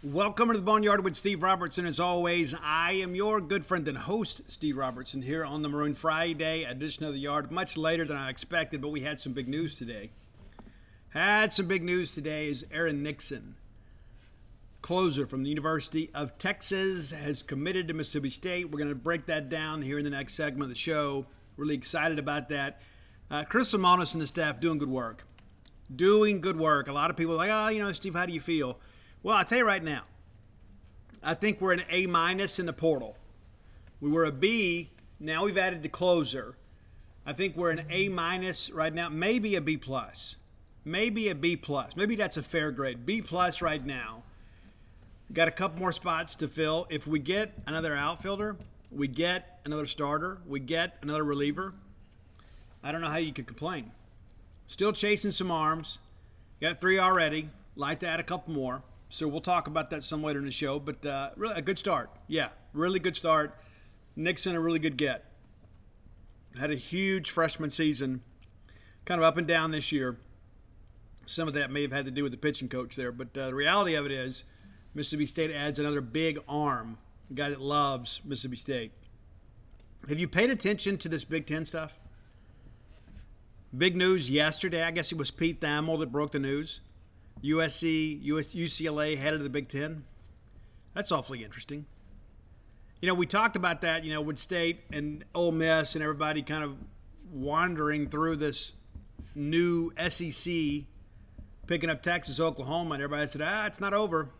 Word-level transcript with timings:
Welcome 0.00 0.52
to 0.52 0.54
the 0.56 0.62
Boneyard 0.62 1.02
with 1.02 1.16
Steve 1.16 1.42
Robertson. 1.42 1.84
As 1.84 1.98
always, 1.98 2.54
I 2.62 2.92
am 2.92 3.16
your 3.16 3.40
good 3.40 3.66
friend 3.66 3.88
and 3.88 3.98
host, 3.98 4.42
Steve 4.46 4.76
Robertson, 4.76 5.22
here 5.22 5.44
on 5.44 5.62
the 5.62 5.68
Maroon 5.68 5.96
Friday 5.96 6.62
edition 6.62 7.04
of 7.04 7.14
the 7.14 7.18
Yard. 7.18 7.50
Much 7.50 7.76
later 7.76 8.04
than 8.04 8.16
I 8.16 8.30
expected, 8.30 8.80
but 8.80 8.90
we 8.90 9.00
had 9.00 9.20
some 9.20 9.32
big 9.32 9.48
news 9.48 9.76
today. 9.76 10.10
Had 11.08 11.52
some 11.52 11.66
big 11.66 11.82
news 11.82 12.14
today 12.14 12.48
is 12.48 12.64
Aaron 12.70 13.02
Nixon, 13.02 13.56
closer 14.82 15.26
from 15.26 15.42
the 15.42 15.48
University 15.48 16.10
of 16.14 16.38
Texas, 16.38 17.10
has 17.10 17.42
committed 17.42 17.88
to 17.88 17.94
Mississippi 17.94 18.30
State. 18.30 18.70
We're 18.70 18.78
going 18.78 18.90
to 18.90 18.94
break 18.94 19.26
that 19.26 19.48
down 19.48 19.82
here 19.82 19.98
in 19.98 20.04
the 20.04 20.10
next 20.10 20.34
segment 20.34 20.62
of 20.62 20.68
the 20.68 20.76
show. 20.76 21.26
Really 21.56 21.74
excited 21.74 22.20
about 22.20 22.48
that. 22.50 22.80
Uh, 23.32 23.42
Chris 23.42 23.74
Lemonis 23.74 24.12
and 24.12 24.22
the 24.22 24.28
staff 24.28 24.60
doing 24.60 24.78
good 24.78 24.90
work. 24.90 25.26
Doing 25.92 26.40
good 26.40 26.56
work. 26.56 26.86
A 26.86 26.92
lot 26.92 27.10
of 27.10 27.16
people 27.16 27.34
like, 27.34 27.50
oh, 27.50 27.66
you 27.66 27.80
know, 27.80 27.90
Steve, 27.90 28.14
how 28.14 28.26
do 28.26 28.32
you 28.32 28.40
feel? 28.40 28.78
Well, 29.22 29.36
I'll 29.36 29.44
tell 29.44 29.58
you 29.58 29.66
right 29.66 29.82
now, 29.82 30.02
I 31.22 31.34
think 31.34 31.60
we're 31.60 31.72
an 31.72 31.82
A 31.90 32.06
minus 32.06 32.58
in 32.58 32.66
the 32.66 32.72
portal. 32.72 33.16
We 34.00 34.10
were 34.10 34.24
a 34.24 34.32
B, 34.32 34.90
now 35.18 35.44
we've 35.44 35.58
added 35.58 35.82
the 35.82 35.88
closer. 35.88 36.56
I 37.26 37.32
think 37.32 37.56
we're 37.56 37.70
an 37.70 37.86
A 37.90 38.08
minus 38.08 38.70
right 38.70 38.94
now, 38.94 39.08
maybe 39.08 39.56
a 39.56 39.60
B 39.60 39.76
plus. 39.76 40.36
Maybe 40.84 41.28
a 41.28 41.34
B 41.34 41.56
plus. 41.56 41.96
Maybe 41.96 42.16
that's 42.16 42.36
a 42.36 42.42
fair 42.42 42.70
grade. 42.70 43.04
B 43.04 43.20
plus 43.20 43.60
right 43.60 43.84
now. 43.84 44.22
Got 45.32 45.48
a 45.48 45.50
couple 45.50 45.80
more 45.80 45.92
spots 45.92 46.34
to 46.36 46.48
fill. 46.48 46.86
If 46.88 47.06
we 47.06 47.18
get 47.18 47.52
another 47.66 47.94
outfielder, 47.94 48.56
we 48.90 49.08
get 49.08 49.60
another 49.66 49.84
starter, 49.84 50.38
we 50.46 50.60
get 50.60 50.96
another 51.02 51.24
reliever, 51.24 51.74
I 52.82 52.92
don't 52.92 53.00
know 53.00 53.10
how 53.10 53.16
you 53.16 53.32
could 53.32 53.46
complain. 53.46 53.90
Still 54.66 54.92
chasing 54.92 55.30
some 55.30 55.50
arms. 55.50 55.98
Got 56.60 56.80
three 56.80 56.98
already. 56.98 57.50
Like 57.76 58.00
to 58.00 58.08
add 58.08 58.20
a 58.20 58.24
couple 58.24 58.54
more. 58.54 58.82
So 59.08 59.26
we'll 59.26 59.40
talk 59.40 59.66
about 59.66 59.90
that 59.90 60.04
some 60.04 60.22
later 60.22 60.38
in 60.38 60.44
the 60.44 60.50
show. 60.52 60.78
But 60.78 61.04
uh, 61.04 61.30
really, 61.36 61.54
a 61.56 61.62
good 61.62 61.78
start. 61.78 62.10
Yeah, 62.26 62.48
really 62.72 62.98
good 62.98 63.16
start. 63.16 63.54
Nixon, 64.16 64.54
a 64.54 64.60
really 64.60 64.78
good 64.78 64.96
get. 64.96 65.24
Had 66.58 66.70
a 66.70 66.76
huge 66.76 67.30
freshman 67.30 67.70
season, 67.70 68.22
kind 69.04 69.20
of 69.20 69.24
up 69.24 69.36
and 69.36 69.46
down 69.46 69.70
this 69.70 69.92
year. 69.92 70.18
Some 71.24 71.46
of 71.46 71.54
that 71.54 71.70
may 71.70 71.82
have 71.82 71.92
had 71.92 72.04
to 72.06 72.10
do 72.10 72.22
with 72.22 72.32
the 72.32 72.38
pitching 72.38 72.68
coach 72.68 72.96
there, 72.96 73.12
but 73.12 73.36
uh, 73.36 73.48
the 73.48 73.54
reality 73.54 73.94
of 73.94 74.06
it 74.06 74.12
is 74.12 74.44
Mississippi 74.94 75.26
State 75.26 75.50
adds 75.50 75.78
another 75.78 76.00
big 76.00 76.38
arm, 76.48 76.98
a 77.30 77.34
guy 77.34 77.50
that 77.50 77.60
loves 77.60 78.20
Mississippi 78.24 78.56
State. 78.56 78.92
Have 80.08 80.18
you 80.18 80.26
paid 80.26 80.50
attention 80.50 80.96
to 80.98 81.08
this 81.08 81.24
Big 81.24 81.46
Ten 81.46 81.64
stuff? 81.64 81.98
Big 83.76 83.94
news 83.94 84.30
yesterday. 84.30 84.82
I 84.82 84.90
guess 84.90 85.12
it 85.12 85.18
was 85.18 85.30
Pete 85.30 85.60
Thamel 85.60 85.98
that 86.00 86.10
broke 86.10 86.32
the 86.32 86.38
news. 86.38 86.80
USC, 87.42 88.22
US, 88.22 88.54
UCLA 88.54 89.16
head 89.18 89.34
of 89.34 89.42
the 89.42 89.48
Big 89.48 89.68
Ten. 89.68 90.04
That's 90.94 91.12
awfully 91.12 91.44
interesting. 91.44 91.86
You 93.00 93.06
know, 93.06 93.14
we 93.14 93.26
talked 93.26 93.54
about 93.54 93.80
that, 93.82 94.04
you 94.04 94.12
know, 94.12 94.20
with 94.20 94.38
State 94.38 94.80
and 94.92 95.24
Ole 95.34 95.52
Miss 95.52 95.94
and 95.94 96.02
everybody 96.02 96.42
kind 96.42 96.64
of 96.64 96.76
wandering 97.32 98.08
through 98.08 98.36
this 98.36 98.72
new 99.34 99.92
SEC, 100.08 100.52
picking 101.66 101.90
up 101.90 102.02
Texas, 102.02 102.40
Oklahoma, 102.40 102.94
and 102.94 103.02
everybody 103.02 103.28
said, 103.28 103.42
ah, 103.44 103.66
it's 103.66 103.80
not 103.80 103.94
over. 103.94 104.30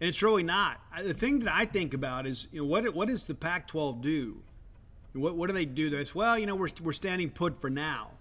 And 0.00 0.08
it's 0.08 0.22
really 0.22 0.42
not. 0.42 0.80
The 1.00 1.14
thing 1.14 1.38
that 1.40 1.54
I 1.54 1.64
think 1.64 1.94
about 1.94 2.26
is, 2.26 2.48
you 2.50 2.62
know, 2.62 2.66
what, 2.66 2.92
what 2.94 3.08
does 3.08 3.26
the 3.26 3.34
Pac 3.34 3.68
12 3.68 4.02
do? 4.02 4.42
What, 5.12 5.36
what 5.36 5.46
do 5.46 5.52
they 5.52 5.64
do? 5.64 6.04
Say, 6.04 6.10
well, 6.14 6.36
you 6.36 6.46
know, 6.46 6.56
we're, 6.56 6.70
we're 6.82 6.92
standing 6.92 7.30
put 7.30 7.60
for 7.60 7.70
now. 7.70 8.12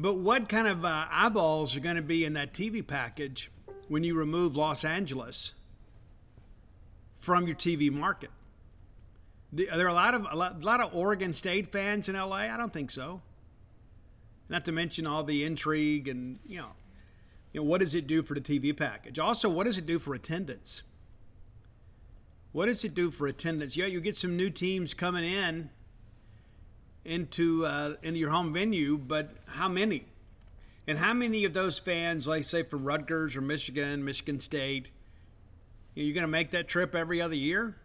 But 0.00 0.18
what 0.18 0.48
kind 0.48 0.68
of 0.68 0.84
uh, 0.84 1.06
eyeballs 1.10 1.74
are 1.74 1.80
going 1.80 1.96
to 1.96 2.02
be 2.02 2.24
in 2.24 2.32
that 2.34 2.54
TV 2.54 2.86
package 2.86 3.50
when 3.88 4.04
you 4.04 4.14
remove 4.14 4.54
Los 4.54 4.84
Angeles 4.84 5.54
from 7.18 7.48
your 7.48 7.56
TV 7.56 7.90
market? 7.90 8.30
Are 9.52 9.76
there 9.76 9.88
a 9.88 9.92
lot 9.92 10.14
of 10.14 10.24
a 10.30 10.36
lot, 10.36 10.62
a 10.62 10.64
lot 10.64 10.80
of 10.80 10.94
Oregon 10.94 11.32
State 11.32 11.72
fans 11.72 12.08
in 12.08 12.14
LA? 12.14 12.36
I 12.36 12.56
don't 12.56 12.72
think 12.72 12.92
so. 12.92 13.22
Not 14.48 14.64
to 14.66 14.72
mention 14.72 15.04
all 15.04 15.24
the 15.24 15.42
intrigue 15.42 16.06
and 16.06 16.38
you 16.46 16.58
know, 16.58 16.72
you 17.52 17.60
know 17.60 17.66
what 17.66 17.80
does 17.80 17.96
it 17.96 18.06
do 18.06 18.22
for 18.22 18.34
the 18.34 18.40
TV 18.40 18.76
package? 18.76 19.18
Also, 19.18 19.48
what 19.48 19.64
does 19.64 19.78
it 19.78 19.86
do 19.86 19.98
for 19.98 20.14
attendance? 20.14 20.84
What 22.52 22.66
does 22.66 22.84
it 22.84 22.94
do 22.94 23.10
for 23.10 23.26
attendance? 23.26 23.76
Yeah, 23.76 23.86
you 23.86 24.00
get 24.00 24.16
some 24.16 24.36
new 24.36 24.48
teams 24.48 24.94
coming 24.94 25.24
in 25.24 25.70
into 27.04 27.66
uh, 27.66 27.94
into 28.02 28.18
your 28.18 28.30
home 28.30 28.52
venue, 28.52 28.98
but 28.98 29.30
how 29.46 29.68
many? 29.68 30.06
And 30.86 30.98
how 30.98 31.12
many 31.12 31.44
of 31.44 31.52
those 31.52 31.78
fans, 31.78 32.26
like 32.26 32.46
say 32.46 32.62
from 32.62 32.84
Rutgers 32.84 33.36
or 33.36 33.42
Michigan, 33.42 34.04
Michigan 34.04 34.40
State, 34.40 34.90
you're 35.94 36.14
going 36.14 36.22
to 36.22 36.28
make 36.28 36.50
that 36.52 36.66
trip 36.66 36.94
every 36.94 37.20
other 37.20 37.34
year? 37.34 37.76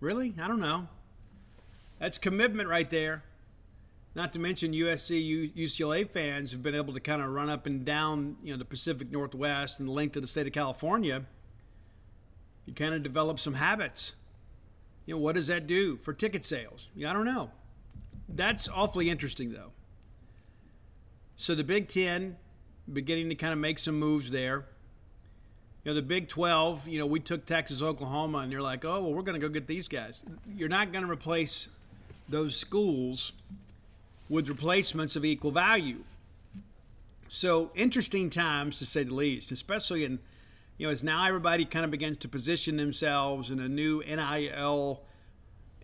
Really? 0.00 0.34
I 0.40 0.48
don't 0.48 0.60
know. 0.60 0.88
That's 2.00 2.18
commitment 2.18 2.68
right 2.68 2.90
there. 2.90 3.22
Not 4.16 4.32
to 4.32 4.38
mention 4.38 4.72
USC, 4.72 5.54
UCLA 5.56 6.08
fans 6.08 6.52
have 6.52 6.62
been 6.62 6.74
able 6.74 6.92
to 6.94 7.00
kind 7.00 7.22
of 7.22 7.30
run 7.30 7.48
up 7.48 7.66
and 7.66 7.84
down, 7.84 8.36
you 8.42 8.52
know, 8.52 8.58
the 8.58 8.64
Pacific 8.64 9.10
Northwest 9.10 9.80
and 9.80 9.88
the 9.88 9.92
length 9.92 10.16
of 10.16 10.22
the 10.22 10.28
state 10.28 10.46
of 10.46 10.52
California. 10.52 11.26
You 12.66 12.74
kind 12.74 12.94
of 12.94 13.02
develop 13.02 13.38
some 13.40 13.54
habits. 13.54 14.14
You 15.06 15.14
know, 15.14 15.20
what 15.20 15.34
does 15.34 15.48
that 15.48 15.66
do 15.66 15.96
for 15.96 16.12
ticket 16.12 16.44
sales? 16.44 16.90
Yeah, 16.94 17.10
I 17.10 17.12
don't 17.12 17.24
know. 17.24 17.50
That's 18.28 18.68
awfully 18.68 19.10
interesting, 19.10 19.52
though. 19.52 19.72
So 21.36 21.54
the 21.54 21.64
Big 21.64 21.88
Ten 21.88 22.36
beginning 22.92 23.28
to 23.30 23.34
kind 23.34 23.52
of 23.52 23.58
make 23.58 23.78
some 23.78 23.98
moves 23.98 24.30
there. 24.30 24.66
You 25.84 25.90
know, 25.90 25.94
the 25.94 26.02
Big 26.02 26.28
12, 26.28 26.88
you 26.88 26.98
know, 26.98 27.06
we 27.06 27.20
took 27.20 27.44
Texas, 27.44 27.82
Oklahoma, 27.82 28.38
and 28.38 28.52
you're 28.52 28.62
like, 28.62 28.84
oh, 28.84 29.02
well, 29.02 29.12
we're 29.12 29.22
going 29.22 29.38
to 29.38 29.46
go 29.46 29.52
get 29.52 29.66
these 29.66 29.88
guys. 29.88 30.22
You're 30.56 30.68
not 30.68 30.92
going 30.92 31.04
to 31.04 31.10
replace 31.10 31.68
those 32.28 32.56
schools 32.56 33.32
with 34.28 34.48
replacements 34.48 35.16
of 35.16 35.24
equal 35.24 35.50
value. 35.50 36.04
So 37.28 37.70
interesting 37.74 38.30
times, 38.30 38.78
to 38.78 38.86
say 38.86 39.04
the 39.04 39.14
least, 39.14 39.52
especially 39.52 40.04
in, 40.04 40.20
you 40.78 40.86
know, 40.86 40.92
as 40.92 41.02
now 41.02 41.26
everybody 41.26 41.66
kind 41.66 41.84
of 41.84 41.90
begins 41.90 42.16
to 42.18 42.28
position 42.28 42.76
themselves 42.78 43.50
in 43.50 43.60
a 43.60 43.68
new 43.68 44.02
NIL, 44.06 45.02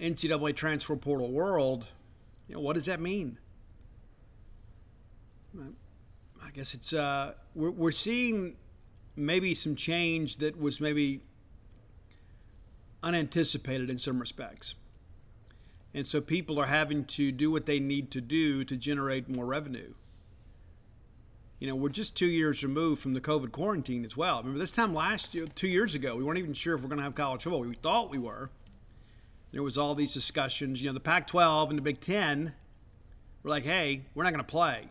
NCAA 0.01 0.57
transfer 0.57 0.97
portal 0.97 1.31
world– 1.31 1.89
you 2.51 2.57
know, 2.57 2.63
what 2.63 2.75
does 2.75 2.87
that 2.87 3.01
mean? 3.01 3.39
I 5.57 6.51
guess 6.53 6.75
it's 6.75 6.93
uh, 6.93 7.35
we're, 7.55 7.71
we're 7.71 7.93
seeing 7.93 8.57
maybe 9.15 9.55
some 9.55 9.77
change 9.77 10.39
that 10.39 10.61
was 10.61 10.81
maybe 10.81 11.21
unanticipated 13.05 13.89
in 13.89 14.01
some 14.01 14.19
respects. 14.19 14.75
And 15.95 16.09
so 16.09 16.21
people 16.21 16.59
are 16.59 16.67
having 16.67 17.05
to 17.05 17.31
do 17.31 17.53
what 17.53 17.67
they 17.67 17.79
need 17.79 18.11
to 18.11 18.21
do 18.21 18.65
to 18.65 18.77
generate 18.77 19.29
more 19.29 19.47
revenue. 19.47 19.95
You 21.61 21.69
know, 21.69 21.77
we're 21.77 21.91
just 21.91 22.17
two 22.17 22.27
years 22.27 22.65
removed 22.65 23.01
from 23.01 23.15
the 23.15 23.21
COVID 23.21 23.53
quarantine 23.53 24.05
as 24.05 24.17
well. 24.17 24.39
Remember, 24.39 24.59
this 24.59 24.73
time 24.73 24.93
last 24.93 25.37
year, 25.37 25.47
two 25.47 25.69
years 25.69 25.95
ago, 25.95 26.17
we 26.17 26.25
weren't 26.25 26.39
even 26.41 26.55
sure 26.55 26.75
if 26.75 26.83
we're 26.83 26.89
going 26.89 26.99
to 26.99 27.05
have 27.05 27.15
college 27.15 27.45
football. 27.45 27.61
We 27.61 27.77
thought 27.77 28.11
we 28.11 28.19
were 28.19 28.51
there 29.53 29.63
was 29.63 29.77
all 29.77 29.95
these 29.95 30.15
discussions. 30.15 30.83
You 30.83 30.89
know, 30.89 30.95
the 30.95 31.01
Pac-12 31.01 31.71
and 31.71 31.79
the 31.79 31.83
Big 31.83 32.01
Ten 32.01 32.55
were 33.43 33.51
like, 33.51 33.65
"Hey, 33.65 34.03
we're 34.15 34.25
not 34.25 34.31
going 34.31 34.45
to 34.45 34.51
play," 34.51 34.89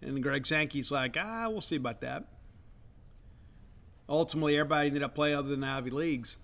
and 0.00 0.22
Greg 0.22 0.46
Sankey's 0.46 0.90
like, 0.90 1.16
"Ah, 1.18 1.48
we'll 1.48 1.60
see 1.60 1.76
about 1.76 2.00
that." 2.00 2.24
Ultimately, 4.08 4.56
everybody 4.56 4.88
ended 4.88 5.02
up 5.02 5.14
playing 5.14 5.36
other 5.36 5.48
than 5.48 5.60
the 5.60 5.68
Ivy 5.68 5.90
leagues. 5.90 6.36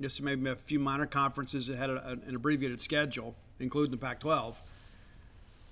Just 0.00 0.20
maybe 0.20 0.48
a 0.50 0.56
few 0.56 0.78
minor 0.78 1.06
conferences 1.06 1.66
that 1.66 1.76
had 1.76 1.90
a, 1.90 2.18
an 2.26 2.34
abbreviated 2.34 2.80
schedule, 2.80 3.36
including 3.58 3.92
the 3.92 3.96
Pac-12. 3.96 4.56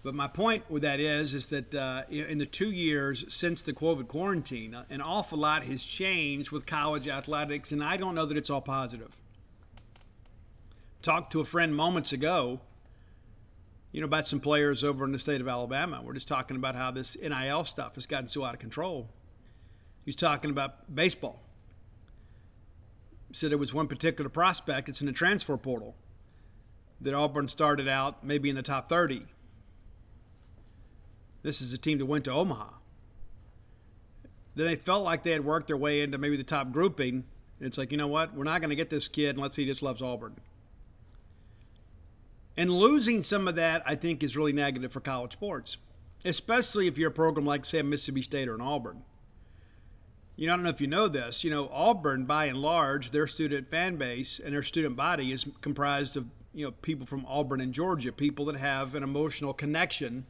But 0.04 0.14
my 0.14 0.26
point 0.26 0.68
with 0.68 0.82
that 0.82 0.98
is, 0.98 1.32
is 1.32 1.46
that 1.48 1.74
uh, 1.74 2.02
in 2.08 2.38
the 2.38 2.46
two 2.46 2.70
years 2.70 3.24
since 3.28 3.62
the 3.62 3.72
COVID 3.72 4.08
quarantine, 4.08 4.76
an 4.90 5.00
awful 5.00 5.38
lot 5.38 5.64
has 5.64 5.84
changed 5.84 6.50
with 6.50 6.66
college 6.66 7.06
athletics, 7.06 7.70
and 7.70 7.84
I 7.84 7.96
don't 7.96 8.16
know 8.16 8.26
that 8.26 8.36
it's 8.36 8.50
all 8.50 8.60
positive 8.60 9.21
talked 11.02 11.32
to 11.32 11.40
a 11.40 11.44
friend 11.44 11.74
moments 11.74 12.12
ago, 12.12 12.60
you 13.90 14.00
know, 14.00 14.06
about 14.06 14.26
some 14.26 14.40
players 14.40 14.82
over 14.82 15.04
in 15.04 15.12
the 15.12 15.18
state 15.18 15.40
of 15.40 15.48
Alabama. 15.48 16.00
We're 16.02 16.14
just 16.14 16.28
talking 16.28 16.56
about 16.56 16.76
how 16.76 16.90
this 16.90 17.16
NIL 17.20 17.64
stuff 17.64 17.94
has 17.96 18.06
gotten 18.06 18.28
so 18.28 18.44
out 18.44 18.54
of 18.54 18.60
control. 18.60 19.10
He 20.04 20.08
was 20.08 20.16
talking 20.16 20.50
about 20.50 20.94
baseball. 20.94 21.42
He 23.28 23.34
said 23.34 23.50
there 23.50 23.58
was 23.58 23.74
one 23.74 23.88
particular 23.88 24.30
prospect, 24.30 24.88
it's 24.88 25.00
in 25.00 25.06
the 25.06 25.12
transfer 25.12 25.56
portal, 25.56 25.94
that 27.00 27.14
Auburn 27.14 27.48
started 27.48 27.88
out 27.88 28.24
maybe 28.24 28.48
in 28.48 28.56
the 28.56 28.62
top 28.62 28.88
30. 28.88 29.26
This 31.42 31.60
is 31.60 31.72
a 31.72 31.78
team 31.78 31.98
that 31.98 32.06
went 32.06 32.24
to 32.26 32.32
Omaha. 32.32 32.68
Then 34.54 34.66
they 34.66 34.76
felt 34.76 35.02
like 35.02 35.22
they 35.22 35.32
had 35.32 35.44
worked 35.44 35.66
their 35.66 35.76
way 35.76 36.02
into 36.02 36.18
maybe 36.18 36.36
the 36.36 36.44
top 36.44 36.72
grouping. 36.72 37.24
It's 37.60 37.78
like, 37.78 37.90
you 37.90 37.96
know 37.96 38.06
what? 38.06 38.34
We're 38.34 38.44
not 38.44 38.60
going 38.60 38.70
to 38.70 38.76
get 38.76 38.90
this 38.90 39.08
kid 39.08 39.36
unless 39.36 39.56
he 39.56 39.64
just 39.64 39.82
loves 39.82 40.02
Auburn. 40.02 40.36
And 42.56 42.70
losing 42.70 43.22
some 43.22 43.48
of 43.48 43.54
that, 43.54 43.82
I 43.86 43.94
think, 43.94 44.22
is 44.22 44.36
really 44.36 44.52
negative 44.52 44.92
for 44.92 45.00
college 45.00 45.32
sports, 45.32 45.78
especially 46.24 46.86
if 46.86 46.98
you're 46.98 47.10
a 47.10 47.12
program 47.12 47.46
like, 47.46 47.64
say, 47.64 47.82
Mississippi 47.82 48.22
State 48.22 48.48
or 48.48 48.54
an 48.54 48.60
Auburn. 48.60 49.02
You 50.36 50.46
know, 50.46 50.54
I 50.54 50.56
don't 50.56 50.64
know 50.64 50.70
if 50.70 50.80
you 50.80 50.86
know 50.86 51.08
this. 51.08 51.44
You 51.44 51.50
know, 51.50 51.68
Auburn, 51.72 52.24
by 52.24 52.46
and 52.46 52.58
large, 52.58 53.10
their 53.10 53.26
student 53.26 53.68
fan 53.68 53.96
base 53.96 54.38
and 54.38 54.54
their 54.54 54.62
student 54.62 54.96
body 54.96 55.30
is 55.30 55.46
comprised 55.60 56.16
of 56.16 56.26
you 56.54 56.66
know 56.66 56.72
people 56.82 57.06
from 57.06 57.24
Auburn 57.26 57.60
and 57.60 57.72
Georgia, 57.72 58.12
people 58.12 58.46
that 58.46 58.56
have 58.56 58.94
an 58.94 59.02
emotional 59.02 59.52
connection 59.52 60.26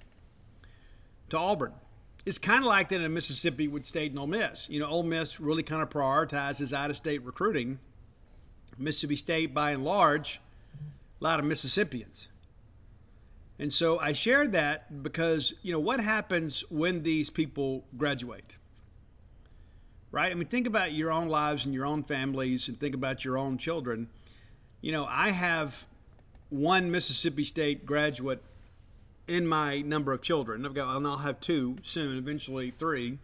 to 1.30 1.38
Auburn. 1.38 1.72
It's 2.24 2.38
kind 2.38 2.60
of 2.60 2.66
like 2.66 2.88
that 2.90 3.00
in 3.00 3.14
Mississippi 3.14 3.66
with 3.66 3.86
State 3.86 4.12
and 4.12 4.18
Ole 4.18 4.28
Miss. 4.28 4.68
You 4.68 4.80
know, 4.80 4.86
Ole 4.86 5.02
Miss 5.02 5.40
really 5.40 5.64
kind 5.64 5.82
of 5.82 5.90
prioritizes 5.90 6.72
out-of-state 6.72 7.22
recruiting. 7.24 7.80
Mississippi 8.78 9.16
State, 9.16 9.52
by 9.52 9.72
and 9.72 9.84
large, 9.84 10.40
lot 11.22 11.38
of 11.38 11.46
Mississippians. 11.46 12.28
And 13.58 13.72
so 13.72 13.98
I 14.00 14.12
shared 14.12 14.52
that 14.52 15.02
because, 15.02 15.54
you 15.62 15.72
know, 15.72 15.78
what 15.78 16.00
happens 16.00 16.64
when 16.68 17.04
these 17.04 17.30
people 17.30 17.84
graduate? 17.96 18.56
Right? 20.10 20.32
I 20.32 20.34
mean, 20.34 20.48
think 20.48 20.66
about 20.66 20.92
your 20.92 21.12
own 21.12 21.28
lives 21.28 21.64
and 21.64 21.72
your 21.72 21.86
own 21.86 22.02
families 22.02 22.68
and 22.68 22.78
think 22.78 22.94
about 22.94 23.24
your 23.24 23.38
own 23.38 23.58
children. 23.58 24.08
You 24.80 24.92
know, 24.92 25.06
I 25.08 25.30
have 25.30 25.86
one 26.50 26.90
Mississippi 26.90 27.44
State 27.44 27.86
graduate 27.86 28.42
in 29.28 29.46
my 29.46 29.80
number 29.80 30.12
of 30.12 30.22
children. 30.22 30.66
I've 30.66 30.74
got, 30.74 30.94
and 30.96 31.06
I'll 31.06 31.18
have 31.18 31.40
two 31.40 31.78
soon, 31.82 32.18
eventually 32.18 32.72
three. 32.76 33.18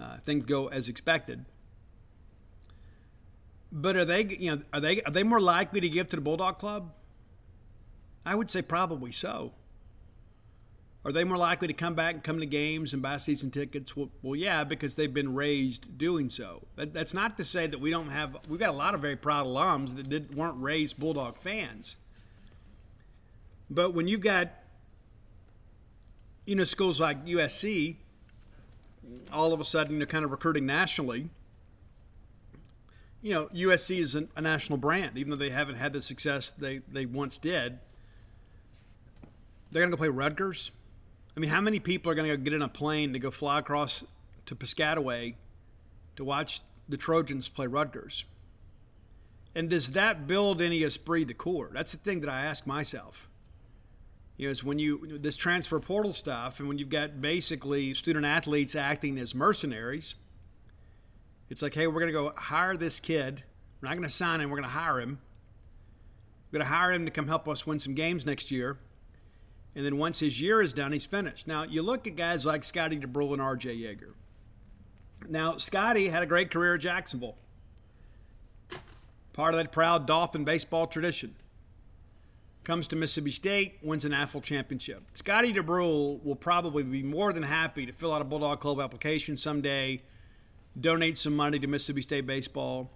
Uh, 0.00 0.16
things 0.24 0.46
go 0.46 0.66
as 0.66 0.88
expected. 0.88 1.44
But 3.72 3.96
are 3.96 4.04
they, 4.04 4.24
you 4.24 4.56
know, 4.56 4.62
are 4.72 4.80
they 4.80 5.00
are 5.02 5.10
they 5.10 5.22
more 5.22 5.40
likely 5.40 5.80
to 5.80 5.88
give 5.88 6.08
to 6.10 6.16
the 6.16 6.22
Bulldog 6.22 6.58
Club? 6.58 6.92
I 8.24 8.34
would 8.34 8.50
say 8.50 8.60
probably 8.60 9.12
so. 9.12 9.54
Are 11.04 11.10
they 11.10 11.24
more 11.24 11.38
likely 11.38 11.66
to 11.66 11.74
come 11.74 11.94
back 11.94 12.14
and 12.14 12.22
come 12.22 12.38
to 12.38 12.46
games 12.46 12.92
and 12.92 13.02
buy 13.02 13.16
season 13.16 13.50
tickets? 13.50 13.96
Well, 13.96 14.10
well 14.22 14.36
yeah, 14.36 14.62
because 14.62 14.94
they've 14.94 15.12
been 15.12 15.34
raised 15.34 15.98
doing 15.98 16.30
so. 16.30 16.68
That, 16.76 16.94
that's 16.94 17.12
not 17.12 17.36
to 17.38 17.44
say 17.44 17.66
that 17.66 17.80
we 17.80 17.90
don't 17.90 18.10
have. 18.10 18.36
We've 18.48 18.60
got 18.60 18.68
a 18.68 18.76
lot 18.76 18.94
of 18.94 19.00
very 19.00 19.16
proud 19.16 19.46
alums 19.46 19.96
that 19.96 20.08
did, 20.08 20.36
weren't 20.36 20.62
raised 20.62 21.00
Bulldog 21.00 21.38
fans. 21.38 21.96
But 23.68 23.94
when 23.94 24.06
you've 24.06 24.20
got, 24.20 24.50
you 26.46 26.54
know, 26.54 26.64
schools 26.64 27.00
like 27.00 27.24
USC, 27.24 27.96
all 29.32 29.52
of 29.52 29.60
a 29.60 29.64
sudden 29.64 29.98
they're 29.98 30.06
kind 30.06 30.24
of 30.24 30.30
recruiting 30.30 30.66
nationally. 30.66 31.30
You 33.22 33.34
know, 33.34 33.46
USC 33.54 33.98
is 33.98 34.14
a, 34.14 34.26
a 34.36 34.40
national 34.40 34.78
brand, 34.78 35.16
even 35.16 35.30
though 35.30 35.36
they 35.36 35.50
haven't 35.50 35.76
had 35.76 35.92
the 35.92 36.02
success 36.02 36.50
they, 36.50 36.78
they 36.90 37.06
once 37.06 37.38
did. 37.38 37.78
They're 39.70 39.80
going 39.80 39.90
to 39.90 39.96
go 39.96 40.00
play 40.00 40.08
Rutgers. 40.08 40.70
I 41.36 41.40
mean, 41.40 41.50
how 41.50 41.60
many 41.60 41.80
people 41.80 42.12
are 42.12 42.14
going 42.14 42.28
to 42.28 42.36
get 42.36 42.52
in 42.52 42.60
a 42.60 42.68
plane 42.68 43.12
to 43.14 43.18
go 43.18 43.30
fly 43.30 43.60
across 43.60 44.04
to 44.46 44.54
Piscataway 44.54 45.36
to 46.16 46.24
watch 46.24 46.60
the 46.88 46.96
Trojans 46.96 47.48
play 47.48 47.66
Rutgers? 47.66 48.24
And 49.54 49.70
does 49.70 49.92
that 49.92 50.26
build 50.26 50.60
any 50.60 50.82
esprit 50.82 51.24
de 51.24 51.34
corps? 51.34 51.70
That's 51.72 51.92
the 51.92 51.98
thing 51.98 52.20
that 52.20 52.28
I 52.28 52.44
ask 52.44 52.66
myself 52.66 53.28
you 54.36 54.48
know, 54.48 54.50
is 54.50 54.64
when 54.64 54.78
you 54.78 55.18
this 55.18 55.36
transfer 55.36 55.78
portal 55.78 56.12
stuff, 56.12 56.58
and 56.58 56.68
when 56.68 56.78
you've 56.78 56.88
got 56.88 57.20
basically 57.20 57.94
student 57.94 58.24
athletes 58.24 58.74
acting 58.74 59.18
as 59.18 59.34
mercenaries. 59.34 60.14
It's 61.52 61.60
like, 61.60 61.74
hey, 61.74 61.86
we're 61.86 62.00
going 62.00 62.06
to 62.06 62.12
go 62.12 62.32
hire 62.34 62.78
this 62.78 62.98
kid. 62.98 63.42
We're 63.80 63.90
not 63.90 63.96
going 63.96 64.08
to 64.08 64.14
sign 64.14 64.40
him. 64.40 64.48
We're 64.48 64.56
going 64.56 64.70
to 64.70 64.74
hire 64.74 64.98
him. 64.98 65.18
We're 66.50 66.60
going 66.60 66.66
to 66.66 66.74
hire 66.74 66.90
him 66.90 67.04
to 67.04 67.10
come 67.10 67.28
help 67.28 67.46
us 67.46 67.66
win 67.66 67.78
some 67.78 67.94
games 67.94 68.24
next 68.24 68.50
year. 68.50 68.78
And 69.76 69.84
then 69.84 69.98
once 69.98 70.20
his 70.20 70.40
year 70.40 70.62
is 70.62 70.72
done, 70.72 70.92
he's 70.92 71.04
finished. 71.04 71.46
Now, 71.46 71.64
you 71.64 71.82
look 71.82 72.06
at 72.06 72.16
guys 72.16 72.46
like 72.46 72.64
Scotty 72.64 72.98
Dubrule 72.98 73.34
and 73.34 73.42
R.J. 73.42 73.76
Yeager. 73.76 74.14
Now, 75.28 75.58
Scotty 75.58 76.08
had 76.08 76.22
a 76.22 76.26
great 76.26 76.50
career 76.50 76.76
at 76.76 76.80
Jacksonville. 76.80 77.36
Part 79.34 79.52
of 79.52 79.58
that 79.58 79.72
proud 79.72 80.06
Dolphin 80.06 80.44
baseball 80.44 80.86
tradition 80.86 81.34
comes 82.64 82.86
to 82.86 82.96
Mississippi 82.96 83.30
State, 83.30 83.78
wins 83.82 84.06
an 84.06 84.12
national 84.12 84.40
championship. 84.40 85.02
Scotty 85.12 85.52
Dubrule 85.52 86.24
will 86.24 86.34
probably 86.34 86.82
be 86.82 87.02
more 87.02 87.30
than 87.34 87.42
happy 87.42 87.84
to 87.84 87.92
fill 87.92 88.14
out 88.14 88.22
a 88.22 88.24
Bulldog 88.24 88.60
Club 88.60 88.80
application 88.80 89.36
someday, 89.36 90.00
donate 90.78 91.18
some 91.18 91.36
money 91.36 91.58
to 91.58 91.66
Mississippi 91.66 92.02
State 92.02 92.26
baseball. 92.26 92.90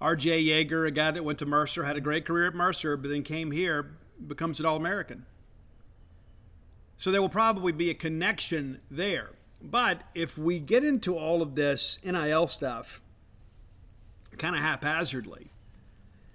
R.J. 0.00 0.44
Yeager, 0.44 0.86
a 0.86 0.90
guy 0.90 1.10
that 1.10 1.24
went 1.24 1.38
to 1.40 1.46
Mercer, 1.46 1.84
had 1.84 1.96
a 1.96 2.00
great 2.00 2.24
career 2.24 2.46
at 2.46 2.54
Mercer, 2.54 2.96
but 2.96 3.08
then 3.08 3.22
came 3.22 3.50
here, 3.50 3.96
becomes 4.24 4.60
an 4.60 4.66
All 4.66 4.76
American. 4.76 5.26
So 6.96 7.10
there 7.10 7.20
will 7.20 7.28
probably 7.28 7.72
be 7.72 7.90
a 7.90 7.94
connection 7.94 8.80
there. 8.90 9.30
But 9.62 10.02
if 10.14 10.38
we 10.38 10.60
get 10.60 10.84
into 10.84 11.16
all 11.16 11.42
of 11.42 11.54
this 11.54 11.98
NIL 12.04 12.46
stuff 12.46 13.00
kind 14.36 14.54
of 14.54 14.62
haphazardly, 14.62 15.50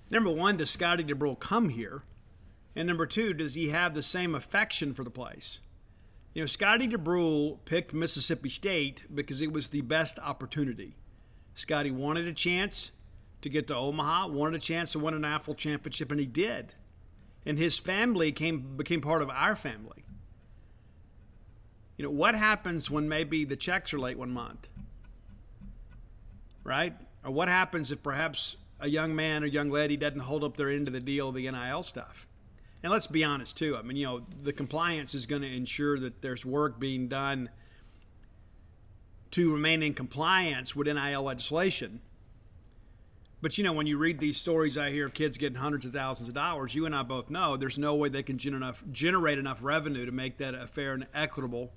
number 0.10 0.30
one, 0.30 0.58
does 0.58 0.70
Scotty 0.70 1.04
Dubrule 1.04 1.40
come 1.40 1.70
here? 1.70 2.04
And 2.76 2.88
number 2.88 3.06
two, 3.06 3.34
does 3.34 3.54
he 3.54 3.70
have 3.70 3.94
the 3.94 4.04
same 4.04 4.34
affection 4.34 4.94
for 4.94 5.04
the 5.04 5.10
place? 5.10 5.60
You 6.34 6.42
know, 6.42 6.48
Scotty 6.48 6.88
Dubrule 6.88 7.60
picked 7.66 7.94
Mississippi 7.94 8.50
State 8.50 9.04
because 9.14 9.40
it 9.40 9.52
was 9.52 9.68
the 9.68 9.82
best 9.82 10.18
opportunity. 10.18 10.96
Scotty 11.54 11.92
wanted 11.92 12.28
a 12.28 12.34
chance 12.34 12.92
to 13.44 13.50
get 13.50 13.68
to 13.68 13.76
Omaha, 13.76 14.30
wanted 14.30 14.62
a 14.62 14.64
chance 14.64 14.94
to 14.94 15.00
win 15.00 15.14
an 15.14 15.22
national 15.22 15.56
championship, 15.56 16.10
and 16.10 16.20
he 16.20 16.26
did. 16.26 16.74
And 17.46 17.60
his 17.60 17.78
family 17.78 18.32
came 18.32 18.76
became 18.78 19.02
part 19.02 19.22
of 19.22 19.30
our 19.30 19.56
family. 19.56 20.06
You 21.98 22.06
know, 22.06 22.12
what 22.12 22.34
happens 22.34 22.90
when 22.90 23.08
maybe 23.08 23.46
the 23.46 23.56
checks 23.56 23.94
are 23.94 24.00
late 24.00 24.18
one 24.18 24.32
month? 24.32 24.68
Right? 26.64 26.96
Or 27.24 27.32
what 27.32 27.48
happens 27.48 27.92
if 27.92 28.02
perhaps 28.02 28.56
a 28.80 28.90
young 28.90 29.16
man 29.16 29.44
or 29.44 29.48
young 29.48 29.70
lady 29.70 29.98
doesn't 29.98 30.22
hold 30.22 30.44
up 30.44 30.58
their 30.58 30.70
end 30.70 30.88
of 30.88 30.94
the 30.94 31.00
deal, 31.00 31.32
the 31.32 31.50
NIL 31.50 31.84
stuff. 31.84 32.28
And 32.84 32.92
let's 32.92 33.08
be 33.08 33.24
honest 33.24 33.58
too. 33.58 33.78
I 33.78 33.82
mean, 33.82 33.96
you 33.96 34.06
know, 34.06 34.26
the 34.42 34.54
compliance 34.54 35.16
is 35.16 35.26
going 35.26 35.42
to 35.42 35.56
ensure 35.56 35.98
that 36.00 36.22
there's 36.22 36.46
work 36.46 36.80
being 36.80 37.08
done 37.08 37.50
to 39.32 39.52
remain 39.52 39.82
in 39.82 39.94
compliance 39.94 40.76
with 40.76 40.86
NIL 40.86 41.24
legislation. 41.24 42.02
But 43.42 43.58
you 43.58 43.64
know, 43.64 43.74
when 43.74 43.88
you 43.88 43.98
read 43.98 44.20
these 44.20 44.38
stories 44.38 44.78
I 44.78 44.92
hear 44.92 45.06
of 45.08 45.14
kids 45.14 45.38
getting 45.38 45.58
hundreds 45.58 45.86
of 45.86 45.94
thousands 45.94 46.30
of 46.30 46.36
dollars, 46.36 46.76
you 46.76 46.86
and 46.86 46.96
I 46.96 47.04
both 47.04 47.30
know 47.30 47.58
there's 47.58 47.80
no 47.80 47.96
way 47.96 48.10
they 48.10 48.24
can 48.24 48.38
enough, 48.40 48.84
generate 48.92 49.38
enough 49.38 49.60
revenue 49.62 50.06
to 50.06 50.12
make 50.12 50.38
that 50.38 50.54
a 50.54 50.68
fair 50.68 50.94
and 50.94 51.08
equitable 51.14 51.74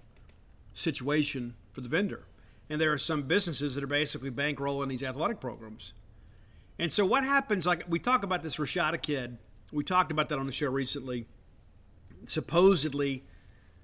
situation 0.75 1.55
for 1.71 1.81
the 1.81 1.89
vendor. 1.89 2.27
And 2.69 2.81
there 2.81 2.93
are 2.93 2.99
some 2.99 3.23
businesses 3.23 3.75
that 3.75 3.83
are 3.83 3.89
basically 3.89 4.31
bankrolling 4.31 4.89
these 4.89 5.03
athletic 5.03 5.41
programs. 5.41 5.93
And 6.79 6.93
so 6.93 7.07
what 7.07 7.25
happens? 7.25 7.65
Like 7.65 7.85
we 7.89 7.99
talk 7.99 8.23
about 8.23 8.43
this 8.43 8.57
Rashada 8.57 9.01
kid. 9.01 9.39
We 9.73 9.85
talked 9.85 10.11
about 10.11 10.29
that 10.29 10.39
on 10.39 10.47
the 10.47 10.53
show 10.53 10.69
recently. 10.69 11.27
Supposedly 12.27 13.25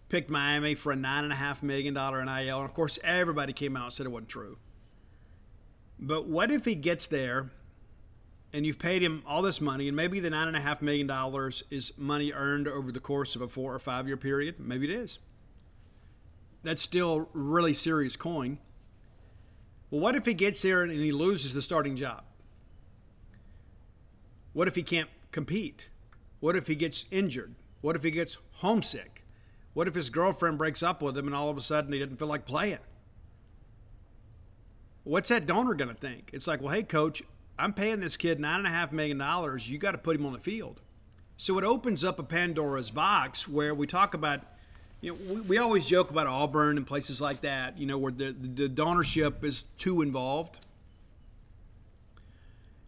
picked 0.08 0.30
Miami 0.30 0.74
for 0.74 0.92
a 0.92 0.96
nine 0.96 1.24
and 1.24 1.32
a 1.32 1.36
half 1.36 1.62
million 1.62 1.94
dollar 1.94 2.24
NIL, 2.24 2.58
and 2.58 2.68
of 2.68 2.74
course 2.74 2.98
everybody 3.02 3.52
came 3.52 3.76
out 3.76 3.84
and 3.84 3.92
said 3.92 4.06
it 4.06 4.10
wasn't 4.10 4.28
true. 4.28 4.58
But 5.98 6.26
what 6.28 6.50
if 6.50 6.64
he 6.64 6.74
gets 6.74 7.06
there 7.06 7.50
and 8.52 8.66
you've 8.66 8.78
paid 8.78 9.02
him 9.02 9.22
all 9.26 9.40
this 9.40 9.60
money, 9.60 9.88
and 9.88 9.96
maybe 9.96 10.20
the 10.20 10.30
nine 10.30 10.48
and 10.48 10.56
a 10.56 10.60
half 10.60 10.82
million 10.82 11.06
dollars 11.06 11.62
is 11.70 11.92
money 11.96 12.32
earned 12.32 12.68
over 12.68 12.92
the 12.92 13.00
course 13.00 13.34
of 13.34 13.40
a 13.42 13.48
four 13.48 13.74
or 13.74 13.78
five 13.78 14.06
year 14.06 14.16
period? 14.16 14.60
Maybe 14.60 14.92
it 14.92 14.94
is. 14.94 15.18
That's 16.62 16.82
still 16.82 17.28
really 17.32 17.74
serious 17.74 18.16
coin. 18.16 18.58
Well, 19.90 20.00
what 20.00 20.14
if 20.14 20.26
he 20.26 20.34
gets 20.34 20.62
there 20.62 20.82
and 20.82 20.92
he 20.92 21.12
loses 21.12 21.54
the 21.54 21.62
starting 21.62 21.96
job? 21.96 22.24
What 24.52 24.68
if 24.68 24.74
he 24.74 24.82
can't 24.82 25.08
compete? 25.32 25.88
What 26.40 26.56
if 26.56 26.66
he 26.66 26.74
gets 26.74 27.06
injured? 27.10 27.54
What 27.80 27.96
if 27.96 28.04
he 28.04 28.10
gets 28.10 28.38
homesick? 28.56 29.24
What 29.74 29.88
if 29.88 29.94
his 29.94 30.10
girlfriend 30.10 30.58
breaks 30.58 30.82
up 30.82 31.02
with 31.02 31.16
him 31.16 31.26
and 31.26 31.34
all 31.34 31.50
of 31.50 31.58
a 31.58 31.62
sudden 31.62 31.92
he 31.92 31.98
doesn't 31.98 32.18
feel 32.18 32.28
like 32.28 32.44
playing? 32.44 32.78
What's 35.04 35.30
that 35.30 35.46
donor 35.46 35.74
going 35.74 35.88
to 35.88 36.00
think? 36.00 36.30
It's 36.32 36.46
like, 36.46 36.60
well, 36.60 36.72
hey, 36.72 36.84
coach, 36.84 37.22
I'm 37.58 37.72
paying 37.72 38.00
this 38.00 38.16
kid 38.16 38.38
$9.5 38.38 38.92
million. 38.92 39.58
You 39.62 39.78
got 39.78 39.92
to 39.92 39.98
put 39.98 40.16
him 40.16 40.26
on 40.26 40.32
the 40.32 40.38
field. 40.38 40.80
So 41.36 41.58
it 41.58 41.64
opens 41.64 42.04
up 42.04 42.18
a 42.18 42.22
Pandora's 42.22 42.90
box 42.90 43.48
where 43.48 43.74
we 43.74 43.86
talk 43.86 44.14
about 44.14 44.42
You 45.00 45.12
know, 45.12 45.34
we, 45.34 45.40
we 45.40 45.58
always 45.58 45.86
joke 45.86 46.10
about 46.10 46.28
Auburn 46.28 46.76
and 46.76 46.86
places 46.86 47.20
like 47.20 47.40
that, 47.40 47.78
you 47.78 47.86
know, 47.86 47.98
where 47.98 48.12
the, 48.12 48.32
the 48.32 48.68
donorship 48.68 49.42
is 49.42 49.64
too 49.78 50.02
involved. 50.02 50.60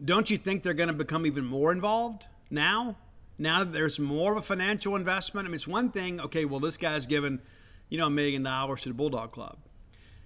Don't 0.03 0.29
you 0.29 0.37
think 0.37 0.63
they're 0.63 0.73
going 0.73 0.87
to 0.87 0.93
become 0.93 1.25
even 1.25 1.45
more 1.45 1.71
involved 1.71 2.27
now? 2.49 2.97
Now 3.37 3.59
that 3.59 3.73
there's 3.73 3.99
more 3.99 4.31
of 4.31 4.37
a 4.37 4.41
financial 4.41 4.95
investment? 4.95 5.45
I 5.45 5.49
mean, 5.49 5.55
it's 5.55 5.67
one 5.67 5.91
thing, 5.91 6.21
okay, 6.21 6.45
well, 6.45 6.59
this 6.59 6.77
guy's 6.77 7.05
given, 7.05 7.41
you 7.89 7.97
know, 7.97 8.07
a 8.07 8.09
million 8.09 8.43
dollars 8.43 8.83
to 8.83 8.89
the 8.89 8.95
Bulldog 8.95 9.31
Club. 9.31 9.57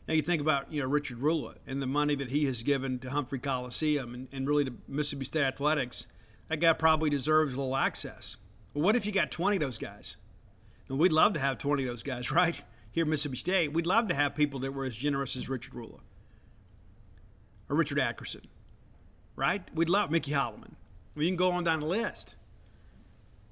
Now 0.08 0.14
you 0.16 0.22
think 0.22 0.42
about, 0.42 0.72
you 0.72 0.82
know, 0.82 0.88
Richard 0.88 1.20
Rula 1.20 1.58
and 1.68 1.82
the 1.82 1.88
money 1.88 2.16
that 2.16 2.30
he 2.30 2.46
has 2.46 2.64
given 2.64 3.00
to 3.00 3.12
Humphrey 3.12 3.40
Coliseum 3.40 4.14
and, 4.14 4.28
and 4.32 4.48
really 4.48 4.66
to 4.66 4.74
Mississippi 4.88 5.26
State 5.26 5.44
Athletics. 5.44 6.08
That 6.48 6.58
guy 6.58 6.74
probably 6.74 7.12
deserves 7.12 7.54
a 7.54 7.58
little 7.58 7.76
access. 7.76 8.38
Well, 8.74 8.84
what 8.84 8.96
if 8.96 9.06
you 9.06 9.12
got 9.12 9.30
20 9.30 9.58
of 9.58 9.62
those 9.62 9.78
guys? 9.78 10.18
And 10.88 10.98
we'd 10.98 11.12
love 11.12 11.34
to 11.34 11.40
have 11.40 11.60
20 11.60 11.84
of 11.84 11.90
those 11.90 12.04
guys, 12.04 12.32
right? 12.32 12.62
Here 12.92 13.04
at 13.04 13.08
Mississippi 13.08 13.38
State. 13.38 13.74
We'd 13.74 13.86
love 13.86 14.08
to 14.08 14.16
have 14.16 14.36
people 14.36 14.60
that 14.62 14.74
were 14.74 14.86
as 14.86 14.96
generous 14.96 15.36
as 15.36 15.48
Richard 15.48 15.74
Rula 15.74 16.00
or 17.70 17.76
Richard 17.76 18.00
Adkerson, 18.00 18.46
right? 19.36 19.62
We'd 19.76 19.90
love 19.90 20.10
Mickey 20.10 20.32
Holloman. 20.32 20.74
You 21.22 21.30
can 21.30 21.36
go 21.36 21.52
on 21.52 21.64
down 21.64 21.82
the 21.82 21.86
list. 21.86 22.36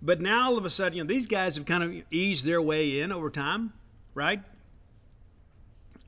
But 0.02 0.22
now 0.22 0.52
all 0.52 0.58
of 0.58 0.66
a 0.66 0.70
sudden, 0.70 0.98
you 0.98 1.04
know, 1.04 1.08
these 1.08 1.28
guys 1.28 1.56
have 1.56 1.66
kind 1.66 1.84
of 1.84 1.94
eased 2.12 2.46
their 2.46 2.62
way 2.62 3.00
in 3.00 3.12
over 3.12 3.30
time, 3.30 3.74
right? 4.14 4.42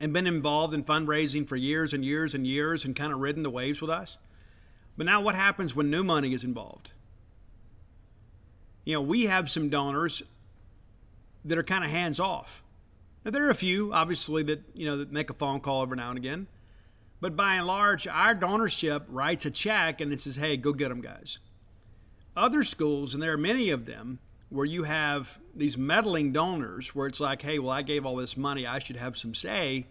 And 0.00 0.12
been 0.12 0.26
involved 0.26 0.72
in 0.72 0.84
fundraising 0.84 1.46
for 1.46 1.56
years 1.56 1.92
and 1.92 2.04
years 2.04 2.34
and 2.34 2.46
years 2.46 2.84
and 2.84 2.94
kind 2.94 3.12
of 3.12 3.18
ridden 3.18 3.42
the 3.42 3.50
waves 3.50 3.80
with 3.80 3.90
us. 3.90 4.16
But 4.96 5.06
now 5.06 5.20
what 5.20 5.34
happens 5.34 5.74
when 5.74 5.90
new 5.90 6.04
money 6.04 6.34
is 6.34 6.44
involved? 6.44 6.92
You 8.84 8.94
know, 8.94 9.02
we 9.02 9.26
have 9.26 9.50
some 9.50 9.68
donors 9.68 10.22
that 11.44 11.58
are 11.58 11.62
kind 11.62 11.84
of 11.84 11.90
hands 11.90 12.20
off. 12.20 12.62
Now 13.24 13.30
there 13.30 13.46
are 13.46 13.50
a 13.50 13.54
few, 13.54 13.92
obviously, 13.92 14.42
that 14.44 14.62
you 14.74 14.86
know 14.86 14.96
that 14.96 15.12
make 15.12 15.30
a 15.30 15.34
phone 15.34 15.60
call 15.60 15.82
every 15.82 15.96
now 15.96 16.08
and 16.08 16.18
again, 16.18 16.46
but 17.20 17.36
by 17.36 17.54
and 17.54 17.66
large, 17.66 18.06
our 18.06 18.34
donorship 18.34 19.02
writes 19.08 19.44
a 19.44 19.50
check 19.50 20.00
and 20.00 20.12
it 20.12 20.20
says, 20.20 20.36
"Hey, 20.36 20.56
go 20.56 20.72
get 20.72 20.88
them, 20.88 21.00
guys." 21.00 21.38
Other 22.36 22.62
schools, 22.62 23.14
and 23.14 23.22
there 23.22 23.32
are 23.32 23.38
many 23.38 23.70
of 23.70 23.86
them, 23.86 24.18
where 24.48 24.66
you 24.66 24.84
have 24.84 25.38
these 25.54 25.76
meddling 25.76 26.32
donors, 26.32 26.94
where 26.94 27.06
it's 27.06 27.20
like, 27.20 27.42
"Hey, 27.42 27.58
well, 27.58 27.70
I 27.70 27.82
gave 27.82 28.04
all 28.04 28.16
this 28.16 28.36
money, 28.36 28.66
I 28.66 28.78
should 28.78 28.96
have 28.96 29.16
some 29.16 29.34
say." 29.34 29.86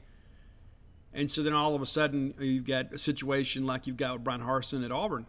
And 1.14 1.32
so 1.32 1.42
then 1.42 1.54
all 1.54 1.76
of 1.76 1.82
a 1.82 1.86
sudden, 1.86 2.34
uh, 2.40 2.44
you've 2.44 2.66
got 2.66 2.94
a 2.94 2.98
situation 2.98 3.66
like 3.66 3.88
you've 3.88 3.98
got 3.98 4.14
with 4.14 4.24
Bryan 4.24 4.42
Harsin 4.42 4.86
at 4.86 4.92
Auburn. 4.92 5.26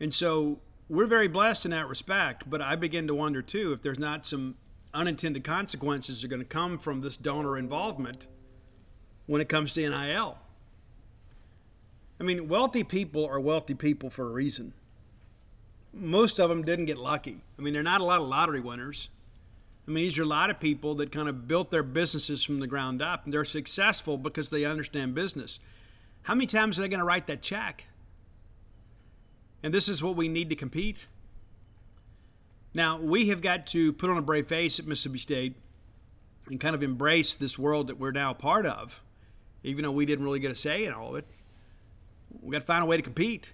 And 0.00 0.12
so 0.12 0.60
we're 0.88 1.06
very 1.06 1.28
blessed 1.28 1.64
in 1.64 1.70
that 1.70 1.88
respect, 1.88 2.50
but 2.50 2.60
I 2.60 2.76
begin 2.76 3.06
to 3.06 3.14
wonder 3.14 3.40
too 3.40 3.72
if 3.72 3.82
there's 3.82 3.98
not 3.98 4.26
some 4.26 4.56
unintended 4.92 5.44
consequences 5.44 6.20
that 6.20 6.26
are 6.26 6.28
going 6.28 6.42
to 6.42 6.48
come 6.48 6.78
from 6.78 7.00
this 7.00 7.16
donor 7.16 7.56
involvement 7.56 8.26
when 9.26 9.40
it 9.40 9.48
comes 9.48 9.72
to 9.74 9.88
NIL. 9.88 10.38
I 12.20 12.22
mean, 12.22 12.48
wealthy 12.48 12.84
people 12.84 13.26
are 13.26 13.40
wealthy 13.40 13.74
people 13.74 14.10
for 14.10 14.28
a 14.28 14.32
reason. 14.32 14.72
Most 15.94 16.40
of 16.40 16.48
them 16.48 16.62
didn't 16.62 16.86
get 16.86 16.98
lucky. 16.98 17.42
I 17.58 17.62
mean, 17.62 17.72
they're 17.72 17.82
not 17.82 18.00
a 18.00 18.04
lot 18.04 18.20
of 18.20 18.26
lottery 18.26 18.60
winners. 18.60 19.10
I 19.86 19.90
mean, 19.90 20.04
these 20.04 20.18
are 20.18 20.22
a 20.22 20.26
lot 20.26 20.50
of 20.50 20.58
people 20.58 20.94
that 20.96 21.12
kind 21.12 21.28
of 21.28 21.46
built 21.46 21.70
their 21.70 21.82
businesses 21.82 22.42
from 22.42 22.58
the 22.58 22.66
ground 22.66 23.00
up, 23.00 23.24
and 23.24 23.32
they're 23.32 23.44
successful 23.44 24.18
because 24.18 24.50
they 24.50 24.64
understand 24.64 25.14
business. 25.14 25.60
How 26.22 26.34
many 26.34 26.46
times 26.46 26.78
are 26.78 26.82
they 26.82 26.88
going 26.88 26.98
to 26.98 27.04
write 27.04 27.26
that 27.26 27.42
check? 27.42 27.84
And 29.62 29.72
this 29.72 29.88
is 29.88 30.02
what 30.02 30.16
we 30.16 30.28
need 30.28 30.50
to 30.50 30.56
compete. 30.56 31.06
Now, 32.72 32.98
we 32.98 33.28
have 33.28 33.40
got 33.40 33.66
to 33.68 33.92
put 33.92 34.10
on 34.10 34.18
a 34.18 34.22
brave 34.22 34.46
face 34.46 34.78
at 34.78 34.86
Mississippi 34.86 35.18
State 35.18 35.56
and 36.48 36.60
kind 36.60 36.74
of 36.74 36.82
embrace 36.82 37.32
this 37.32 37.58
world 37.58 37.86
that 37.86 37.98
we're 37.98 38.10
now 38.10 38.34
part 38.34 38.66
of, 38.66 39.02
even 39.62 39.84
though 39.84 39.92
we 39.92 40.04
didn't 40.04 40.24
really 40.24 40.40
get 40.40 40.50
a 40.50 40.54
say 40.54 40.84
in 40.84 40.92
all 40.92 41.10
of 41.10 41.16
it. 41.16 41.26
We've 42.42 42.52
got 42.52 42.58
to 42.58 42.64
find 42.64 42.82
a 42.82 42.86
way 42.86 42.96
to 42.96 43.02
compete. 43.02 43.53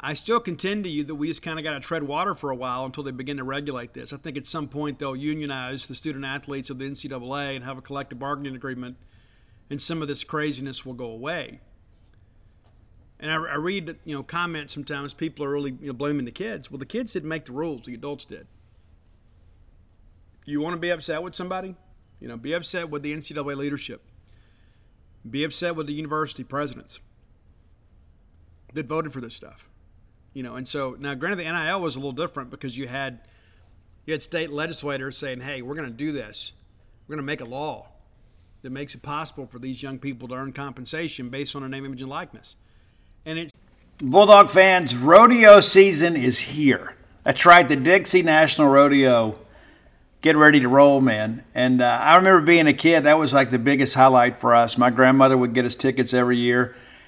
I 0.00 0.14
still 0.14 0.38
contend 0.38 0.84
to 0.84 0.90
you 0.90 1.02
that 1.04 1.16
we 1.16 1.26
just 1.26 1.42
kind 1.42 1.58
of 1.58 1.64
got 1.64 1.72
to 1.72 1.80
tread 1.80 2.04
water 2.04 2.34
for 2.34 2.50
a 2.50 2.56
while 2.56 2.84
until 2.84 3.02
they 3.02 3.10
begin 3.10 3.36
to 3.38 3.44
regulate 3.44 3.94
this. 3.94 4.12
I 4.12 4.16
think 4.16 4.36
at 4.36 4.46
some 4.46 4.68
point 4.68 4.98
they'll 4.98 5.16
unionize 5.16 5.86
the 5.86 5.94
student 5.94 6.24
athletes 6.24 6.70
of 6.70 6.78
the 6.78 6.88
NCAA 6.88 7.56
and 7.56 7.64
have 7.64 7.78
a 7.78 7.82
collective 7.82 8.18
bargaining 8.18 8.54
agreement, 8.54 8.96
and 9.68 9.82
some 9.82 10.00
of 10.00 10.06
this 10.06 10.22
craziness 10.22 10.86
will 10.86 10.94
go 10.94 11.10
away. 11.10 11.60
And 13.18 13.32
I, 13.32 13.34
I, 13.34 13.54
read, 13.56 13.96
you 14.04 14.14
know, 14.14 14.22
comments 14.22 14.72
sometimes. 14.72 15.14
People 15.14 15.44
are 15.44 15.50
really 15.50 15.76
you 15.80 15.88
know, 15.88 15.92
blaming 15.92 16.24
the 16.24 16.30
kids. 16.30 16.70
Well, 16.70 16.78
the 16.78 16.86
kids 16.86 17.14
didn't 17.14 17.28
make 17.28 17.46
the 17.46 17.52
rules; 17.52 17.82
the 17.82 17.94
adults 17.94 18.24
did. 18.24 18.46
You 20.44 20.60
want 20.60 20.74
to 20.74 20.80
be 20.80 20.90
upset 20.90 21.24
with 21.24 21.34
somebody? 21.34 21.74
You 22.20 22.28
know, 22.28 22.36
be 22.36 22.52
upset 22.52 22.88
with 22.88 23.02
the 23.02 23.12
NCAA 23.12 23.56
leadership. 23.56 24.02
Be 25.28 25.42
upset 25.42 25.74
with 25.74 25.88
the 25.88 25.92
university 25.92 26.44
presidents 26.44 27.00
that 28.72 28.86
voted 28.86 29.12
for 29.12 29.20
this 29.20 29.34
stuff. 29.34 29.67
You 30.38 30.44
know, 30.44 30.54
and 30.54 30.68
so 30.68 30.96
now, 31.00 31.14
granted, 31.14 31.44
the 31.44 31.52
NIL 31.52 31.80
was 31.80 31.96
a 31.96 31.98
little 31.98 32.12
different 32.12 32.48
because 32.48 32.78
you 32.78 32.86
had 32.86 33.18
you 34.06 34.14
had 34.14 34.22
state 34.22 34.52
legislators 34.52 35.18
saying, 35.18 35.40
"Hey, 35.40 35.62
we're 35.62 35.74
going 35.74 35.88
to 35.88 35.92
do 35.92 36.12
this. 36.12 36.52
We're 37.08 37.16
going 37.16 37.24
to 37.24 37.26
make 37.26 37.40
a 37.40 37.44
law 37.44 37.88
that 38.62 38.70
makes 38.70 38.94
it 38.94 39.02
possible 39.02 39.48
for 39.48 39.58
these 39.58 39.82
young 39.82 39.98
people 39.98 40.28
to 40.28 40.36
earn 40.36 40.52
compensation 40.52 41.28
based 41.28 41.56
on 41.56 41.64
a 41.64 41.68
name, 41.68 41.84
image, 41.84 42.02
and 42.02 42.08
likeness." 42.08 42.54
And 43.26 43.36
it's 43.36 43.52
Bulldog 44.00 44.48
fans, 44.48 44.94
rodeo 44.94 45.58
season 45.58 46.14
is 46.14 46.38
here. 46.38 46.94
That's 47.24 47.44
right, 47.44 47.66
the 47.66 47.74
Dixie 47.74 48.22
National 48.22 48.68
Rodeo. 48.68 49.40
Get 50.20 50.36
ready 50.36 50.60
to 50.60 50.68
roll, 50.68 51.00
man. 51.00 51.42
And 51.52 51.82
uh, 51.82 51.98
I 52.00 52.14
remember 52.14 52.42
being 52.42 52.68
a 52.68 52.72
kid, 52.72 53.06
that 53.06 53.18
was 53.18 53.34
like 53.34 53.50
the 53.50 53.58
biggest 53.58 53.96
highlight 53.96 54.36
for 54.36 54.54
us. 54.54 54.78
My 54.78 54.90
grandmother 54.90 55.36
would 55.36 55.52
get 55.52 55.64
us 55.64 55.74
tickets 55.74 56.14
every 56.14 56.38
year, 56.38 56.76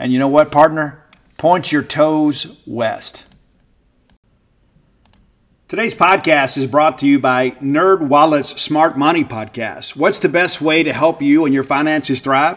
And 0.00 0.14
you 0.14 0.18
know 0.18 0.28
what, 0.28 0.50
partner? 0.50 1.04
Point 1.36 1.72
your 1.72 1.82
toes 1.82 2.62
west. 2.66 3.26
Today's 5.68 5.94
podcast 5.94 6.56
is 6.56 6.66
brought 6.66 6.96
to 7.00 7.06
you 7.06 7.18
by 7.18 7.50
NerdWallet's 7.50 8.58
Smart 8.62 8.96
Money 8.96 9.24
Podcast. 9.24 9.94
What's 9.94 10.18
the 10.18 10.30
best 10.30 10.62
way 10.62 10.82
to 10.82 10.94
help 10.94 11.20
you 11.20 11.44
and 11.44 11.52
your 11.52 11.64
finances 11.64 12.22
thrive? 12.22 12.56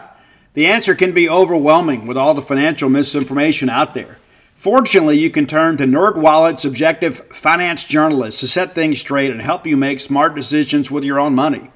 The 0.54 0.66
answer 0.66 0.94
can 0.94 1.12
be 1.12 1.28
overwhelming 1.28 2.06
with 2.06 2.16
all 2.16 2.32
the 2.32 2.40
financial 2.40 2.88
misinformation 2.88 3.68
out 3.68 3.92
there. 3.92 4.16
Fortunately, 4.54 5.18
you 5.18 5.28
can 5.28 5.46
turn 5.46 5.76
to 5.76 5.84
NerdWallet's 5.84 6.64
objective 6.64 7.18
finance 7.26 7.84
journalists 7.84 8.40
to 8.40 8.48
set 8.48 8.74
things 8.74 9.00
straight 9.00 9.30
and 9.30 9.42
help 9.42 9.66
you 9.66 9.76
make 9.76 10.00
smart 10.00 10.34
decisions 10.34 10.90
with 10.90 11.04
your 11.04 11.20
own 11.20 11.34
money. 11.34 11.70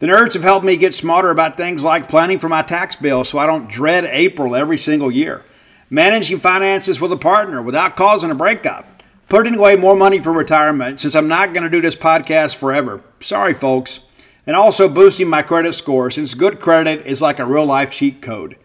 The 0.00 0.08
nerds 0.08 0.34
have 0.34 0.42
helped 0.42 0.66
me 0.66 0.76
get 0.76 0.92
smarter 0.92 1.30
about 1.30 1.56
things 1.56 1.82
like 1.82 2.08
planning 2.08 2.40
for 2.40 2.48
my 2.48 2.62
tax 2.62 2.96
bill 2.96 3.22
so 3.22 3.38
I 3.38 3.46
don't 3.46 3.70
dread 3.70 4.04
April 4.04 4.56
every 4.56 4.76
single 4.76 5.10
year, 5.10 5.44
managing 5.88 6.38
finances 6.38 7.00
with 7.00 7.12
a 7.12 7.16
partner 7.16 7.62
without 7.62 7.94
causing 7.94 8.32
a 8.32 8.34
breakup, 8.34 9.02
putting 9.28 9.54
away 9.54 9.76
more 9.76 9.94
money 9.94 10.18
for 10.18 10.32
retirement 10.32 11.00
since 11.00 11.14
I'm 11.14 11.28
not 11.28 11.52
going 11.52 11.62
to 11.62 11.70
do 11.70 11.80
this 11.80 11.94
podcast 11.94 12.56
forever. 12.56 13.02
Sorry, 13.20 13.54
folks. 13.54 14.00
And 14.48 14.56
also 14.56 14.88
boosting 14.88 15.28
my 15.28 15.42
credit 15.42 15.74
score 15.74 16.10
since 16.10 16.34
good 16.34 16.58
credit 16.60 17.06
is 17.06 17.22
like 17.22 17.38
a 17.38 17.46
real 17.46 17.64
life 17.64 17.92
cheat 17.92 18.20
code. 18.20 18.56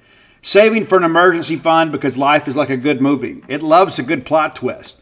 Saving 0.41 0.83
for 0.83 0.98
an 0.98 1.03
emergency 1.03 1.57
fund 1.57 1.91
because 1.91 2.17
life 2.17 2.48
is 2.48 2.55
like 2.55 2.71
a 2.71 2.75
good 2.75 3.01
movie. 3.01 3.43
It 3.48 3.62
loves 3.62 4.00
a 4.00 4.03
good 4.03 4.25
plot 4.25 4.55
twist. 4.55 4.98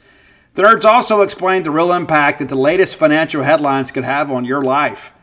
The 0.56 0.64
nerds 0.64 0.84
also 0.84 1.22
explained 1.22 1.66
the 1.66 1.72
real 1.72 1.94
impact 1.94 2.40
that 2.40 2.50
the 2.50 2.56
latest 2.56 2.98
financial 2.98 3.44
headlines 3.44 3.92
could 3.92 4.04
have 4.04 4.30
on 4.30 4.44
your 4.44 4.62
life. 4.62 5.14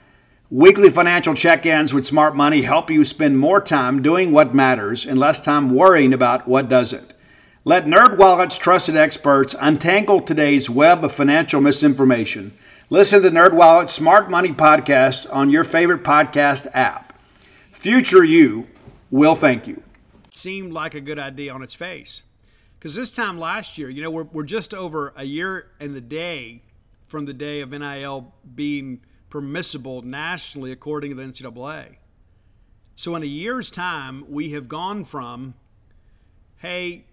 Weekly 0.50 0.90
financial 0.90 1.34
check 1.34 1.64
ins 1.64 1.94
with 1.94 2.06
smart 2.06 2.36
money 2.36 2.62
help 2.62 2.90
you 2.90 3.04
spend 3.04 3.38
more 3.38 3.60
time 3.60 4.02
doing 4.02 4.30
what 4.30 4.54
matters 4.54 5.06
and 5.06 5.18
less 5.18 5.40
time 5.40 5.74
worrying 5.74 6.12
about 6.12 6.46
what 6.46 6.68
doesn't. 6.68 7.12
Let 7.64 7.86
NerdWallet's 7.86 8.58
trusted 8.58 8.96
experts 8.96 9.56
untangle 9.60 10.20
today's 10.20 10.68
web 10.68 11.02
of 11.04 11.12
financial 11.12 11.60
misinformation. 11.60 12.52
Listen 12.90 13.22
to 13.22 13.30
NerdWallet's 13.30 13.92
Smart 13.92 14.30
Money 14.30 14.50
podcast 14.50 15.26
on 15.32 15.50
your 15.50 15.64
favorite 15.64 16.02
podcast 16.02 16.66
app. 16.74 17.18
Future 17.72 18.22
you 18.22 18.66
will 19.10 19.34
thank 19.34 19.66
you 19.66 19.82
seemed 20.34 20.72
like 20.72 20.94
a 20.94 21.00
good 21.00 21.18
idea 21.18 21.52
on 21.52 21.62
its 21.62 21.74
face. 21.74 22.22
Because 22.78 22.94
this 22.94 23.10
time 23.10 23.38
last 23.38 23.78
year, 23.78 23.88
you 23.88 24.02
know, 24.02 24.10
we're, 24.10 24.24
we're 24.24 24.42
just 24.42 24.74
over 24.74 25.14
a 25.16 25.24
year 25.24 25.70
and 25.80 25.94
the 25.94 26.00
day 26.00 26.62
from 27.06 27.24
the 27.24 27.32
day 27.32 27.60
of 27.60 27.70
NIL 27.70 28.34
being 28.54 29.00
permissible 29.34 30.00
nationally 30.00 30.70
according 30.70 31.10
to 31.10 31.16
the 31.16 31.22
NCAA. 31.24 31.96
So 32.94 33.16
in 33.16 33.24
a 33.24 33.26
year's 33.26 33.68
time, 33.68 34.24
we 34.30 34.52
have 34.52 34.68
gone 34.68 35.04
from, 35.04 35.54
hey, 36.58 37.06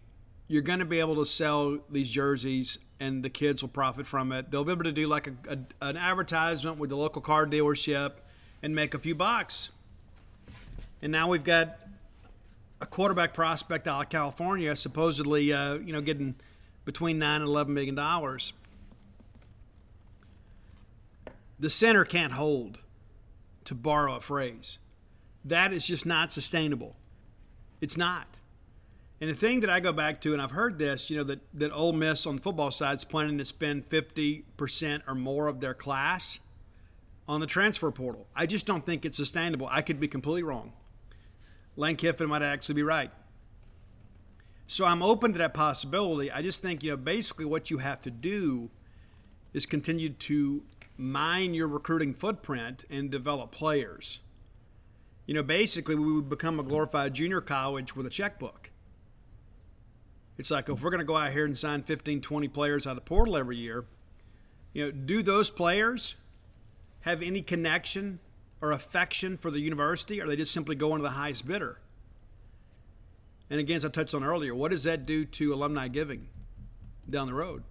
you're 0.48 0.62
going 0.62 0.78
to 0.78 0.86
be 0.86 1.00
able 1.00 1.16
to 1.16 1.26
sell 1.26 1.80
these 1.90 2.12
jerseys 2.12 2.78
and 3.00 3.24
the 3.24 3.30
kids 3.32 3.64
will 3.64 3.70
profit 3.70 4.06
from 4.06 4.32
it. 4.32 4.52
They'll 4.52 4.64
be 4.64 4.72
able 4.72 4.84
to 4.84 4.92
do 4.92 5.08
like 5.08 5.26
a, 5.26 5.34
a, 5.50 5.88
an 5.88 5.98
advertisement 5.98 6.78
with 6.78 6.92
the 6.92 6.96
local 6.96 7.24
car 7.24 7.48
dealership 7.48 8.12
and 8.62 8.76
make 8.76 8.94
a 8.94 9.00
few 9.00 9.16
bucks. 9.16 9.72
And 11.02 11.12
now 11.12 11.28
we've 11.28 11.44
got 11.44 11.80
a 12.82 12.86
quarterback 12.86 13.34
prospect 13.34 13.88
out 13.88 14.04
of 14.04 14.10
California, 14.10 14.76
supposedly, 14.76 15.52
uh, 15.52 15.80
you 15.80 15.92
know, 15.92 16.02
getting 16.02 16.36
between 16.86 17.18
nine 17.18 17.42
and 17.42 17.50
eleven 17.50 17.74
million 17.74 17.96
dollars. 17.96 18.54
The 21.62 21.70
center 21.70 22.06
can't 22.06 22.34
hold, 22.34 22.80
to 23.66 23.76
borrow 23.76 24.16
a 24.16 24.20
phrase. 24.20 24.80
That 25.46 25.72
is 25.72 25.86
just 25.86 26.08
not 26.08 26.34
sustainable. 26.34 26.96
It's 27.80 27.96
not. 27.96 28.26
And 29.22 29.30
the 29.30 29.36
thing 29.36 29.60
that 29.60 29.70
I 29.70 29.80
go 29.80 29.94
back 29.94 30.22
to, 30.22 30.34
and 30.34 30.42
I've 30.42 30.52
heard 30.52 30.80
this, 30.80 31.12
you 31.12 31.18
know, 31.18 31.24
that, 31.26 31.42
that 31.54 31.72
Ole 31.72 31.94
Miss 31.94 32.26
on 32.26 32.38
the 32.38 32.42
football 32.42 32.72
side 32.72 32.98
is 32.98 33.06
planning 33.06 33.38
to 33.38 33.46
spend 33.46 33.88
50% 33.88 35.02
or 35.08 35.14
more 35.14 35.46
of 35.46 35.60
their 35.60 35.76
class 35.76 36.40
on 37.28 37.42
the 37.42 37.46
transfer 37.46 37.92
portal. 37.92 38.26
I 38.36 38.48
just 38.48 38.66
don't 38.66 38.84
think 38.84 39.06
it's 39.06 39.18
sustainable. 39.18 39.68
I 39.70 39.84
could 39.84 40.00
be 40.00 40.08
completely 40.08 40.42
wrong. 40.42 40.74
Lane 41.76 41.96
Kiffin 41.96 42.28
might 42.28 42.42
actually 42.42 42.74
be 42.74 42.84
right. 42.84 43.12
So 44.66 44.86
I'm 44.86 45.04
open 45.04 45.32
to 45.34 45.38
that 45.38 45.54
possibility. 45.54 46.32
I 46.32 46.42
just 46.42 46.64
think, 46.64 46.82
you 46.82 46.90
know, 46.90 46.98
basically 46.98 47.46
what 47.46 47.70
you 47.70 47.78
have 47.78 48.02
to 48.02 48.10
do 48.10 48.72
is 49.54 49.68
continue 49.68 50.10
to 50.10 50.64
mine 51.02 51.54
your 51.54 51.68
recruiting 51.68 52.14
footprint 52.14 52.86
and 52.90 53.10
develop 53.10 53.52
players. 53.52 54.20
You 55.26 55.34
know, 55.34 55.44
basically 55.44 55.96
we 55.96 56.14
would 56.14 56.30
become 56.30 56.60
a 56.60 56.64
glorified 56.64 57.14
junior 57.14 57.42
college 57.42 57.96
with 57.96 58.06
a 58.06 58.10
checkbook. 58.10 58.70
It's 60.38 60.52
like 60.52 60.70
if 60.70 60.82
we're 60.82 60.90
going 60.90 61.00
to 61.00 61.06
go 61.06 61.18
out 61.18 61.32
here 61.32 61.46
and 61.46 61.58
sign 61.58 61.84
15, 61.84 62.22
20 62.22 62.48
players 62.48 62.88
out 62.88 62.92
of 62.92 62.96
the 62.98 63.02
portal 63.02 63.38
every 63.38 63.58
year, 63.58 63.86
you 64.74 64.86
know, 64.86 64.92
do 64.92 65.22
those 65.22 65.52
players 65.52 66.16
have 67.02 67.22
any 67.22 67.42
connection 67.42 68.20
or 68.62 68.72
affection 68.72 69.38
for 69.38 69.50
the 69.50 69.60
university, 69.60 70.22
or 70.22 70.28
they 70.28 70.36
just 70.36 70.54
simply 70.54 70.76
go 70.76 70.92
into 70.92 71.04
the 71.04 71.12
highest 71.12 71.48
bidder? 71.48 71.80
And 73.50 73.60
again, 73.60 73.78
as 73.78 73.86
I 73.86 73.90
touched 73.90 74.14
on 74.14 74.24
earlier, 74.24 74.56
what 74.56 74.72
does 74.72 74.84
that 74.84 75.06
do 75.06 75.26
to 75.26 75.54
alumni 75.54 75.88
giving 75.88 76.28
down 77.10 77.28
the 77.28 77.34
road? 77.34 77.64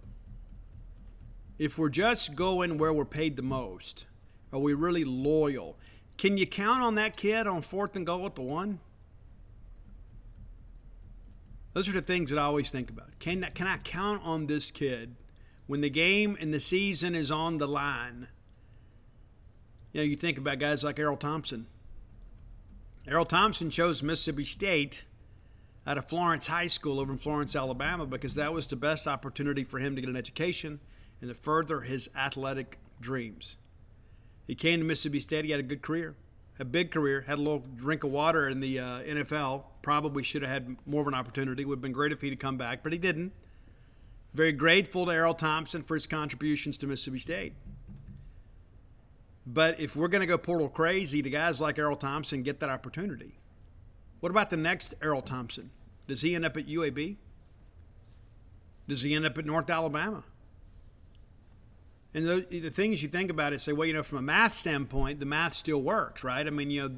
If 1.61 1.77
we're 1.77 1.89
just 1.89 2.33
going 2.33 2.79
where 2.79 2.91
we're 2.91 3.05
paid 3.05 3.35
the 3.35 3.43
most, 3.43 4.05
are 4.51 4.57
we 4.57 4.73
really 4.73 5.03
loyal? 5.03 5.77
Can 6.17 6.35
you 6.35 6.47
count 6.47 6.81
on 6.81 6.95
that 6.95 7.15
kid 7.15 7.45
on 7.45 7.61
fourth 7.61 7.95
and 7.95 8.03
goal 8.03 8.25
at 8.25 8.33
the 8.33 8.41
one? 8.41 8.79
Those 11.73 11.87
are 11.87 11.91
the 11.91 12.01
things 12.01 12.31
that 12.31 12.39
I 12.39 12.45
always 12.45 12.71
think 12.71 12.89
about. 12.89 13.19
Can, 13.19 13.45
can 13.53 13.67
I 13.67 13.77
count 13.77 14.23
on 14.23 14.47
this 14.47 14.71
kid 14.71 15.17
when 15.67 15.81
the 15.81 15.91
game 15.91 16.35
and 16.41 16.51
the 16.51 16.59
season 16.59 17.13
is 17.13 17.29
on 17.29 17.59
the 17.59 17.67
line? 17.67 18.29
You 19.93 20.01
know, 20.01 20.05
you 20.05 20.15
think 20.15 20.39
about 20.39 20.57
guys 20.57 20.83
like 20.83 20.95
Erroll 20.95 21.19
Thompson. 21.19 21.67
Erroll 23.07 23.29
Thompson 23.29 23.69
chose 23.69 24.01
Mississippi 24.01 24.45
State 24.45 25.05
out 25.85 25.99
of 25.99 26.09
Florence 26.09 26.47
High 26.47 26.65
School 26.65 26.99
over 26.99 27.11
in 27.11 27.19
Florence, 27.19 27.55
Alabama, 27.55 28.07
because 28.07 28.33
that 28.33 28.51
was 28.51 28.65
the 28.65 28.75
best 28.75 29.07
opportunity 29.07 29.63
for 29.63 29.77
him 29.77 29.93
to 29.95 30.01
get 30.01 30.09
an 30.09 30.17
education 30.17 30.79
and 31.21 31.29
to 31.29 31.33
further 31.35 31.81
his 31.81 32.09
athletic 32.15 32.79
dreams. 32.99 33.57
He 34.47 34.55
came 34.55 34.79
to 34.79 34.85
Mississippi 34.85 35.19
State. 35.19 35.45
He 35.45 35.51
had 35.51 35.59
a 35.59 35.63
good 35.63 35.81
career, 35.81 36.15
a 36.59 36.65
big 36.65 36.91
career, 36.91 37.21
had 37.21 37.37
a 37.37 37.41
little 37.41 37.63
drink 37.75 38.03
of 38.03 38.11
water 38.11 38.49
in 38.49 38.59
the 38.59 38.79
uh, 38.79 38.83
NFL. 38.83 39.63
Probably 39.81 40.23
should 40.23 40.41
have 40.41 40.51
had 40.51 40.75
more 40.85 41.01
of 41.01 41.07
an 41.07 41.13
opportunity. 41.13 41.63
Would 41.63 41.77
have 41.77 41.81
been 41.81 41.91
great 41.91 42.11
if 42.11 42.21
he'd 42.21 42.39
come 42.39 42.57
back, 42.57 42.83
but 42.83 42.91
he 42.91 42.97
didn't. 42.97 43.31
Very 44.33 44.51
grateful 44.51 45.05
to 45.05 45.11
Erroll 45.11 45.37
Thompson 45.37 45.83
for 45.83 45.93
his 45.95 46.07
contributions 46.07 46.77
to 46.79 46.87
Mississippi 46.87 47.19
State. 47.19 47.53
But 49.45 49.79
if 49.79 49.95
we're 49.95 50.07
going 50.07 50.21
to 50.21 50.27
go 50.27 50.37
portal 50.37 50.69
crazy, 50.69 51.21
the 51.21 51.29
guys 51.29 51.59
like 51.59 51.77
Erroll 51.77 51.99
Thompson 51.99 52.43
get 52.43 52.59
that 52.59 52.69
opportunity. 52.69 53.39
What 54.19 54.29
about 54.29 54.49
the 54.49 54.57
next 54.57 54.93
Erroll 55.01 55.25
Thompson? 55.25 55.71
Does 56.07 56.21
he 56.21 56.35
end 56.35 56.45
up 56.45 56.55
at 56.55 56.67
UAB? 56.67 57.17
Does 58.87 59.01
he 59.01 59.15
end 59.15 59.25
up 59.25 59.37
at 59.37 59.45
North 59.45 59.69
Alabama? 59.69 60.23
And 62.13 62.27
the, 62.27 62.45
the 62.49 62.69
things 62.69 63.01
you 63.01 63.07
think 63.07 63.31
about 63.31 63.53
it 63.53 63.61
say, 63.61 63.71
well, 63.71 63.87
you 63.87 63.93
know, 63.93 64.03
from 64.03 64.17
a 64.17 64.21
math 64.21 64.53
standpoint, 64.53 65.19
the 65.19 65.25
math 65.25 65.55
still 65.55 65.81
works, 65.81 66.23
right? 66.23 66.45
I 66.45 66.49
mean, 66.49 66.69
you 66.69 66.89
know, 66.89 66.95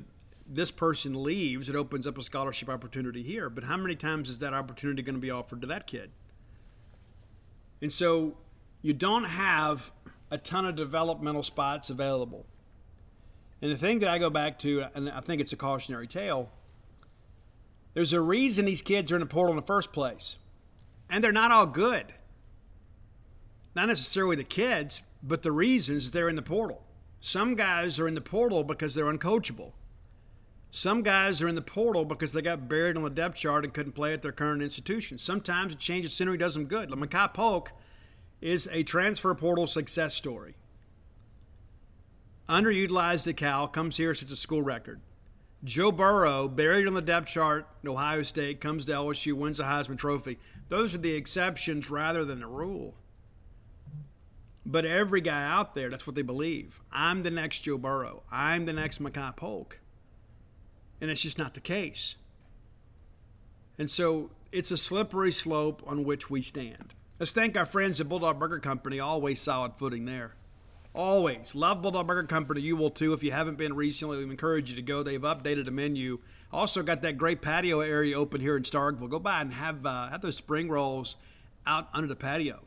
this 0.48 0.72
person 0.72 1.24
leaves, 1.24 1.70
it 1.70 1.76
opens 1.76 2.08
up 2.08 2.18
a 2.18 2.24
scholarship 2.24 2.70
opportunity 2.70 3.24
here. 3.24 3.50
But 3.50 3.66
how 3.66 3.78
many 3.78 3.96
times 3.96 4.30
is 4.30 4.40
that 4.40 4.54
opportunity 4.54 5.02
going 5.04 5.16
to 5.16 5.22
be 5.22 5.32
offered 5.32 5.62
to 5.62 5.68
that 5.68 5.88
kid? 5.88 6.12
And 7.82 7.94
so 7.94 8.38
you 8.82 8.94
don't 8.94 9.26
have 9.26 9.92
a 10.32 10.38
ton 10.38 10.66
of 10.66 10.76
developmental 10.76 11.44
spots 11.44 11.90
available. 11.90 12.46
And 13.62 13.72
the 13.72 13.78
thing 13.78 14.00
that 14.00 14.10
I 14.10 14.18
go 14.18 14.30
back 14.30 14.58
to, 14.60 14.86
and 14.96 15.10
I 15.10 15.22
think 15.22 15.40
it's 15.40 15.54
a 15.54 15.58
cautionary 15.58 16.08
tale, 16.08 16.50
there's 17.94 18.14
a 18.14 18.20
reason 18.20 18.66
these 18.66 18.82
kids 18.82 19.12
are 19.12 19.16
in 19.16 19.20
the 19.22 19.26
portal 19.28 19.52
in 19.52 19.56
the 19.56 19.66
first 19.66 19.94
place. 19.94 20.38
And 21.10 21.24
they're 21.24 21.32
not 21.32 21.52
all 21.52 21.68
good. 21.68 22.08
Not 23.76 23.88
necessarily 23.88 24.36
the 24.36 24.44
kids, 24.44 25.02
but 25.22 25.42
the 25.42 25.52
reasons 25.52 26.12
they're 26.12 26.30
in 26.30 26.36
the 26.36 26.42
portal. 26.42 26.84
Some 27.20 27.56
guys 27.56 28.00
are 28.00 28.08
in 28.08 28.16
the 28.16 28.22
portal 28.22 28.64
because 28.64 28.94
they're 28.94 29.12
uncoachable. 29.12 29.74
Some 30.70 31.04
guys 31.04 31.42
are 31.42 31.48
in 31.48 31.56
the 31.56 31.62
portal 31.62 32.04
because 32.04 32.34
they 32.34 32.42
got 32.42 32.68
buried 32.68 32.98
on 32.98 33.04
the 33.04 33.10
depth 33.10 33.38
chart 33.38 33.64
and 33.64 33.74
couldn't 33.74 33.94
play 33.94 34.12
at 34.12 34.22
their 34.22 34.32
current 34.32 34.62
institution. 34.62 35.18
Sometimes 35.18 35.74
a 35.74 35.76
change 35.76 36.06
of 36.06 36.12
scenery 36.12 36.38
does 36.38 36.56
them 36.56 36.66
good. 36.66 36.90
Like 36.90 37.00
Makai 37.00 37.34
Polk 37.34 37.72
is 38.42 38.68
a 38.72 38.84
transfer 38.84 39.34
portal 39.36 39.68
success 39.68 40.16
story. 40.16 40.56
Underutilized 42.50 43.28
at 43.28 43.38
Cal, 43.38 43.68
comes 43.68 43.98
here, 43.98 44.14
sets 44.14 44.32
a 44.32 44.36
school 44.36 44.62
record. 44.62 45.00
Joe 45.64 45.94
Burrow, 45.94 46.50
buried 46.50 46.88
on 46.88 46.94
the 46.94 47.02
depth 47.02 47.28
chart 47.28 47.68
at 47.84 47.90
Ohio 47.90 48.24
State, 48.24 48.60
comes 48.60 48.86
to 48.86 48.92
LSU, 48.92 49.34
wins 49.34 49.60
the 49.60 49.64
Heisman 49.64 49.98
Trophy. 49.98 50.40
Those 50.68 50.94
are 50.94 50.98
the 50.98 51.14
exceptions 51.14 51.90
rather 51.90 52.26
than 52.26 52.42
the 52.42 52.48
rule. 52.48 52.96
But 54.66 54.86
every 54.86 55.22
guy 55.22 55.44
out 55.44 55.76
there, 55.76 55.90
that's 55.90 56.08
what 56.08 56.16
they 56.16 56.22
believe. 56.22 56.80
I'm 56.92 57.24
the 57.24 57.32
next 57.32 57.62
Joe 57.62 57.78
Burrow. 57.78 58.24
I'm 58.32 58.66
the 58.66 58.74
next 58.74 59.02
Makai 59.02 59.36
Polk. 59.36 59.80
And 61.02 61.12
it's 61.12 61.22
just 61.22 61.38
not 61.38 61.54
the 61.54 61.60
case. 61.60 62.16
And 63.78 63.92
so 63.92 64.32
it's 64.52 64.72
a 64.72 64.78
slippery 64.78 65.32
slope 65.32 65.84
on 65.86 66.06
which 66.06 66.30
we 66.30 66.42
stand. 66.42 66.94
Let's 67.20 67.32
thank 67.32 67.58
our 67.58 67.66
friends 67.66 68.00
at 68.00 68.08
Bulldog 68.08 68.40
Burger 68.40 68.60
Company, 68.60 69.00
always 69.00 69.42
solid 69.42 69.76
footing 69.78 70.06
there. 70.06 70.36
Always. 70.94 71.56
Love 71.56 71.82
Bulldog 71.82 72.06
Burger 72.06 72.28
Company. 72.28 72.62
You 72.62 72.76
will 72.76 72.92
too. 72.92 73.14
If 73.14 73.24
you 73.24 73.32
haven't 73.32 73.58
been 73.58 73.74
recently, 73.74 74.18
we 74.18 74.24
encourage 74.24 74.70
you 74.70 74.76
to 74.76 74.82
go. 74.82 75.02
They've 75.02 75.20
updated 75.20 75.66
the 75.66 75.72
menu. 75.72 76.20
Also 76.52 76.84
got 76.84 77.02
that 77.02 77.18
great 77.18 77.42
patio 77.42 77.80
area 77.82 78.18
open 78.18 78.42
here 78.42 78.56
in 78.56 78.64
Starkville. 78.64 79.10
Go 79.10 79.20
by 79.20 79.42
and 79.42 79.54
have, 79.54 79.86
uh, 79.86 80.10
have 80.10 80.22
those 80.22 80.38
spring 80.38 80.70
rolls 80.70 81.16
out 81.66 81.90
under 81.94 82.08
the 82.08 82.16
patio. 82.16 82.64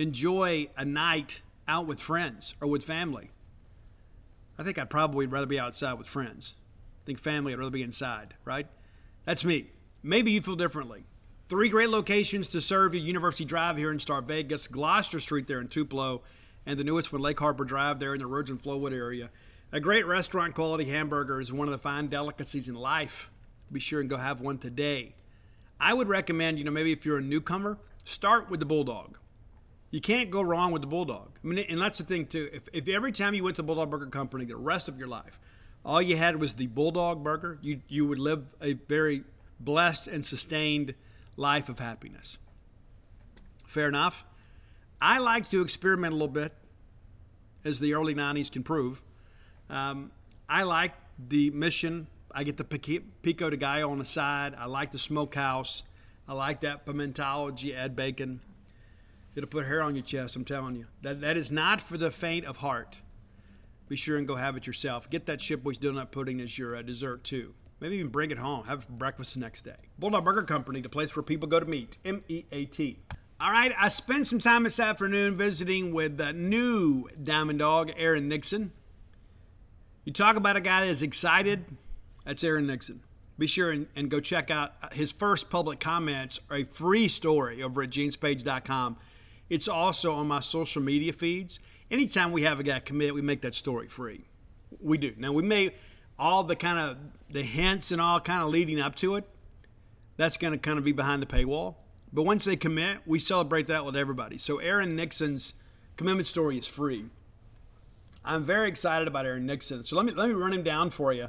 Enjoy 0.00 0.66
a 0.78 0.84
night 0.86 1.42
out 1.68 1.86
with 1.86 2.00
friends 2.00 2.54
or 2.58 2.66
with 2.66 2.82
family. 2.82 3.32
I 4.58 4.62
think 4.62 4.78
I'd 4.78 4.88
probably 4.88 5.26
rather 5.26 5.44
be 5.44 5.60
outside 5.60 5.98
with 5.98 6.06
friends. 6.06 6.54
I 7.02 7.04
think 7.04 7.18
family, 7.18 7.52
I'd 7.52 7.58
rather 7.58 7.70
be 7.70 7.82
inside, 7.82 8.32
right? 8.46 8.66
That's 9.26 9.44
me. 9.44 9.72
Maybe 10.02 10.30
you 10.30 10.40
feel 10.40 10.56
differently. 10.56 11.04
Three 11.50 11.68
great 11.68 11.90
locations 11.90 12.48
to 12.48 12.62
serve 12.62 12.94
you 12.94 13.00
University 13.02 13.44
Drive 13.44 13.76
here 13.76 13.92
in 13.92 13.98
Star 13.98 14.22
Vegas, 14.22 14.68
Gloucester 14.68 15.20
Street 15.20 15.46
there 15.46 15.60
in 15.60 15.68
Tupelo, 15.68 16.22
and 16.64 16.80
the 16.80 16.84
newest 16.84 17.12
one, 17.12 17.20
Lake 17.20 17.38
Harbor 17.38 17.66
Drive 17.66 17.98
there 17.98 18.14
in 18.14 18.20
the 18.20 18.26
Rouge 18.26 18.48
and 18.48 18.62
Flowood 18.62 18.94
area. 18.94 19.28
A 19.70 19.80
great 19.80 20.06
restaurant 20.06 20.54
quality 20.54 20.86
hamburger 20.86 21.42
is 21.42 21.52
one 21.52 21.68
of 21.68 21.72
the 21.72 21.78
fine 21.78 22.06
delicacies 22.06 22.68
in 22.68 22.74
life. 22.74 23.28
Be 23.70 23.80
sure 23.80 24.00
and 24.00 24.08
go 24.08 24.16
have 24.16 24.40
one 24.40 24.56
today. 24.56 25.14
I 25.78 25.92
would 25.92 26.08
recommend, 26.08 26.56
you 26.56 26.64
know, 26.64 26.70
maybe 26.70 26.90
if 26.90 27.04
you're 27.04 27.18
a 27.18 27.22
newcomer, 27.22 27.76
start 28.02 28.48
with 28.48 28.60
the 28.60 28.66
Bulldog. 28.66 29.18
You 29.90 30.00
can't 30.00 30.30
go 30.30 30.40
wrong 30.40 30.70
with 30.70 30.82
the 30.82 30.88
Bulldog. 30.88 31.38
I 31.42 31.46
mean, 31.46 31.64
and 31.68 31.80
that's 31.80 31.98
the 31.98 32.04
thing 32.04 32.26
too. 32.26 32.48
If, 32.52 32.68
if 32.72 32.88
every 32.88 33.12
time 33.12 33.34
you 33.34 33.42
went 33.42 33.56
to 33.56 33.62
Bulldog 33.62 33.90
Burger 33.90 34.06
Company 34.06 34.44
the 34.44 34.56
rest 34.56 34.88
of 34.88 34.98
your 34.98 35.08
life, 35.08 35.40
all 35.84 36.00
you 36.00 36.16
had 36.16 36.36
was 36.36 36.54
the 36.54 36.68
Bulldog 36.68 37.24
Burger, 37.24 37.58
you 37.60 37.80
you 37.88 38.06
would 38.06 38.18
live 38.18 38.54
a 38.60 38.74
very 38.74 39.24
blessed 39.58 40.06
and 40.06 40.24
sustained 40.24 40.94
life 41.36 41.68
of 41.68 41.78
happiness. 41.78 42.38
Fair 43.66 43.88
enough. 43.88 44.24
I 45.00 45.18
like 45.18 45.48
to 45.50 45.62
experiment 45.62 46.12
a 46.12 46.16
little 46.16 46.28
bit, 46.28 46.52
as 47.64 47.80
the 47.80 47.94
early 47.94 48.14
90s 48.14 48.50
can 48.52 48.62
prove. 48.62 49.02
Um, 49.70 50.10
I 50.48 50.64
like 50.64 50.92
the 51.18 51.50
mission. 51.50 52.08
I 52.32 52.44
get 52.44 52.58
the 52.58 52.64
pico 52.64 53.50
de 53.50 53.56
gallo 53.56 53.90
on 53.90 53.98
the 53.98 54.04
side. 54.04 54.54
I 54.56 54.66
like 54.66 54.92
the 54.92 54.98
smokehouse. 54.98 55.82
I 56.28 56.34
like 56.34 56.60
that 56.60 56.86
pimentology, 56.86 57.74
add 57.74 57.96
bacon. 57.96 58.40
It'll 59.40 59.48
put 59.48 59.64
hair 59.64 59.80
on 59.80 59.96
your 59.96 60.04
chest, 60.04 60.36
I'm 60.36 60.44
telling 60.44 60.76
you. 60.76 60.88
That, 61.00 61.22
that 61.22 61.34
is 61.38 61.50
not 61.50 61.80
for 61.80 61.96
the 61.96 62.10
faint 62.10 62.44
of 62.44 62.58
heart. 62.58 62.98
Be 63.88 63.96
sure 63.96 64.18
and 64.18 64.28
go 64.28 64.36
have 64.36 64.54
it 64.54 64.66
yourself. 64.66 65.08
Get 65.08 65.24
that 65.24 65.38
Shipboy's 65.38 65.78
Donut 65.78 66.10
Pudding 66.10 66.42
as 66.42 66.58
your 66.58 66.76
uh, 66.76 66.82
dessert, 66.82 67.24
too. 67.24 67.54
Maybe 67.80 67.96
even 67.96 68.10
bring 68.10 68.30
it 68.30 68.36
home. 68.36 68.66
Have 68.66 68.86
breakfast 68.86 69.32
the 69.32 69.40
next 69.40 69.64
day. 69.64 69.88
Bulldog 69.98 70.26
Burger 70.26 70.42
Company, 70.42 70.82
the 70.82 70.90
place 70.90 71.16
where 71.16 71.22
people 71.22 71.48
go 71.48 71.58
to 71.58 71.64
meet. 71.64 71.96
M 72.04 72.20
E 72.28 72.44
A 72.52 72.66
T. 72.66 72.98
All 73.40 73.50
right, 73.50 73.72
I 73.78 73.88
spent 73.88 74.26
some 74.26 74.40
time 74.40 74.64
this 74.64 74.78
afternoon 74.78 75.38
visiting 75.38 75.94
with 75.94 76.18
the 76.18 76.34
new 76.34 77.08
Diamond 77.24 77.60
Dawg, 77.60 77.92
Aaron 77.96 78.28
Nixon. 78.28 78.72
You 80.04 80.12
talk 80.12 80.36
about 80.36 80.56
a 80.56 80.60
guy 80.60 80.86
that's 80.86 81.00
excited, 81.00 81.64
that's 82.26 82.44
Aaron 82.44 82.66
Nixon. 82.66 83.00
Be 83.38 83.46
sure 83.46 83.70
and, 83.70 83.86
and 83.96 84.10
go 84.10 84.20
check 84.20 84.50
out 84.50 84.92
his 84.92 85.12
first 85.12 85.48
public 85.48 85.80
comments, 85.80 86.40
a 86.50 86.64
free 86.64 87.08
story 87.08 87.62
over 87.62 87.82
at 87.82 87.88
genespage.com. 87.88 88.98
It's 89.50 89.68
also 89.68 90.14
on 90.14 90.28
my 90.28 90.40
social 90.40 90.80
media 90.80 91.12
feeds. 91.12 91.58
Anytime 91.90 92.32
we 92.32 92.42
have 92.44 92.60
a 92.60 92.62
guy 92.62 92.78
commit, 92.78 93.12
we 93.14 93.20
make 93.20 93.42
that 93.42 93.54
story 93.54 93.88
free. 93.88 94.24
We 94.80 94.96
do. 94.96 95.12
Now, 95.18 95.32
we 95.32 95.42
may 95.42 95.74
all 96.20 96.44
the 96.44 96.54
kind 96.54 96.78
of 96.78 96.98
the 97.32 97.42
hints 97.42 97.90
and 97.90 98.00
all 98.00 98.20
kind 98.20 98.42
of 98.42 98.50
leading 98.50 98.78
up 98.80 98.94
to 98.96 99.16
it, 99.16 99.24
that's 100.16 100.36
going 100.36 100.52
to 100.52 100.58
kind 100.58 100.78
of 100.78 100.84
be 100.84 100.92
behind 100.92 101.22
the 101.22 101.26
paywall. 101.26 101.76
But 102.12 102.22
once 102.24 102.44
they 102.44 102.56
commit, 102.56 102.98
we 103.06 103.18
celebrate 103.18 103.66
that 103.68 103.84
with 103.84 103.96
everybody. 103.96 104.36
So 104.36 104.58
Aaron 104.58 104.94
Nixon's 104.94 105.54
commitment 105.96 106.26
story 106.26 106.58
is 106.58 106.66
free. 106.66 107.06
I'm 108.24 108.44
very 108.44 108.68
excited 108.68 109.08
about 109.08 109.24
Aaron 109.24 109.46
Nixon. 109.46 109.84
So 109.84 109.96
let 109.96 110.04
me 110.04 110.12
let 110.12 110.28
me 110.28 110.34
run 110.34 110.52
him 110.52 110.62
down 110.62 110.90
for 110.90 111.12
you. 111.12 111.28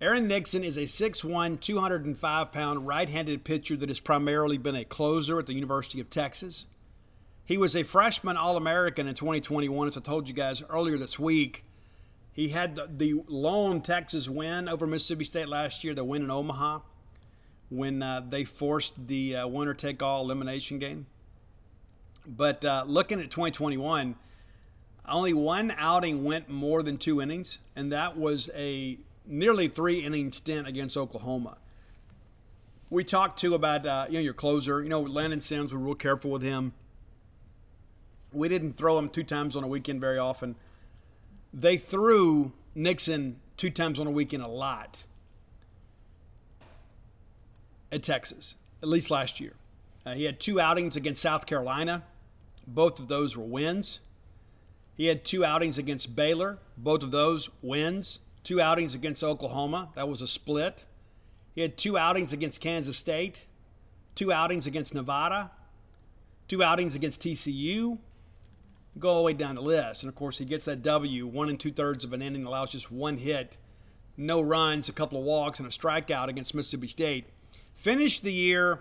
Aaron 0.00 0.26
Nixon 0.26 0.64
is 0.64 0.76
a 0.76 0.82
6'1", 0.82 1.60
205 1.60 2.52
pound 2.52 2.86
right-handed 2.86 3.44
pitcher 3.44 3.76
that 3.76 3.88
has 3.88 4.00
primarily 4.00 4.58
been 4.58 4.74
a 4.74 4.84
closer 4.84 5.38
at 5.38 5.46
the 5.46 5.54
University 5.54 6.00
of 6.00 6.10
Texas. 6.10 6.66
He 7.44 7.56
was 7.56 7.74
a 7.74 7.82
freshman 7.82 8.36
All 8.36 8.56
American 8.56 9.08
in 9.08 9.14
2021, 9.14 9.88
as 9.88 9.96
I 9.96 10.00
told 10.00 10.28
you 10.28 10.34
guys 10.34 10.62
earlier 10.68 10.96
this 10.96 11.18
week. 11.18 11.64
He 12.32 12.50
had 12.50 12.98
the, 12.98 13.22
lone 13.26 13.82
Texas 13.82 14.28
win 14.28 14.68
over 14.68 14.86
Mississippi 14.86 15.24
State 15.24 15.48
last 15.48 15.84
year, 15.84 15.92
the 15.92 16.04
win 16.04 16.22
in 16.22 16.30
Omaha, 16.30 16.80
when 17.68 18.02
uh, 18.02 18.22
they 18.26 18.44
forced 18.44 19.06
the 19.08 19.36
uh, 19.36 19.46
winner 19.46 19.74
take 19.74 20.02
all 20.02 20.24
elimination 20.24 20.78
game. 20.78 21.06
But 22.26 22.64
uh, 22.64 22.84
looking 22.86 23.20
at 23.20 23.30
2021, 23.30 24.14
only 25.06 25.34
one 25.34 25.72
outing 25.76 26.24
went 26.24 26.48
more 26.48 26.82
than 26.82 26.96
two 26.96 27.20
innings, 27.20 27.58
and 27.74 27.90
that 27.90 28.16
was 28.16 28.48
a 28.54 28.98
nearly 29.26 29.68
three 29.68 30.04
inning 30.04 30.32
stint 30.32 30.68
against 30.68 30.96
Oklahoma. 30.96 31.58
We 32.88 33.04
talked 33.04 33.38
too 33.38 33.54
about 33.54 33.84
uh, 33.84 34.06
you 34.08 34.14
know 34.14 34.20
your 34.20 34.34
closer. 34.34 34.82
You 34.82 34.88
know 34.88 35.00
Landon 35.00 35.40
Sims. 35.40 35.72
We're 35.72 35.80
real 35.80 35.94
careful 35.94 36.30
with 36.30 36.42
him. 36.42 36.72
We 38.32 38.48
didn't 38.48 38.76
throw 38.76 38.98
him 38.98 39.08
two 39.08 39.24
times 39.24 39.56
on 39.56 39.64
a 39.64 39.68
weekend 39.68 40.00
very 40.00 40.18
often 40.18 40.56
they 41.52 41.76
threw 41.76 42.52
Nixon 42.74 43.36
two 43.56 43.70
times 43.70 43.98
on 43.98 44.06
a 44.06 44.10
weekend 44.10 44.42
a 44.42 44.48
lot 44.48 45.04
at 47.90 48.02
Texas, 48.02 48.54
at 48.82 48.88
least 48.88 49.10
last 49.10 49.38
year. 49.40 49.52
Uh, 50.06 50.14
he 50.14 50.24
had 50.24 50.40
two 50.40 50.58
outings 50.58 50.96
against 50.96 51.20
South 51.20 51.46
Carolina. 51.46 52.04
Both 52.66 52.98
of 52.98 53.08
those 53.08 53.36
were 53.36 53.44
wins. 53.44 54.00
He 54.96 55.06
had 55.06 55.24
two 55.24 55.44
outings 55.44 55.78
against 55.78 56.16
Baylor. 56.16 56.58
Both 56.76 57.02
of 57.02 57.10
those 57.10 57.50
wins. 57.60 58.18
Two 58.42 58.60
outings 58.60 58.94
against 58.94 59.22
Oklahoma. 59.22 59.90
That 59.94 60.08
was 60.08 60.20
a 60.20 60.26
split. 60.26 60.84
He 61.54 61.60
had 61.60 61.76
two 61.76 61.98
outings 61.98 62.32
against 62.32 62.60
Kansas 62.60 62.96
State. 62.96 63.42
Two 64.14 64.32
outings 64.32 64.66
against 64.66 64.94
Nevada. 64.94 65.50
Two 66.48 66.62
outings 66.62 66.94
against 66.94 67.20
TCU 67.22 67.98
go 68.98 69.10
all 69.10 69.16
the 69.16 69.22
way 69.22 69.32
down 69.32 69.54
the 69.54 69.62
list. 69.62 70.02
And 70.02 70.08
of 70.08 70.14
course, 70.14 70.38
he 70.38 70.44
gets 70.44 70.64
that 70.66 70.82
W, 70.82 71.26
one 71.26 71.48
and 71.48 71.58
two 71.58 71.72
thirds 71.72 72.04
of 72.04 72.12
an 72.12 72.22
inning, 72.22 72.44
allows 72.44 72.72
just 72.72 72.90
one 72.90 73.18
hit, 73.18 73.56
no 74.16 74.40
runs, 74.40 74.88
a 74.88 74.92
couple 74.92 75.18
of 75.18 75.24
walks, 75.24 75.58
and 75.58 75.66
a 75.66 75.70
strikeout 75.70 76.28
against 76.28 76.54
Mississippi 76.54 76.88
State. 76.88 77.24
Finished 77.74 78.22
the 78.22 78.32
year 78.32 78.80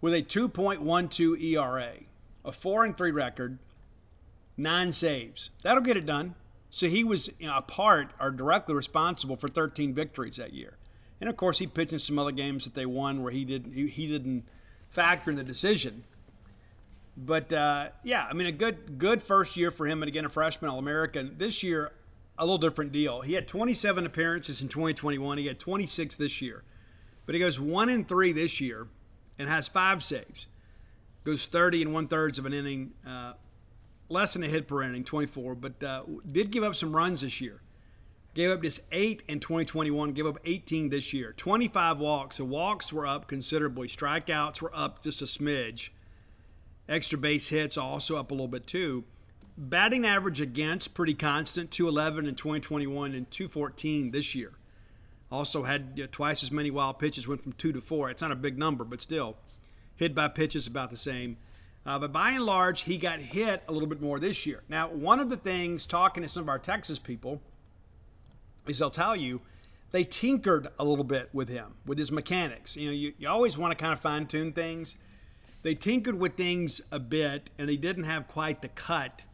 with 0.00 0.12
a 0.12 0.22
2.12 0.22 1.42
ERA, 1.42 1.92
a 2.44 2.52
4 2.52 2.84
and 2.84 2.96
3 2.96 3.10
record, 3.10 3.58
nine 4.56 4.92
saves. 4.92 5.50
That'll 5.62 5.82
get 5.82 5.96
it 5.96 6.06
done. 6.06 6.34
So 6.70 6.88
he 6.88 7.04
was 7.04 7.30
a 7.44 7.62
part 7.62 8.12
or 8.18 8.30
directly 8.30 8.74
responsible 8.74 9.36
for 9.36 9.48
13 9.48 9.94
victories 9.94 10.36
that 10.36 10.54
year. 10.54 10.78
And 11.20 11.28
of 11.28 11.36
course, 11.36 11.58
he 11.58 11.66
pitched 11.66 11.92
in 11.92 11.98
some 11.98 12.18
other 12.18 12.32
games 12.32 12.64
that 12.64 12.74
they 12.74 12.86
won 12.86 13.22
where 13.22 13.30
he 13.30 13.44
didn't 13.44 13.74
he, 13.74 13.86
he 13.88 14.08
didn't 14.08 14.44
factor 14.88 15.30
in 15.30 15.36
the 15.36 15.44
decision. 15.44 16.04
But 17.16 17.52
uh, 17.52 17.88
yeah, 18.02 18.26
I 18.28 18.32
mean, 18.32 18.46
a 18.46 18.52
good 18.52 18.98
good 18.98 19.22
first 19.22 19.56
year 19.56 19.70
for 19.70 19.86
him, 19.86 20.02
and 20.02 20.08
again, 20.08 20.24
a 20.24 20.28
freshman 20.28 20.70
All 20.70 20.78
American. 20.78 21.34
This 21.36 21.62
year, 21.62 21.92
a 22.38 22.44
little 22.44 22.58
different 22.58 22.92
deal. 22.92 23.20
He 23.20 23.34
had 23.34 23.46
27 23.46 24.06
appearances 24.06 24.62
in 24.62 24.68
2021. 24.68 25.38
He 25.38 25.46
had 25.46 25.60
26 25.60 26.16
this 26.16 26.40
year, 26.40 26.62
but 27.26 27.34
he 27.34 27.38
goes 27.40 27.60
one 27.60 27.88
in 27.88 28.04
three 28.04 28.32
this 28.32 28.60
year, 28.60 28.88
and 29.38 29.48
has 29.48 29.68
five 29.68 30.02
saves. 30.02 30.46
Goes 31.24 31.46
30 31.46 31.82
and 31.82 31.94
one 31.94 32.08
thirds 32.08 32.38
of 32.38 32.46
an 32.46 32.52
inning, 32.52 32.94
uh, 33.06 33.34
less 34.08 34.32
than 34.32 34.42
a 34.42 34.48
hit 34.48 34.66
per 34.66 34.82
inning, 34.82 35.04
24. 35.04 35.54
But 35.54 35.82
uh, 35.82 36.02
did 36.26 36.50
give 36.50 36.64
up 36.64 36.74
some 36.74 36.96
runs 36.96 37.20
this 37.20 37.40
year. 37.40 37.60
Gave 38.34 38.50
up 38.50 38.62
just 38.62 38.80
eight 38.90 39.22
in 39.28 39.38
2021. 39.40 40.12
Gave 40.12 40.26
up 40.26 40.38
18 40.44 40.88
this 40.88 41.12
year. 41.12 41.34
25 41.36 41.98
walks. 41.98 42.36
So 42.38 42.44
walks 42.44 42.92
were 42.92 43.06
up 43.06 43.28
considerably. 43.28 43.88
Strikeouts 43.88 44.62
were 44.62 44.74
up 44.74 45.04
just 45.04 45.20
a 45.20 45.26
smidge. 45.26 45.90
Extra 46.92 47.16
base 47.16 47.48
hits 47.48 47.78
also 47.78 48.18
up 48.18 48.30
a 48.30 48.34
little 48.34 48.48
bit 48.48 48.66
too. 48.66 49.04
Batting 49.56 50.04
average 50.04 50.42
against 50.42 50.92
pretty 50.92 51.14
constant, 51.14 51.70
211 51.70 52.26
in 52.26 52.34
2021 52.34 53.14
and 53.14 53.30
214 53.30 54.10
this 54.10 54.34
year. 54.34 54.52
Also 55.30 55.62
had 55.62 55.92
you 55.94 56.04
know, 56.04 56.08
twice 56.12 56.42
as 56.42 56.52
many 56.52 56.70
wild 56.70 56.98
pitches, 56.98 57.26
went 57.26 57.42
from 57.42 57.54
two 57.54 57.72
to 57.72 57.80
four. 57.80 58.10
It's 58.10 58.20
not 58.20 58.30
a 58.30 58.36
big 58.36 58.58
number, 58.58 58.84
but 58.84 59.00
still, 59.00 59.38
hit 59.96 60.14
by 60.14 60.28
pitches 60.28 60.66
about 60.66 60.90
the 60.90 60.98
same. 60.98 61.38
Uh, 61.86 61.98
but 61.98 62.12
by 62.12 62.32
and 62.32 62.44
large, 62.44 62.82
he 62.82 62.98
got 62.98 63.20
hit 63.20 63.62
a 63.66 63.72
little 63.72 63.88
bit 63.88 64.02
more 64.02 64.20
this 64.20 64.44
year. 64.44 64.62
Now, 64.68 64.88
one 64.88 65.18
of 65.18 65.30
the 65.30 65.38
things 65.38 65.86
talking 65.86 66.22
to 66.22 66.28
some 66.28 66.42
of 66.42 66.48
our 66.50 66.58
Texas 66.58 66.98
people 66.98 67.40
is 68.68 68.80
they'll 68.80 68.90
tell 68.90 69.16
you 69.16 69.40
they 69.92 70.04
tinkered 70.04 70.68
a 70.78 70.84
little 70.84 71.04
bit 71.04 71.30
with 71.32 71.48
him, 71.48 71.76
with 71.86 71.96
his 71.96 72.12
mechanics. 72.12 72.76
You 72.76 72.88
know, 72.88 72.92
you, 72.92 73.14
you 73.16 73.28
always 73.30 73.56
want 73.56 73.70
to 73.70 73.82
kind 73.82 73.94
of 73.94 74.00
fine 74.00 74.26
tune 74.26 74.52
things 74.52 74.96
they 75.62 75.74
tinkered 75.74 76.18
with 76.18 76.36
things 76.36 76.80
a 76.90 76.98
bit, 76.98 77.50
and 77.56 77.68
they 77.68 77.76
didn't 77.76 78.04
have 78.04 78.26
quite 78.26 78.62
the 78.62 78.68
cut, 78.68 79.24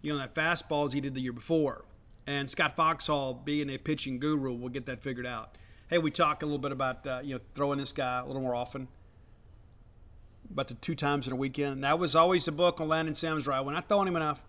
you 0.00 0.12
know, 0.12 0.18
that 0.18 0.34
fastball 0.34 0.86
as 0.86 0.92
he 0.92 1.00
did 1.00 1.14
the 1.14 1.20
year 1.20 1.32
before. 1.32 1.84
And 2.26 2.48
Scott 2.48 2.76
Foxhall, 2.76 3.34
being 3.34 3.68
a 3.68 3.78
pitching 3.78 4.20
guru, 4.20 4.54
will 4.54 4.68
get 4.68 4.86
that 4.86 5.00
figured 5.00 5.26
out. 5.26 5.58
Hey, 5.88 5.98
we 5.98 6.10
talk 6.10 6.42
a 6.42 6.46
little 6.46 6.58
bit 6.58 6.72
about 6.72 7.06
uh, 7.06 7.20
you 7.22 7.34
know 7.34 7.40
throwing 7.54 7.78
this 7.78 7.92
guy 7.92 8.20
a 8.20 8.26
little 8.26 8.42
more 8.42 8.54
often, 8.54 8.88
about 10.50 10.68
the 10.68 10.74
two 10.74 10.94
times 10.94 11.26
in 11.26 11.32
a 11.32 11.36
weekend. 11.36 11.82
That 11.82 11.98
was 11.98 12.14
always 12.14 12.44
the 12.44 12.52
book 12.52 12.80
on 12.80 12.88
Landon 12.88 13.14
Sims, 13.14 13.46
right? 13.46 13.60
We're 13.60 13.72
not 13.72 13.88
throwing 13.88 14.08
him 14.08 14.16
enough. 14.16 14.44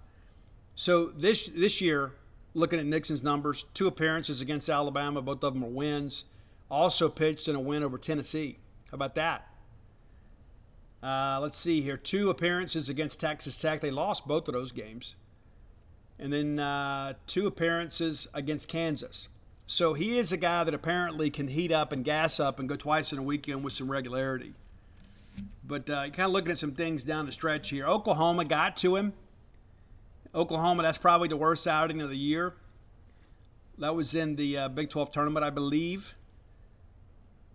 So 0.75 1.07
this 1.07 1.47
this 1.47 1.81
year, 1.81 2.13
looking 2.53 2.79
at 2.79 2.85
Nixon's 2.85 3.23
numbers, 3.23 3.65
two 3.73 3.87
appearances 3.87 4.39
against 4.39 4.69
Alabama, 4.69 5.21
both 5.21 5.43
of 5.43 5.53
them 5.53 5.63
were 5.63 5.69
wins. 5.69 6.25
Also 6.69 7.09
pitched 7.09 7.47
in 7.47 7.55
a 7.55 7.59
win 7.59 7.83
over 7.83 7.97
Tennessee. 7.97 8.59
How 8.91 8.95
about 8.95 9.15
that? 9.15 9.52
Uh, 11.03 11.37
let's 11.41 11.57
see 11.57 11.81
here. 11.81 11.97
Two 11.97 12.29
appearances 12.29 12.87
against 12.87 13.19
Texas 13.19 13.59
Tech. 13.59 13.81
They 13.81 13.91
lost 13.91 14.25
both 14.27 14.47
of 14.47 14.53
those 14.53 14.71
games. 14.71 15.15
and 16.17 16.31
then 16.31 16.59
uh, 16.59 17.13
two 17.27 17.45
appearances 17.47 18.27
against 18.33 18.67
Kansas. 18.67 19.27
So 19.67 19.93
he 19.93 20.17
is 20.17 20.31
a 20.31 20.37
guy 20.37 20.63
that 20.63 20.73
apparently 20.73 21.29
can 21.29 21.49
heat 21.49 21.71
up 21.71 21.91
and 21.91 22.05
gas 22.05 22.39
up 22.39 22.59
and 22.59 22.69
go 22.69 22.75
twice 22.75 23.11
in 23.11 23.19
a 23.19 23.23
weekend 23.23 23.63
with 23.63 23.73
some 23.73 23.91
regularity. 23.91 24.53
But 25.63 25.89
uh, 25.89 26.09
kind 26.09 26.27
of 26.27 26.31
looking 26.31 26.51
at 26.51 26.59
some 26.59 26.73
things 26.73 27.03
down 27.03 27.25
the 27.25 27.31
stretch 27.31 27.69
here. 27.69 27.85
Oklahoma 27.87 28.45
got 28.45 28.77
to 28.77 28.95
him. 28.95 29.13
Oklahoma, 30.35 30.83
that's 30.83 30.97
probably 30.97 31.27
the 31.27 31.37
worst 31.37 31.67
outing 31.67 32.01
of 32.01 32.09
the 32.09 32.17
year. 32.17 32.53
That 33.77 33.95
was 33.95 34.13
in 34.15 34.35
the 34.35 34.57
uh, 34.57 34.67
Big 34.69 34.89
12 34.89 35.11
tournament, 35.11 35.43
I 35.43 35.49
believe. 35.49 36.13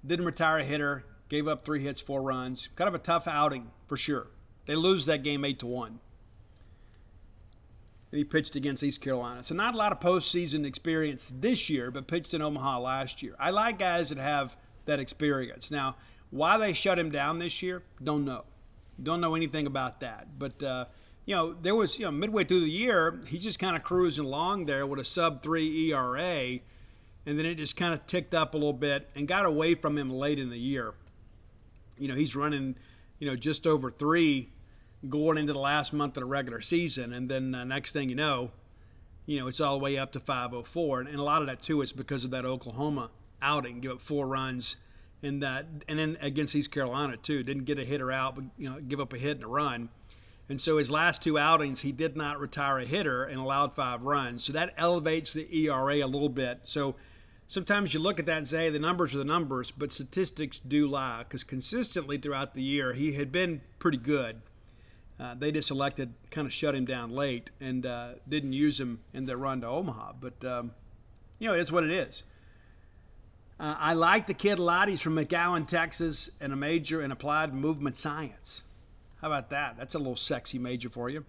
Didn't 0.04 0.26
retire 0.26 0.58
a 0.58 0.64
hitter. 0.64 1.04
Gave 1.28 1.46
up 1.46 1.64
three 1.64 1.82
hits, 1.82 2.00
four 2.00 2.22
runs. 2.22 2.68
Kind 2.76 2.88
of 2.88 2.94
a 2.94 2.98
tough 2.98 3.28
outing 3.28 3.70
for 3.86 3.96
sure. 3.96 4.28
They 4.66 4.74
lose 4.74 5.06
that 5.06 5.22
game 5.22 5.44
eight 5.44 5.58
to 5.60 5.66
one. 5.66 6.00
And 8.10 8.18
he 8.18 8.24
pitched 8.24 8.56
against 8.56 8.82
East 8.82 9.02
Carolina. 9.02 9.44
So 9.44 9.54
not 9.54 9.74
a 9.74 9.76
lot 9.76 9.92
of 9.92 10.00
postseason 10.00 10.64
experience 10.64 11.30
this 11.34 11.68
year, 11.68 11.90
but 11.90 12.06
pitched 12.06 12.32
in 12.32 12.40
Omaha 12.40 12.80
last 12.80 13.22
year. 13.22 13.34
I 13.38 13.50
like 13.50 13.78
guys 13.78 14.08
that 14.08 14.18
have 14.18 14.56
that 14.86 14.98
experience. 14.98 15.70
Now, 15.70 15.96
why 16.30 16.56
they 16.56 16.72
shut 16.72 16.98
him 16.98 17.10
down 17.10 17.38
this 17.38 17.62
year, 17.62 17.82
don't 18.02 18.24
know. 18.24 18.44
Don't 19.02 19.20
know 19.20 19.34
anything 19.34 19.66
about 19.66 20.00
that. 20.00 20.38
But 20.38 20.62
uh, 20.62 20.86
you 21.24 21.34
know, 21.34 21.52
there 21.52 21.74
was 21.74 21.98
you 21.98 22.04
know 22.06 22.10
midway 22.10 22.44
through 22.44 22.60
the 22.60 22.70
year, 22.70 23.20
he's 23.26 23.42
just 23.42 23.58
kind 23.58 23.76
of 23.76 23.82
cruising 23.82 24.24
along 24.24 24.66
there 24.66 24.86
with 24.86 24.98
a 24.98 25.04
sub 25.04 25.42
three 25.42 25.90
ERA, 25.90 26.58
and 27.26 27.38
then 27.38 27.46
it 27.46 27.56
just 27.56 27.76
kind 27.76 27.94
of 27.94 28.06
ticked 28.06 28.34
up 28.34 28.54
a 28.54 28.56
little 28.56 28.72
bit 28.72 29.08
and 29.14 29.28
got 29.28 29.44
away 29.44 29.74
from 29.74 29.96
him 29.96 30.10
late 30.10 30.38
in 30.38 30.50
the 30.50 30.58
year. 30.58 30.94
You 31.98 32.08
know, 32.08 32.14
he's 32.14 32.34
running, 32.34 32.76
you 33.18 33.28
know, 33.28 33.36
just 33.36 33.66
over 33.66 33.90
three 33.90 34.50
going 35.08 35.38
into 35.38 35.52
the 35.52 35.58
last 35.58 35.92
month 35.92 36.16
of 36.16 36.22
the 36.22 36.26
regular 36.26 36.60
season, 36.60 37.12
and 37.12 37.30
then 37.30 37.54
uh, 37.54 37.64
next 37.64 37.92
thing 37.92 38.08
you 38.08 38.14
know, 38.14 38.50
you 39.26 39.38
know, 39.38 39.46
it's 39.46 39.60
all 39.60 39.78
the 39.78 39.84
way 39.84 39.96
up 39.96 40.12
to 40.12 40.20
504, 40.20 41.00
and, 41.00 41.08
and 41.08 41.18
a 41.18 41.22
lot 41.22 41.40
of 41.40 41.46
that 41.46 41.62
too 41.62 41.82
is 41.82 41.92
because 41.92 42.24
of 42.24 42.30
that 42.30 42.44
Oklahoma 42.44 43.10
outing, 43.40 43.80
give 43.80 43.92
up 43.92 44.00
four 44.00 44.26
runs, 44.26 44.76
and 45.22 45.42
that. 45.42 45.66
and 45.86 45.98
then 45.98 46.16
against 46.20 46.54
East 46.54 46.70
Carolina 46.70 47.16
too, 47.16 47.42
didn't 47.42 47.64
get 47.64 47.78
a 47.78 47.84
hitter 47.84 48.10
out, 48.10 48.34
but 48.34 48.44
you 48.56 48.68
know, 48.68 48.80
give 48.80 49.00
up 49.00 49.12
a 49.12 49.18
hit 49.18 49.36
and 49.36 49.44
a 49.44 49.48
run. 49.48 49.90
And 50.48 50.60
so 50.62 50.78
his 50.78 50.90
last 50.90 51.22
two 51.22 51.38
outings, 51.38 51.82
he 51.82 51.92
did 51.92 52.16
not 52.16 52.40
retire 52.40 52.78
a 52.78 52.86
hitter 52.86 53.22
and 53.22 53.38
allowed 53.38 53.74
five 53.74 54.02
runs. 54.02 54.44
So 54.44 54.52
that 54.54 54.72
elevates 54.78 55.34
the 55.34 55.46
ERA 55.54 55.96
a 55.96 56.06
little 56.06 56.30
bit. 56.30 56.60
So 56.64 56.96
sometimes 57.48 57.94
you 57.94 57.98
look 57.98 58.20
at 58.20 58.26
that 58.26 58.38
and 58.38 58.46
say 58.46 58.70
the 58.70 58.78
numbers 58.78 59.14
are 59.14 59.18
the 59.18 59.24
numbers, 59.24 59.72
but 59.72 59.90
statistics 59.90 60.60
do 60.60 60.86
lie 60.86 61.24
because 61.24 61.42
consistently 61.42 62.18
throughout 62.18 62.54
the 62.54 62.62
year 62.62 62.92
he 62.92 63.14
had 63.14 63.32
been 63.32 63.62
pretty 63.80 63.98
good. 63.98 64.42
Uh, 65.18 65.34
they 65.34 65.50
just 65.50 65.68
elected 65.68 66.14
kind 66.30 66.46
of 66.46 66.52
shut 66.52 66.76
him 66.76 66.84
down 66.84 67.10
late 67.10 67.50
and 67.60 67.84
uh, 67.84 68.10
didn't 68.28 68.52
use 68.52 68.78
him 68.78 69.00
in 69.12 69.24
their 69.24 69.36
run 69.36 69.62
to 69.62 69.66
Omaha. 69.66 70.12
But 70.20 70.44
um, 70.44 70.72
you 71.40 71.48
know, 71.48 71.54
it's 71.54 71.72
what 71.72 71.82
it 71.82 71.90
is. 71.90 72.22
Uh, 73.58 73.74
I 73.76 73.94
like 73.94 74.28
the 74.28 74.34
kid 74.34 74.60
a 74.60 74.62
lot. 74.62 74.86
He's 74.86 75.00
from 75.00 75.16
McAllen, 75.16 75.66
Texas, 75.66 76.30
and 76.40 76.52
a 76.52 76.56
major 76.56 77.02
in 77.02 77.10
applied 77.10 77.52
movement 77.52 77.96
science. 77.96 78.62
How 79.20 79.26
about 79.26 79.50
that? 79.50 79.76
That's 79.76 79.96
a 79.96 79.98
little 79.98 80.14
sexy 80.14 80.60
major 80.60 80.88
for 80.88 81.10
you. 81.10 81.24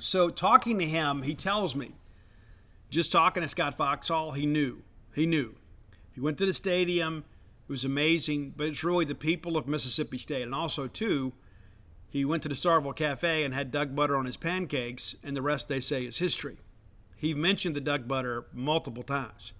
So, 0.00 0.30
talking 0.30 0.78
to 0.78 0.86
him, 0.86 1.22
he 1.22 1.34
tells 1.34 1.76
me, 1.76 1.92
just 2.88 3.12
talking 3.12 3.42
to 3.42 3.48
Scott 3.48 3.76
Foxhall, 3.76 4.32
he 4.32 4.46
knew. 4.46 4.82
He 5.14 5.26
knew. 5.26 5.56
He 6.12 6.20
went 6.20 6.38
to 6.38 6.46
the 6.46 6.52
stadium. 6.52 7.24
It 7.68 7.72
was 7.72 7.84
amazing, 7.84 8.54
but 8.56 8.66
it's 8.66 8.84
really 8.84 9.04
the 9.04 9.14
people 9.14 9.56
of 9.56 9.66
Mississippi 9.66 10.18
State. 10.18 10.42
And 10.42 10.54
also, 10.54 10.86
too, 10.86 11.32
he 12.08 12.24
went 12.24 12.42
to 12.44 12.48
the 12.48 12.54
Starkville 12.54 12.94
Cafe 12.94 13.42
and 13.42 13.54
had 13.54 13.70
duck 13.70 13.94
butter 13.94 14.16
on 14.16 14.26
his 14.26 14.36
pancakes, 14.36 15.16
and 15.24 15.36
the 15.36 15.42
rest, 15.42 15.68
they 15.68 15.80
say, 15.80 16.04
is 16.04 16.18
history. 16.18 16.58
He 17.16 17.32
mentioned 17.34 17.74
the 17.74 17.80
duck 17.80 18.06
butter 18.06 18.46
multiple 18.52 19.02
times. 19.02 19.52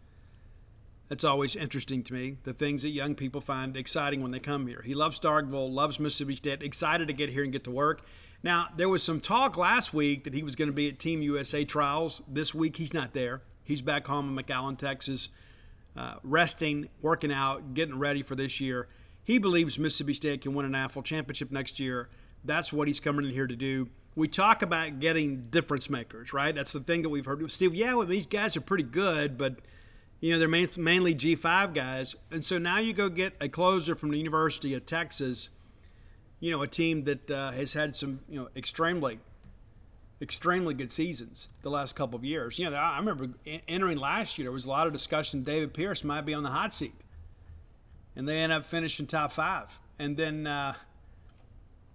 That's 1.09 1.25
always 1.25 1.57
interesting 1.57 2.03
to 2.05 2.12
me, 2.12 2.38
the 2.45 2.53
things 2.53 2.83
that 2.83 2.90
young 2.90 3.14
people 3.14 3.40
find 3.40 3.77
exciting 3.77 4.23
when 4.23 4.33
they 4.33 4.38
come 4.38 4.67
here. 4.67 4.83
He 4.85 4.95
loves 4.95 5.19
Starkville, 5.19 5.73
loves 5.73 6.01
Mississippi 6.01 6.37
State, 6.37 6.62
excited 6.62 7.09
to 7.09 7.14
get 7.14 7.31
here 7.31 7.43
and 7.43 7.53
get 7.53 7.64
to 7.64 7.71
work. 7.71 8.05
Now, 8.43 8.69
there 8.77 8.88
was 8.88 9.03
some 9.03 9.21
talk 9.21 9.57
last 9.57 9.95
week 9.95 10.25
that 10.25 10.35
he 10.35 10.43
was 10.43 10.57
going 10.57 10.69
to 10.69 10.75
be 10.75 10.88
at 10.88 10.99
Team 10.99 11.23
USA 11.23 11.64
trials. 11.64 12.23
This 12.29 12.55
week, 12.55 12.77
he's 12.77 12.95
not 12.95 13.14
there. 13.14 13.43
He's 13.62 13.83
back 13.83 14.07
home 14.07 14.37
in 14.37 14.45
McAllen, 14.45 14.79
Texas, 14.79 15.29
uh, 15.96 16.14
resting, 16.22 16.88
working 17.00 17.33
out, 17.33 17.74
getting 17.74 17.98
ready 17.98 18.22
for 18.22 18.35
this 18.35 18.61
year. 18.61 18.88
He 19.22 19.38
believes 19.38 19.78
Mississippi 19.78 20.14
State 20.14 20.42
can 20.42 20.54
win 20.54 20.66
an 20.66 20.72
AFL 20.72 21.04
championship 21.04 21.50
next 21.50 21.80
year. 21.80 22.09
That's 22.44 22.72
what 22.72 22.88
he's 22.88 23.00
coming 23.00 23.24
in 23.24 23.33
here 23.33 23.46
to 23.46 23.57
do. 23.57 23.88
We 24.14 24.28
talk 24.28 24.62
about 24.62 25.00
getting 25.00 25.48
difference 25.50 25.90
makers, 25.90 26.33
right? 26.33 26.54
That's 26.54 26.72
the 26.72 26.80
thing 26.80 27.02
that 27.02 27.09
we've 27.09 27.24
heard. 27.24 27.50
Steve, 27.50 27.74
yeah, 27.74 27.94
well, 27.94 28.07
these 28.07 28.26
guys 28.26 28.57
are 28.57 28.61
pretty 28.61 28.85
good, 28.85 29.37
but– 29.38 29.61
you 30.24 30.33
know, 30.33 30.38
they're 30.38 30.48
mainly 30.48 31.14
G5 31.14 31.74
guys. 31.74 32.14
And 32.30 32.42
so 32.42 32.57
now 32.57 32.78
you 32.78 32.94
go 32.94 33.11
get 33.11 33.35
a 33.42 33.48
closer 33.48 33.94
from 33.94 34.11
the 34.11 34.16
University 34.16 34.72
of 34.72 34.87
Texas, 34.87 35.50
you 36.40 36.50
know, 36.50 36.62
a 36.62 36.66
team 36.66 37.04
that 37.04 37.30
uh, 37.30 37.50
has 37.52 37.74
had 37.74 37.94
some, 37.94 38.20
you 38.26 38.40
know, 38.40 38.48
extremely, 38.57 39.20
extremely 40.20 40.74
good 40.74 40.92
seasons 40.92 41.48
the 41.62 41.70
last 41.70 41.94
couple 41.94 42.16
of 42.16 42.24
years. 42.24 42.59
You 42.59 42.70
know, 42.70 42.77
I 42.77 42.98
remember 42.98 43.31
entering 43.68 43.98
last 43.98 44.38
year, 44.38 44.46
there 44.46 44.53
was 44.53 44.64
a 44.64 44.70
lot 44.70 44.87
of 44.87 44.92
discussion 44.92 45.42
David 45.42 45.74
Pierce 45.74 46.05
might 46.05 46.22
be 46.22 46.35
on 46.35 46.42
the 46.42 46.50
hot 46.50 46.72
seat. 46.72 46.94
And 48.16 48.29
they 48.29 48.38
end 48.38 48.53
up 48.53 48.64
finishing 48.64 49.07
top 49.07 49.33
five. 49.33 49.81
And 49.98 50.16
then 50.16 50.46
uh, 50.46 50.74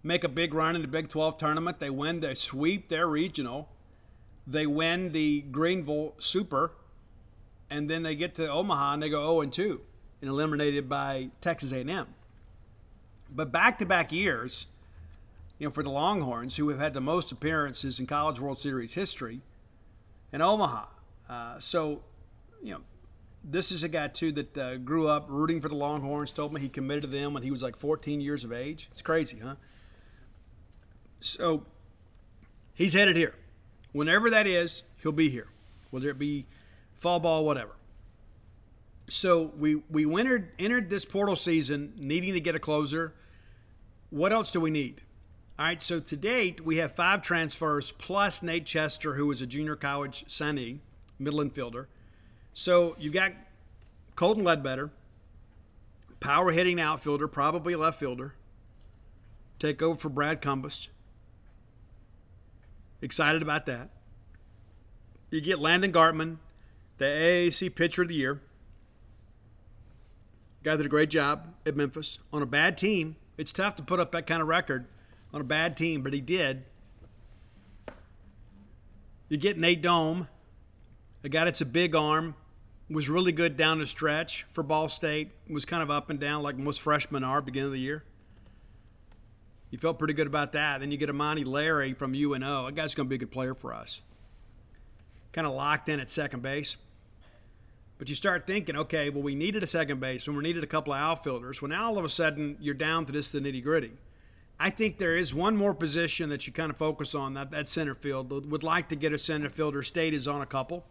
make 0.04 0.24
a 0.24 0.30
big 0.30 0.54
run 0.54 0.76
in 0.76 0.82
the 0.82 0.88
Big 0.88 1.10
12 1.10 1.38
tournament. 1.38 1.80
They 1.80 1.90
win, 1.90 2.20
they 2.20 2.36
sweep 2.36 2.90
their 2.90 3.08
regional. 3.08 3.70
They 4.46 4.66
win 4.66 5.12
the 5.12 5.42
Greenville 5.42 6.16
Super 6.18 6.74
and 7.70 7.90
then 7.90 8.04
they 8.04 8.16
get 8.16 8.36
to 8.36 8.48
Omaha 8.50 8.94
and 8.94 9.04
they 9.04 9.10
go 9.10 9.22
0 9.22 9.42
and 9.42 9.54
2 9.54 9.82
and 10.22 10.30
eliminated 10.30 10.90
by 10.90 11.30
Texas 11.40 11.72
A&M. 11.72 12.08
But 13.32 13.52
back-to-back 13.52 14.12
years, 14.12 14.66
you 15.60 15.68
know, 15.68 15.72
for 15.72 15.84
the 15.84 15.90
Longhorns, 15.90 16.56
who 16.56 16.70
have 16.70 16.80
had 16.80 16.94
the 16.94 17.02
most 17.02 17.32
appearances 17.32 18.00
in 18.00 18.08
College 18.08 18.40
World 18.40 18.60
Series 18.60 18.94
history, 18.94 19.42
in 20.32 20.42
Omaha. 20.42 20.86
Uh, 21.30 21.60
so, 21.60 22.02
you 22.64 22.74
know, 22.74 22.82
this 23.44 23.72
is 23.72 23.84
a 23.84 23.90
guy 23.90 24.08
too 24.08 24.32
that 24.32 24.58
uh, 24.58 24.78
grew 24.78 25.08
up 25.08 25.26
rooting 25.28 25.62
for 25.62 25.70
the 25.70 25.76
Longhorns. 25.76 26.32
Told 26.32 26.54
me 26.54 26.62
he 26.62 26.70
committed 26.70 27.04
to 27.04 27.08
them 27.10 27.34
when 27.34 27.44
he 27.44 27.52
was 27.52 27.62
like 27.62 27.76
14 27.76 28.22
years 28.22 28.44
of 28.44 28.52
age. 28.52 28.90
It's 28.92 29.02
crazy, 29.02 29.40
huh? 29.44 29.56
So 31.20 31.66
he's 32.74 32.94
headed 32.94 33.18
here. 33.18 33.36
Whenever 33.92 34.30
that 34.30 34.48
is, 34.48 34.84
he'll 35.02 35.12
be 35.12 35.30
here. 35.30 35.48
Whether 35.90 36.10
it 36.10 36.20
be 36.20 36.46
fall 36.96 37.20
ball, 37.20 37.44
whatever. 37.44 37.76
So 39.10 39.54
we 39.58 39.82
we 39.90 40.06
entered 40.20 40.52
entered 40.60 40.90
this 40.90 41.04
portal 41.04 41.36
season 41.36 41.94
needing 41.98 42.34
to 42.34 42.40
get 42.40 42.56
a 42.56 42.60
closer. 42.60 43.16
What 44.12 44.32
else 44.32 44.52
do 44.52 44.60
we 44.60 44.70
need? 44.70 45.02
All 45.60 45.66
right, 45.66 45.84
so 45.84 46.00
to 46.00 46.16
date 46.16 46.64
we 46.64 46.78
have 46.78 46.96
five 46.96 47.22
transfers 47.22 47.92
plus 47.92 48.42
Nate 48.42 48.66
Chester, 48.66 49.16
who 49.16 49.28
was 49.28 49.42
a 49.42 49.46
junior 49.46 49.76
college 49.76 50.24
signee, 50.30 50.80
middle 51.20 51.42
infielder. 51.42 51.88
So 52.54 52.96
you've 52.98 53.12
got 53.12 53.34
Colton 54.16 54.46
Ledbetter, 54.46 54.90
power 56.22 56.54
hitting 56.54 56.80
outfielder, 56.80 57.28
probably 57.28 57.76
left 57.76 58.00
fielder. 58.00 58.36
Take 59.60 59.82
over 59.82 60.00
for 60.00 60.08
Brad 60.08 60.42
Cumbest. 60.42 60.88
Excited 63.02 63.42
about 63.42 63.66
that. 63.66 63.90
You 65.30 65.42
get 65.42 65.60
Landon 65.60 65.92
Gartman, 65.92 66.38
the 67.00 67.06
AAC 67.06 67.76
Pitcher 67.76 68.04
of 68.04 68.08
the 68.08 68.16
Year. 68.16 68.40
Guy 70.64 70.78
did 70.78 70.86
a 70.86 70.90
great 70.90 71.10
job 71.10 71.54
at 71.66 71.76
Memphis 71.76 72.20
on 72.32 72.42
a 72.42 72.46
bad 72.46 72.78
team. 72.78 73.18
It's 73.38 73.52
tough 73.52 73.76
to 73.76 73.84
put 73.84 74.00
up 74.00 74.14
that 74.14 74.26
kind 74.26 74.42
of 74.42 74.48
record 74.48 74.86
on 75.34 75.42
a 75.42 75.46
bad 75.46 75.78
team, 75.78 76.02
but 76.02 76.14
he 76.14 76.22
did. 76.22 76.64
You 79.28 79.38
get 79.38 79.58
Nate 79.58 79.82
Dohm, 79.82 80.28
a 81.24 81.30
guy 81.30 81.46
that's 81.46 81.62
a 81.62 81.66
big 81.66 81.96
arm, 81.96 82.36
was 82.90 83.08
really 83.08 83.32
good 83.32 83.56
down 83.56 83.80
the 83.80 83.86
stretch 83.86 84.46
for 84.52 84.64
Ball 84.64 84.88
State, 84.88 85.32
was 85.48 85.66
kind 85.66 85.84
of 85.84 85.92
up 85.92 86.10
and 86.10 86.20
down 86.20 86.42
like 86.42 86.58
most 86.58 86.82
freshmen 86.82 87.24
are 87.24 87.42
beginning 87.42 87.68
of 87.68 87.74
the 87.74 87.80
year. 87.80 88.04
You 89.70 89.78
felt 89.78 90.00
pretty 90.00 90.16
good 90.16 90.26
about 90.26 90.52
that. 90.54 90.80
Then 90.80 90.90
you 90.90 90.98
get 90.98 91.10
Amani 91.10 91.44
Larry 91.44 91.94
from 91.94 92.16
UNO. 92.16 92.66
That 92.66 92.76
guy's 92.76 92.96
going 92.96 93.06
to 93.06 93.10
be 93.10 93.16
a 93.16 93.20
good 93.20 93.32
player 93.32 93.54
for 93.54 93.72
us. 93.72 94.02
Kind 95.32 95.46
of 95.46 95.54
locked 95.54 95.88
in 95.90 96.00
at 96.00 96.10
second 96.10 96.42
base. 96.42 96.78
But 98.00 98.10
you 98.10 98.16
start 98.16 98.48
thinking, 98.48 98.76
okay, 98.76 99.10
well, 99.12 99.22
we 99.22 99.36
needed 99.36 99.62
a 99.62 99.68
second 99.68 100.00
baseman, 100.00 100.38
we 100.38 100.44
needed 100.44 100.64
a 100.64 100.68
couple 100.68 100.94
of 100.94 101.00
outfielders. 101.00 101.62
Well, 101.62 101.70
now 101.70 101.88
all 101.88 101.98
of 102.00 102.06
a 102.06 102.10
sudden 102.10 102.58
you're 102.60 102.74
down 102.74 103.06
to 103.06 103.14
just 103.14 103.34
the 103.34 103.40
nitty 103.40 103.62
gritty. 103.62 103.92
I 104.60 104.70
think 104.70 104.98
there 104.98 105.16
is 105.16 105.34
one 105.34 105.56
more 105.56 105.74
position 105.74 106.30
that 106.30 106.46
you 106.46 106.52
kind 106.52 106.70
of 106.70 106.78
focus 106.78 107.16
on 107.16 107.34
that 107.36 107.52
that 107.52 107.68
center 107.68 107.96
field. 107.96 108.52
Would 108.52 108.64
like 108.64 108.90
to 108.90 108.96
get 108.96 109.14
a 109.14 109.18
center 109.18 109.50
fielder. 109.50 109.82
State 109.84 110.14
is 110.14 110.28
on 110.28 110.42
a 110.42 110.46
couple, 110.46 110.86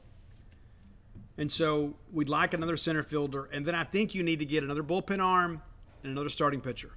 and 1.36 1.52
so 1.52 1.94
we'd 2.10 2.30
like 2.30 2.54
another 2.54 2.78
center 2.78 3.02
fielder. 3.02 3.44
And 3.44 3.66
then 3.66 3.74
I 3.74 3.84
think 3.84 4.14
you 4.14 4.22
need 4.22 4.38
to 4.38 4.46
get 4.46 4.64
another 4.64 4.82
bullpen 4.82 5.22
arm 5.22 5.62
and 6.02 6.12
another 6.12 6.30
starting 6.30 6.62
pitcher. 6.62 6.92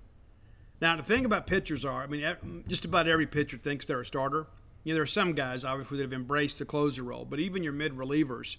Now 0.79 0.95
the 0.95 1.03
thing 1.03 1.25
about 1.25 1.45
pitchers 1.45 1.83
are, 1.83 2.03
I 2.03 2.07
mean, 2.07 2.63
just 2.67 2.85
about 2.85 3.07
every 3.07 3.27
pitcher 3.27 3.57
thinks 3.57 3.85
they're 3.85 4.01
a 4.01 4.05
starter. 4.05 4.47
You 4.83 4.93
know, 4.93 4.95
there 4.95 5.03
are 5.03 5.07
some 5.07 5.33
guys 5.33 5.63
obviously 5.65 5.97
that 5.97 6.03
have 6.03 6.13
embraced 6.13 6.57
the 6.57 6.65
closer 6.65 7.03
role, 7.03 7.25
but 7.25 7.39
even 7.39 7.63
your 7.63 7.73
mid 7.73 7.93
relievers 7.93 8.57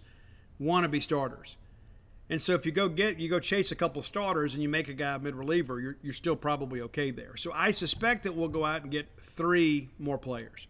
want 0.59 0.85
to 0.85 0.89
be 0.89 1.01
starters. 1.01 1.57
And 2.31 2.41
so 2.41 2.55
if 2.55 2.65
you 2.65 2.73
go 2.73 2.89
get 2.89 3.19
you 3.19 3.29
go 3.29 3.41
chase 3.41 3.71
a 3.73 3.75
couple 3.75 4.03
starters 4.03 4.55
and 4.55 4.63
you 4.63 4.69
make 4.69 4.89
a 4.89 4.95
guy 4.95 5.15
a 5.15 5.19
mid 5.19 5.35
reliever, 5.35 5.81
you're, 5.81 5.97
you're 6.03 6.15
still 6.15 6.37
probably 6.37 6.81
okay 6.81 7.11
there. 7.11 7.37
So 7.37 7.53
I 7.53 7.73
suspect 7.73 8.23
that 8.23 8.35
we'll 8.35 8.49
go 8.49 8.65
out 8.65 8.83
and 8.83 8.91
get 8.91 9.09
three 9.21 9.91
more 9.99 10.19
players. 10.19 10.67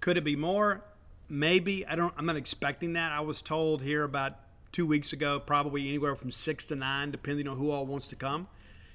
Could 0.00 0.16
it 0.16 0.24
be 0.24 0.36
more? 0.36 0.84
Maybe. 1.28 1.86
I 1.86 1.96
don't 1.96 2.14
I'm 2.16 2.26
not 2.26 2.36
expecting 2.36 2.92
that. 2.92 3.12
I 3.12 3.20
was 3.20 3.42
told 3.42 3.82
here 3.82 4.04
about 4.04 4.38
two 4.72 4.86
weeks 4.86 5.12
ago, 5.12 5.40
probably 5.40 5.88
anywhere 5.88 6.16
from 6.16 6.30
six 6.30 6.66
to 6.66 6.76
nine, 6.76 7.10
depending 7.10 7.48
on 7.48 7.56
who 7.56 7.70
all 7.70 7.86
wants 7.86 8.08
to 8.08 8.16
come. 8.16 8.48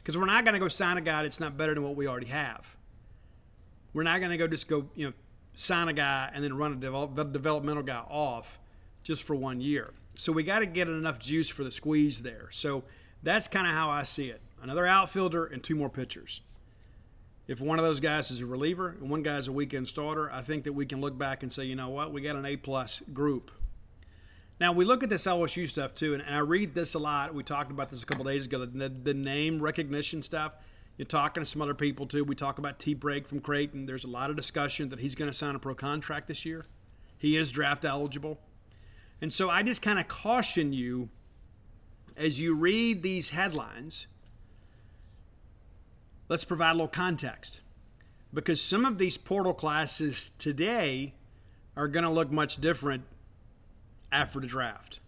Because 0.03 0.17
we're 0.17 0.25
not 0.25 0.43
going 0.43 0.53
to 0.53 0.59
go 0.59 0.67
sign 0.67 0.97
a 0.97 1.01
guy 1.01 1.23
that's 1.23 1.39
not 1.39 1.57
better 1.57 1.73
than 1.73 1.83
what 1.83 1.95
we 1.95 2.07
already 2.07 2.27
have. 2.27 2.75
We're 3.93 4.03
not 4.03 4.19
going 4.19 4.31
to 4.31 4.37
go 4.37 4.47
just 4.47 4.67
go, 4.67 4.89
you 4.95 5.07
know, 5.07 5.13
sign 5.55 5.87
a 5.87 5.93
guy 5.93 6.29
and 6.33 6.43
then 6.43 6.55
run 6.55 6.73
a 6.73 6.75
develop, 6.75 7.15
developmental 7.31 7.83
guy 7.83 8.03
off 8.09 8.59
just 9.03 9.23
for 9.23 9.35
one 9.35 9.61
year. 9.61 9.93
So 10.19 10.33
we 10.33 10.43
got 10.43 10.59
to 10.59 10.65
get 10.65 10.89
enough 10.89 11.17
juice 11.17 11.47
for 11.47 11.63
the 11.63 11.71
squeeze 11.71 12.23
there. 12.23 12.49
So 12.51 12.83
that's 13.23 13.47
kind 13.47 13.65
of 13.65 13.73
how 13.73 13.89
I 13.89 14.03
see 14.03 14.27
it. 14.27 14.41
Another 14.61 14.85
outfielder 14.85 15.45
and 15.45 15.63
two 15.63 15.75
more 15.75 15.89
pitchers. 15.89 16.41
If 17.47 17.61
one 17.61 17.79
of 17.79 17.85
those 17.85 18.01
guys 18.01 18.29
is 18.29 18.41
a 18.41 18.45
reliever 18.45 18.89
and 18.89 19.09
one 19.09 19.23
guy's 19.23 19.47
a 19.47 19.53
weekend 19.53 19.87
starter, 19.87 20.29
I 20.29 20.41
think 20.41 20.65
that 20.65 20.73
we 20.73 20.85
can 20.85 20.99
look 20.99 21.17
back 21.17 21.41
and 21.41 21.53
say, 21.53 21.63
you 21.63 21.75
know 21.75 21.87
what, 21.87 22.11
we 22.11 22.19
got 22.19 22.35
an 22.35 22.45
A 22.45 22.57
plus 22.57 22.99
group. 23.13 23.49
Now 24.59 24.73
we 24.73 24.83
look 24.83 25.03
at 25.03 25.09
this 25.09 25.25
LSU 25.25 25.69
stuff 25.69 25.95
too, 25.95 26.13
and, 26.13 26.23
I 26.23 26.39
read 26.39 26.75
this 26.75 26.93
a 26.93 26.99
lot. 26.99 27.33
We 27.33 27.43
talked 27.43 27.71
about 27.71 27.89
this 27.89 28.03
a 28.03 28.05
couple 28.05 28.25
days 28.25 28.45
ago. 28.45 28.65
The, 28.65 28.89
the 28.89 29.13
name 29.13 29.61
recognition 29.61 30.21
stuff. 30.21 30.51
You're 30.97 31.05
talking 31.05 31.41
to 31.41 31.49
some 31.49 31.61
other 31.61 31.73
people 31.73 32.07
too. 32.07 32.25
We 32.25 32.35
talk 32.35 32.59
about 32.59 32.77
T. 32.77 32.93
Brake 32.93 33.25
from 33.25 33.39
Creighton. 33.39 33.85
There's 33.85 34.03
a 34.03 34.09
lot 34.09 34.29
of 34.29 34.35
discussion 34.35 34.89
that 34.89 34.99
he's 34.99 35.15
going 35.15 35.31
to 35.31 35.37
sign 35.37 35.55
a 35.55 35.59
pro 35.59 35.75
contract 35.75 36.27
this 36.27 36.45
year. 36.45 36.65
He 37.17 37.37
is 37.37 37.53
draft 37.53 37.85
eligible. 37.85 38.41
And 39.21 39.33
so 39.33 39.49
I 39.49 39.63
just 39.63 39.81
kind 39.81 39.99
of 39.99 40.07
caution 40.07 40.73
you 40.73 41.09
as 42.19 42.39
you 42.39 42.53
read 42.53 43.01
these 43.01 43.29
headlines, 43.29 44.07
let's 46.27 46.43
provide 46.43 46.71
a 46.71 46.73
little 46.73 46.87
context. 46.87 47.61
Because 48.33 48.61
some 48.61 48.85
of 48.85 48.97
these 48.97 49.17
portal 49.17 49.53
classes 49.53 50.31
today 50.37 51.15
are 51.75 51.87
going 51.87 52.03
to 52.03 52.09
look 52.09 52.29
much 52.29 52.57
different 52.57 53.03
after 54.11 54.39
the 54.39 54.47
draft. 54.47 54.99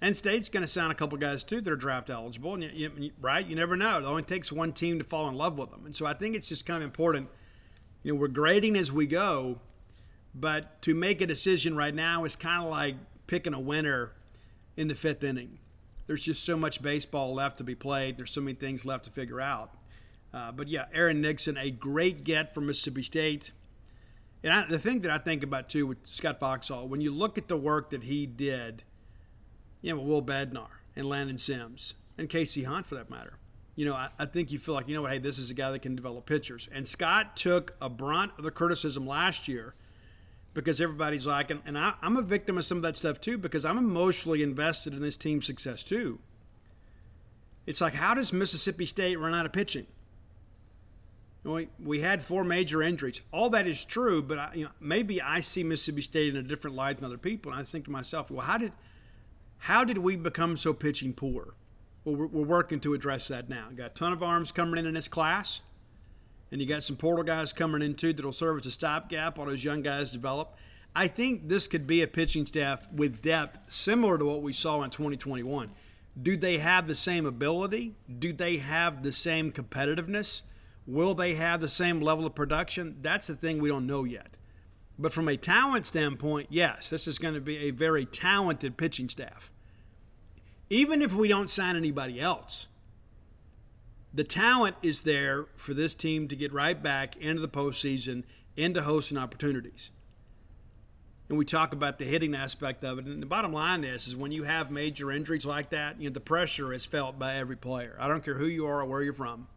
And 0.00 0.16
State's 0.16 0.48
going 0.48 0.62
to 0.62 0.68
sign 0.68 0.90
a 0.90 0.94
couple 0.94 1.18
guys 1.18 1.44
too 1.44 1.60
that 1.60 1.70
are 1.70 1.76
draft 1.76 2.10
eligible, 2.10 2.54
and 2.54 2.64
you, 2.64 2.90
you, 2.98 3.10
right? 3.20 3.46
You 3.46 3.54
never 3.54 3.76
know. 3.76 3.98
It 3.98 4.04
only 4.04 4.22
takes 4.22 4.50
one 4.50 4.72
team 4.72 4.98
to 4.98 5.04
fall 5.04 5.28
in 5.28 5.34
love 5.34 5.58
with 5.58 5.70
them, 5.70 5.86
and 5.86 5.94
so 5.94 6.06
I 6.06 6.12
think 6.12 6.34
it's 6.34 6.48
just 6.48 6.66
kind 6.66 6.82
of 6.82 6.82
important. 6.82 7.28
You 8.02 8.12
know, 8.12 8.18
we're 8.18 8.26
grading 8.26 8.76
as 8.76 8.90
we 8.90 9.06
go, 9.06 9.60
but 10.34 10.82
to 10.82 10.94
make 10.94 11.20
a 11.20 11.26
decision 11.26 11.76
right 11.76 11.94
now 11.94 12.24
is 12.24 12.34
kind 12.34 12.64
of 12.64 12.70
like 12.70 12.96
picking 13.26 13.54
a 13.54 13.60
winner 13.60 14.12
in 14.76 14.88
the 14.88 14.94
fifth 14.94 15.22
inning. 15.22 15.58
There's 16.06 16.22
just 16.22 16.44
so 16.44 16.56
much 16.56 16.82
baseball 16.82 17.34
left 17.34 17.58
to 17.58 17.64
be 17.64 17.74
played. 17.74 18.16
There's 18.16 18.32
so 18.32 18.40
many 18.40 18.54
things 18.54 18.84
left 18.84 19.04
to 19.04 19.10
figure 19.10 19.40
out. 19.40 19.74
Uh, 20.34 20.50
but 20.50 20.68
yeah, 20.68 20.86
Aaron 20.92 21.20
Nixon, 21.20 21.56
a 21.56 21.70
great 21.70 22.24
get 22.24 22.54
from 22.54 22.66
Mississippi 22.66 23.02
State. 23.02 23.52
And 24.42 24.52
I, 24.52 24.66
the 24.66 24.78
thing 24.78 25.00
that 25.02 25.10
I 25.10 25.18
think 25.18 25.42
about 25.42 25.68
too 25.68 25.86
with 25.86 25.98
Scott 26.04 26.40
Foxhall, 26.40 26.88
when 26.88 27.00
you 27.00 27.10
look 27.10 27.38
at 27.38 27.48
the 27.48 27.56
work 27.56 27.90
that 27.90 28.04
he 28.04 28.26
did, 28.26 28.82
you 29.80 29.90
know, 29.90 30.00
with 30.00 30.08
Will 30.08 30.22
Bednar 30.22 30.68
and 30.96 31.08
Landon 31.08 31.38
Sims 31.38 31.94
and 32.18 32.28
Casey 32.28 32.64
Hunt 32.64 32.86
for 32.86 32.94
that 32.94 33.10
matter, 33.10 33.38
you 33.74 33.86
know, 33.86 33.94
I, 33.94 34.08
I, 34.18 34.26
think 34.26 34.52
you 34.52 34.58
feel 34.58 34.74
like, 34.74 34.88
you 34.88 34.94
know 34.94 35.02
what, 35.02 35.12
hey, 35.12 35.18
this 35.18 35.38
is 35.38 35.48
a 35.48 35.54
guy 35.54 35.70
that 35.70 35.80
can 35.80 35.96
develop 35.96 36.26
pitchers. 36.26 36.68
And 36.72 36.86
Scott 36.86 37.36
took 37.36 37.74
a 37.80 37.88
brunt 37.88 38.32
of 38.36 38.44
the 38.44 38.50
criticism 38.50 39.06
last 39.06 39.48
year 39.48 39.74
because 40.54 40.80
everybody's 40.80 41.26
like, 41.26 41.50
and, 41.50 41.60
and 41.64 41.78
I, 41.78 41.94
I'm 42.02 42.16
a 42.16 42.22
victim 42.22 42.58
of 42.58 42.64
some 42.64 42.78
of 42.78 42.82
that 42.82 42.96
stuff 42.96 43.20
too 43.20 43.38
because 43.38 43.64
I'm 43.64 43.78
emotionally 43.78 44.42
invested 44.42 44.92
in 44.92 45.00
this 45.00 45.16
team's 45.16 45.46
success 45.46 45.82
too. 45.82 46.18
It's 47.66 47.80
like, 47.80 47.94
how 47.94 48.14
does 48.14 48.32
Mississippi 48.32 48.86
State 48.86 49.18
run 49.18 49.34
out 49.34 49.46
of 49.46 49.52
pitching? 49.52 49.86
We, 51.44 51.68
we 51.82 52.00
had 52.00 52.22
four 52.22 52.44
major 52.44 52.82
injuries. 52.82 53.20
All 53.32 53.50
that 53.50 53.66
is 53.66 53.84
true, 53.84 54.22
but 54.22 54.38
I, 54.38 54.50
you 54.54 54.64
know, 54.64 54.70
maybe 54.80 55.20
I 55.20 55.40
see 55.40 55.64
Mississippi 55.64 56.02
State 56.02 56.34
in 56.34 56.36
a 56.36 56.42
different 56.42 56.76
light 56.76 56.96
than 56.96 57.04
other 57.04 57.18
people. 57.18 57.52
And 57.52 57.60
I 57.60 57.64
think 57.64 57.86
to 57.86 57.90
myself, 57.90 58.30
well, 58.30 58.46
how 58.46 58.58
did 58.58 58.72
how 59.58 59.84
did 59.84 59.98
we 59.98 60.16
become 60.16 60.56
so 60.56 60.72
pitching 60.72 61.12
poor? 61.12 61.54
Well, 62.04 62.16
we're, 62.16 62.26
we're 62.26 62.46
working 62.46 62.80
to 62.80 62.94
address 62.94 63.28
that 63.28 63.48
now. 63.48 63.68
Got 63.74 63.86
a 63.86 63.94
ton 63.94 64.12
of 64.12 64.22
arms 64.22 64.50
coming 64.50 64.78
in 64.78 64.86
in 64.86 64.94
this 64.94 65.08
class 65.08 65.60
and 66.52 66.60
you 66.60 66.66
got 66.66 66.84
some 66.84 66.96
portal 66.96 67.24
guys 67.24 67.52
coming 67.54 67.80
in 67.80 67.94
too 67.94 68.12
that'll 68.12 68.30
serve 68.30 68.60
as 68.60 68.66
a 68.66 68.70
stopgap 68.70 69.38
while 69.38 69.48
those 69.48 69.64
young 69.64 69.80
guys 69.80 70.12
develop. 70.12 70.54
I 70.94 71.08
think 71.08 71.48
this 71.48 71.66
could 71.66 71.86
be 71.86 72.02
a 72.02 72.06
pitching 72.06 72.44
staff 72.44 72.92
with 72.92 73.22
depth 73.22 73.72
similar 73.72 74.18
to 74.18 74.26
what 74.26 74.42
we 74.42 74.52
saw 74.52 74.82
in 74.82 74.90
2021. 74.90 75.70
Do 76.20 76.36
they 76.36 76.58
have 76.58 76.86
the 76.86 76.94
same 76.94 77.24
ability? 77.24 77.94
Do 78.18 78.34
they 78.34 78.58
have 78.58 79.02
the 79.02 79.12
same 79.12 79.50
competitiveness? 79.50 80.42
Will 80.86 81.14
they 81.14 81.36
have 81.36 81.62
the 81.62 81.68
same 81.70 82.02
level 82.02 82.26
of 82.26 82.34
production? 82.34 82.96
That's 83.00 83.28
the 83.28 83.34
thing 83.34 83.58
we 83.58 83.70
don't 83.70 83.86
know 83.86 84.04
yet. 84.04 84.36
But 84.98 85.14
from 85.14 85.28
a 85.28 85.38
talent 85.38 85.86
standpoint, 85.86 86.48
yes, 86.50 86.90
this 86.90 87.06
is 87.06 87.18
going 87.18 87.34
to 87.34 87.40
be 87.40 87.56
a 87.56 87.70
very 87.70 88.04
talented 88.04 88.76
pitching 88.76 89.08
staff. 89.08 89.50
Even 90.68 91.00
if 91.00 91.14
we 91.14 91.28
don't 91.28 91.48
sign 91.48 91.76
anybody 91.76 92.20
else, 92.20 92.66
the 94.14 94.24
talent 94.24 94.76
is 94.82 95.02
there 95.02 95.46
for 95.54 95.74
this 95.74 95.94
team 95.94 96.28
to 96.28 96.36
get 96.36 96.52
right 96.52 96.80
back 96.82 97.16
into 97.16 97.40
the 97.40 97.48
postseason, 97.48 98.24
into 98.56 98.82
hosting 98.82 99.16
opportunities. 99.16 99.90
And 101.28 101.38
we 101.38 101.46
talk 101.46 101.72
about 101.72 101.98
the 101.98 102.04
hitting 102.04 102.34
aspect 102.34 102.84
of 102.84 102.98
it. 102.98 103.06
And 103.06 103.22
the 103.22 103.26
bottom 103.26 103.54
line 103.54 103.84
is, 103.84 104.06
is 104.06 104.14
when 104.14 104.32
you 104.32 104.42
have 104.42 104.70
major 104.70 105.10
injuries 105.10 105.46
like 105.46 105.70
that, 105.70 105.98
you 105.98 106.10
know, 106.10 106.12
the 106.12 106.20
pressure 106.20 106.74
is 106.74 106.84
felt 106.84 107.18
by 107.18 107.36
every 107.36 107.56
player. 107.56 107.96
I 107.98 108.06
don't 108.06 108.22
care 108.22 108.36
who 108.36 108.46
you 108.46 108.66
are 108.66 108.80
or 108.80 108.84
where 108.84 109.02
you're 109.02 109.14
from. 109.14 109.48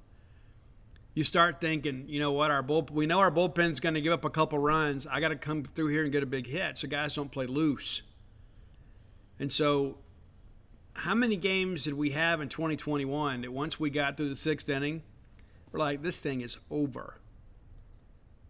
You 1.13 1.25
start 1.25 1.59
thinking, 1.59 2.05
you 2.07 2.19
know 2.19 2.31
what, 2.31 2.51
our 2.51 2.61
bull, 2.61 2.87
we 2.91 3.05
know 3.05 3.19
our 3.19 3.31
bullpen's 3.31 3.81
going 3.81 3.95
to 3.95 4.01
give 4.01 4.13
up 4.13 4.23
a 4.23 4.29
couple 4.29 4.59
runs. 4.59 5.05
I 5.07 5.19
got 5.19 5.29
to 5.29 5.35
come 5.35 5.63
through 5.63 5.87
here 5.87 6.03
and 6.03 6.11
get 6.11 6.23
a 6.23 6.25
big 6.25 6.47
hit, 6.47 6.77
so 6.77 6.87
guys 6.87 7.15
don't 7.15 7.31
play 7.31 7.45
loose. 7.45 8.01
And 9.37 9.51
so 9.51 9.97
how 10.95 11.13
many 11.13 11.35
games 11.35 11.83
did 11.83 11.93
we 11.93 12.11
have 12.11 12.41
in 12.41 12.49
2021 12.49 13.41
that 13.41 13.51
once 13.51 13.79
we 13.79 13.89
got 13.89 14.17
through 14.17 14.29
the 14.29 14.35
sixth 14.35 14.69
inning, 14.69 15.03
we're 15.71 15.79
like, 15.79 16.01
this 16.01 16.19
thing 16.19 16.41
is 16.41 16.57
over. 16.71 17.19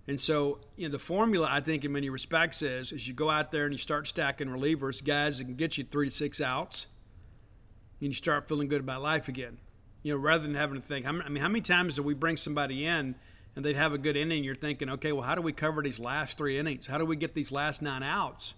And 0.08 0.22
so, 0.22 0.60
you 0.76 0.88
know, 0.88 0.92
the 0.92 1.00
formula, 1.00 1.48
I 1.50 1.60
think, 1.62 1.84
in 1.84 1.92
many 1.92 2.10
respects 2.10 2.62
is, 2.62 2.92
is 2.92 3.08
you 3.08 3.14
go 3.14 3.32
out 3.32 3.52
there 3.52 3.66
and 3.66 3.74
you 3.74 3.80
start 3.80 4.08
stacking 4.08 4.48
relievers, 4.48 5.04
guys 5.04 5.40
that 5.40 5.46
can 5.46 5.56
get 5.56 5.78
you 5.78 5.84
three 5.84 6.10
to 6.10 6.16
six 6.16 6.40
outs, 6.40 6.86
and 8.00 8.10
you 8.10 8.14
start 8.14 8.48
feeling 8.48 8.68
good 8.68 8.82
about 8.82 9.02
life 9.02 9.28
again. 9.28 9.58
You 10.04 10.14
know, 10.14 10.20
rather 10.20 10.44
than 10.44 10.54
having 10.54 10.80
to 10.80 10.88
think, 10.88 11.08
I 11.08 11.12
mean, 11.12 11.38
how 11.38 11.48
many 11.48 11.62
times 11.62 11.96
do 11.96 12.04
we 12.04 12.14
bring 12.14 12.38
somebody 12.38 12.86
in 12.86 13.16
and 13.56 13.66
they'd 13.66 13.76
have 13.76 13.94
a 13.94 13.98
good 13.98 14.16
inning? 14.16 14.44
You're 14.44 14.54
thinking, 14.54 14.88
okay, 14.92 15.12
well, 15.12 15.24
how 15.24 15.34
do 15.34 15.42
we 15.42 15.52
cover 15.52 15.82
these 15.82 15.98
last 15.98 16.38
three 16.38 16.60
innings? 16.60 16.86
How 16.86 17.00
do 17.00 17.06
we 17.06 17.16
get 17.16 17.34
these 17.34 17.52
last 17.52 17.82
nine 17.82 18.04
outs? 18.04 18.54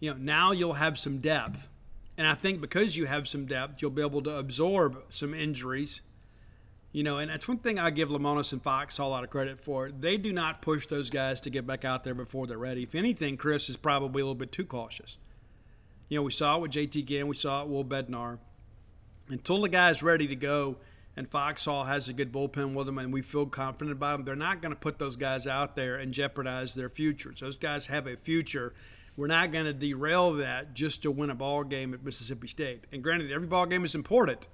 You 0.00 0.10
know, 0.10 0.16
now 0.18 0.50
you'll 0.50 0.74
have 0.74 0.98
some 0.98 1.18
depth 1.18 1.68
and 2.20 2.28
I 2.28 2.34
think 2.34 2.60
because 2.60 2.98
you 2.98 3.06
have 3.06 3.26
some 3.26 3.46
depth, 3.46 3.80
you'll 3.80 3.90
be 3.92 4.02
able 4.02 4.20
to 4.24 4.36
absorb 4.36 5.04
some 5.08 5.32
injuries. 5.32 6.02
You 6.92 7.02
know, 7.02 7.16
and 7.16 7.30
that's 7.30 7.48
one 7.48 7.60
thing 7.60 7.78
I 7.78 7.88
give 7.88 8.10
Lemonis 8.10 8.52
and 8.52 8.62
Fox 8.62 8.98
a 8.98 9.06
lot 9.06 9.24
of 9.24 9.30
credit 9.30 9.58
for. 9.58 9.90
They 9.90 10.18
do 10.18 10.30
not 10.30 10.60
push 10.60 10.86
those 10.86 11.08
guys 11.08 11.40
to 11.40 11.48
get 11.48 11.66
back 11.66 11.82
out 11.82 12.04
there 12.04 12.12
before 12.12 12.46
they're 12.46 12.58
ready. 12.58 12.82
If 12.82 12.94
anything, 12.94 13.38
Chris 13.38 13.70
is 13.70 13.78
probably 13.78 14.20
a 14.20 14.26
little 14.26 14.34
bit 14.34 14.52
too 14.52 14.66
cautious. 14.66 15.16
You 16.10 16.18
know, 16.18 16.22
we 16.22 16.30
saw 16.30 16.56
it 16.56 16.60
with 16.60 16.72
JT 16.72 17.06
Ginn, 17.06 17.26
we 17.26 17.36
saw 17.36 17.62
it 17.62 17.68
with 17.68 17.72
Will 17.74 17.84
Bednar. 17.86 18.38
Until 19.30 19.62
the 19.62 19.70
guy's 19.70 20.02
ready 20.02 20.26
to 20.26 20.36
go 20.36 20.76
and 21.16 21.26
Foxhall 21.26 21.84
has 21.84 22.06
a 22.06 22.12
good 22.12 22.32
bullpen 22.32 22.74
with 22.74 22.84
them 22.84 22.98
and 22.98 23.14
we 23.14 23.22
feel 23.22 23.46
confident 23.46 23.92
about 23.92 24.18
them, 24.18 24.26
they're 24.26 24.36
not 24.36 24.60
going 24.60 24.74
to 24.74 24.78
put 24.78 24.98
those 24.98 25.16
guys 25.16 25.46
out 25.46 25.74
there 25.74 25.96
and 25.96 26.12
jeopardize 26.12 26.74
their 26.74 26.90
futures. 26.90 27.40
Those 27.40 27.56
guys 27.56 27.86
have 27.86 28.06
a 28.06 28.18
future 28.18 28.74
we're 29.16 29.26
not 29.26 29.52
going 29.52 29.66
to 29.66 29.72
derail 29.72 30.32
that 30.34 30.74
just 30.74 31.02
to 31.02 31.10
win 31.10 31.30
a 31.30 31.34
ball 31.34 31.64
game 31.64 31.92
at 31.94 32.04
Mississippi 32.04 32.48
State. 32.48 32.84
And 32.92 33.02
granted, 33.02 33.30
every 33.30 33.46
ball 33.46 33.66
game 33.66 33.84
is 33.84 33.94
important, 33.94 34.46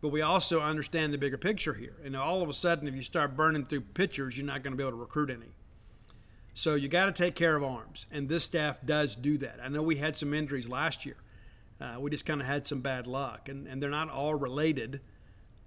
but 0.00 0.08
we 0.08 0.22
also 0.22 0.60
understand 0.60 1.12
the 1.12 1.18
bigger 1.18 1.38
picture 1.38 1.74
here. 1.74 1.96
And 2.04 2.16
all 2.16 2.42
of 2.42 2.48
a 2.48 2.54
sudden, 2.54 2.88
if 2.88 2.94
you 2.94 3.02
start 3.02 3.36
burning 3.36 3.66
through 3.66 3.82
pitchers, 3.82 4.36
you're 4.36 4.46
not 4.46 4.62
going 4.62 4.72
to 4.72 4.76
be 4.76 4.82
able 4.82 4.92
to 4.92 4.96
recruit 4.96 5.30
any. 5.30 5.54
So 6.54 6.74
you 6.74 6.88
got 6.88 7.06
to 7.06 7.12
take 7.12 7.34
care 7.34 7.54
of 7.54 7.62
arms, 7.62 8.06
and 8.10 8.30
this 8.30 8.44
staff 8.44 8.78
does 8.82 9.14
do 9.14 9.36
that. 9.38 9.58
I 9.62 9.68
know 9.68 9.82
we 9.82 9.96
had 9.96 10.16
some 10.16 10.32
injuries 10.32 10.68
last 10.68 11.04
year. 11.04 11.18
Uh, 11.78 11.96
we 12.00 12.10
just 12.10 12.24
kind 12.24 12.40
of 12.40 12.46
had 12.46 12.66
some 12.66 12.80
bad 12.80 13.06
luck, 13.06 13.50
and, 13.50 13.66
and 13.66 13.82
they're 13.82 13.90
not 13.90 14.08
all 14.08 14.34
related. 14.34 15.02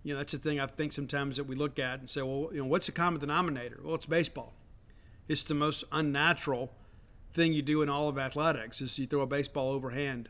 You 0.01 0.13
know, 0.13 0.17
that's 0.17 0.31
the 0.31 0.39
thing 0.39 0.59
I 0.59 0.65
think 0.65 0.93
sometimes 0.93 1.37
that 1.37 1.43
we 1.43 1.55
look 1.55 1.77
at 1.77 1.99
and 1.99 2.09
say, 2.09 2.23
well, 2.23 2.49
you 2.51 2.63
know, 2.63 2.65
what's 2.65 2.87
the 2.87 2.91
common 2.91 3.19
denominator? 3.19 3.79
Well, 3.83 3.93
it's 3.93 4.07
baseball. 4.07 4.55
It's 5.27 5.43
the 5.43 5.53
most 5.53 5.83
unnatural 5.91 6.73
thing 7.33 7.53
you 7.53 7.61
do 7.61 7.81
in 7.81 7.89
all 7.89 8.09
of 8.09 8.17
athletics 8.17 8.81
is 8.81 8.97
you 8.97 9.07
throw 9.07 9.21
a 9.21 9.27
baseball 9.27 9.69
overhand 9.71 10.29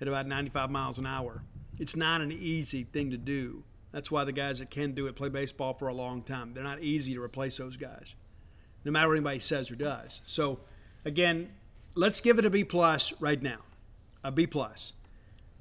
at 0.00 0.08
about 0.08 0.26
95 0.26 0.70
miles 0.70 0.98
an 0.98 1.06
hour. 1.06 1.42
It's 1.78 1.96
not 1.96 2.20
an 2.20 2.32
easy 2.32 2.84
thing 2.84 3.10
to 3.10 3.16
do. 3.16 3.64
That's 3.90 4.10
why 4.10 4.24
the 4.24 4.32
guys 4.32 4.58
that 4.60 4.70
can 4.70 4.92
do 4.92 5.06
it 5.06 5.16
play 5.16 5.28
baseball 5.28 5.74
for 5.74 5.88
a 5.88 5.94
long 5.94 6.22
time. 6.22 6.54
They're 6.54 6.62
not 6.62 6.82
easy 6.82 7.14
to 7.14 7.22
replace 7.22 7.56
those 7.58 7.76
guys. 7.76 8.14
no 8.84 8.92
matter 8.92 9.08
what 9.08 9.16
anybody 9.16 9.38
says 9.40 9.70
or 9.70 9.76
does. 9.76 10.22
So, 10.26 10.60
again, 11.04 11.50
let's 11.94 12.20
give 12.20 12.38
it 12.38 12.44
a 12.46 12.50
B 12.50 12.64
plus 12.64 13.12
right 13.20 13.42
now, 13.42 13.58
a 14.24 14.30
B 14.32 14.46
plus, 14.46 14.94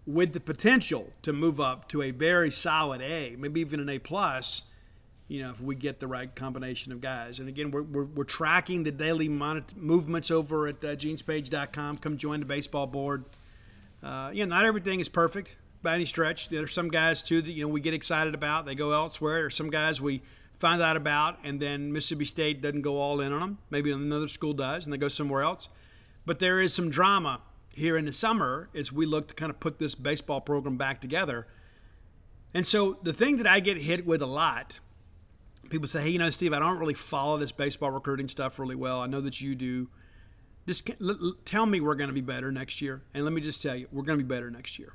with 0.06 0.32
the 0.34 0.40
potential 0.40 1.12
to 1.24 1.34
move 1.34 1.60
up 1.60 1.90
to 1.90 2.02
a 2.02 2.12
very 2.12 2.50
solid 2.50 3.02
A, 3.02 3.36
maybe 3.38 3.60
even 3.62 3.80
an 3.80 3.90
A 3.90 4.00
plus. 4.00 4.64
You 5.30 5.44
know, 5.44 5.52
if 5.52 5.62
we 5.62 5.76
get 5.76 6.00
the 6.02 6.08
right 6.08 6.34
combination 6.36 6.92
of 6.92 7.00
guys. 7.02 7.40
And 7.40 7.48
again, 7.48 7.72
we're, 7.72 7.84
we're, 7.84 8.04
we're 8.04 8.24
tracking 8.24 8.84
the 8.84 8.92
daily 8.92 9.30
movements 9.30 10.32
over 10.32 10.68
at 10.68 10.84
uh, 10.84 10.96
genespage.com. 10.96 12.00
Come 12.00 12.18
join 12.18 12.42
the 12.42 12.46
baseball 12.46 12.88
board. 12.88 13.26
Uh, 14.04 14.32
you 14.34 14.46
know, 14.46 14.56
not 14.56 14.66
everything 14.66 15.00
is 15.00 15.08
perfect 15.08 15.56
by 15.82 15.96
any 15.96 16.06
stretch. 16.06 16.50
There 16.50 16.64
are 16.64 16.68
some 16.68 16.90
guys 16.90 17.24
too 17.24 17.42
that 17.42 17.52
you 17.52 17.64
know 17.64 17.70
we 17.70 17.80
get 17.80 17.94
excited 17.94 18.34
about. 18.34 18.66
They 18.66 18.76
go 18.76 18.92
elsewhere. 18.92 19.46
Or 19.46 19.50
some 19.50 19.70
guys 19.70 20.02
we 20.02 20.22
find 20.54 20.82
out 20.82 20.98
about, 20.98 21.38
and 21.44 21.62
then 21.62 21.94
Mississippi 21.94 22.26
State 22.26 22.62
doesn't 22.62 22.82
go 22.82 22.98
all 22.98 23.22
in 23.22 23.32
on 23.32 23.40
them. 23.40 23.58
Maybe 23.70 23.92
another 23.92 24.28
school 24.28 24.54
does, 24.54 24.84
and 24.84 24.92
they 24.92 24.98
go 24.98 25.08
somewhere 25.08 25.42
else. 25.42 25.70
But 26.26 26.40
there 26.40 26.60
is 26.60 26.74
some 26.74 26.90
drama 26.90 27.42
here 27.72 27.98
in 27.98 28.06
the 28.06 28.14
summer 28.14 28.70
as 28.76 28.92
we 28.92 29.06
look 29.06 29.30
to 29.30 29.34
kind 29.34 29.50
of 29.50 29.60
put 29.60 29.80
this 29.80 29.96
baseball 29.96 30.42
program 30.42 30.76
back 30.76 31.00
together. 31.00 31.48
And 32.54 32.66
so 32.66 32.98
the 33.04 33.14
thing 33.14 33.38
that 33.38 33.48
I 33.48 33.60
get 33.60 33.78
hit 33.78 34.06
with 34.06 34.22
a 34.22 34.28
lot 34.28 34.80
people 35.70 35.88
say, 35.88 36.02
hey, 36.02 36.10
you 36.10 36.20
know, 36.20 36.30
Steve, 36.30 36.54
I 36.54 36.60
don't 36.60 36.78
really 36.78 36.94
follow 36.94 37.38
this 37.38 37.52
baseball 37.52 37.92
recruiting 37.92 38.28
stuff 38.28 38.60
really 38.60 38.76
well. 38.76 39.02
I 39.02 39.08
know 39.08 39.22
that 39.22 39.42
you 39.42 39.56
do. 39.56 39.90
Just 40.68 40.90
tell 41.46 41.66
me 41.66 41.80
we're 41.80 41.96
going 41.96 42.10
to 42.10 42.14
be 42.14 42.22
better 42.22 42.52
next 42.52 42.82
year. 42.82 43.02
And 43.14 43.24
let 43.24 43.34
me 43.34 43.42
just 43.42 43.62
tell 43.62 43.76
you, 43.76 43.88
we're 43.92 44.04
going 44.04 44.20
to 44.20 44.24
be 44.24 44.28
better 44.28 44.52
next 44.52 44.78
year. 44.78 44.94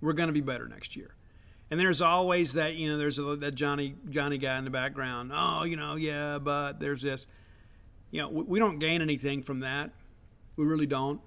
We're 0.00 0.12
going 0.12 0.28
to 0.28 0.32
be 0.32 0.40
better 0.40 0.66
next 0.66 0.96
year. 0.96 1.14
And 1.70 1.80
there's 1.80 2.02
always 2.02 2.52
that, 2.54 2.74
you 2.74 2.90
know, 2.90 2.98
there's 2.98 3.18
a, 3.18 3.36
that 3.36 3.54
Johnny 3.54 3.94
Johnny 4.10 4.38
guy 4.38 4.58
in 4.58 4.64
the 4.64 4.70
background. 4.70 5.30
Oh, 5.34 5.64
you 5.64 5.76
know, 5.76 5.94
yeah, 5.94 6.38
but 6.38 6.80
there's 6.80 7.02
this. 7.02 7.26
You 8.10 8.22
know, 8.22 8.28
we, 8.28 8.44
we 8.44 8.58
don't 8.58 8.78
gain 8.78 9.02
anything 9.02 9.42
from 9.42 9.60
that. 9.60 9.90
We 10.56 10.64
really 10.64 10.86
don't. 10.86 11.20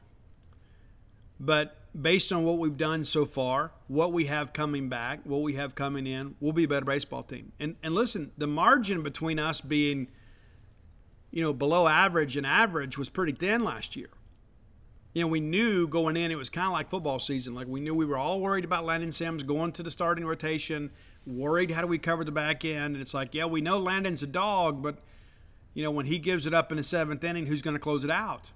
But 1.40 1.78
based 2.00 2.32
on 2.32 2.44
what 2.44 2.60
we've 2.60 2.78
done 2.78 3.04
so 3.06 3.26
far, 3.26 3.72
what 3.88 4.14
we 4.14 4.26
have 4.26 4.54
coming 4.54 4.90
back, 4.90 5.22
what 5.24 5.42
we 5.42 5.56
have 5.56 5.76
coming 5.76 6.06
in, 6.06 6.36
we'll 6.40 6.54
be 6.54 6.66
a 6.66 6.68
better 6.68 6.86
baseball 6.86 7.24
team. 7.24 7.52
And 7.60 7.76
and 7.82 7.96
listen, 7.96 8.32
the 8.38 8.48
margin 8.48 9.04
between 9.04 9.40
us 9.40 9.62
being, 9.62 10.08
you 11.32 11.42
know, 11.42 11.54
below 11.54 11.88
average 11.88 12.38
and 12.38 12.46
average 12.46 12.98
was 12.98 13.10
pretty 13.10 13.34
thin 13.34 13.64
last 13.64 13.96
year. 13.96 14.10
You 15.14 15.24
know, 15.24 15.28
we 15.28 15.40
knew 15.40 15.88
going 15.88 16.16
in 16.16 16.32
it 16.32 16.36
was 16.36 16.50
kind 16.50 16.68
of 16.68 16.74
like 16.74 16.90
football 16.90 17.20
season. 17.20 17.56
Like 17.56 17.68
we 17.68 17.80
knew 17.80 17.96
we 17.96 18.06
were 18.06 18.18
all 18.18 18.40
worried 18.40 18.66
about 18.66 18.86
Landon 18.86 19.12
Sims 19.12 19.42
going 19.42 19.72
to 19.72 19.84
the 19.84 19.90
starting 19.90 20.26
rotation, 20.26 20.92
worried 21.26 21.72
how 21.72 21.82
do 21.82 21.88
we 21.88 21.98
cover 21.98 22.24
the 22.24 22.32
back 22.32 22.64
end, 22.64 22.96
and 22.96 23.02
it's 23.02 23.14
like, 23.14 23.34
yeah, 23.34 23.46
we 23.46 23.62
know 23.62 23.80
Landon's 23.80 24.22
a 24.22 24.28
dog, 24.28 24.84
but 24.84 25.00
you 25.74 25.84
know, 25.84 25.92
when 25.92 26.06
he 26.06 26.20
gives 26.20 26.46
it 26.46 26.54
up 26.54 26.72
in 26.72 26.78
the 26.78 26.84
seventh 26.84 27.24
inning, 27.24 27.48
who's 27.48 27.62
going 27.62 27.76
to 27.76 27.80
close 27.80 28.04
it 28.04 28.12
out? 28.12 28.52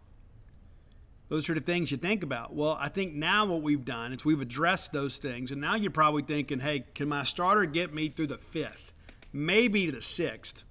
Those 1.32 1.50
are 1.50 1.54
the 1.54 1.62
things 1.62 1.92
you 1.92 1.98
think 1.98 2.24
about. 2.24 2.54
Well, 2.54 2.78
I 2.78 2.90
think 2.90 3.14
now 3.14 3.46
what 3.46 3.62
we've 3.62 3.86
done 3.86 4.12
is 4.12 4.26
we've 4.26 4.42
addressed 4.42 4.92
those 4.92 5.16
things, 5.16 5.50
and 5.50 5.62
now 5.62 5.76
you're 5.76 5.90
probably 5.90 6.24
thinking, 6.24 6.60
hey, 6.60 6.84
can 6.94 7.08
my 7.08 7.24
starter 7.24 7.64
get 7.64 7.94
me 7.94 8.10
through 8.10 8.28
the 8.28 8.38
fifth, 8.38 8.92
maybe 9.32 9.90
the 9.90 10.02
sixth? 10.02 10.66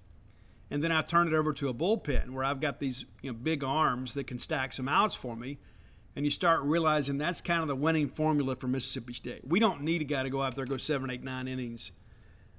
And 0.71 0.85
then 0.85 0.93
I 0.93 1.01
turn 1.01 1.29
it 1.29 1.33
over 1.33 1.55
to 1.55 1.71
a 1.71 1.75
bullpen 1.75 2.33
where 2.33 2.45
I've 2.45 2.61
got 2.61 2.79
these 2.79 3.07
you 3.23 3.33
know, 3.33 3.39
big 3.43 3.65
arms 3.65 4.13
that 4.13 4.27
can 4.27 4.39
stack 4.39 4.75
some 4.75 4.87
outs 4.87 5.15
for 5.15 5.35
me. 5.35 5.57
And 6.15 6.27
you 6.27 6.31
start 6.31 6.61
realizing 6.61 7.17
that's 7.17 7.41
kind 7.41 7.63
of 7.63 7.69
the 7.69 7.75
winning 7.75 8.11
formula 8.11 8.55
for 8.55 8.69
Mississippi 8.69 9.15
State. 9.15 9.49
We 9.49 9.61
don't 9.61 9.81
need 9.81 10.03
a 10.03 10.05
guy 10.05 10.25
to 10.25 10.31
go 10.31 10.43
out 10.43 10.57
there 10.57 10.67
go 10.67 10.77
seven, 10.77 11.09
eight, 11.09 11.25
nine 11.25 11.49
innings. 11.49 11.91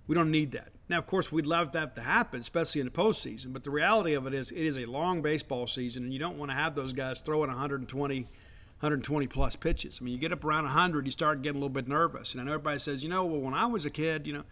We 0.07 0.15
don't 0.15 0.31
need 0.31 0.53
that. 0.53 0.69
Now, 0.91 0.97
of 0.97 1.07
course, 1.07 1.31
we'd 1.31 1.45
love 1.45 1.71
that 1.71 1.95
to 1.95 2.01
happen, 2.01 2.41
especially 2.41 2.81
in 2.81 2.87
the 2.87 2.91
postseason. 2.91 3.53
But 3.53 3.63
the 3.63 3.69
reality 3.69 4.11
of 4.13 4.27
it 4.27 4.33
is, 4.33 4.51
it 4.51 4.57
is 4.57 4.77
a 4.77 4.85
long 4.87 5.21
baseball 5.21 5.65
season, 5.65 6.03
and 6.03 6.11
you 6.11 6.19
don't 6.19 6.37
want 6.37 6.51
to 6.51 6.55
have 6.55 6.75
those 6.75 6.91
guys 6.91 7.21
throwing 7.21 7.47
120, 7.47 8.23
120 8.23 9.27
plus 9.27 9.55
pitches. 9.55 9.99
I 10.01 10.03
mean, 10.03 10.13
you 10.13 10.19
get 10.19 10.33
up 10.33 10.43
around 10.43 10.65
100, 10.65 11.05
you 11.05 11.11
start 11.13 11.43
getting 11.43 11.55
a 11.55 11.59
little 11.59 11.69
bit 11.69 11.87
nervous. 11.87 12.33
And 12.33 12.41
I 12.41 12.43
know 12.43 12.51
everybody 12.51 12.77
says, 12.77 13.03
you 13.03 13.09
know, 13.09 13.23
well, 13.23 13.39
when 13.39 13.53
I 13.53 13.67
was 13.67 13.85
a 13.85 13.89
kid, 13.89 14.27
you 14.27 14.33
know, 14.33 14.43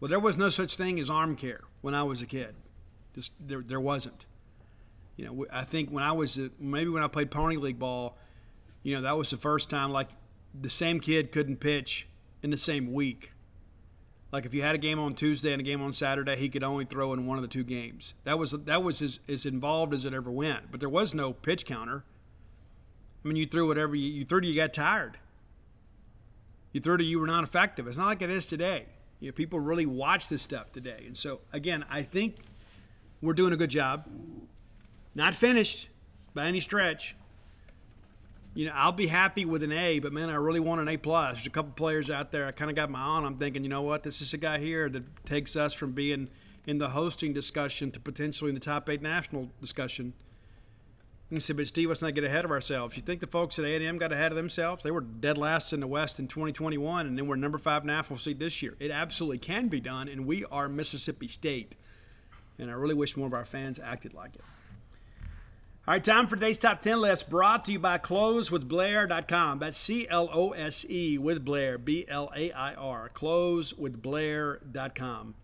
well, 0.00 0.08
there 0.08 0.18
was 0.18 0.36
no 0.36 0.48
such 0.48 0.74
thing 0.74 0.98
as 0.98 1.08
arm 1.08 1.36
care 1.36 1.60
when 1.80 1.94
I 1.94 2.02
was 2.02 2.20
a 2.20 2.26
kid. 2.26 2.56
Just 3.14 3.30
there, 3.38 3.62
there 3.64 3.80
wasn't. 3.80 4.26
You 5.14 5.26
know, 5.26 5.46
I 5.52 5.62
think 5.62 5.90
when 5.90 6.02
I 6.02 6.10
was 6.10 6.36
maybe 6.58 6.90
when 6.90 7.04
I 7.04 7.06
played 7.06 7.30
pony 7.30 7.54
league 7.54 7.78
ball, 7.78 8.18
you 8.82 8.96
know, 8.96 9.02
that 9.02 9.16
was 9.16 9.30
the 9.30 9.36
first 9.36 9.70
time 9.70 9.92
like 9.92 10.08
the 10.60 10.70
same 10.70 10.98
kid 10.98 11.30
couldn't 11.30 11.58
pitch 11.58 12.08
in 12.42 12.50
the 12.50 12.58
same 12.58 12.92
week 12.92 13.30
like 14.34 14.44
if 14.44 14.52
you 14.52 14.62
had 14.62 14.74
a 14.74 14.78
game 14.78 14.98
on 14.98 15.14
Tuesday 15.14 15.52
and 15.52 15.60
a 15.60 15.64
game 15.64 15.80
on 15.80 15.92
Saturday, 15.92 16.36
he 16.36 16.48
could 16.48 16.64
only 16.64 16.84
throw 16.84 17.12
in 17.12 17.24
one 17.24 17.38
of 17.38 17.42
the 17.42 17.48
two 17.48 17.62
games. 17.62 18.14
That 18.24 18.36
was 18.36 18.50
that 18.50 18.82
was 18.82 19.00
as, 19.00 19.20
as 19.28 19.46
involved 19.46 19.94
as 19.94 20.04
it 20.04 20.12
ever 20.12 20.30
went. 20.30 20.72
But 20.72 20.80
there 20.80 20.88
was 20.88 21.14
no 21.14 21.32
pitch 21.32 21.64
counter. 21.64 22.04
I 23.24 23.28
mean, 23.28 23.36
you 23.36 23.46
threw 23.46 23.68
whatever 23.68 23.94
you, 23.94 24.08
you 24.08 24.24
threw 24.24 24.40
to 24.40 24.46
you 24.46 24.56
got 24.56 24.74
tired. 24.74 25.18
You 26.72 26.80
threw 26.80 26.96
to 26.96 27.04
you 27.04 27.20
were 27.20 27.28
not 27.28 27.44
effective. 27.44 27.86
It's 27.86 27.96
not 27.96 28.06
like 28.06 28.22
it 28.22 28.30
is 28.30 28.44
today. 28.44 28.86
You 29.20 29.28
know, 29.28 29.32
people 29.32 29.60
really 29.60 29.86
watch 29.86 30.28
this 30.28 30.42
stuff 30.42 30.72
today. 30.72 31.04
And 31.06 31.16
so 31.16 31.42
again, 31.52 31.84
I 31.88 32.02
think 32.02 32.38
we're 33.22 33.34
doing 33.34 33.52
a 33.52 33.56
good 33.56 33.70
job. 33.70 34.04
Not 35.14 35.36
finished 35.36 35.88
by 36.34 36.46
any 36.46 36.58
stretch 36.58 37.14
you 38.54 38.66
know, 38.66 38.72
I'll 38.74 38.92
be 38.92 39.08
happy 39.08 39.44
with 39.44 39.62
an 39.62 39.72
A, 39.72 39.98
but 39.98 40.12
man, 40.12 40.30
I 40.30 40.34
really 40.34 40.60
want 40.60 40.80
an 40.80 40.88
A 40.88 40.96
plus. 40.96 41.34
There's 41.34 41.46
a 41.46 41.50
couple 41.50 41.72
players 41.72 42.08
out 42.08 42.30
there 42.30 42.46
I 42.46 42.52
kind 42.52 42.70
of 42.70 42.76
got 42.76 42.88
my 42.88 43.00
on. 43.00 43.24
I'm 43.24 43.36
thinking, 43.36 43.64
you 43.64 43.68
know 43.68 43.82
what, 43.82 44.04
this 44.04 44.22
is 44.22 44.32
a 44.32 44.38
guy 44.38 44.58
here 44.58 44.88
that 44.88 45.26
takes 45.26 45.56
us 45.56 45.74
from 45.74 45.92
being 45.92 46.28
in 46.66 46.78
the 46.78 46.90
hosting 46.90 47.32
discussion 47.32 47.90
to 47.90 48.00
potentially 48.00 48.48
in 48.50 48.54
the 48.54 48.60
top 48.60 48.88
eight 48.88 49.02
national 49.02 49.50
discussion. 49.60 50.14
And 51.30 51.42
said, 51.42 51.56
but 51.56 51.66
Steve, 51.66 51.88
let's 51.88 52.02
not 52.02 52.14
get 52.14 52.22
ahead 52.22 52.44
of 52.44 52.52
ourselves. 52.52 52.96
You 52.96 53.02
think 53.02 53.20
the 53.20 53.26
folks 53.26 53.58
at 53.58 53.64
A&M 53.64 53.98
got 53.98 54.12
ahead 54.12 54.30
of 54.30 54.36
themselves? 54.36 54.84
They 54.84 54.92
were 54.92 55.00
dead 55.00 55.36
last 55.36 55.72
in 55.72 55.80
the 55.80 55.86
West 55.88 56.20
in 56.20 56.28
2021, 56.28 57.06
and 57.06 57.18
then 57.18 57.26
we're 57.26 57.34
number 57.34 57.58
five 57.58 57.84
national 57.84 58.20
seed 58.20 58.38
this 58.38 58.62
year. 58.62 58.76
It 58.78 58.92
absolutely 58.92 59.38
can 59.38 59.68
be 59.68 59.80
done, 59.80 60.06
and 60.06 60.26
we 60.26 60.44
are 60.44 60.68
Mississippi 60.68 61.26
State. 61.26 61.74
And 62.56 62.70
I 62.70 62.74
really 62.74 62.94
wish 62.94 63.16
more 63.16 63.26
of 63.26 63.32
our 63.32 63.44
fans 63.44 63.80
acted 63.82 64.14
like 64.14 64.36
it. 64.36 64.42
All 65.86 65.92
right, 65.92 66.02
time 66.02 66.28
for 66.28 66.36
today's 66.36 66.56
top 66.56 66.80
10 66.80 67.02
list 67.02 67.28
brought 67.28 67.66
to 67.66 67.72
you 67.72 67.78
by 67.78 67.98
closewithblair.com. 67.98 69.58
That's 69.58 69.76
C 69.76 70.08
L 70.08 70.30
O 70.32 70.52
S 70.52 70.86
E 70.88 71.18
with 71.18 71.44
Blair, 71.44 71.76
B 71.76 72.06
L 72.08 72.30
A 72.34 72.50
I 72.52 72.72
R. 72.72 73.10
Closewithblair.com. 73.14 75.34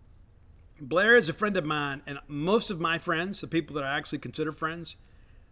Blair 0.79 1.15
is 1.15 1.29
a 1.29 1.33
friend 1.33 1.55
of 1.55 1.63
mine, 1.63 2.01
and 2.07 2.17
most 2.27 2.71
of 2.71 2.79
my 2.79 2.97
friends, 2.97 3.39
the 3.39 3.47
people 3.47 3.75
that 3.75 3.83
I 3.83 3.95
actually 3.95 4.17
consider 4.17 4.51
friends, 4.51 4.95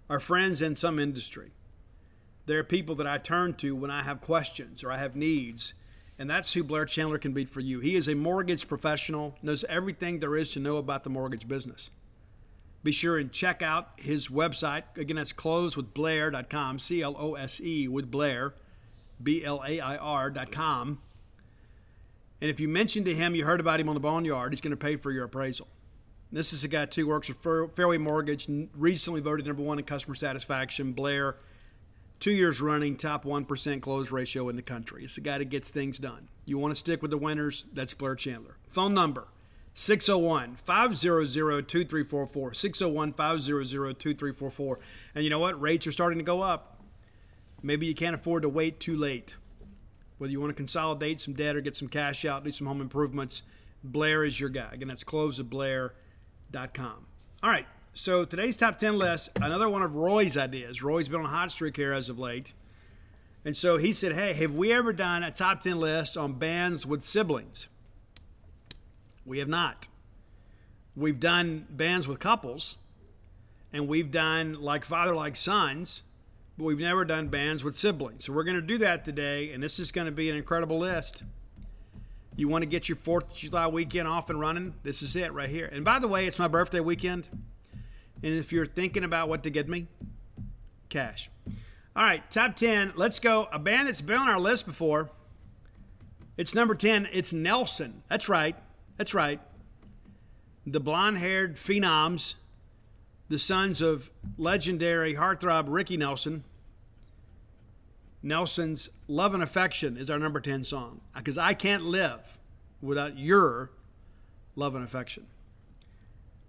are 0.09 0.19
friends 0.19 0.59
in 0.59 0.75
some 0.75 0.97
industry. 0.97 1.51
They're 2.47 2.63
people 2.63 2.95
that 2.95 3.05
I 3.05 3.19
turn 3.19 3.53
to 3.57 3.75
when 3.75 3.91
I 3.91 4.01
have 4.01 4.21
questions 4.21 4.83
or 4.83 4.91
I 4.91 4.97
have 4.97 5.15
needs, 5.15 5.75
and 6.17 6.27
that's 6.27 6.53
who 6.53 6.63
Blair 6.63 6.85
Chandler 6.85 7.19
can 7.19 7.33
be 7.33 7.45
for 7.45 7.59
you. 7.59 7.79
He 7.79 7.95
is 7.95 8.07
a 8.07 8.15
mortgage 8.15 8.67
professional, 8.67 9.35
knows 9.43 9.63
everything 9.65 10.17
there 10.17 10.35
is 10.35 10.51
to 10.53 10.59
know 10.59 10.77
about 10.77 11.03
the 11.03 11.11
mortgage 11.11 11.47
business. 11.47 11.91
Be 12.81 12.91
sure 12.91 13.17
and 13.17 13.31
check 13.31 13.61
out 13.61 13.91
his 13.97 14.29
website. 14.29 14.83
Again, 14.95 15.17
that's 15.17 15.33
closewithblair.com, 15.33 16.79
C 16.79 17.01
L 17.01 17.15
O 17.19 17.35
S 17.35 17.59
E 17.59 17.87
with 17.87 18.09
Blair, 18.09 18.55
B 19.21 19.43
L 19.43 19.61
A 19.67 19.79
I 19.79 19.97
R.com. 19.97 20.99
And 22.41 22.49
if 22.49 22.59
you 22.59 22.69
mention 22.69 23.03
to 23.03 23.13
him 23.13 23.35
you 23.35 23.43
heard 23.43 23.59
about 23.59 23.81
him 23.81 23.89
on 23.89 23.95
the 23.95 23.99
Boneyard, 23.99 24.53
he's 24.53 24.61
going 24.61 24.71
to 24.71 24.77
pay 24.77 24.95
for 24.95 25.11
your 25.11 25.25
appraisal. 25.25 25.67
This 26.31 26.53
is 26.53 26.63
a 26.63 26.67
guy, 26.67 26.85
too, 26.85 27.07
works 27.07 27.27
for 27.27 27.69
Fairway 27.69 27.97
Mortgage, 27.97 28.47
recently 28.73 29.19
voted 29.19 29.47
number 29.47 29.63
one 29.63 29.79
in 29.79 29.85
customer 29.85 30.15
satisfaction. 30.15 30.93
Blair, 30.93 31.37
two 32.19 32.31
years 32.31 32.61
running, 32.61 32.95
top 32.95 33.25
1% 33.25 33.81
close 33.81 34.11
ratio 34.11 34.47
in 34.47 34.55
the 34.55 34.61
country. 34.61 35.03
It's 35.03 35.17
a 35.17 35.21
guy 35.21 35.39
that 35.39 35.45
gets 35.45 35.71
things 35.71 35.97
done. 35.97 36.29
You 36.45 36.59
want 36.59 36.71
to 36.71 36.75
stick 36.75 37.01
with 37.01 37.11
the 37.11 37.17
winners, 37.17 37.65
that's 37.73 37.95
Blair 37.95 38.15
Chandler. 38.15 38.57
Phone 38.69 38.93
number 38.93 39.27
601 39.79 40.57
500 40.57 41.69
2344. 41.69 42.53
601 42.53 43.13
500 43.13 43.97
2344. 43.97 44.79
And 45.15 45.23
you 45.23 45.29
know 45.29 45.39
what? 45.39 45.61
Rates 45.61 45.87
are 45.87 45.93
starting 45.93 46.19
to 46.19 46.25
go 46.25 46.41
up. 46.41 46.81
Maybe 47.63 47.85
you 47.85 47.95
can't 47.95 48.13
afford 48.13 48.41
to 48.41 48.49
wait 48.49 48.81
too 48.81 48.97
late. 48.97 49.35
Whether 50.17 50.31
you 50.31 50.41
want 50.41 50.49
to 50.49 50.55
consolidate 50.55 51.21
some 51.21 51.33
debt 51.33 51.55
or 51.55 51.61
get 51.61 51.77
some 51.77 51.87
cash 51.87 52.25
out, 52.25 52.43
do 52.43 52.51
some 52.51 52.67
home 52.67 52.81
improvements, 52.81 53.41
Blair 53.81 54.25
is 54.25 54.37
your 54.37 54.49
guy. 54.49 54.67
Again, 54.73 54.89
that's 54.89 55.05
closewithblair.com. 55.05 57.05
All 57.41 57.49
right, 57.49 57.67
so 57.93 58.25
today's 58.25 58.57
top 58.57 58.79
10 58.79 58.97
list, 58.97 59.29
another 59.37 59.69
one 59.69 59.81
of 59.81 59.95
Roy's 59.95 60.35
ideas. 60.35 60.83
Roy's 60.83 61.07
been 61.07 61.21
on 61.21 61.27
a 61.27 61.29
hot 61.29 61.53
streak 61.53 61.77
here 61.77 61.93
as 61.93 62.09
of 62.09 62.19
late. 62.19 62.51
And 63.45 63.55
so 63.55 63.77
he 63.77 63.93
said, 63.93 64.11
Hey, 64.11 64.33
have 64.33 64.53
we 64.53 64.73
ever 64.73 64.91
done 64.91 65.23
a 65.23 65.31
top 65.31 65.61
10 65.61 65.79
list 65.79 66.17
on 66.17 66.33
bands 66.33 66.85
with 66.85 67.05
siblings? 67.05 67.69
We 69.29 69.37
have 69.37 69.47
not. 69.47 69.87
We've 70.95 71.19
done 71.19 71.67
bands 71.69 72.07
with 72.07 72.19
couples, 72.19 72.77
and 73.71 73.87
we've 73.87 74.09
done 74.09 74.59
like 74.59 74.83
father, 74.83 75.15
like 75.15 75.35
sons, 75.35 76.01
but 76.57 76.63
we've 76.63 76.79
never 76.79 77.05
done 77.05 77.27
bands 77.27 77.63
with 77.63 77.77
siblings. 77.77 78.25
So 78.25 78.33
we're 78.33 78.43
going 78.43 78.55
to 78.55 78.61
do 78.61 78.79
that 78.79 79.05
today, 79.05 79.51
and 79.51 79.61
this 79.61 79.77
is 79.77 79.91
going 79.91 80.07
to 80.07 80.11
be 80.11 80.31
an 80.31 80.35
incredible 80.35 80.79
list. 80.79 81.21
You 82.37 82.47
want 82.47 82.63
to 82.63 82.65
get 82.65 82.89
your 82.89 82.95
4th 82.95 83.29
of 83.29 83.35
July 83.35 83.67
weekend 83.67 84.07
off 84.07 84.31
and 84.31 84.39
running? 84.39 84.73
This 84.81 85.03
is 85.03 85.15
it 85.15 85.31
right 85.31 85.49
here. 85.49 85.67
And 85.67 85.85
by 85.85 85.99
the 85.99 86.07
way, 86.07 86.25
it's 86.25 86.39
my 86.39 86.47
birthday 86.47 86.79
weekend. 86.79 87.27
And 88.23 88.33
if 88.33 88.51
you're 88.51 88.65
thinking 88.65 89.03
about 89.03 89.29
what 89.29 89.43
to 89.43 89.51
get 89.51 89.69
me, 89.69 89.85
cash. 90.89 91.29
All 91.95 92.03
right, 92.03 92.29
top 92.31 92.55
10. 92.55 92.93
Let's 92.95 93.19
go. 93.19 93.47
A 93.51 93.59
band 93.59 93.89
that's 93.89 94.01
been 94.01 94.17
on 94.17 94.27
our 94.27 94.39
list 94.39 94.65
before. 94.65 95.11
It's 96.35 96.55
number 96.55 96.73
10. 96.73 97.07
It's 97.13 97.31
Nelson. 97.31 98.01
That's 98.09 98.27
right. 98.27 98.55
That's 98.99 99.13
right. 99.13 99.39
The 100.67 100.81
blonde 100.81 101.19
haired 101.19 101.55
phenoms, 101.55 102.33
the 103.29 103.39
sons 103.39 103.81
of 103.81 104.11
legendary 104.37 105.15
heartthrob 105.15 105.67
Ricky 105.69 105.95
Nelson. 105.95 106.43
Nelson's 108.21 108.89
Love 109.07 109.33
and 109.33 109.41
Affection 109.41 109.95
is 109.95 110.09
our 110.09 110.19
number 110.19 110.41
10 110.41 110.65
song 110.65 110.99
because 111.15 111.37
I 111.37 111.53
can't 111.53 111.85
live 111.85 112.39
without 112.81 113.17
your 113.17 113.71
love 114.57 114.75
and 114.75 114.83
affection. 114.83 115.27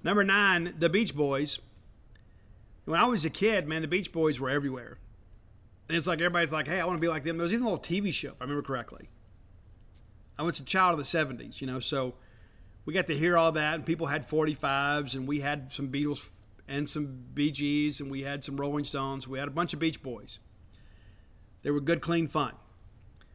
Number 0.02 0.24
nine, 0.24 0.74
The 0.76 0.88
Beach 0.88 1.14
Boys. 1.14 1.60
When 2.84 2.98
I 2.98 3.04
was 3.04 3.24
a 3.24 3.30
kid, 3.30 3.68
man, 3.68 3.82
the 3.82 3.88
Beach 3.88 4.10
Boys 4.10 4.40
were 4.40 4.50
everywhere. 4.50 4.98
And 5.88 5.96
it's 5.96 6.08
like 6.08 6.18
everybody's 6.18 6.50
like, 6.50 6.66
hey, 6.66 6.80
I 6.80 6.84
want 6.84 6.96
to 6.96 7.00
be 7.00 7.06
like 7.06 7.22
them. 7.22 7.36
There 7.36 7.44
was 7.44 7.52
even 7.52 7.64
a 7.64 7.70
little 7.70 7.84
TV 7.84 8.12
show, 8.12 8.30
if 8.30 8.42
I 8.42 8.44
remember 8.44 8.62
correctly. 8.62 9.08
I 10.36 10.42
was 10.42 10.58
a 10.58 10.64
child 10.64 10.98
of 10.98 11.06
the 11.06 11.18
70s, 11.18 11.60
you 11.60 11.68
know, 11.68 11.78
so 11.78 12.14
we 12.90 12.94
got 12.94 13.06
to 13.06 13.16
hear 13.16 13.38
all 13.38 13.52
that, 13.52 13.74
and 13.74 13.86
people 13.86 14.08
had 14.08 14.28
45s, 14.28 15.14
and 15.14 15.28
we 15.28 15.42
had 15.42 15.72
some 15.72 15.92
Beatles 15.92 16.28
and 16.66 16.88
some 16.90 17.22
Bee 17.32 17.52
Gees, 17.52 18.00
and 18.00 18.10
we 18.10 18.22
had 18.22 18.42
some 18.42 18.56
Rolling 18.56 18.82
Stones. 18.82 19.28
We 19.28 19.38
had 19.38 19.46
a 19.46 19.52
bunch 19.52 19.72
of 19.72 19.78
Beach 19.78 20.02
Boys. 20.02 20.40
They 21.62 21.70
were 21.70 21.80
good, 21.80 22.00
clean 22.00 22.26
fun. 22.26 22.54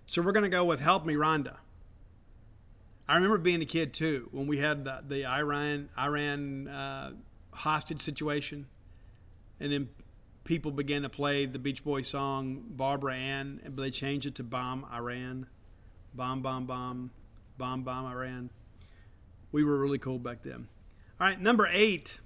So 0.08 0.22
we're 0.22 0.34
going 0.34 0.44
to 0.44 0.50
go 0.50 0.66
with 0.66 0.82
Help 0.82 1.06
Me, 1.06 1.14
Rhonda. 1.14 1.60
I 3.08 3.16
remember 3.16 3.38
being 3.38 3.62
a 3.62 3.66
kid 3.66 3.94
too 3.94 4.28
when 4.34 4.46
we 4.46 4.58
had 4.58 4.84
the, 4.84 5.02
the 5.08 5.26
Iran 5.26 5.88
Iran 5.98 6.68
uh, 6.68 7.12
hostage 7.54 8.02
situation, 8.02 8.68
and 9.58 9.72
then 9.72 9.88
people 10.44 10.72
began 10.72 11.04
to 11.04 11.10
play 11.10 11.46
the 11.46 11.60
Beach 11.60 11.82
Boys 11.82 12.10
song 12.10 12.62
Barbara 12.72 13.16
Ann, 13.16 13.62
but 13.70 13.84
they 13.84 13.90
changed 13.90 14.26
it 14.28 14.36
to 14.36 14.44
Bomb 14.44 14.86
Iran, 14.92 15.48
Bomb 16.14 16.42
Bomb 16.42 16.66
Bomb, 16.66 17.12
Bomb 17.58 17.84
Bomb 17.84 18.06
Iran. 18.08 18.50
We 19.56 19.64
were 19.64 19.78
really 19.78 20.00
cool 20.00 20.20
back 20.20 20.44
then. 20.44 20.68
All 21.18 21.28
right, 21.28 21.40
number 21.40 21.66
eight. 21.72 22.20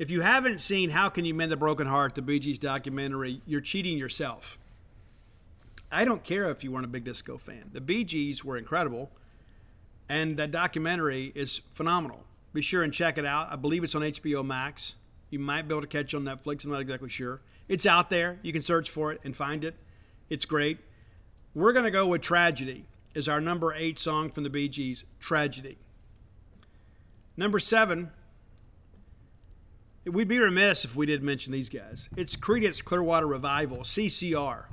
If 0.00 0.10
you 0.10 0.22
haven't 0.22 0.60
seen 0.60 0.90
How 0.90 1.08
Can 1.08 1.24
You 1.24 1.32
Mend 1.32 1.52
a 1.52 1.56
Broken 1.56 1.86
Heart, 1.86 2.16
the 2.16 2.22
Bee 2.22 2.40
Gees 2.40 2.58
documentary, 2.58 3.40
you're 3.46 3.60
cheating 3.60 3.96
yourself. 3.96 4.58
I 5.92 6.04
don't 6.04 6.24
care 6.24 6.50
if 6.50 6.64
you 6.64 6.72
weren't 6.72 6.86
a 6.86 6.88
big 6.88 7.04
disco 7.04 7.38
fan. 7.38 7.70
The 7.72 7.80
Bee 7.80 8.02
Gees 8.02 8.44
were 8.44 8.56
incredible 8.58 9.12
and 10.08 10.36
that 10.38 10.50
documentary 10.50 11.30
is 11.36 11.60
phenomenal. 11.70 12.24
Be 12.52 12.62
sure 12.62 12.82
and 12.82 12.92
check 12.92 13.16
it 13.16 13.24
out. 13.24 13.52
I 13.52 13.54
believe 13.54 13.84
it's 13.84 13.94
on 13.94 14.02
HBO 14.02 14.44
Max. 14.44 14.96
You 15.30 15.38
might 15.38 15.68
be 15.68 15.72
able 15.72 15.82
to 15.82 15.86
catch 15.86 16.12
it 16.12 16.16
on 16.16 16.24
Netflix. 16.24 16.64
I'm 16.64 16.72
not 16.72 16.80
exactly 16.80 17.10
sure. 17.10 17.42
It's 17.68 17.86
out 17.86 18.10
there. 18.10 18.40
You 18.42 18.52
can 18.52 18.64
search 18.64 18.90
for 18.90 19.12
it 19.12 19.20
and 19.22 19.36
find 19.36 19.62
it. 19.62 19.76
It's 20.28 20.46
great. 20.46 20.78
We're 21.54 21.72
going 21.72 21.84
to 21.84 21.92
go 21.92 22.08
with 22.08 22.22
Tragedy 22.22 22.86
is 23.14 23.28
our 23.28 23.40
number 23.40 23.72
eight 23.72 24.00
song 24.00 24.32
from 24.32 24.42
the 24.42 24.50
Bee 24.50 24.68
Gees, 24.68 25.04
Tragedy. 25.20 25.78
Number 27.36 27.58
seven, 27.58 28.10
we'd 30.04 30.28
be 30.28 30.38
remiss 30.38 30.84
if 30.84 30.94
we 30.94 31.06
didn't 31.06 31.26
mention 31.26 31.52
these 31.52 31.68
guys. 31.68 32.08
It's 32.16 32.36
Creedence 32.36 32.84
Clearwater 32.84 33.26
Revival, 33.26 33.78
CCR 33.78 34.66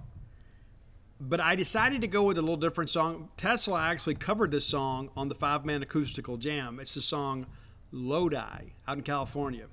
but 1.19 1.41
I 1.41 1.55
decided 1.55 2.01
to 2.01 2.07
go 2.07 2.23
with 2.23 2.37
a 2.37 2.41
little 2.41 2.57
different 2.57 2.89
song. 2.89 3.29
Tesla 3.35 3.81
actually 3.81 4.15
covered 4.15 4.51
this 4.51 4.65
song 4.65 5.09
on 5.17 5.27
the 5.27 5.35
five 5.35 5.65
man 5.65 5.83
acoustical 5.83 6.37
jam. 6.37 6.79
It's 6.79 6.93
the 6.93 7.01
song 7.01 7.45
Lodi 7.91 8.73
out 8.87 8.97
in 8.97 9.03
California. 9.03 9.65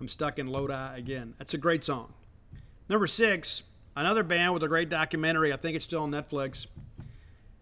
I'm 0.00 0.08
stuck 0.08 0.38
in 0.38 0.48
Lodi 0.48 0.98
again. 0.98 1.34
That's 1.38 1.54
a 1.54 1.58
great 1.58 1.84
song. 1.84 2.14
Number 2.88 3.06
six, 3.06 3.62
another 3.94 4.24
band 4.24 4.54
with 4.54 4.62
a 4.62 4.68
great 4.68 4.88
documentary. 4.88 5.52
I 5.52 5.56
think 5.56 5.76
it's 5.76 5.84
still 5.84 6.02
on 6.02 6.10
Netflix. 6.10 6.66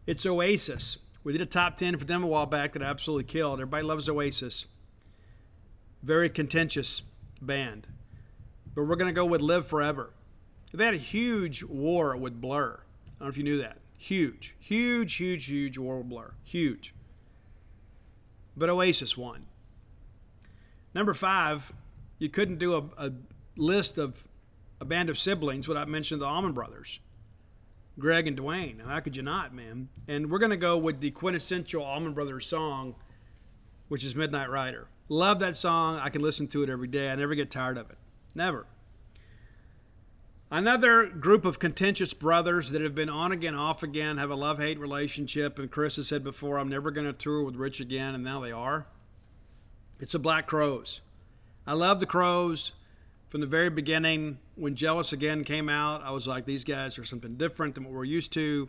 It's 0.07 0.25
Oasis. 0.25 0.97
We 1.23 1.33
did 1.33 1.43
a 1.43 1.47
top 1.47 1.77
10 1.77 1.99
for 1.99 2.05
them 2.05 2.23
a 2.23 2.27
while 2.27 2.47
back 2.47 2.73
that 2.73 2.83
I 2.83 2.87
absolutely 2.87 3.25
killed. 3.25 3.61
Everybody 3.61 3.83
loves 3.83 4.09
Oasis. 4.09 4.67
Very 6.03 6.31
contentious 6.31 7.03
band. 7.43 7.87
But 8.75 8.85
we're 8.85 8.97
going 8.97 9.13
to 9.13 9.13
go 9.13 9.27
with 9.27 9.41
Live 9.41 9.67
Forever. 9.67 10.15
They 10.73 10.85
had 10.85 10.95
a 10.95 10.99
huge 10.99 11.65
war 11.65 12.17
with 12.17 12.41
Blur 12.41 12.83
I 13.21 13.25
don't 13.25 13.27
know 13.27 13.33
if 13.33 13.37
you 13.37 13.45
knew 13.45 13.59
that. 13.59 13.77
Huge, 13.99 14.57
huge, 14.59 15.15
huge, 15.17 15.45
huge 15.45 15.77
World 15.77 16.09
Blur. 16.09 16.33
Huge. 16.43 16.95
But 18.57 18.71
Oasis 18.71 19.15
won. 19.15 19.45
Number 20.95 21.13
five, 21.13 21.71
you 22.19 22.31
couldn't 22.31 22.59
do 22.59 22.75
a, 22.75 22.85
a 22.97 23.13
list 23.59 23.99
of 23.99 24.27
a 24.81 24.87
band 24.87 25.11
of 25.11 25.19
siblings 25.19 25.69
without 25.69 25.87
mentioning 25.87 26.21
the 26.21 26.27
Allman 26.27 26.53
Brothers. 26.53 26.99
Gregg 27.99 28.27
and 28.27 28.37
Duane. 28.37 28.83
How 28.87 29.01
could 29.01 29.17
you 29.17 29.23
not, 29.23 29.55
man? 29.55 29.89
And 30.09 30.31
we're 30.31 30.39
going 30.39 30.51
to 30.51 30.57
go 30.57 30.79
with 30.79 31.01
the 31.01 31.11
quintessential 31.11 31.83
Allman 31.83 32.15
Brothers 32.15 32.47
song, 32.47 32.95
which 33.89 34.05
is 34.05 34.15
Midnight 34.15 34.51
Rider. 34.51 34.89
Love 35.09 35.41
that 35.41 35.57
song. 35.57 35.99
I 35.99 36.09
can 36.09 36.23
listen 36.23 36.47
to 36.49 36.63
it 36.63 36.71
every 36.71 36.89
day. 36.89 37.11
I 37.11 37.17
never 37.17 37.35
get 37.35 37.51
tired 37.51 37.77
of 37.77 37.91
it. 37.91 37.99
Never. 38.35 38.67
Another 40.53 41.07
group 41.07 41.45
of 41.45 41.61
contentious 41.61 42.13
brothers 42.13 42.71
that 42.71 42.81
have 42.83 42.95
been 42.95 43.09
on 43.09 43.31
again, 43.31 43.55
off 43.55 43.85
again, 43.85 44.19
have 44.19 44.31
a 44.31 44.35
love 44.35 44.59
hate 44.59 44.81
relationship. 44.81 45.59
And 45.59 45.71
Chris 45.71 45.97
has 45.97 46.09
said 46.09 46.25
before, 46.25 46.59
I'm 46.59 46.69
never 46.69 46.91
going 46.91 47.07
to 47.07 47.13
tour 47.13 47.45
with 47.45 47.55
Rich 47.55 47.81
again, 47.81 48.15
and 48.15 48.25
now 48.25 48.41
they 48.41 48.51
are. 48.51 48.87
It's 50.01 50.13
the 50.13 50.19
Black 50.19 50.47
Crowes. 50.47 51.03
I 51.67 51.75
love 51.75 52.01
the 52.01 52.07
Crowes 52.07 52.73
From 53.29 53.41
the 53.41 53.47
very 53.47 53.71
beginning, 53.71 54.39
when 54.61 54.75
Jealous 54.75 55.13
Again 55.13 55.45
came 55.45 55.69
out, 55.69 56.03
I 56.03 56.11
was 56.11 56.27
like, 56.27 56.45
these 56.45 56.65
guys 56.65 56.99
are 56.99 57.05
something 57.05 57.37
different 57.37 57.75
than 57.75 57.85
what 57.85 57.93
we're 57.93 58.05
used 58.05 58.33
to. 58.35 58.69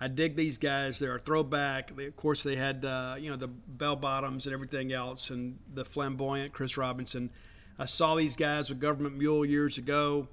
I 0.00 0.08
dig 0.08 0.36
these 0.36 0.58
guys. 0.58 0.98
They're 0.98 1.16
a 1.16 1.20
throwback. 1.20 1.94
They, 1.96 2.06
of 2.06 2.16
course, 2.16 2.42
they 2.42 2.56
had 2.56 2.84
uh, 2.84 3.16
you 3.18 3.30
know 3.30 3.36
the 3.36 3.48
bell 3.48 3.96
bottoms 3.96 4.46
and 4.46 4.52
everything 4.52 4.92
else, 4.92 5.30
and 5.30 5.58
the 5.72 5.84
flamboyant 5.84 6.52
Chris 6.52 6.76
Robinson. 6.76 7.30
I 7.78 7.86
saw 7.86 8.14
these 8.14 8.36
guys 8.36 8.68
with 8.68 8.80
Government 8.80 9.16
Mule 9.16 9.44
years 9.44 9.78
ago 9.78 10.28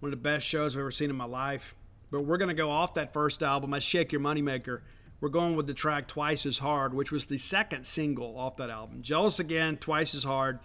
one 0.00 0.12
of 0.12 0.18
the 0.18 0.22
best 0.22 0.46
shows 0.46 0.74
I've 0.74 0.80
ever 0.80 0.90
seen 0.90 1.10
in 1.10 1.16
my 1.16 1.24
life. 1.24 1.74
But 2.10 2.24
we're 2.24 2.38
going 2.38 2.48
to 2.48 2.54
go 2.54 2.70
off 2.70 2.94
that 2.94 3.12
first 3.12 3.42
album, 3.42 3.74
I 3.74 3.78
Shake 3.78 4.12
Your 4.12 4.20
Moneymaker. 4.20 4.80
We're 5.20 5.28
going 5.28 5.56
with 5.56 5.66
the 5.66 5.74
track 5.74 6.06
Twice 6.06 6.46
as 6.46 6.58
Hard, 6.58 6.94
which 6.94 7.10
was 7.10 7.26
the 7.26 7.38
second 7.38 7.86
single 7.86 8.38
off 8.38 8.56
that 8.56 8.70
album. 8.70 9.02
Jealous 9.02 9.38
Again, 9.38 9.76
Twice 9.76 10.14
as 10.14 10.24
Hard, 10.24 10.60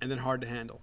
and 0.00 0.10
then 0.10 0.18
Hard 0.18 0.40
to 0.40 0.48
Handle. 0.48 0.80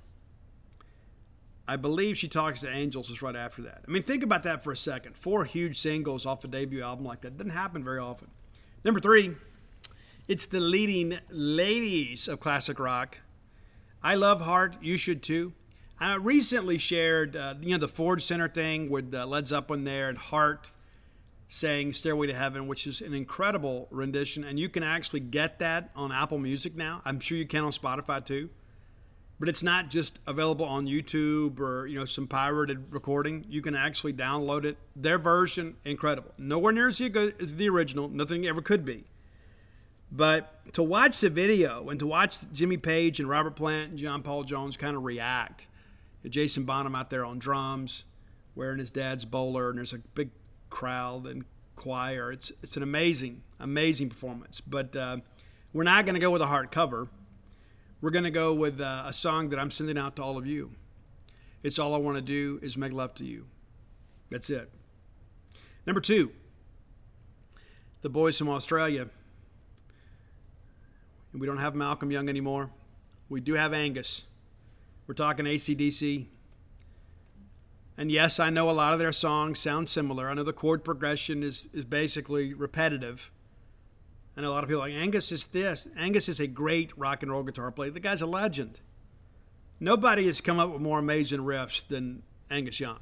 I 1.67 1.77
believe 1.77 2.17
She 2.17 2.27
Talks 2.27 2.59
to 2.61 2.69
Angels 2.69 3.09
is 3.09 3.21
right 3.21 3.35
after 3.35 3.61
that. 3.61 3.83
I 3.87 3.91
mean, 3.91 4.03
think 4.03 4.21
about 4.21 4.43
that 4.43 4.63
for 4.63 4.71
a 4.71 4.77
second. 4.77 5.15
Four 5.15 5.45
huge 5.45 5.79
singles 5.79 6.25
off 6.25 6.43
a 6.43 6.47
debut 6.47 6.83
album 6.83 7.05
like 7.05 7.21
that. 7.21 7.37
Doesn't 7.37 7.51
happen 7.51 7.83
very 7.83 7.99
often. 7.99 8.27
Number 8.83 8.99
three, 8.99 9.35
it's 10.27 10.45
the 10.45 10.59
leading 10.59 11.19
ladies 11.29 12.27
of 12.27 12.39
classic 12.41 12.79
rock. 12.79 13.19
I 14.03 14.15
love 14.15 14.41
Heart, 14.41 14.77
you 14.81 14.97
should 14.97 15.23
too. 15.23 15.53
I 15.99 16.15
recently 16.15 16.77
shared, 16.77 17.37
uh, 17.37 17.55
you 17.61 17.71
know, 17.71 17.77
the 17.77 17.87
Ford 17.87 18.21
Center 18.21 18.49
thing 18.49 18.89
with 18.89 19.13
uh, 19.13 19.25
Led 19.25 19.47
Zeppelin 19.47 19.85
there 19.85 20.09
and 20.09 20.17
Heart 20.17 20.71
saying 21.47 21.93
Stairway 21.93 22.27
to 22.27 22.33
Heaven, 22.33 22.67
which 22.67 22.85
is 22.85 22.99
an 22.99 23.13
incredible 23.13 23.87
rendition. 23.89 24.43
And 24.43 24.59
you 24.59 24.67
can 24.67 24.83
actually 24.83 25.21
get 25.21 25.59
that 25.59 25.91
on 25.95 26.11
Apple 26.11 26.39
Music 26.39 26.75
now. 26.75 27.01
I'm 27.05 27.21
sure 27.21 27.37
you 27.37 27.47
can 27.47 27.63
on 27.63 27.71
Spotify 27.71 28.25
too. 28.25 28.49
But 29.39 29.49
it's 29.49 29.63
not 29.63 29.89
just 29.89 30.19
available 30.25 30.65
on 30.65 30.85
YouTube 30.85 31.59
or, 31.59 31.87
you 31.87 31.99
know, 31.99 32.05
some 32.05 32.27
pirated 32.27 32.93
recording. 32.93 33.45
You 33.49 33.61
can 33.61 33.75
actually 33.75 34.13
download 34.13 34.63
it. 34.63 34.77
Their 34.95 35.17
version, 35.17 35.75
incredible. 35.83 36.31
Nowhere 36.37 36.71
near 36.71 36.87
as 36.87 36.99
good 36.99 37.35
as 37.41 37.55
the 37.55 37.67
original. 37.67 38.07
Nothing 38.07 38.45
ever 38.45 38.61
could 38.61 38.85
be. 38.85 39.05
But 40.11 40.73
to 40.73 40.83
watch 40.83 41.19
the 41.19 41.29
video 41.29 41.89
and 41.89 41.99
to 41.99 42.07
watch 42.07 42.37
Jimmy 42.53 42.77
Page 42.77 43.19
and 43.19 43.27
Robert 43.27 43.55
Plant 43.55 43.89
and 43.91 43.99
John 43.99 44.21
Paul 44.21 44.43
Jones 44.43 44.77
kind 44.77 44.95
of 44.95 45.03
react– 45.03 45.67
Jason 46.29 46.63
Bonham 46.63 46.95
out 46.95 47.09
there 47.09 47.25
on 47.25 47.39
drums, 47.39 48.05
wearing 48.55 48.79
his 48.79 48.89
dad's 48.89 49.25
bowler, 49.25 49.69
and 49.69 49.77
there's 49.77 49.93
a 49.93 49.99
big 49.99 50.29
crowd 50.69 51.25
and 51.25 51.45
choir. 51.75 52.31
It's 52.31 52.51
it's 52.61 52.77
an 52.77 52.83
amazing, 52.83 53.43
amazing 53.59 54.09
performance. 54.09 54.61
But 54.61 54.95
uh, 54.95 55.17
we're 55.71 55.83
not 55.83 56.05
going 56.05 56.15
to 56.15 56.21
go 56.21 56.31
with 56.31 56.41
a 56.41 56.47
hard 56.47 56.71
cover. 56.71 57.07
We're 58.03 58.09
going 58.09 58.25
to 58.25 58.31
go 58.31 58.53
with 58.53 58.81
uh, 58.81 59.03
a 59.05 59.13
song 59.13 59.47
that 59.47 59.59
I'm 59.59 59.71
sending 59.71 59.97
out 59.97 60.17
to 60.17 60.23
all 60.23 60.37
of 60.37 60.45
you. 60.45 60.71
It's 61.63 61.79
all 61.79 61.95
I 61.95 61.97
want 61.99 62.17
to 62.17 62.21
do 62.21 62.59
is 62.61 62.75
make 62.75 62.91
love 62.91 63.15
to 63.15 63.23
you. 63.23 63.45
That's 64.29 64.49
it. 64.49 64.69
Number 65.85 66.01
two, 66.01 66.33
the 68.01 68.09
boys 68.09 68.37
from 68.37 68.49
Australia. 68.49 69.07
We 71.33 71.47
don't 71.47 71.59
have 71.59 71.75
Malcolm 71.75 72.11
Young 72.11 72.27
anymore. 72.27 72.71
We 73.29 73.39
do 73.39 73.53
have 73.53 73.71
Angus. 73.71 74.25
We're 75.07 75.13
talking 75.13 75.47
AC/DC. 75.47 76.25
And 77.97 78.11
yes, 78.11 78.37
I 78.37 78.49
know 78.49 78.69
a 78.69 78.71
lot 78.71 78.91
of 78.91 78.99
their 78.99 79.13
songs 79.13 79.61
sound 79.61 79.89
similar. 79.89 80.29
I 80.29 80.33
know 80.33 80.43
the 80.43 80.51
chord 80.51 80.83
progression 80.83 81.41
is, 81.41 81.69
is 81.71 81.85
basically 81.85 82.53
repetitive. 82.53 83.31
Know 84.35 84.49
a 84.49 84.53
lot 84.53 84.63
of 84.63 84.69
people 84.69 84.81
like 84.81 84.93
Angus 84.93 85.31
is 85.31 85.45
this. 85.45 85.87
Angus 85.97 86.27
is 86.27 86.39
a 86.39 86.47
great 86.47 86.91
rock 86.97 87.21
and 87.21 87.31
roll 87.31 87.43
guitar 87.43 87.71
player. 87.71 87.91
The 87.91 87.99
guy's 87.99 88.21
a 88.21 88.25
legend. 88.25 88.79
Nobody 89.79 90.25
has 90.25 90.41
come 90.41 90.59
up 90.59 90.71
with 90.71 90.81
more 90.81 90.99
amazing 90.99 91.41
riffs 91.41 91.87
than 91.87 92.23
Angus 92.49 92.79
Young. 92.79 92.99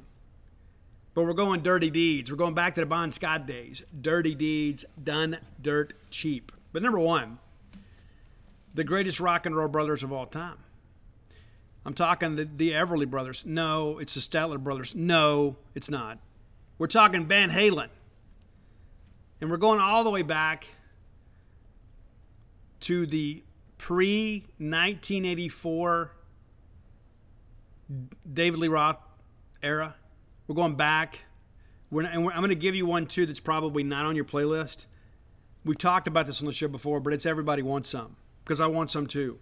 But 1.14 1.24
we're 1.24 1.32
going 1.32 1.62
dirty 1.62 1.90
deeds. 1.90 2.30
We're 2.30 2.36
going 2.36 2.54
back 2.54 2.74
to 2.74 2.80
the 2.80 2.86
Bon 2.86 3.12
Scott 3.12 3.46
days. 3.46 3.82
Dirty 3.98 4.34
deeds 4.34 4.84
done 5.02 5.38
dirt 5.60 5.94
cheap. 6.10 6.52
But 6.72 6.82
number 6.82 6.98
one, 6.98 7.38
the 8.74 8.84
greatest 8.84 9.20
rock 9.20 9.46
and 9.46 9.54
roll 9.54 9.68
brothers 9.68 10.02
of 10.02 10.12
all 10.12 10.26
time. 10.26 10.58
I'm 11.84 11.94
talking 11.94 12.36
the, 12.36 12.44
the 12.44 12.70
Everly 12.70 13.08
brothers. 13.08 13.44
No, 13.44 13.98
it's 13.98 14.14
the 14.14 14.20
Statler 14.20 14.58
brothers. 14.58 14.94
No, 14.94 15.56
it's 15.74 15.90
not. 15.90 16.18
We're 16.78 16.86
talking 16.86 17.26
Van 17.26 17.50
Halen. 17.50 17.88
And 19.40 19.50
we're 19.50 19.56
going 19.56 19.80
all 19.80 20.04
the 20.04 20.10
way 20.10 20.22
back 20.22 20.66
to 22.82 23.06
the 23.06 23.42
pre 23.78 24.40
1984 24.58 26.12
David 28.32 28.60
Lee 28.60 28.68
Roth 28.68 28.98
era. 29.62 29.96
We're 30.46 30.54
going 30.54 30.76
back. 30.76 31.20
We're, 31.90 32.02
and 32.02 32.24
we're, 32.24 32.32
I'm 32.32 32.38
going 32.38 32.50
to 32.50 32.54
give 32.54 32.74
you 32.74 32.86
one 32.86 33.06
too 33.06 33.26
that's 33.26 33.40
probably 33.40 33.82
not 33.82 34.06
on 34.06 34.16
your 34.16 34.24
playlist. 34.24 34.86
We've 35.64 35.78
talked 35.78 36.08
about 36.08 36.26
this 36.26 36.40
on 36.40 36.46
the 36.46 36.52
show 36.52 36.68
before, 36.68 37.00
but 37.00 37.12
it's 37.12 37.26
Everybody 37.26 37.62
Wants 37.62 37.88
Some 37.90 38.16
because 38.44 38.60
I 38.60 38.66
want 38.66 38.90
some 38.90 39.06
too. 39.06 39.38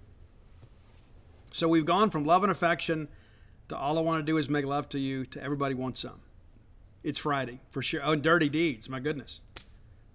So 1.52 1.66
we've 1.68 1.86
gone 1.86 2.10
from 2.10 2.24
love 2.24 2.42
and 2.42 2.52
affection 2.52 3.08
to 3.68 3.76
all 3.76 3.98
I 3.98 4.02
want 4.02 4.24
to 4.24 4.30
do 4.30 4.36
is 4.36 4.48
make 4.48 4.64
love 4.64 4.88
to 4.90 4.98
you 4.98 5.24
to 5.26 5.42
everybody 5.42 5.74
wants 5.74 6.00
some. 6.00 6.20
It's 7.02 7.18
Friday 7.18 7.60
for 7.70 7.82
sure. 7.82 8.00
Oh, 8.04 8.12
and 8.12 8.22
dirty 8.22 8.48
deeds. 8.48 8.88
My 8.88 9.00
goodness. 9.00 9.40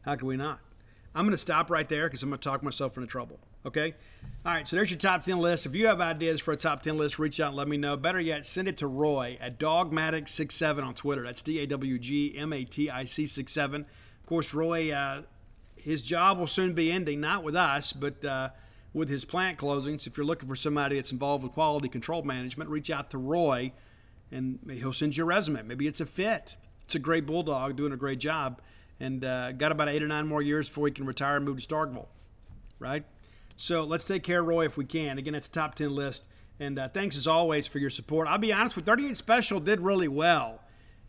How 0.03 0.15
could 0.15 0.27
we 0.27 0.37
not? 0.37 0.59
I'm 1.15 1.25
going 1.25 1.31
to 1.31 1.37
stop 1.37 1.69
right 1.69 1.87
there 1.87 2.07
because 2.07 2.21
I'm 2.23 2.29
going 2.29 2.39
to 2.39 2.49
talk 2.49 2.61
myself 2.61 2.97
into 2.97 3.07
trouble. 3.07 3.39
Okay? 3.65 3.95
All 4.45 4.53
right, 4.53 4.67
so 4.67 4.75
there's 4.75 4.91
your 4.91 4.99
top 4.99 5.23
10 5.23 5.39
list. 5.39 5.65
If 5.65 5.73
you 5.73 5.87
have 5.87 6.01
ideas 6.01 6.41
for 6.41 6.51
a 6.51 6.57
top 6.57 6.83
10 6.83 6.97
list, 6.97 7.17
reach 7.17 7.39
out 7.39 7.49
and 7.49 7.57
let 7.57 7.69
me 7.69 7.77
know. 7.77 7.95
Better 7.95 8.19
yet, 8.19 8.45
send 8.45 8.67
it 8.67 8.77
to 8.77 8.87
Roy 8.87 9.37
at 9.39 9.57
Dawgmatic67 9.57 10.83
on 10.83 10.93
Twitter. 10.93 11.23
That's 11.23 11.41
D 11.41 11.59
A 11.59 11.67
W 11.67 11.97
G 11.97 12.35
M 12.37 12.51
A 12.51 12.65
T 12.65 12.89
I 12.89 13.05
C 13.05 13.25
67. 13.25 13.81
Of 13.81 14.25
course, 14.27 14.53
Roy, 14.53 14.91
uh, 14.91 15.21
his 15.77 16.01
job 16.01 16.37
will 16.37 16.47
soon 16.47 16.73
be 16.73 16.91
ending, 16.91 17.21
not 17.21 17.43
with 17.43 17.55
us, 17.55 17.93
but. 17.93 18.23
Uh, 18.23 18.49
with 18.95 19.09
his 19.09 19.25
plant 19.25 19.57
closings. 19.57 20.07
If 20.07 20.15
you're 20.15 20.25
looking 20.25 20.47
for 20.47 20.55
somebody 20.55 20.95
that's 20.95 21.11
involved 21.11 21.43
with 21.43 21.51
quality 21.51 21.89
control 21.89 22.23
management, 22.23 22.69
reach 22.69 22.89
out 22.89 23.11
to 23.11 23.17
Roy 23.17 23.73
and 24.31 24.59
he'll 24.71 24.93
send 24.93 25.17
you 25.17 25.25
a 25.25 25.27
resume. 25.27 25.63
Maybe 25.63 25.85
it's 25.85 25.99
a 25.99 26.05
fit. 26.05 26.55
It's 26.85 26.95
a 26.95 26.99
great 26.99 27.25
bulldog 27.25 27.75
doing 27.75 27.91
a 27.91 27.97
great 27.97 28.19
job 28.19 28.61
and 28.99 29.23
uh, 29.23 29.51
got 29.51 29.71
about 29.71 29.89
eight 29.89 30.03
or 30.03 30.07
nine 30.07 30.27
more 30.27 30.41
years 30.41 30.67
before 30.67 30.87
he 30.87 30.93
can 30.93 31.05
retire 31.05 31.35
and 31.37 31.45
move 31.45 31.61
to 31.61 31.67
Starkville, 31.67 32.07
right? 32.79 33.05
So 33.57 33.83
let's 33.83 34.05
take 34.05 34.23
care 34.23 34.41
of 34.41 34.47
Roy 34.47 34.65
if 34.65 34.77
we 34.77 34.85
can. 34.85 35.17
Again, 35.17 35.35
it's 35.35 35.47
a 35.47 35.51
top 35.51 35.75
10 35.75 35.93
list. 35.93 36.25
And 36.59 36.79
uh, 36.79 36.87
thanks 36.89 37.17
as 37.17 37.27
always 37.27 37.67
for 37.67 37.79
your 37.79 37.89
support. 37.89 38.27
I'll 38.27 38.37
be 38.37 38.53
honest 38.53 38.75
with 38.75 38.85
38 38.85 39.17
Special 39.17 39.59
did 39.59 39.81
really 39.81 40.07
well. 40.07 40.61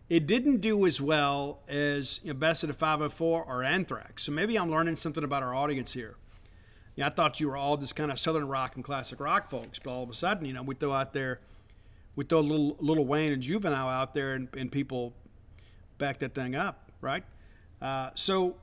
It 0.08 0.26
didn't 0.26 0.60
do 0.60 0.86
as 0.86 1.00
well 1.00 1.60
as 1.68 2.20
you 2.22 2.32
know, 2.32 2.38
Best 2.38 2.62
of 2.62 2.68
the 2.68 2.74
504 2.74 3.44
or 3.44 3.62
Anthrax. 3.62 4.24
So 4.24 4.32
maybe 4.32 4.56
I'm 4.56 4.70
learning 4.70 4.96
something 4.96 5.24
about 5.24 5.42
our 5.42 5.54
audience 5.54 5.92
here 5.92 6.16
you 6.96 7.02
know, 7.02 7.08
I 7.08 7.10
thought 7.10 7.40
you 7.40 7.48
were 7.48 7.56
all 7.56 7.76
just 7.76 7.94
kind 7.94 8.10
of 8.10 8.18
southern 8.18 8.48
rock 8.48 8.74
and 8.74 8.82
classic 8.82 9.20
rock 9.20 9.50
folks, 9.50 9.78
but 9.78 9.90
all 9.90 10.02
of 10.02 10.10
a 10.10 10.14
sudden, 10.14 10.46
you 10.46 10.54
know, 10.54 10.62
we 10.62 10.74
throw 10.74 10.94
out 10.94 11.12
there, 11.12 11.40
we 12.16 12.24
throw 12.24 12.38
a 12.38 12.40
little 12.40 12.76
Lil 12.80 13.04
Wayne 13.04 13.32
and 13.32 13.42
Juvenile 13.42 13.88
out 13.88 14.14
there, 14.14 14.32
and, 14.32 14.48
and 14.56 14.72
people 14.72 15.12
back 15.98 16.18
that 16.20 16.34
thing 16.34 16.56
up, 16.56 16.90
right? 17.02 17.22
Uh, 17.80 18.10
so 18.14 18.56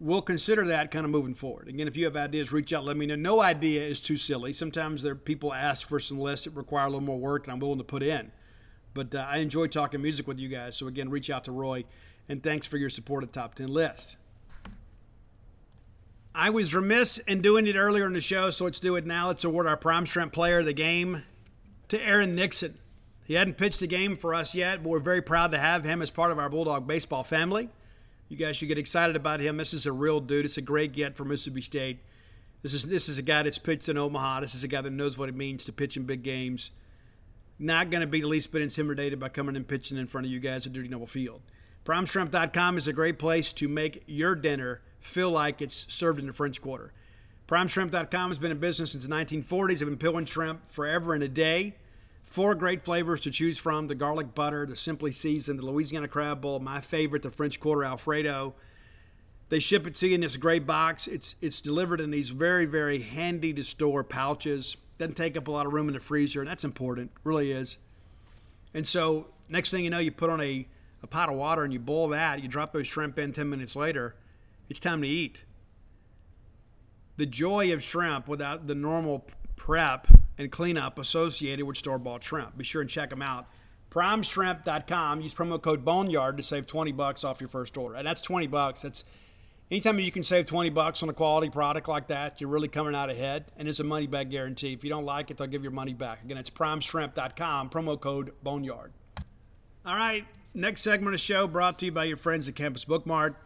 we'll 0.00 0.22
consider 0.22 0.66
that 0.66 0.90
kind 0.90 1.04
of 1.04 1.10
moving 1.10 1.34
forward. 1.34 1.68
Again, 1.68 1.88
if 1.88 1.96
you 1.96 2.04
have 2.04 2.16
ideas, 2.16 2.52
reach 2.52 2.72
out, 2.72 2.84
let 2.84 2.96
me 2.96 3.06
know. 3.06 3.16
No 3.16 3.40
idea 3.40 3.84
is 3.84 4.00
too 4.00 4.16
silly. 4.16 4.52
Sometimes 4.52 5.02
there 5.02 5.12
are 5.12 5.16
people 5.16 5.52
ask 5.52 5.88
for 5.88 6.00
some 6.00 6.18
lists 6.18 6.44
that 6.44 6.52
require 6.52 6.86
a 6.86 6.88
little 6.88 7.00
more 7.00 7.18
work, 7.18 7.44
and 7.44 7.52
I'm 7.52 7.60
willing 7.60 7.78
to 7.78 7.84
put 7.84 8.02
in. 8.02 8.32
But 8.94 9.14
uh, 9.14 9.26
I 9.28 9.38
enjoy 9.38 9.66
talking 9.68 10.02
music 10.02 10.26
with 10.26 10.38
you 10.38 10.48
guys. 10.48 10.76
So 10.76 10.86
again, 10.86 11.10
reach 11.10 11.30
out 11.30 11.44
to 11.44 11.52
Roy, 11.52 11.84
and 12.28 12.42
thanks 12.42 12.66
for 12.66 12.76
your 12.76 12.90
support 12.90 13.22
of 13.22 13.32
Top 13.32 13.54
10 13.54 13.68
List. 13.68 14.16
I 16.34 16.50
was 16.50 16.74
remiss 16.74 17.18
in 17.18 17.42
doing 17.42 17.66
it 17.66 17.74
earlier 17.74 18.06
in 18.06 18.12
the 18.12 18.20
show, 18.20 18.50
so 18.50 18.64
let's 18.64 18.80
do 18.80 18.94
it 18.96 19.04
now. 19.04 19.28
Let's 19.28 19.44
award 19.44 19.66
our 19.66 19.76
Prime 19.76 20.04
Shrimp 20.04 20.32
Player 20.32 20.60
of 20.60 20.66
the 20.66 20.72
Game 20.72 21.22
to 21.88 22.00
Aaron 22.00 22.34
Nixon. 22.34 22.78
He 23.24 23.34
hadn't 23.34 23.58
pitched 23.58 23.82
a 23.82 23.86
game 23.86 24.16
for 24.16 24.34
us 24.34 24.54
yet, 24.54 24.82
but 24.82 24.88
we're 24.88 25.00
very 25.00 25.20
proud 25.20 25.50
to 25.50 25.58
have 25.58 25.84
him 25.84 26.00
as 26.00 26.10
part 26.10 26.30
of 26.30 26.38
our 26.38 26.48
Bulldog 26.48 26.86
baseball 26.86 27.24
family. 27.24 27.70
You 28.28 28.36
guys 28.36 28.56
should 28.56 28.68
get 28.68 28.78
excited 28.78 29.16
about 29.16 29.40
him. 29.40 29.56
This 29.56 29.72
is 29.72 29.86
a 29.86 29.92
real 29.92 30.20
dude. 30.20 30.44
It's 30.44 30.58
a 30.58 30.62
great 30.62 30.92
get 30.92 31.16
for 31.16 31.24
Mississippi 31.24 31.62
State. 31.62 32.00
This 32.62 32.74
is 32.74 32.88
this 32.88 33.08
is 33.08 33.18
a 33.18 33.22
guy 33.22 33.42
that's 33.42 33.58
pitched 33.58 33.88
in 33.88 33.96
Omaha. 33.96 34.40
This 34.40 34.54
is 34.54 34.64
a 34.64 34.68
guy 34.68 34.82
that 34.82 34.90
knows 34.90 35.16
what 35.16 35.28
it 35.28 35.34
means 35.34 35.64
to 35.64 35.72
pitch 35.72 35.96
in 35.96 36.04
big 36.04 36.22
games. 36.22 36.70
Not 37.58 37.90
going 37.90 38.02
to 38.02 38.06
be 38.06 38.20
the 38.20 38.28
least 38.28 38.52
bit 38.52 38.62
intimidated 38.62 39.18
by 39.18 39.30
coming 39.30 39.56
and 39.56 39.66
pitching 39.66 39.98
in 39.98 40.06
front 40.06 40.26
of 40.26 40.32
you 40.32 40.40
guys 40.40 40.66
at 40.66 40.72
Dudy 40.72 40.88
Noble 40.88 41.06
Field. 41.06 41.40
PrimeShrimp.com 41.84 42.76
is 42.76 42.86
a 42.86 42.92
great 42.92 43.18
place 43.18 43.52
to 43.54 43.66
make 43.66 44.04
your 44.06 44.34
dinner 44.34 44.82
feel 45.00 45.30
like 45.30 45.62
it's 45.62 45.86
served 45.88 46.20
in 46.20 46.26
the 46.26 46.32
French 46.32 46.60
Quarter. 46.60 46.92
PrimeShrimp.com 47.48 48.30
has 48.30 48.38
been 48.38 48.50
in 48.50 48.58
business 48.58 48.92
since 48.92 49.04
the 49.04 49.10
1940s. 49.10 49.78
They've 49.78 49.88
been 49.88 49.96
peeling 49.96 50.26
shrimp 50.26 50.70
forever 50.70 51.14
and 51.14 51.22
a 51.22 51.28
day. 51.28 51.76
Four 52.28 52.54
great 52.54 52.82
flavors 52.82 53.20
to 53.22 53.30
choose 53.30 53.58
from 53.58 53.86
the 53.86 53.94
garlic 53.94 54.34
butter, 54.34 54.66
the 54.66 54.76
simply 54.76 55.12
seasoned, 55.12 55.58
the 55.58 55.64
Louisiana 55.66 56.08
crab 56.08 56.42
boil, 56.42 56.60
my 56.60 56.80
favorite, 56.80 57.22
the 57.22 57.30
French 57.30 57.58
Quarter 57.58 57.84
Alfredo. 57.84 58.54
They 59.48 59.58
ship 59.58 59.86
it 59.86 59.94
to 59.96 60.08
you 60.08 60.16
in 60.16 60.20
this 60.20 60.36
great 60.36 60.66
box. 60.66 61.06
It's 61.06 61.34
it's 61.40 61.62
delivered 61.62 62.00
in 62.00 62.10
these 62.10 62.28
very, 62.28 62.66
very 62.66 63.00
handy 63.00 63.54
to 63.54 63.64
store 63.64 64.04
pouches. 64.04 64.76
Doesn't 64.98 65.16
take 65.16 65.36
up 65.36 65.48
a 65.48 65.50
lot 65.50 65.64
of 65.64 65.72
room 65.72 65.88
in 65.88 65.94
the 65.94 66.00
freezer, 66.00 66.40
and 66.40 66.50
that's 66.50 66.64
important. 66.64 67.12
Really 67.24 67.50
is. 67.50 67.78
And 68.74 68.86
so 68.86 69.28
next 69.48 69.70
thing 69.70 69.84
you 69.84 69.90
know, 69.90 69.98
you 69.98 70.12
put 70.12 70.28
on 70.28 70.42
a, 70.42 70.68
a 71.02 71.06
pot 71.06 71.30
of 71.30 71.36
water 71.36 71.64
and 71.64 71.72
you 71.72 71.78
boil 71.80 72.08
that, 72.08 72.42
you 72.42 72.48
drop 72.48 72.74
those 72.74 72.86
shrimp 72.86 73.18
in 73.18 73.32
10 73.32 73.48
minutes 73.48 73.74
later 73.74 74.14
it's 74.68 74.80
time 74.80 75.02
to 75.02 75.08
eat. 75.08 75.44
The 77.16 77.26
joy 77.26 77.72
of 77.72 77.82
shrimp 77.82 78.28
without 78.28 78.66
the 78.66 78.74
normal 78.74 79.24
prep 79.56 80.06
and 80.38 80.50
cleanup 80.50 80.98
associated 80.98 81.66
with 81.66 81.76
store 81.76 81.98
bought 81.98 82.22
shrimp. 82.22 82.56
Be 82.56 82.64
sure 82.64 82.80
and 82.80 82.88
check 82.88 83.10
them 83.10 83.20
out. 83.20 83.48
PrimeShrimp.com. 83.90 85.20
Use 85.20 85.34
promo 85.34 85.60
code 85.60 85.84
Boneyard 85.84 86.36
to 86.36 86.42
save 86.42 86.66
20 86.66 86.92
bucks 86.92 87.24
off 87.24 87.40
your 87.40 87.48
first 87.48 87.76
order. 87.76 87.96
And 87.96 88.06
that's 88.06 88.22
20 88.22 88.46
bucks. 88.46 88.82
That's 88.82 89.04
anytime 89.70 89.98
you 89.98 90.12
can 90.12 90.22
save 90.22 90.46
20 90.46 90.70
bucks 90.70 91.02
on 91.02 91.08
a 91.08 91.12
quality 91.12 91.50
product 91.50 91.88
like 91.88 92.08
that, 92.08 92.40
you're 92.40 92.50
really 92.50 92.68
coming 92.68 92.94
out 92.94 93.10
ahead. 93.10 93.46
And 93.56 93.66
it's 93.66 93.80
a 93.80 93.84
money 93.84 94.06
back 94.06 94.28
guarantee. 94.30 94.72
If 94.72 94.84
you 94.84 94.90
don't 94.90 95.04
like 95.04 95.30
it, 95.30 95.38
they'll 95.38 95.46
give 95.46 95.62
your 95.62 95.72
money 95.72 95.94
back. 95.94 96.22
Again, 96.24 96.36
it's 96.36 96.50
PrimeShrimp.com. 96.50 97.70
Promo 97.70 97.98
code 97.98 98.32
Boneyard. 98.42 98.92
All 99.84 99.96
right. 99.96 100.26
Next 100.54 100.82
segment 100.82 101.08
of 101.08 101.20
the 101.20 101.24
show 101.24 101.46
brought 101.46 101.78
to 101.80 101.86
you 101.86 101.92
by 101.92 102.04
your 102.04 102.16
friends 102.16 102.48
at 102.48 102.54
Campus 102.54 102.84
Bookmart. 102.84 103.36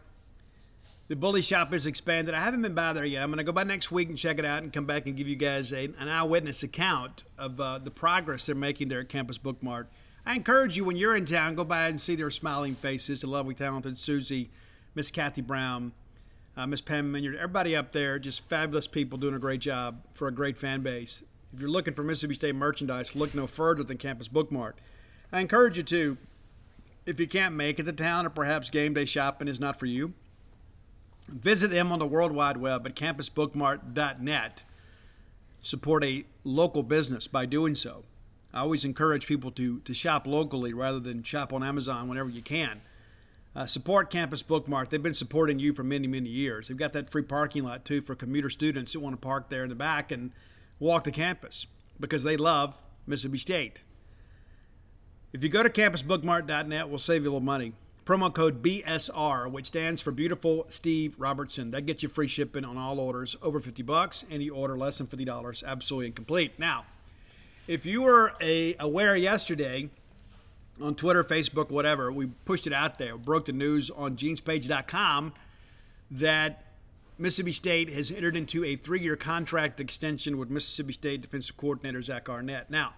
The 1.12 1.16
Bully 1.16 1.42
Shop 1.42 1.74
is 1.74 1.86
expanded. 1.86 2.32
I 2.32 2.40
haven't 2.40 2.62
been 2.62 2.72
by 2.72 2.94
there 2.94 3.04
yet. 3.04 3.22
I'm 3.22 3.28
going 3.28 3.36
to 3.36 3.44
go 3.44 3.52
by 3.52 3.64
next 3.64 3.92
week 3.92 4.08
and 4.08 4.16
check 4.16 4.38
it 4.38 4.46
out 4.46 4.62
and 4.62 4.72
come 4.72 4.86
back 4.86 5.04
and 5.04 5.14
give 5.14 5.28
you 5.28 5.36
guys 5.36 5.70
a, 5.70 5.90
an 5.98 6.08
eyewitness 6.08 6.62
account 6.62 7.24
of 7.36 7.60
uh, 7.60 7.76
the 7.76 7.90
progress 7.90 8.46
they're 8.46 8.54
making 8.54 8.88
there 8.88 9.00
at 9.00 9.10
Campus 9.10 9.36
Bookmart. 9.36 9.88
I 10.24 10.36
encourage 10.36 10.78
you 10.78 10.86
when 10.86 10.96
you're 10.96 11.14
in 11.14 11.26
town, 11.26 11.54
go 11.54 11.64
by 11.64 11.88
and 11.88 12.00
see 12.00 12.14
their 12.14 12.30
smiling 12.30 12.76
faces, 12.76 13.20
the 13.20 13.26
lovely, 13.26 13.52
talented 13.52 13.98
Susie, 13.98 14.48
Miss 14.94 15.10
Kathy 15.10 15.42
Brown, 15.42 15.92
uh, 16.56 16.66
Miss 16.66 16.80
Pam 16.80 17.12
Minyard, 17.12 17.36
everybody 17.36 17.76
up 17.76 17.92
there, 17.92 18.18
just 18.18 18.48
fabulous 18.48 18.86
people 18.86 19.18
doing 19.18 19.34
a 19.34 19.38
great 19.38 19.60
job 19.60 20.00
for 20.14 20.28
a 20.28 20.32
great 20.32 20.56
fan 20.56 20.80
base. 20.80 21.22
If 21.52 21.60
you're 21.60 21.68
looking 21.68 21.92
for 21.92 22.02
Mississippi 22.02 22.36
State 22.36 22.54
merchandise, 22.54 23.14
look 23.14 23.34
no 23.34 23.46
further 23.46 23.82
than 23.82 23.98
Campus 23.98 24.30
Bookmart. 24.30 24.72
I 25.30 25.40
encourage 25.40 25.76
you 25.76 25.82
to, 25.82 26.16
if 27.04 27.20
you 27.20 27.28
can't 27.28 27.54
make 27.54 27.78
it 27.78 27.82
to 27.82 27.92
town 27.92 28.24
or 28.24 28.30
perhaps 28.30 28.70
game 28.70 28.94
day 28.94 29.04
shopping 29.04 29.46
is 29.46 29.60
not 29.60 29.78
for 29.78 29.84
you, 29.84 30.14
Visit 31.28 31.70
them 31.70 31.92
on 31.92 31.98
the 31.98 32.06
World 32.06 32.32
Wide 32.32 32.56
Web 32.56 32.86
at 32.86 32.96
campusbookmart.net. 32.96 34.62
Support 35.60 36.04
a 36.04 36.24
local 36.44 36.82
business 36.82 37.28
by 37.28 37.46
doing 37.46 37.74
so. 37.74 38.04
I 38.52 38.60
always 38.60 38.84
encourage 38.84 39.26
people 39.26 39.50
to, 39.52 39.80
to 39.80 39.94
shop 39.94 40.26
locally 40.26 40.74
rather 40.74 41.00
than 41.00 41.22
shop 41.22 41.52
on 41.52 41.62
Amazon 41.62 42.08
whenever 42.08 42.28
you 42.28 42.42
can. 42.42 42.82
Uh, 43.54 43.66
support 43.66 44.10
Campus 44.10 44.42
Bookmart. 44.42 44.88
They've 44.88 45.02
been 45.02 45.14
supporting 45.14 45.58
you 45.58 45.72
for 45.72 45.84
many, 45.84 46.06
many 46.06 46.30
years. 46.30 46.68
They've 46.68 46.76
got 46.76 46.92
that 46.94 47.10
free 47.10 47.22
parking 47.22 47.64
lot 47.64 47.84
too 47.84 48.00
for 48.00 48.14
commuter 48.14 48.50
students 48.50 48.92
that 48.92 49.00
want 49.00 49.14
to 49.14 49.20
park 49.20 49.48
there 49.50 49.62
in 49.62 49.68
the 49.68 49.74
back 49.74 50.10
and 50.10 50.32
walk 50.78 51.04
to 51.04 51.10
campus 51.10 51.66
because 52.00 52.22
they 52.22 52.36
love 52.36 52.82
Mississippi 53.06 53.38
State. 53.38 53.82
If 55.32 55.42
you 55.42 55.48
go 55.48 55.62
to 55.62 55.70
campusbookmart.net, 55.70 56.88
we'll 56.88 56.98
save 56.98 57.22
you 57.22 57.30
a 57.30 57.32
little 57.32 57.40
money. 57.40 57.72
Promo 58.04 58.34
code 58.34 58.62
BSR, 58.62 59.50
which 59.50 59.66
stands 59.66 60.02
for 60.02 60.10
Beautiful 60.10 60.66
Steve 60.68 61.14
Robertson. 61.18 61.70
That 61.70 61.86
gets 61.86 62.02
you 62.02 62.08
free 62.08 62.26
shipping 62.26 62.64
on 62.64 62.76
all 62.76 62.98
orders 62.98 63.36
over 63.42 63.60
50 63.60 63.82
bucks. 63.84 64.24
Any 64.28 64.48
order 64.48 64.76
less 64.76 64.98
than 64.98 65.06
$50, 65.06 65.64
absolutely 65.64 66.06
incomplete. 66.08 66.58
Now, 66.58 66.84
if 67.68 67.86
you 67.86 68.02
were 68.02 68.34
a, 68.40 68.74
aware 68.80 69.14
yesterday 69.14 69.88
on 70.80 70.96
Twitter, 70.96 71.22
Facebook, 71.22 71.70
whatever, 71.70 72.10
we 72.10 72.26
pushed 72.44 72.66
it 72.66 72.72
out 72.72 72.98
there, 72.98 73.16
broke 73.16 73.46
the 73.46 73.52
news 73.52 73.88
on 73.90 74.16
genespage.com 74.16 75.32
that 76.10 76.64
Mississippi 77.18 77.52
State 77.52 77.92
has 77.92 78.10
entered 78.10 78.34
into 78.34 78.64
a 78.64 78.74
three 78.74 79.00
year 79.00 79.14
contract 79.14 79.78
extension 79.78 80.38
with 80.38 80.50
Mississippi 80.50 80.92
State 80.92 81.22
defensive 81.22 81.56
coordinator 81.56 82.02
Zach 82.02 82.28
Arnett. 82.28 82.68
Now, 82.68 82.94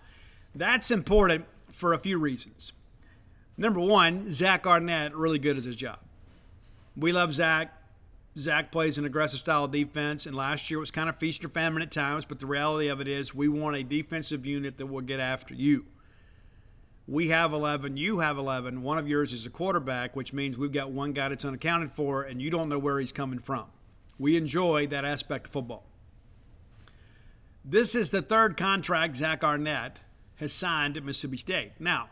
that's 0.55 0.91
important 0.91 1.45
for 1.69 1.93
a 1.93 1.99
few 1.99 2.17
reasons. 2.17 2.73
Number 3.57 3.81
one, 3.81 4.33
Zach 4.33 4.67
Arnett, 4.67 5.15
really 5.15 5.39
good 5.39 5.57
at 5.57 5.65
his 5.65 5.77
job. 5.77 5.99
We 6.97 7.13
love 7.13 7.33
Zach. 7.35 7.73
Zach 8.37 8.73
plays 8.73 8.99
an 8.99 9.05
aggressive 9.05 9.39
style 9.39 9.65
of 9.65 9.71
defense, 9.71 10.27
and 10.27 10.35
last 10.35 10.69
year 10.69 10.79
it 10.79 10.81
was 10.81 10.91
kind 10.91 11.09
of 11.09 11.17
feast 11.17 11.45
or 11.45 11.49
famine 11.49 11.83
at 11.83 11.93
times, 11.93 12.25
but 12.25 12.41
the 12.41 12.47
reality 12.47 12.89
of 12.89 13.01
it 13.01 13.07
is 13.07 13.33
we 13.33 13.49
want 13.49 13.77
a 13.77 13.85
defensive 13.85 14.45
unit 14.45 14.77
that 14.79 14.87
will 14.87 15.03
get 15.03 15.21
after 15.21 15.55
you. 15.55 15.87
We 17.07 17.29
have 17.29 17.53
11, 17.53 17.97
you 17.97 18.21
have 18.21 18.37
11. 18.37 18.83
One 18.83 18.99
of 18.99 19.07
yours 19.07 19.33
is 19.33 19.47
a 19.47 19.51
quarterback, 19.51 20.17
which 20.17 20.33
means 20.33 20.59
we've 20.59 20.73
got 20.73 20.91
one 20.91 21.13
guy 21.13 21.29
that's 21.29 21.45
unaccounted 21.45 21.93
for, 21.93 22.23
and 22.23 22.43
you 22.43 22.51
don't 22.51 22.69
know 22.69 22.79
where 22.79 22.99
he's 22.99 23.13
coming 23.13 23.39
from. 23.39 23.67
We 24.19 24.37
enjoy 24.37 24.89
that 24.89 25.05
aspect 25.05 25.47
of 25.47 25.53
football. 25.53 25.87
This 27.65 27.95
is 27.95 28.11
the 28.11 28.23
third 28.23 28.57
contract 28.57 29.17
Zach 29.17 29.45
Arnett 29.45 30.01
has 30.37 30.53
signed 30.53 30.97
at 30.97 31.05
Mississippi 31.05 31.37
State. 31.37 31.73
Now, 31.79 32.09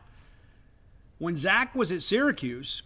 when 1.23 1.37
Zach 1.37 1.77
was 1.77 1.93
at 1.93 2.03
Syracuse, 2.03 2.83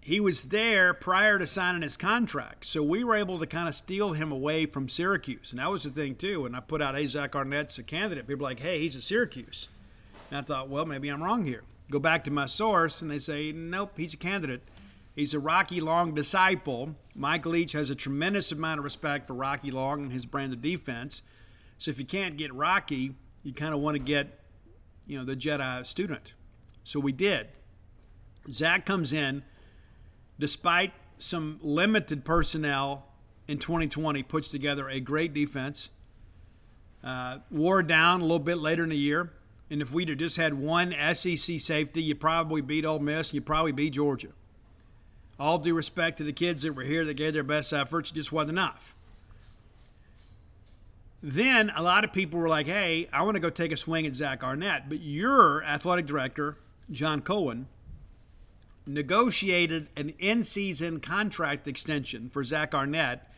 he 0.00 0.18
was 0.18 0.44
there 0.44 0.92
prior 0.92 1.38
to 1.38 1.46
signing 1.46 1.82
his 1.82 1.96
contract. 1.96 2.64
So 2.66 2.82
we 2.82 3.04
were 3.04 3.14
able 3.14 3.38
to 3.38 3.46
kind 3.46 3.68
of 3.68 3.76
steal 3.76 4.14
him 4.14 4.32
away 4.32 4.66
from 4.66 4.88
Syracuse. 4.88 5.52
And 5.52 5.60
that 5.60 5.70
was 5.70 5.84
the 5.84 5.90
thing, 5.90 6.16
too. 6.16 6.42
When 6.42 6.56
I 6.56 6.58
put 6.58 6.82
out, 6.82 6.96
hey, 6.96 7.06
Zach 7.06 7.36
Arnett's 7.36 7.78
a 7.78 7.84
candidate, 7.84 8.26
people 8.26 8.42
were 8.42 8.50
like, 8.50 8.58
hey, 8.58 8.80
he's 8.80 8.96
at 8.96 9.04
Syracuse. 9.04 9.68
And 10.32 10.38
I 10.38 10.42
thought, 10.42 10.68
well, 10.68 10.84
maybe 10.84 11.08
I'm 11.08 11.22
wrong 11.22 11.44
here. 11.44 11.62
Go 11.92 12.00
back 12.00 12.24
to 12.24 12.32
my 12.32 12.46
source, 12.46 13.00
and 13.00 13.08
they 13.08 13.20
say, 13.20 13.52
nope, 13.52 13.92
he's 13.96 14.14
a 14.14 14.16
candidate. 14.16 14.62
He's 15.14 15.32
a 15.32 15.38
Rocky 15.38 15.80
Long 15.80 16.12
disciple. 16.12 16.96
Mike 17.14 17.46
Leach 17.46 17.70
has 17.70 17.88
a 17.88 17.94
tremendous 17.94 18.50
amount 18.50 18.80
of 18.80 18.84
respect 18.84 19.28
for 19.28 19.34
Rocky 19.34 19.70
Long 19.70 20.02
and 20.02 20.12
his 20.12 20.26
brand 20.26 20.52
of 20.52 20.60
defense. 20.60 21.22
So 21.78 21.92
if 21.92 22.00
you 22.00 22.04
can't 22.04 22.36
get 22.36 22.52
Rocky, 22.52 23.14
you 23.44 23.52
kind 23.52 23.74
of 23.74 23.78
want 23.78 23.94
to 23.94 24.02
get, 24.02 24.40
you 25.06 25.16
know, 25.16 25.24
the 25.24 25.36
Jedi 25.36 25.86
student. 25.86 26.32
So 26.86 27.00
we 27.00 27.10
did. 27.10 27.48
Zach 28.48 28.86
comes 28.86 29.12
in, 29.12 29.42
despite 30.38 30.92
some 31.18 31.58
limited 31.60 32.24
personnel 32.24 33.08
in 33.48 33.58
2020, 33.58 34.22
puts 34.22 34.48
together 34.48 34.88
a 34.88 35.00
great 35.00 35.34
defense. 35.34 35.88
Uh, 37.02 37.38
wore 37.50 37.82
down 37.82 38.20
a 38.20 38.22
little 38.22 38.38
bit 38.38 38.58
later 38.58 38.84
in 38.84 38.90
the 38.90 38.96
year. 38.96 39.32
And 39.68 39.82
if 39.82 39.90
we'd 39.90 40.08
have 40.08 40.18
just 40.18 40.36
had 40.36 40.54
one 40.54 40.94
SEC 41.12 41.58
safety, 41.58 42.04
you 42.04 42.14
probably 42.14 42.60
beat 42.60 42.84
Ole 42.84 43.00
Miss, 43.00 43.34
you 43.34 43.40
probably 43.40 43.72
beat 43.72 43.94
Georgia. 43.94 44.28
All 45.40 45.58
due 45.58 45.74
respect 45.74 46.18
to 46.18 46.24
the 46.24 46.32
kids 46.32 46.62
that 46.62 46.74
were 46.74 46.84
here 46.84 47.04
that 47.04 47.14
gave 47.14 47.32
their 47.32 47.42
best 47.42 47.72
efforts, 47.72 48.12
just 48.12 48.30
wasn't 48.30 48.50
enough. 48.50 48.94
Then 51.20 51.72
a 51.74 51.82
lot 51.82 52.04
of 52.04 52.12
people 52.12 52.38
were 52.38 52.48
like, 52.48 52.66
hey, 52.66 53.08
I 53.12 53.22
want 53.22 53.34
to 53.34 53.40
go 53.40 53.50
take 53.50 53.72
a 53.72 53.76
swing 53.76 54.06
at 54.06 54.14
Zach 54.14 54.44
Arnett. 54.44 54.88
But 54.88 55.00
your 55.00 55.64
athletic 55.64 56.06
director, 56.06 56.58
John 56.90 57.20
Cohen, 57.20 57.66
negotiated 58.86 59.88
an 59.96 60.10
in 60.18 60.44
season 60.44 61.00
contract 61.00 61.66
extension 61.66 62.30
for 62.30 62.44
Zach 62.44 62.74
Arnett 62.74 63.30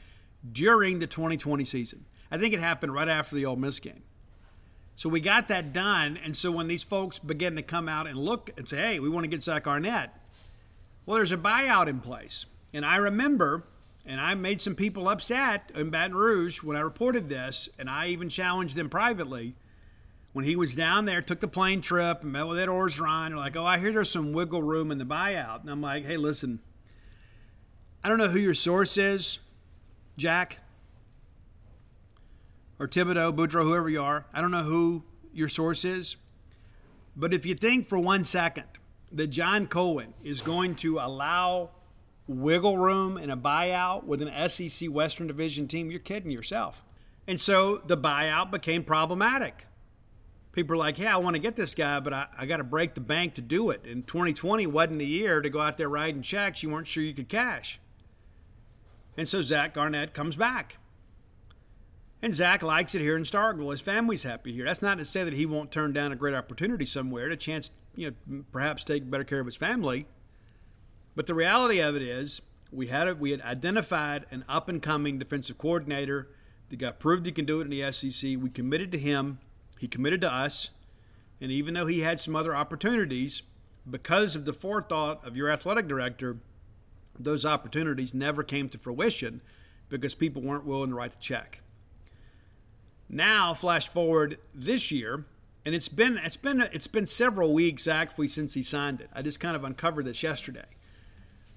during 0.51 0.99
the 0.99 1.07
2020 1.07 1.65
season. 1.65 2.05
I 2.31 2.39
think 2.39 2.53
it 2.53 2.61
happened 2.61 2.93
right 2.93 3.09
after 3.09 3.35
the 3.35 3.47
Ole 3.47 3.57
Miss 3.57 3.81
game. 3.81 4.03
So 4.97 5.09
we 5.09 5.21
got 5.21 5.49
that 5.49 5.73
done. 5.73 6.17
And 6.17 6.37
so 6.37 6.51
when 6.51 6.67
these 6.67 6.83
folks 6.83 7.19
begin 7.19 7.57
to 7.57 7.63
come 7.63 7.89
out 7.89 8.07
and 8.07 8.19
look 8.19 8.51
and 8.57 8.69
say, 8.69 8.77
hey, 8.77 8.99
we 8.99 9.09
want 9.09 9.25
to 9.25 9.29
get 9.29 9.43
Zach 9.43 9.67
Arnett, 9.67 10.15
well, 11.07 11.17
there's 11.17 11.33
a 11.33 11.39
buyout 11.39 11.87
in 11.87 12.01
place. 12.01 12.47
And 12.75 12.85
I 12.85 12.97
remember, 12.97 13.65
and 14.05 14.21
I 14.21 14.35
made 14.35 14.61
some 14.61 14.75
people 14.75 15.09
upset 15.09 15.71
in 15.75 15.91
Baton 15.91 16.17
Rouge 16.17 16.63
when 16.63 16.77
I 16.77 16.81
reported 16.81 17.29
this, 17.29 17.69
and 17.79 17.89
I 17.89 18.09
even 18.09 18.29
challenged 18.29 18.77
them 18.77 18.91
privately. 18.91 19.55
When 20.33 20.45
he 20.45 20.57
was 20.57 20.77
down 20.77 21.05
there, 21.05 21.23
took 21.23 21.41
the 21.41 21.49
plane 21.49 21.81
trip, 21.81 22.23
and 22.23 22.33
met 22.33 22.47
with 22.47 22.59
Ed 22.59 22.69
Orgeron, 22.69 23.31
they're 23.31 23.39
like, 23.39 23.57
oh, 23.57 23.65
I 23.65 23.79
hear 23.79 23.93
there's 23.93 24.11
some 24.11 24.33
wiggle 24.33 24.63
room 24.63 24.91
in 24.91 24.99
the 24.99 25.05
buyout. 25.05 25.63
And 25.63 25.71
I'm 25.71 25.81
like, 25.81 26.05
hey, 26.05 26.17
listen, 26.17 26.61
I 28.05 28.09
don't 28.09 28.19
know 28.19 28.29
who 28.29 28.39
your 28.39 28.55
source 28.55 28.97
is, 28.97 29.39
Jack 30.17 30.59
or 32.79 32.87
Thibodeau, 32.87 33.35
Boudreaux, 33.35 33.65
whoever 33.65 33.89
you 33.89 34.03
are. 34.03 34.27
I 34.33 34.41
don't 34.41 34.51
know 34.51 34.63
who 34.63 35.05
your 35.33 35.49
source 35.49 35.85
is. 35.85 36.17
But 37.17 37.35
if 37.35 37.45
you 37.45 37.55
think 37.55 37.87
for 37.87 37.99
one 37.99 38.25
second 38.25 38.65
that 39.11 39.29
John 39.29 39.67
Cohen 39.67 40.15
is 40.23 40.41
going 40.41 40.77
to 40.77 40.99
allow 40.99 41.71
wiggle 42.27 42.79
room 42.79 43.17
in 43.17 43.31
a 43.31 43.37
buyout 43.37 44.05
with 44.05 44.23
an 44.23 44.49
SEC 44.49 44.89
Western 44.91 45.27
Division 45.27 45.67
team, 45.67 45.91
you're 45.91 45.99
kidding 45.99 46.31
yourself. 46.31 46.83
And 47.27 47.41
so 47.41 47.79
the 47.79 47.97
buyout 47.97 48.51
became 48.51 48.85
problematic. 48.85 49.67
People 50.59 50.75
are 50.75 50.79
like, 50.79 50.97
hey, 50.97 51.07
I 51.07 51.19
want 51.19 51.35
to 51.35 51.39
get 51.39 51.55
this 51.55 51.73
guy, 51.73 52.01
but 52.01 52.13
I, 52.13 52.27
I 52.37 52.45
got 52.45 52.57
to 52.57 52.65
break 52.65 52.95
the 52.95 53.01
bank 53.01 53.35
to 53.35 53.41
do 53.41 53.71
it. 53.71 53.85
And 53.85 54.05
2020 54.05 54.67
wasn't 54.67 54.99
the 54.99 55.07
year 55.07 55.41
to 55.41 55.49
go 55.49 55.61
out 55.61 55.77
there 55.77 55.89
writing 55.89 56.21
checks 56.21 56.65
you 56.65 56.71
weren't 56.71 56.89
sure 56.89 57.05
you 57.05 57.15
could 57.15 57.29
cash. 57.29 57.79
And 59.17 59.29
so 59.29 59.41
Zach 59.41 59.79
Arnett 59.79 60.15
comes 60.15 60.35
back. 60.35 60.79
And 62.21 62.35
Zach 62.35 62.61
likes 62.61 62.97
it 62.97 63.01
here 63.01 63.17
in 63.17 63.23
Starkville. 63.23 63.71
His 63.71 63.81
family's 63.81 64.25
happy 64.25 64.53
here. 64.53 64.65
That's 64.65 64.83
not 64.83 64.99
to 64.99 65.05
say 65.05 65.23
that 65.23 65.33
he 65.33 65.47
won't 65.47 65.71
turn 65.71 65.93
down 65.93 66.11
a 66.11 66.17
great 66.17 66.35
opportunity 66.35 66.85
somewhere, 66.85 67.31
a 67.31 67.37
chance, 67.37 67.71
you 67.95 68.17
know, 68.27 68.43
perhaps 68.51 68.83
take 68.83 69.09
better 69.09 69.23
care 69.23 69.39
of 69.39 69.47
his 69.47 69.57
family. 69.57 70.07
But 71.15 71.29
the 71.29 71.35
reality 71.35 71.79
of 71.79 71.95
it 71.95 72.03
is, 72.03 72.43
we 72.73 72.89
had 72.89 73.07
a, 73.07 73.15
we 73.15 73.31
had 73.31 73.43
identified 73.43 74.27
an 74.33 74.45
up 74.49 74.69
and 74.69 74.83
coming 74.83 75.21
defensive 75.21 75.57
coordinator 75.57 76.31
that 76.71 76.81
got 76.81 76.99
proved 76.99 77.27
he 77.27 77.31
can 77.33 77.45
do 77.45 77.61
it 77.61 77.65
in 77.65 77.71
the 77.71 77.93
SEC. 77.93 78.31
We 78.41 78.51
committed 78.51 78.91
to 78.91 78.99
him. 78.99 79.39
He 79.79 79.89
committed 79.89 80.21
to 80.23 80.33
us. 80.33 80.71
And 81.41 81.53
even 81.53 81.75
though 81.75 81.87
he 81.87 82.01
had 82.01 82.21
some 82.21 82.35
other 82.35 82.55
opportunities, 82.55 83.43
because 83.89 84.35
of 84.35 84.45
the 84.45 84.53
forethought 84.53 85.25
of 85.27 85.37
your 85.37 85.51
athletic 85.51 85.87
director, 85.89 86.39
those 87.19 87.47
opportunities 87.47 88.15
never 88.15 88.43
came 88.43 88.69
to 88.69 88.79
fruition 88.79 89.41
because 89.89 90.15
people 90.15 90.43
weren't 90.43 90.67
willing 90.67 90.91
to 90.91 90.97
write 90.97 91.13
the 91.13 91.19
check. 91.19 91.63
Now, 93.09 93.55
flash 93.55 93.89
forward 93.89 94.39
this 94.55 94.91
year, 94.91 95.25
and 95.65 95.75
it's 95.75 95.89
been 95.89 96.19
it's 96.19 96.37
been 96.37 96.61
it's 96.61 96.87
been 96.87 97.07
several 97.07 97.55
weeks 97.55 97.87
actually 97.87 98.29
since 98.29 98.55
he 98.55 98.63
signed 98.63 99.01
it. 99.01 99.09
I 99.15 99.23
just 99.23 99.41
kind 99.41 99.57
of 99.57 99.65
uncovered 99.65 100.05
this 100.05 100.23
yesterday. 100.23 100.67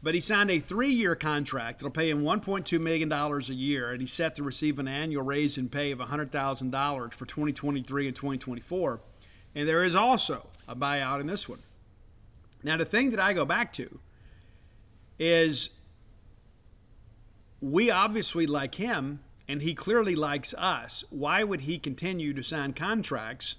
But 0.03 0.15
he 0.15 0.21
signed 0.21 0.49
a 0.49 0.59
three-year 0.59 1.15
contract 1.15 1.79
that'll 1.79 1.91
pay 1.91 2.09
him 2.09 2.23
$1.2 2.23 2.79
million 2.79 3.11
a 3.11 3.39
year, 3.53 3.91
and 3.91 4.01
he's 4.01 4.13
set 4.13 4.35
to 4.35 4.43
receive 4.43 4.79
an 4.79 4.87
annual 4.87 5.23
raise 5.23 5.57
in 5.57 5.69
pay 5.69 5.91
of 5.91 5.99
$100,000 5.99 7.13
for 7.13 7.25
2023 7.25 8.07
and 8.07 8.15
2024. 8.15 8.99
And 9.53 9.67
there 9.67 9.83
is 9.83 9.95
also 9.95 10.47
a 10.67 10.75
buyout 10.75 11.21
in 11.21 11.27
this 11.27 11.47
one. 11.47 11.61
Now, 12.63 12.77
the 12.77 12.85
thing 12.85 13.11
that 13.11 13.19
I 13.19 13.33
go 13.33 13.45
back 13.45 13.73
to 13.73 13.99
is 15.19 15.69
we 17.59 17.91
obviously, 17.91 18.47
like 18.47 18.75
him, 18.75 19.19
and 19.47 19.61
he 19.61 19.75
clearly 19.75 20.15
likes 20.15 20.55
us, 20.57 21.03
why 21.11 21.43
would 21.43 21.61
he 21.61 21.77
continue 21.77 22.33
to 22.33 22.41
sign 22.41 22.73
contracts 22.73 23.55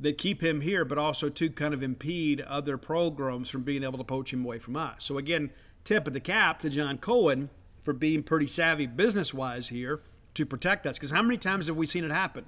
that 0.00 0.18
keep 0.18 0.42
him 0.42 0.62
here, 0.62 0.84
but 0.84 0.98
also 0.98 1.28
to 1.28 1.50
kind 1.50 1.74
of 1.74 1.82
impede 1.82 2.40
other 2.42 2.76
programs 2.76 3.50
from 3.50 3.62
being 3.62 3.84
able 3.84 3.98
to 3.98 4.04
poach 4.04 4.32
him 4.32 4.44
away 4.44 4.58
from 4.58 4.76
us? 4.76 5.04
So, 5.04 5.18
again, 5.18 5.50
tip 5.84 6.06
of 6.06 6.14
the 6.14 6.20
cap 6.20 6.60
to 6.60 6.70
John 6.70 6.98
Cohen 6.98 7.50
for 7.82 7.92
being 7.92 8.22
pretty 8.22 8.46
savvy 8.46 8.86
business 8.86 9.32
wise 9.32 9.68
here 9.68 10.00
to 10.34 10.46
protect 10.46 10.86
us. 10.86 10.96
Because 10.96 11.10
how 11.10 11.22
many 11.22 11.36
times 11.36 11.66
have 11.66 11.76
we 11.76 11.86
seen 11.86 12.04
it 12.04 12.10
happen? 12.10 12.46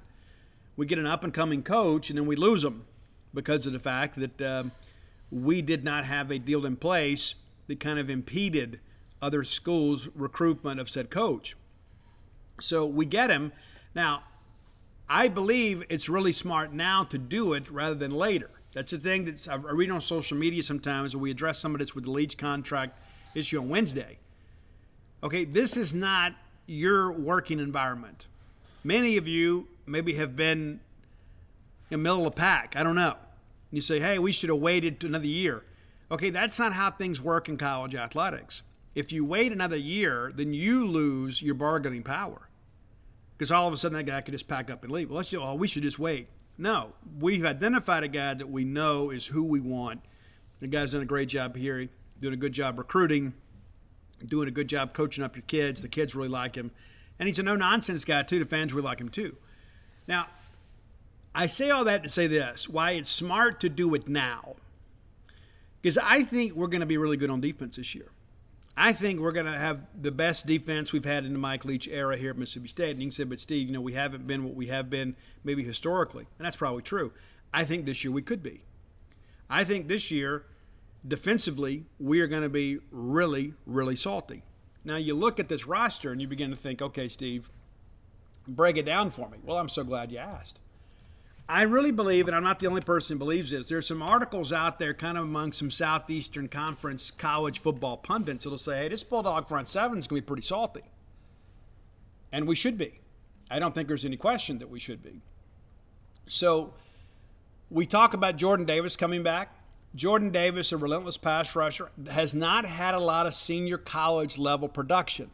We 0.75 0.85
get 0.85 0.99
an 0.99 1.05
up 1.05 1.23
and 1.23 1.33
coming 1.33 1.63
coach 1.63 2.09
and 2.09 2.17
then 2.17 2.25
we 2.25 2.35
lose 2.35 2.63
them 2.63 2.85
because 3.33 3.67
of 3.67 3.73
the 3.73 3.79
fact 3.79 4.15
that 4.15 4.41
um, 4.41 4.71
we 5.31 5.61
did 5.61 5.83
not 5.83 6.05
have 6.05 6.31
a 6.31 6.39
deal 6.39 6.65
in 6.65 6.75
place 6.75 7.35
that 7.67 7.79
kind 7.79 7.99
of 7.99 8.09
impeded 8.09 8.79
other 9.21 9.43
schools' 9.43 10.09
recruitment 10.15 10.79
of 10.79 10.89
said 10.89 11.09
coach. 11.09 11.55
So 12.59 12.85
we 12.85 13.05
get 13.05 13.29
him. 13.29 13.51
Now, 13.95 14.23
I 15.09 15.27
believe 15.27 15.83
it's 15.89 16.09
really 16.09 16.31
smart 16.31 16.73
now 16.73 17.03
to 17.05 17.17
do 17.17 17.53
it 17.53 17.69
rather 17.69 17.95
than 17.95 18.11
later. 18.11 18.49
That's 18.73 18.91
the 18.91 18.97
thing 18.97 19.25
that 19.25 19.47
I 19.47 19.55
read 19.55 19.91
on 19.91 20.01
social 20.01 20.37
media 20.37 20.63
sometimes, 20.63 21.15
we 21.15 21.29
address 21.29 21.59
some 21.59 21.75
of 21.75 21.79
this 21.79 21.93
with 21.93 22.05
the 22.05 22.11
Leach 22.11 22.37
contract 22.37 22.99
issue 23.35 23.59
on 23.59 23.69
Wednesday. 23.69 24.17
Okay, 25.21 25.45
this 25.45 25.77
is 25.77 25.93
not 25.93 26.33
your 26.65 27.11
working 27.11 27.59
environment. 27.59 28.25
Many 28.83 29.15
of 29.17 29.27
you 29.27 29.67
maybe 29.85 30.15
have 30.15 30.35
been 30.35 30.79
in 31.89 31.91
the 31.91 31.97
middle 31.97 32.25
of 32.25 32.33
the 32.33 32.39
pack. 32.39 32.73
I 32.75 32.83
don't 32.83 32.95
know. 32.95 33.17
You 33.71 33.81
say, 33.81 33.99
hey, 33.99 34.19
we 34.19 34.31
should 34.31 34.49
have 34.49 34.59
waited 34.59 35.03
another 35.03 35.27
year. 35.27 35.63
Okay, 36.11 36.29
that's 36.29 36.59
not 36.59 36.73
how 36.73 36.91
things 36.91 37.21
work 37.21 37.47
in 37.47 37.57
college 37.57 37.95
athletics. 37.95 38.63
If 38.95 39.11
you 39.11 39.25
wait 39.25 39.51
another 39.51 39.77
year, 39.77 40.31
then 40.35 40.53
you 40.53 40.85
lose 40.87 41.41
your 41.41 41.55
bargaining 41.55 42.03
power. 42.03 42.49
Because 43.43 43.51
all 43.51 43.67
of 43.67 43.73
a 43.73 43.77
sudden 43.77 43.97
that 43.97 44.05
guy 44.05 44.21
could 44.21 44.31
just 44.31 44.47
pack 44.47 44.71
up 44.71 44.85
and 44.85 44.93
leave. 44.93 45.09
Well, 45.09 45.17
let's 45.17 45.31
just, 45.31 45.43
oh, 45.43 45.53
we 45.53 45.67
should 45.67 45.83
just 45.83 45.99
wait. 45.99 46.29
No, 46.57 46.93
we've 47.19 47.43
identified 47.43 48.01
a 48.01 48.07
guy 48.07 48.33
that 48.33 48.49
we 48.49 48.63
know 48.63 49.09
is 49.09 49.27
who 49.27 49.43
we 49.43 49.59
want. 49.59 49.99
The 50.61 50.67
guy's 50.67 50.93
done 50.93 51.01
a 51.01 51.05
great 51.05 51.27
job 51.27 51.57
here, 51.57 51.89
doing 52.21 52.33
a 52.33 52.37
good 52.37 52.53
job 52.53 52.77
recruiting. 52.77 53.33
doing 54.25 54.47
a 54.47 54.51
good 54.51 54.69
job 54.69 54.93
coaching 54.93 55.25
up 55.25 55.35
your 55.35 55.43
kids. 55.43 55.81
The 55.81 55.89
kids 55.89 56.15
really 56.15 56.29
like 56.29 56.55
him. 56.55 56.71
And 57.19 57.27
he's 57.27 57.37
a 57.37 57.43
no 57.43 57.57
nonsense 57.57 58.05
guy, 58.05 58.23
too. 58.23 58.39
The 58.39 58.45
fans 58.45 58.71
really 58.71 58.85
like 58.85 59.01
him, 59.01 59.09
too. 59.09 59.35
Now, 60.07 60.27
I 61.35 61.47
say 61.47 61.69
all 61.69 61.83
that 61.83 62.03
to 62.03 62.07
say 62.07 62.27
this 62.27 62.69
why 62.69 62.91
it's 62.91 63.09
smart 63.09 63.59
to 63.59 63.67
do 63.67 63.93
it 63.93 64.07
now. 64.07 64.55
Because 65.81 65.97
I 65.97 66.23
think 66.23 66.53
we're 66.53 66.67
going 66.67 66.79
to 66.79 66.87
be 66.87 66.95
really 66.95 67.17
good 67.17 67.29
on 67.29 67.41
defense 67.41 67.75
this 67.75 67.93
year. 67.93 68.11
I 68.75 68.91
think 68.91 69.19
we're 69.19 69.31
going 69.31 69.45
to 69.45 69.57
have 69.57 69.85
the 69.99 70.11
best 70.11 70.47
defense 70.47 70.91
we've 70.91 71.05
had 71.05 71.25
in 71.25 71.33
the 71.33 71.39
Mike 71.39 71.63
Leach 71.63 71.87
era 71.87 72.17
here 72.17 72.31
at 72.31 72.37
Mississippi 72.37 72.67
State. 72.67 72.91
And 72.91 73.03
you 73.03 73.11
say, 73.11 73.23
but 73.23 73.39
Steve, 73.39 73.67
you 73.67 73.73
know, 73.73 73.81
we 73.81 73.93
haven't 73.93 74.25
been 74.25 74.43
what 74.43 74.55
we 74.55 74.67
have 74.67 74.89
been 74.89 75.15
maybe 75.43 75.63
historically. 75.63 76.27
And 76.37 76.45
that's 76.45 76.55
probably 76.55 76.81
true. 76.81 77.13
I 77.53 77.65
think 77.65 77.85
this 77.85 78.03
year 78.03 78.11
we 78.11 78.23
could 78.23 78.41
be. 78.41 78.63
I 79.49 79.63
think 79.63 79.87
this 79.87 80.09
year, 80.09 80.45
defensively, 81.07 81.85
we 81.99 82.19
are 82.21 82.27
going 82.27 82.41
to 82.41 82.49
be 82.49 82.79
really, 82.89 83.53
really 83.67 83.95
salty. 83.95 84.41
Now, 84.83 84.95
you 84.95 85.13
look 85.13 85.39
at 85.39 85.49
this 85.49 85.67
roster 85.67 86.11
and 86.11 86.19
you 86.19 86.27
begin 86.27 86.49
to 86.49 86.57
think, 86.57 86.81
okay, 86.81 87.07
Steve, 87.07 87.51
break 88.47 88.75
it 88.75 88.83
down 88.83 89.11
for 89.11 89.29
me. 89.29 89.37
Well, 89.43 89.57
I'm 89.57 89.69
so 89.69 89.83
glad 89.83 90.11
you 90.11 90.17
asked. 90.17 90.59
I 91.47 91.63
really 91.63 91.91
believe, 91.91 92.27
and 92.27 92.35
I'm 92.35 92.43
not 92.43 92.59
the 92.59 92.67
only 92.67 92.81
person 92.81 93.15
who 93.15 93.19
believes 93.19 93.51
this, 93.51 93.67
there's 93.67 93.87
some 93.87 94.01
articles 94.01 94.53
out 94.53 94.79
there 94.79 94.93
kind 94.93 95.17
of 95.17 95.25
among 95.25 95.51
some 95.51 95.69
Southeastern 95.69 96.47
Conference 96.47 97.11
college 97.11 97.59
football 97.59 97.97
pundits 97.97 98.45
that'll 98.45 98.57
say, 98.57 98.83
hey, 98.83 98.87
this 98.87 99.03
Bulldog 99.03 99.47
front 99.49 99.67
seven 99.67 99.99
is 99.99 100.07
going 100.07 100.21
to 100.21 100.25
be 100.25 100.25
pretty 100.25 100.41
salty. 100.41 100.83
And 102.31 102.47
we 102.47 102.55
should 102.55 102.77
be. 102.77 103.01
I 103.51 103.59
don't 103.59 103.75
think 103.75 103.87
there's 103.87 104.05
any 104.05 104.17
question 104.17 104.57
that 104.59 104.69
we 104.69 104.79
should 104.79 105.03
be. 105.03 105.21
So 106.27 106.73
we 107.69 107.85
talk 107.85 108.13
about 108.13 108.37
Jordan 108.37 108.65
Davis 108.65 108.95
coming 108.95 109.21
back. 109.21 109.53
Jordan 109.93 110.31
Davis, 110.31 110.71
a 110.71 110.77
relentless 110.77 111.17
pass 111.17 111.55
rusher, 111.55 111.91
has 112.09 112.33
not 112.33 112.65
had 112.65 112.95
a 112.95 112.99
lot 112.99 113.27
of 113.27 113.35
senior 113.35 113.77
college 113.77 114.37
level 114.37 114.67
production. 114.67 115.29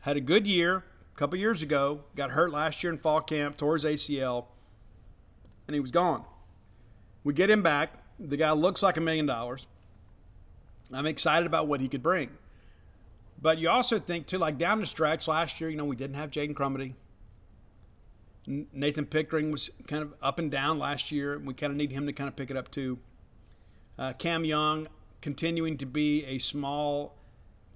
Had 0.00 0.16
a 0.16 0.20
good 0.20 0.46
year 0.46 0.84
a 1.14 1.18
couple 1.18 1.38
years 1.38 1.62
ago, 1.62 2.02
got 2.14 2.30
hurt 2.30 2.52
last 2.52 2.84
year 2.84 2.92
in 2.92 2.98
fall 2.98 3.20
camp, 3.20 3.56
tore 3.56 3.74
his 3.74 3.84
ACL 3.84 4.44
and 5.70 5.74
he 5.76 5.80
was 5.80 5.92
gone. 5.92 6.24
We 7.22 7.32
get 7.32 7.48
him 7.48 7.62
back. 7.62 7.92
The 8.18 8.36
guy 8.36 8.50
looks 8.50 8.82
like 8.82 8.96
a 8.96 9.00
million 9.00 9.24
dollars. 9.24 9.68
I'm 10.92 11.06
excited 11.06 11.46
about 11.46 11.68
what 11.68 11.80
he 11.80 11.86
could 11.86 12.02
bring. 12.02 12.30
But 13.40 13.58
you 13.58 13.70
also 13.70 14.00
think, 14.00 14.26
too, 14.26 14.38
like 14.38 14.58
down 14.58 14.80
the 14.80 14.86
stretch 14.86 15.28
last 15.28 15.60
year, 15.60 15.70
you 15.70 15.76
know, 15.76 15.84
we 15.84 15.94
didn't 15.94 16.16
have 16.16 16.32
Jaden 16.32 16.54
Crumedy. 16.54 16.94
Nathan 18.46 19.06
Pickering 19.06 19.52
was 19.52 19.70
kind 19.86 20.02
of 20.02 20.14
up 20.20 20.40
and 20.40 20.50
down 20.50 20.80
last 20.80 21.12
year, 21.12 21.34
and 21.34 21.46
we 21.46 21.54
kind 21.54 21.70
of 21.70 21.76
need 21.76 21.92
him 21.92 22.04
to 22.06 22.12
kind 22.12 22.26
of 22.26 22.34
pick 22.34 22.50
it 22.50 22.56
up, 22.56 22.72
too. 22.72 22.98
Uh, 23.96 24.12
Cam 24.14 24.44
Young 24.44 24.88
continuing 25.20 25.78
to 25.78 25.86
be 25.86 26.24
a 26.24 26.40
small 26.40 27.14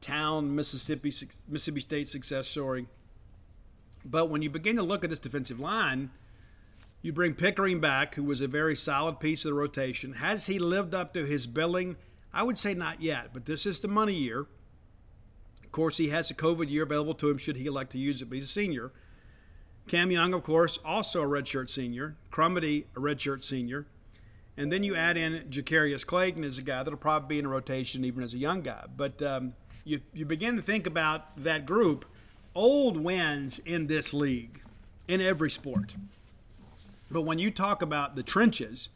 town 0.00 0.56
Mississippi 0.56 1.12
Mississippi 1.48 1.80
State 1.80 2.08
success 2.08 2.48
story. 2.48 2.88
But 4.04 4.30
when 4.30 4.42
you 4.42 4.50
begin 4.50 4.74
to 4.76 4.82
look 4.82 5.04
at 5.04 5.10
this 5.10 5.20
defensive 5.20 5.60
line, 5.60 6.10
you 7.04 7.12
bring 7.12 7.34
Pickering 7.34 7.80
back, 7.80 8.14
who 8.14 8.24
was 8.24 8.40
a 8.40 8.48
very 8.48 8.74
solid 8.74 9.20
piece 9.20 9.44
of 9.44 9.50
the 9.50 9.54
rotation. 9.54 10.14
Has 10.14 10.46
he 10.46 10.58
lived 10.58 10.94
up 10.94 11.12
to 11.12 11.26
his 11.26 11.46
billing? 11.46 11.96
I 12.32 12.42
would 12.42 12.56
say 12.56 12.72
not 12.72 13.02
yet, 13.02 13.28
but 13.34 13.44
this 13.44 13.66
is 13.66 13.80
the 13.80 13.88
money 13.88 14.14
year. 14.14 14.46
Of 15.62 15.70
course, 15.70 15.98
he 15.98 16.08
has 16.08 16.30
a 16.30 16.34
COVID 16.34 16.70
year 16.70 16.84
available 16.84 17.12
to 17.16 17.28
him 17.28 17.36
should 17.36 17.56
he 17.56 17.66
elect 17.66 17.92
to 17.92 17.98
use 17.98 18.22
it, 18.22 18.30
but 18.30 18.36
he's 18.36 18.44
a 18.44 18.52
senior. 18.52 18.90
Cam 19.86 20.10
Young, 20.10 20.32
of 20.32 20.44
course, 20.44 20.78
also 20.82 21.20
a 21.20 21.26
redshirt 21.26 21.68
senior. 21.68 22.16
Crumedy, 22.32 22.86
a 22.96 23.00
redshirt 23.00 23.44
senior. 23.44 23.86
And 24.56 24.72
then 24.72 24.82
you 24.82 24.96
add 24.96 25.18
in 25.18 25.44
Jacarius 25.50 26.06
Clayton 26.06 26.42
as 26.42 26.56
a 26.56 26.62
guy 26.62 26.82
that'll 26.82 26.96
probably 26.96 27.36
be 27.36 27.38
in 27.38 27.44
a 27.44 27.50
rotation 27.50 28.02
even 28.06 28.22
as 28.22 28.32
a 28.32 28.38
young 28.38 28.62
guy. 28.62 28.86
But 28.96 29.20
um, 29.20 29.52
you, 29.84 30.00
you 30.14 30.24
begin 30.24 30.56
to 30.56 30.62
think 30.62 30.86
about 30.86 31.36
that 31.36 31.66
group. 31.66 32.06
Old 32.54 32.96
wins 32.96 33.58
in 33.58 33.88
this 33.88 34.14
league, 34.14 34.62
in 35.06 35.20
every 35.20 35.50
sport. 35.50 35.96
But 37.14 37.22
when 37.22 37.38
you 37.38 37.52
talk 37.52 37.80
about 37.80 38.16
the 38.16 38.24
trenches, 38.24 38.88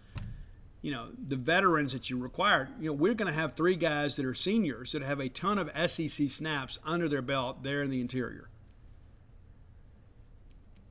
you 0.82 0.90
know, 0.90 1.10
the 1.16 1.36
veterans 1.36 1.92
that 1.92 2.10
you 2.10 2.18
require, 2.18 2.68
you 2.80 2.88
know, 2.88 2.92
we're 2.92 3.14
going 3.14 3.32
to 3.32 3.38
have 3.38 3.54
three 3.54 3.76
guys 3.76 4.16
that 4.16 4.24
are 4.24 4.34
seniors 4.34 4.90
that 4.90 5.02
have 5.02 5.20
a 5.20 5.28
ton 5.28 5.56
of 5.56 5.70
SEC 5.88 6.28
snaps 6.28 6.80
under 6.84 7.08
their 7.08 7.22
belt 7.22 7.62
there 7.62 7.80
in 7.80 7.90
the 7.90 8.00
interior. 8.00 8.48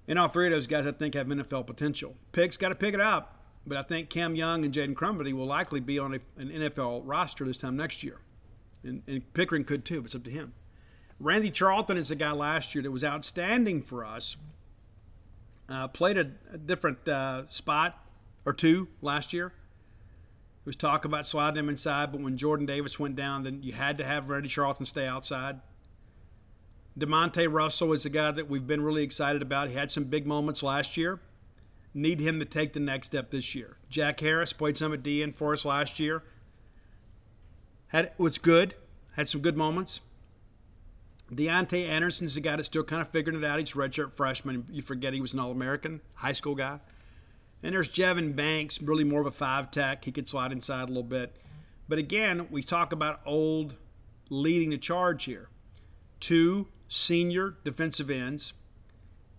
And 0.07 0.17
all 0.17 0.30
three 0.30 0.47
of 0.47 0.53
those 0.53 0.67
guys, 0.67 0.88
I 0.88 0.93
think, 0.93 1.15
have 1.15 1.28
NFL 1.28 1.67
potential. 1.67 2.15
Pick's 2.32 2.55
got 2.55 2.69
to 2.69 2.75
pick 2.75 2.93
it 2.93 3.01
up, 3.01 3.43
but 3.65 3.78
I 3.78 3.82
think 3.82 4.09
Cam 4.09 4.34
Young 4.34 4.63
and 4.63 4.73
Jaden 4.73 4.93
Crumedy 4.93 5.34
will 5.34 5.47
likely 5.47 5.82
be 5.82 5.99
on 5.99 6.13
a, 6.13 6.19
an 6.41 6.47
NFL 6.47 7.01
roster 7.03 7.43
this 7.43 7.57
time 7.57 7.75
next 7.75 8.03
year. 8.03 8.21
And, 8.84 9.03
and 9.05 9.34
Pickering 9.34 9.65
could 9.65 9.84
too, 9.84 9.99
but 9.99 10.05
it's 10.05 10.15
up 10.15 10.23
to 10.23 10.32
him. 10.32 10.53
Randy 11.19 11.51
Charlton 11.51 11.97
is 11.97 12.09
a 12.09 12.15
guy 12.15 12.32
last 12.32 12.73
year 12.73 12.84
that 12.84 12.91
was 12.91 13.03
outstanding 13.03 13.82
for 13.82 14.05
us 14.05 14.38
uh, 15.70 15.88
played 15.88 16.18
a, 16.18 16.32
a 16.53 16.57
different 16.57 17.07
uh, 17.07 17.43
spot 17.49 18.03
or 18.45 18.53
two 18.53 18.88
last 19.01 19.34
year. 19.34 19.49
There 19.49 20.70
was 20.70 20.76
talk 20.76 21.05
about 21.05 21.26
sliding 21.26 21.59
him 21.59 21.70
inside, 21.70 22.11
but 22.11 22.22
when 22.22 22.38
Jordan 22.38 22.65
Davis 22.65 22.99
went 22.99 23.15
down, 23.15 23.43
then 23.43 23.63
you 23.63 23.74
had 23.74 23.97
to 23.97 24.05
have 24.05 24.30
Randy 24.30 24.49
Charlton 24.49 24.86
stay 24.86 25.07
outside. 25.07 25.61
Demonte 26.97 27.51
Russell 27.51 27.93
is 27.93 28.05
a 28.05 28.09
guy 28.09 28.32
that 28.32 28.49
we've 28.49 28.65
been 28.65 28.82
really 28.82 29.03
excited 29.03 29.41
about. 29.41 29.70
He 29.70 29.76
had 29.76 29.91
some 29.91 30.05
big 30.05 30.26
moments 30.26 30.63
last 30.63 30.97
year. 30.97 31.20
Need 31.93 32.20
him 32.20 32.39
to 32.39 32.45
take 32.45 32.74
the 32.74 32.80
next 32.80 33.07
step 33.07 33.32
this 33.32 33.53
year. 33.53 33.78
Jack 33.89 34.20
Harris 34.20 34.53
played 34.53 34.78
some 34.78 34.93
at 34.93 35.03
DN 35.03 35.36
for 35.36 35.53
us 35.53 35.63
last 35.63 35.99
year. 35.99 36.24
Had 37.88 38.11
was 38.18 38.38
good. 38.38 38.76
Had 39.15 39.30
some 39.30 39.41
good 39.41 39.57
moments. 39.57 39.99
Deontay 41.32 41.88
Anderson's 41.88 42.36
the 42.36 42.41
guy 42.41 42.55
that's 42.55 42.67
still 42.67 42.84
kind 42.84 43.01
of 43.01 43.09
figuring 43.09 43.41
it 43.41 43.45
out. 43.45 43.59
He's 43.59 43.71
a 43.71 43.73
redshirt 43.73 44.13
freshman. 44.13 44.65
You 44.71 44.82
forget 44.82 45.13
he 45.13 45.21
was 45.21 45.34
an 45.34 45.39
All 45.39 45.51
American, 45.51 46.01
high 46.15 46.34
school 46.34 46.55
guy. 46.55 46.80
And 47.61 47.73
there's 47.73 47.89
Jevin 47.89 48.36
Banks, 48.36 48.82
really 48.82 49.03
more 49.03 49.21
of 49.21 49.28
a 49.28 49.32
five 49.32 49.71
tech. 49.71 50.05
He 50.05 50.11
could 50.11 50.30
slide 50.30 50.51
inside 50.51 50.84
a 50.84 50.88
little 50.88 51.03
bit. 51.03 51.36
But 51.89 51.97
again, 51.97 52.47
we 52.49 52.61
talk 52.61 52.91
about 52.91 53.19
old 53.25 53.75
leading 54.30 54.69
the 54.69 54.78
charge 54.78 55.25
here. 55.25 55.49
Two 56.19 56.67
senior 56.88 57.55
defensive 57.63 58.09
ends, 58.09 58.53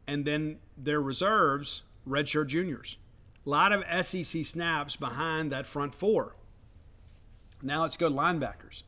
and 0.07 0.24
then 0.24 0.59
their 0.76 1.01
reserves, 1.01 1.82
redshirt 2.07 2.49
juniors. 2.49 2.97
A 3.47 3.49
lot 3.49 3.72
of 3.72 3.84
SEC 4.05 4.45
snaps 4.45 4.97
behind 4.97 5.51
that 5.53 5.66
front 5.66 5.95
four. 5.95 6.36
Now 7.62 7.82
let's 7.82 7.97
go 7.97 8.09
to 8.09 8.14
linebackers. 8.14 8.82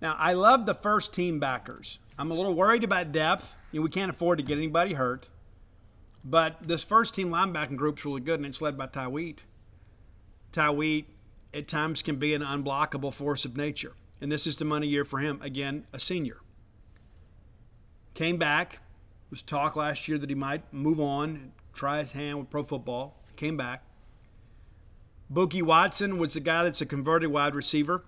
Now, 0.00 0.16
I 0.18 0.32
love 0.32 0.66
the 0.66 0.74
first 0.74 1.12
team 1.12 1.38
backers. 1.38 1.98
I'm 2.18 2.30
a 2.30 2.34
little 2.34 2.54
worried 2.54 2.84
about 2.84 3.12
depth. 3.12 3.56
You 3.72 3.80
know, 3.80 3.84
we 3.84 3.90
can't 3.90 4.10
afford 4.10 4.38
to 4.38 4.44
get 4.44 4.56
anybody 4.56 4.94
hurt. 4.94 5.28
But 6.24 6.56
this 6.62 6.84
first 6.84 7.14
team 7.14 7.30
linebacking 7.30 7.76
group's 7.76 8.04
really 8.04 8.20
good, 8.20 8.40
and 8.40 8.46
it's 8.46 8.60
led 8.60 8.76
by 8.76 8.86
Ty 8.86 9.08
Wheat. 9.08 9.44
Ty 10.52 10.70
Wheat 10.70 11.08
at 11.54 11.68
times 11.68 12.02
can 12.02 12.16
be 12.16 12.34
an 12.34 12.42
unblockable 12.42 13.12
force 13.12 13.44
of 13.44 13.56
nature. 13.56 13.92
And 14.20 14.30
this 14.30 14.46
is 14.46 14.56
the 14.56 14.64
money 14.64 14.86
year 14.86 15.04
for 15.04 15.18
him. 15.18 15.40
Again, 15.42 15.86
a 15.92 15.98
senior. 15.98 16.38
Came 18.14 18.36
back. 18.36 18.80
Was 19.30 19.42
talk 19.42 19.76
last 19.76 20.08
year 20.08 20.18
that 20.18 20.28
he 20.28 20.34
might 20.34 20.72
move 20.72 20.98
on 20.98 21.28
and 21.30 21.52
try 21.72 22.00
his 22.00 22.12
hand 22.12 22.38
with 22.38 22.50
pro 22.50 22.64
football. 22.64 23.22
Came 23.36 23.56
back. 23.56 23.84
Bookie 25.30 25.62
Watson 25.62 26.18
was 26.18 26.34
the 26.34 26.40
guy 26.40 26.64
that's 26.64 26.80
a 26.80 26.86
converted 26.86 27.30
wide 27.30 27.54
receiver. 27.54 28.04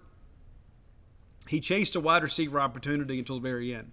He 1.49 1.61
chased 1.61 1.95
a 1.97 2.01
wide 2.01 2.23
receiver 2.23 2.61
opportunity 2.61 3.19
until 3.19 3.37
the 3.37 3.49
very 3.49 3.75
end 3.75 3.93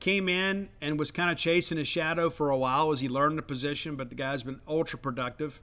came 0.00 0.28
in 0.28 0.68
and 0.80 0.98
was 0.98 1.10
kind 1.10 1.30
of 1.30 1.36
chasing 1.36 1.78
his 1.78 1.88
shadow 1.88 2.30
for 2.30 2.50
a 2.50 2.56
while 2.56 2.92
as 2.92 3.00
he 3.00 3.08
learned 3.08 3.38
the 3.38 3.42
position, 3.42 3.96
but 3.96 4.08
the 4.08 4.14
guy's 4.14 4.42
been 4.42 4.60
ultra 4.68 4.98
productive. 4.98 5.60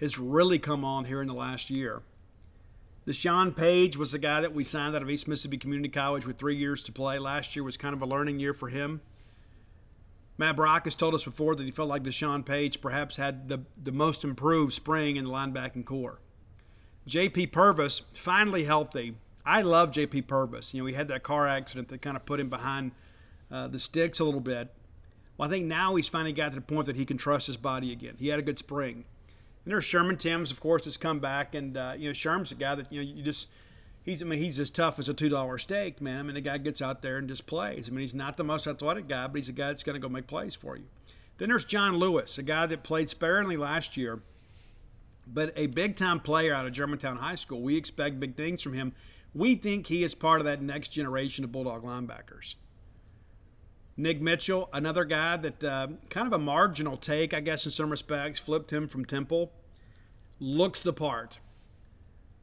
Has 0.00 0.18
really 0.18 0.58
come 0.58 0.84
on 0.84 1.04
here 1.04 1.20
in 1.20 1.28
the 1.28 1.34
last 1.34 1.68
year. 1.68 2.02
Deshaun 3.06 3.54
Page 3.54 3.96
was 3.98 4.12
the 4.12 4.18
guy 4.18 4.40
that 4.40 4.54
we 4.54 4.64
signed 4.64 4.96
out 4.96 5.02
of 5.02 5.10
East 5.10 5.28
Mississippi 5.28 5.58
Community 5.58 5.90
College 5.90 6.26
with 6.26 6.38
three 6.38 6.56
years 6.56 6.82
to 6.84 6.92
play. 6.92 7.18
Last 7.18 7.54
year 7.54 7.62
was 7.62 7.76
kind 7.76 7.94
of 7.94 8.00
a 8.00 8.06
learning 8.06 8.38
year 8.38 8.54
for 8.54 8.68
him. 8.68 9.02
Matt 10.38 10.56
Brock 10.56 10.84
has 10.84 10.94
told 10.94 11.14
us 11.14 11.24
before 11.24 11.54
that 11.54 11.64
he 11.64 11.70
felt 11.70 11.90
like 11.90 12.02
Deshaun 12.02 12.46
Page 12.46 12.80
perhaps 12.80 13.16
had 13.16 13.50
the, 13.50 13.60
the 13.82 13.92
most 13.92 14.24
improved 14.24 14.72
spring 14.72 15.16
in 15.16 15.24
the 15.24 15.30
linebacking 15.30 15.84
core. 15.84 16.20
J.P. 17.06 17.48
Purvis, 17.48 18.02
finally 18.14 18.64
healthy. 18.64 19.16
I 19.44 19.62
love 19.62 19.90
J.P. 19.92 20.22
Purvis. 20.22 20.74
You 20.74 20.82
know, 20.82 20.86
he 20.86 20.94
had 20.94 21.08
that 21.08 21.22
car 21.22 21.46
accident 21.46 21.88
that 21.88 22.02
kind 22.02 22.16
of 22.16 22.26
put 22.26 22.40
him 22.40 22.48
behind– 22.48 22.92
uh, 23.50 23.66
the 23.68 23.78
sticks 23.78 24.20
a 24.20 24.24
little 24.24 24.40
bit. 24.40 24.72
Well, 25.36 25.48
I 25.48 25.50
think 25.50 25.66
now 25.66 25.96
he's 25.96 26.08
finally 26.08 26.32
got 26.32 26.50
to 26.50 26.54
the 26.54 26.60
point 26.60 26.86
that 26.86 26.96
he 26.96 27.04
can 27.04 27.16
trust 27.16 27.46
his 27.46 27.56
body 27.56 27.92
again. 27.92 28.16
He 28.18 28.28
had 28.28 28.38
a 28.38 28.42
good 28.42 28.58
spring. 28.58 29.04
And 29.64 29.72
there's 29.72 29.84
Sherman 29.84 30.16
Timms, 30.16 30.50
of 30.50 30.60
course, 30.60 30.84
has 30.84 30.96
come 30.96 31.18
back, 31.18 31.54
and 31.54 31.76
uh, 31.76 31.94
you 31.96 32.08
know 32.08 32.12
Sherman's 32.12 32.52
a 32.52 32.54
guy 32.54 32.74
that 32.74 32.92
you 32.92 33.00
know 33.00 33.06
you 33.06 33.22
just 33.22 33.48
he's 34.02 34.22
I 34.22 34.24
mean 34.24 34.38
he's 34.38 34.58
as 34.58 34.70
tough 34.70 34.98
as 34.98 35.08
a 35.08 35.14
two 35.14 35.28
dollar 35.28 35.58
steak, 35.58 36.00
man. 36.00 36.20
I 36.20 36.22
mean 36.22 36.34
the 36.34 36.40
guy 36.40 36.58
gets 36.58 36.80
out 36.80 37.02
there 37.02 37.18
and 37.18 37.28
just 37.28 37.46
plays. 37.46 37.88
I 37.88 37.90
mean 37.90 38.00
he's 38.00 38.14
not 38.14 38.36
the 38.36 38.44
most 38.44 38.66
athletic 38.66 39.08
guy, 39.08 39.26
but 39.26 39.36
he's 39.36 39.48
a 39.48 39.52
guy 39.52 39.68
that's 39.68 39.82
going 39.82 39.94
to 39.94 40.00
go 40.00 40.08
make 40.08 40.26
plays 40.26 40.54
for 40.54 40.76
you. 40.76 40.84
Then 41.38 41.48
there's 41.48 41.64
John 41.64 41.96
Lewis, 41.96 42.38
a 42.38 42.42
guy 42.42 42.66
that 42.66 42.82
played 42.82 43.10
sparingly 43.10 43.56
last 43.56 43.96
year, 43.96 44.20
but 45.26 45.52
a 45.56 45.66
big 45.66 45.96
time 45.96 46.20
player 46.20 46.54
out 46.54 46.66
of 46.66 46.72
Germantown 46.72 47.16
High 47.16 47.34
School. 47.34 47.60
We 47.60 47.76
expect 47.76 48.20
big 48.20 48.36
things 48.36 48.62
from 48.62 48.74
him. 48.74 48.92
We 49.34 49.54
think 49.54 49.86
he 49.86 50.02
is 50.02 50.14
part 50.14 50.40
of 50.40 50.44
that 50.46 50.62
next 50.62 50.88
generation 50.88 51.44
of 51.44 51.52
Bulldog 51.52 51.84
linebackers. 51.84 52.54
Nick 53.96 54.20
Mitchell, 54.20 54.68
another 54.72 55.04
guy 55.04 55.36
that 55.36 55.62
uh, 55.62 55.88
kind 56.08 56.26
of 56.26 56.32
a 56.32 56.38
marginal 56.38 56.96
take, 56.96 57.34
I 57.34 57.40
guess, 57.40 57.64
in 57.64 57.70
some 57.70 57.90
respects, 57.90 58.40
flipped 58.40 58.72
him 58.72 58.88
from 58.88 59.04
Temple. 59.04 59.52
Looks 60.38 60.82
the 60.82 60.92
part. 60.92 61.38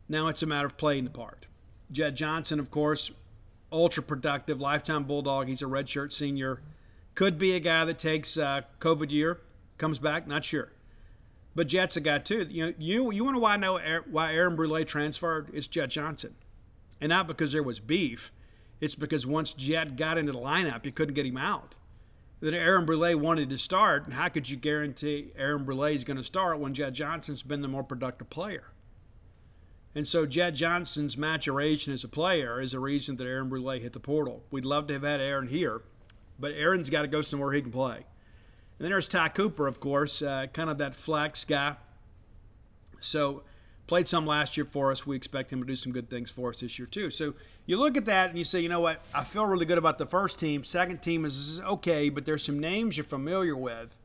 Now 0.07 0.27
it's 0.27 0.43
a 0.43 0.45
matter 0.45 0.67
of 0.67 0.77
playing 0.77 1.05
the 1.05 1.09
part. 1.09 1.47
Jett 1.91 2.15
Johnson, 2.15 2.59
of 2.59 2.69
course, 2.69 3.11
ultra 3.71 4.03
productive, 4.03 4.61
lifetime 4.61 5.03
Bulldog. 5.03 5.47
He's 5.47 5.61
a 5.61 5.65
redshirt 5.65 6.13
senior. 6.13 6.61
Could 7.15 7.37
be 7.37 7.55
a 7.55 7.59
guy 7.59 7.85
that 7.85 7.97
takes 7.97 8.37
uh, 8.37 8.61
COVID 8.79 9.09
year, 9.09 9.41
comes 9.77 9.99
back, 9.99 10.27
not 10.27 10.45
sure. 10.45 10.71
But 11.55 11.67
Jett's 11.67 11.97
a 11.97 12.01
guy 12.01 12.19
too. 12.19 12.45
You 12.49 12.67
know, 12.67 12.73
you 12.77 13.11
you 13.11 13.23
want 13.23 13.35
to 13.35 13.39
why 13.39 13.57
know 13.57 13.79
why 14.11 14.33
Aaron 14.33 14.55
Brule 14.55 14.85
transferred? 14.85 15.49
It's 15.53 15.65
Jett 15.65 15.89
Johnson, 15.89 16.35
and 16.99 17.09
not 17.09 17.27
because 17.27 17.51
there 17.51 17.63
was 17.63 17.79
beef. 17.79 18.31
It's 18.79 18.95
because 18.95 19.25
once 19.25 19.53
Jett 19.53 19.95
got 19.95 20.17
into 20.17 20.31
the 20.31 20.39
lineup, 20.39 20.85
you 20.85 20.91
couldn't 20.91 21.15
get 21.15 21.25
him 21.25 21.37
out. 21.37 21.75
That 22.39 22.53
Aaron 22.53 22.85
Brule 22.85 23.17
wanted 23.17 23.49
to 23.49 23.57
start, 23.57 24.05
and 24.05 24.13
how 24.13 24.29
could 24.29 24.49
you 24.49 24.57
guarantee 24.57 25.31
Aaron 25.35 25.65
Brule 25.65 25.85
is 25.85 26.03
going 26.03 26.17
to 26.17 26.23
start 26.23 26.59
when 26.59 26.75
Jett 26.75 26.93
Johnson's 26.93 27.41
been 27.41 27.61
the 27.61 27.67
more 27.67 27.83
productive 27.83 28.29
player? 28.29 28.71
And 29.95 30.07
so 30.07 30.27
Jett 30.27 30.53
Johnson's 30.53 31.17
maturation 31.17 31.91
as 31.91 32.03
a 32.03 32.07
player 32.07 32.61
is 32.61 32.75
a 32.75 32.79
reason 32.79 33.17
that 33.17 33.25
Aaron 33.25 33.49
Brule 33.49 33.79
hit 33.79 33.93
the 33.93 33.99
portal. 33.99 34.43
We'd 34.51 34.65
love 34.65 34.85
to 34.87 34.93
have 34.93 35.01
had 35.01 35.19
Aaron 35.19 35.47
here, 35.47 35.81
but 36.39 36.51
Aaron's 36.51 36.91
got 36.91 37.01
to 37.01 37.07
go 37.07 37.21
somewhere 37.23 37.53
he 37.53 37.63
can 37.63 37.71
play. 37.71 37.95
And 37.95 38.05
then 38.85 38.91
there's 38.91 39.07
Ty 39.07 39.29
Cooper, 39.29 39.65
of 39.65 39.79
course, 39.79 40.21
uh, 40.21 40.45
kind 40.53 40.69
of 40.69 40.77
that 40.77 40.93
flex 40.93 41.43
guy. 41.45 41.77
So 42.99 43.41
played 43.87 44.07
some 44.07 44.25
last 44.25 44.57
year 44.57 44.65
for 44.65 44.91
us. 44.91 45.07
We 45.07 45.15
expect 45.15 45.51
him 45.51 45.61
to 45.61 45.65
do 45.65 45.75
some 45.75 45.91
good 45.91 46.09
things 46.09 46.29
for 46.29 46.49
us 46.49 46.59
this 46.59 46.77
year 46.77 46.85
too. 46.85 47.09
So 47.09 47.33
you 47.65 47.77
look 47.77 47.97
at 47.97 48.05
that 48.05 48.29
and 48.29 48.37
you 48.37 48.43
say, 48.43 48.59
you 48.59 48.69
know 48.69 48.81
what? 48.81 49.01
I 49.13 49.23
feel 49.23 49.45
really 49.45 49.65
good 49.65 49.77
about 49.77 49.97
the 49.97 50.05
first 50.05 50.39
team. 50.39 50.63
Second 50.63 51.01
team 51.01 51.25
is 51.25 51.59
okay, 51.61 52.09
but 52.09 52.25
there's 52.25 52.43
some 52.43 52.59
names 52.59 52.97
you're 52.97 53.03
familiar 53.03 53.55
with. 53.55 53.97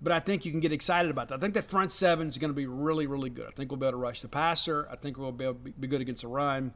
But 0.00 0.12
I 0.12 0.20
think 0.20 0.44
you 0.44 0.52
can 0.52 0.60
get 0.60 0.72
excited 0.72 1.10
about 1.10 1.28
that. 1.28 1.36
I 1.36 1.38
think 1.38 1.54
that 1.54 1.68
front 1.68 1.90
seven 1.90 2.28
is 2.28 2.38
going 2.38 2.50
to 2.50 2.54
be 2.54 2.66
really, 2.66 3.06
really 3.06 3.30
good. 3.30 3.48
I 3.48 3.50
think 3.50 3.70
we'll 3.70 3.80
be 3.80 3.86
able 3.86 3.98
to 3.98 4.02
rush 4.02 4.20
the 4.20 4.28
passer. 4.28 4.86
I 4.92 4.96
think 4.96 5.18
we'll 5.18 5.32
be 5.32 5.44
able 5.44 5.54
to 5.54 5.72
be 5.72 5.88
good 5.88 6.00
against 6.00 6.22
the 6.22 6.28
run. 6.28 6.72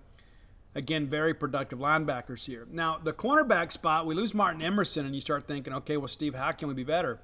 Again, 0.74 1.07
very 1.07 1.34
productive 1.34 1.78
linebackers 1.78 2.47
here. 2.47 2.66
Now, 2.72 2.99
the 2.99 3.12
cornerback 3.12 3.70
spot, 3.70 4.07
we 4.07 4.14
lose 4.14 4.32
Martin 4.34 4.62
Emerson, 4.62 5.05
and 5.05 5.14
you 5.14 5.20
start 5.20 5.47
thinking, 5.47 5.72
okay, 5.72 5.99
well, 5.99 6.09
Steve, 6.09 6.34
how 6.34 6.51
can 6.53 6.66
we 6.66 6.74
be 6.74 6.82
better? 6.82 7.20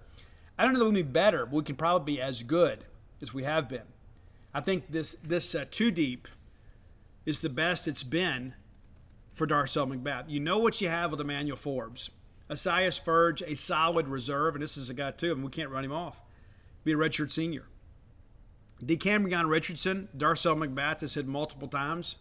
I 0.58 0.64
don't 0.64 0.74
know 0.74 0.80
that 0.80 0.84
we 0.84 0.90
can 0.90 1.06
be 1.06 1.12
better, 1.12 1.46
but 1.46 1.54
we 1.54 1.62
can 1.64 1.74
probably 1.74 2.14
be 2.14 2.20
as 2.20 2.42
good 2.42 2.84
as 3.22 3.32
we 3.32 3.44
have 3.44 3.68
been. 3.68 3.84
I 4.54 4.60
think 4.60 4.90
this 4.90 5.16
this 5.22 5.54
uh, 5.54 5.64
two 5.70 5.90
deep 5.90 6.28
is 7.26 7.40
the 7.40 7.48
best 7.48 7.86
it's 7.86 8.02
been 8.02 8.54
for 9.32 9.46
Darcel 9.46 9.86
McBath. 9.86 10.24
You 10.28 10.40
know 10.40 10.58
what 10.58 10.80
you 10.80 10.88
have 10.88 11.10
with 11.10 11.20
Emmanuel 11.20 11.56
Forbes. 11.56 12.10
Esaias 12.50 12.98
Furdge, 12.98 13.42
a 13.46 13.54
solid 13.54 14.08
reserve, 14.08 14.54
and 14.54 14.62
this 14.62 14.76
is 14.76 14.88
a 14.88 14.94
guy 14.94 15.10
too, 15.10 15.32
and 15.32 15.44
we 15.44 15.50
can't 15.50 15.70
run 15.70 15.84
him 15.84 15.92
off. 15.92 16.22
Be 16.84 16.92
a 16.92 16.96
redshirt 16.96 17.30
senior. 17.30 17.66
DeCamerion 18.82 19.48
Richardson, 19.48 20.08
Darcel 20.16 20.56
McBath 20.56 21.00
has 21.00 21.12
said 21.12 21.28
multiple 21.28 21.68
times, 21.68 22.16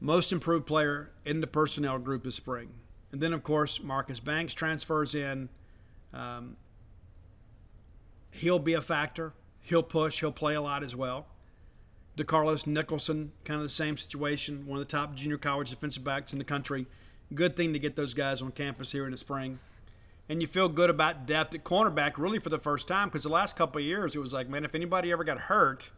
most 0.00 0.32
improved 0.32 0.66
player 0.66 1.12
in 1.24 1.40
the 1.40 1.46
personnel 1.46 1.98
group 1.98 2.24
this 2.24 2.34
spring. 2.34 2.70
And 3.12 3.20
then, 3.20 3.32
of 3.32 3.42
course, 3.42 3.80
Marcus 3.82 4.20
Banks 4.20 4.54
transfers 4.54 5.14
in. 5.14 5.48
Um, 6.12 6.56
he'll 8.30 8.58
be 8.58 8.74
a 8.74 8.80
factor. 8.80 9.32
He'll 9.66 9.82
push. 9.82 10.20
He'll 10.20 10.30
play 10.30 10.54
a 10.54 10.60
lot 10.60 10.84
as 10.84 10.94
well. 10.94 11.26
DeCarlos 12.16 12.68
Nicholson, 12.68 13.32
kind 13.44 13.58
of 13.58 13.64
the 13.64 13.68
same 13.68 13.96
situation, 13.96 14.64
one 14.64 14.78
of 14.78 14.86
the 14.86 14.90
top 14.90 15.16
junior 15.16 15.36
college 15.36 15.70
defensive 15.70 16.04
backs 16.04 16.32
in 16.32 16.38
the 16.38 16.44
country. 16.44 16.86
Good 17.34 17.56
thing 17.56 17.72
to 17.72 17.78
get 17.80 17.96
those 17.96 18.14
guys 18.14 18.40
on 18.40 18.52
campus 18.52 18.92
here 18.92 19.04
in 19.04 19.10
the 19.10 19.18
spring. 19.18 19.58
And 20.28 20.40
you 20.40 20.46
feel 20.46 20.68
good 20.68 20.88
about 20.88 21.26
depth 21.26 21.52
at 21.52 21.64
cornerback 21.64 22.12
really 22.16 22.38
for 22.38 22.48
the 22.48 22.60
first 22.60 22.86
time 22.86 23.08
because 23.08 23.24
the 23.24 23.28
last 23.28 23.56
couple 23.56 23.80
of 23.80 23.84
years 23.84 24.14
it 24.14 24.20
was 24.20 24.32
like, 24.32 24.48
man, 24.48 24.64
if 24.64 24.74
anybody 24.74 25.10
ever 25.10 25.24
got 25.24 25.38
hurt 25.40 25.90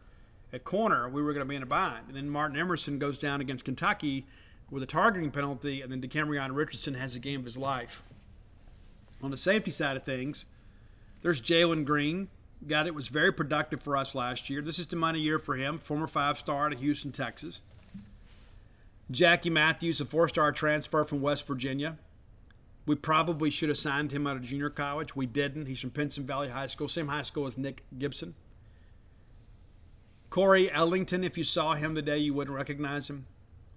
at 0.51 0.63
corner, 0.63 1.07
we 1.07 1.21
were 1.21 1.31
going 1.31 1.45
to 1.45 1.49
be 1.49 1.55
in 1.55 1.61
a 1.61 1.67
bind. 1.67 2.07
And 2.07 2.15
then 2.15 2.27
Martin 2.27 2.57
Emerson 2.57 2.97
goes 2.97 3.19
down 3.19 3.39
against 3.39 3.65
Kentucky 3.65 4.25
with 4.71 4.81
a 4.81 4.87
targeting 4.87 5.29
penalty, 5.29 5.81
and 5.81 5.91
then 5.91 6.01
DeCamerion 6.01 6.55
Richardson 6.55 6.95
has 6.95 7.15
a 7.15 7.19
game 7.19 7.39
of 7.39 7.45
his 7.45 7.57
life. 7.57 8.03
On 9.21 9.31
the 9.31 9.37
safety 9.37 9.71
side 9.71 9.95
of 9.95 10.03
things, 10.03 10.45
there's 11.21 11.41
Jalen 11.41 11.85
Green, 11.85 12.29
guy 12.67 12.83
that 12.83 12.93
was 12.93 13.07
very 13.07 13.31
productive 13.31 13.81
for 13.81 13.95
us 13.95 14.13
last 14.13 14.49
year. 14.49 14.61
This 14.61 14.79
is 14.79 14.87
the 14.87 14.95
money 14.95 15.19
year 15.19 15.39
for 15.39 15.55
him, 15.55 15.79
former 15.79 16.07
five 16.07 16.37
star 16.37 16.67
at 16.67 16.77
Houston, 16.79 17.11
Texas. 17.11 17.61
Jackie 19.11 19.49
Matthews, 19.49 19.99
a 19.99 20.05
four 20.05 20.29
star 20.29 20.51
transfer 20.51 21.03
from 21.03 21.21
West 21.21 21.47
Virginia. 21.47 21.97
We 22.85 22.95
probably 22.95 23.49
should 23.49 23.69
have 23.69 23.77
signed 23.77 24.11
him 24.11 24.25
out 24.25 24.37
of 24.37 24.43
junior 24.43 24.69
college. 24.69 25.15
We 25.15 25.25
didn't. 25.25 25.67
He's 25.67 25.79
from 25.79 25.91
Pinson 25.91 26.25
Valley 26.25 26.49
High 26.49 26.67
School, 26.67 26.87
same 26.87 27.07
high 27.07 27.21
school 27.21 27.45
as 27.45 27.57
Nick 27.57 27.83
Gibson. 27.97 28.35
Corey 30.29 30.71
Ellington, 30.71 31.23
if 31.23 31.37
you 31.37 31.43
saw 31.43 31.73
him 31.73 31.95
today, 31.95 32.17
you 32.17 32.33
wouldn't 32.33 32.55
recognize 32.55 33.09
him. 33.09 33.25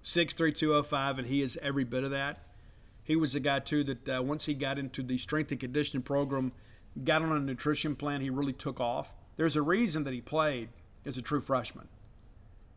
6'3", 0.02 1.18
and 1.18 1.26
he 1.26 1.40
is 1.40 1.58
every 1.62 1.84
bit 1.84 2.04
of 2.04 2.10
that. 2.10 2.40
He 3.04 3.16
was 3.16 3.34
a 3.34 3.40
guy, 3.40 3.60
too, 3.60 3.84
that 3.84 4.08
uh, 4.08 4.22
once 4.22 4.46
he 4.46 4.54
got 4.54 4.78
into 4.78 5.02
the 5.02 5.18
strength 5.18 5.50
and 5.50 5.60
conditioning 5.60 6.02
program, 6.02 6.52
got 7.04 7.22
on 7.22 7.32
a 7.32 7.40
nutrition 7.40 7.96
plan, 7.96 8.20
he 8.20 8.30
really 8.30 8.52
took 8.52 8.80
off. 8.80 9.14
There's 9.36 9.56
a 9.56 9.62
reason 9.62 10.04
that 10.04 10.12
he 10.12 10.20
played 10.20 10.68
as 11.04 11.16
a 11.16 11.22
true 11.22 11.40
freshman. 11.40 11.88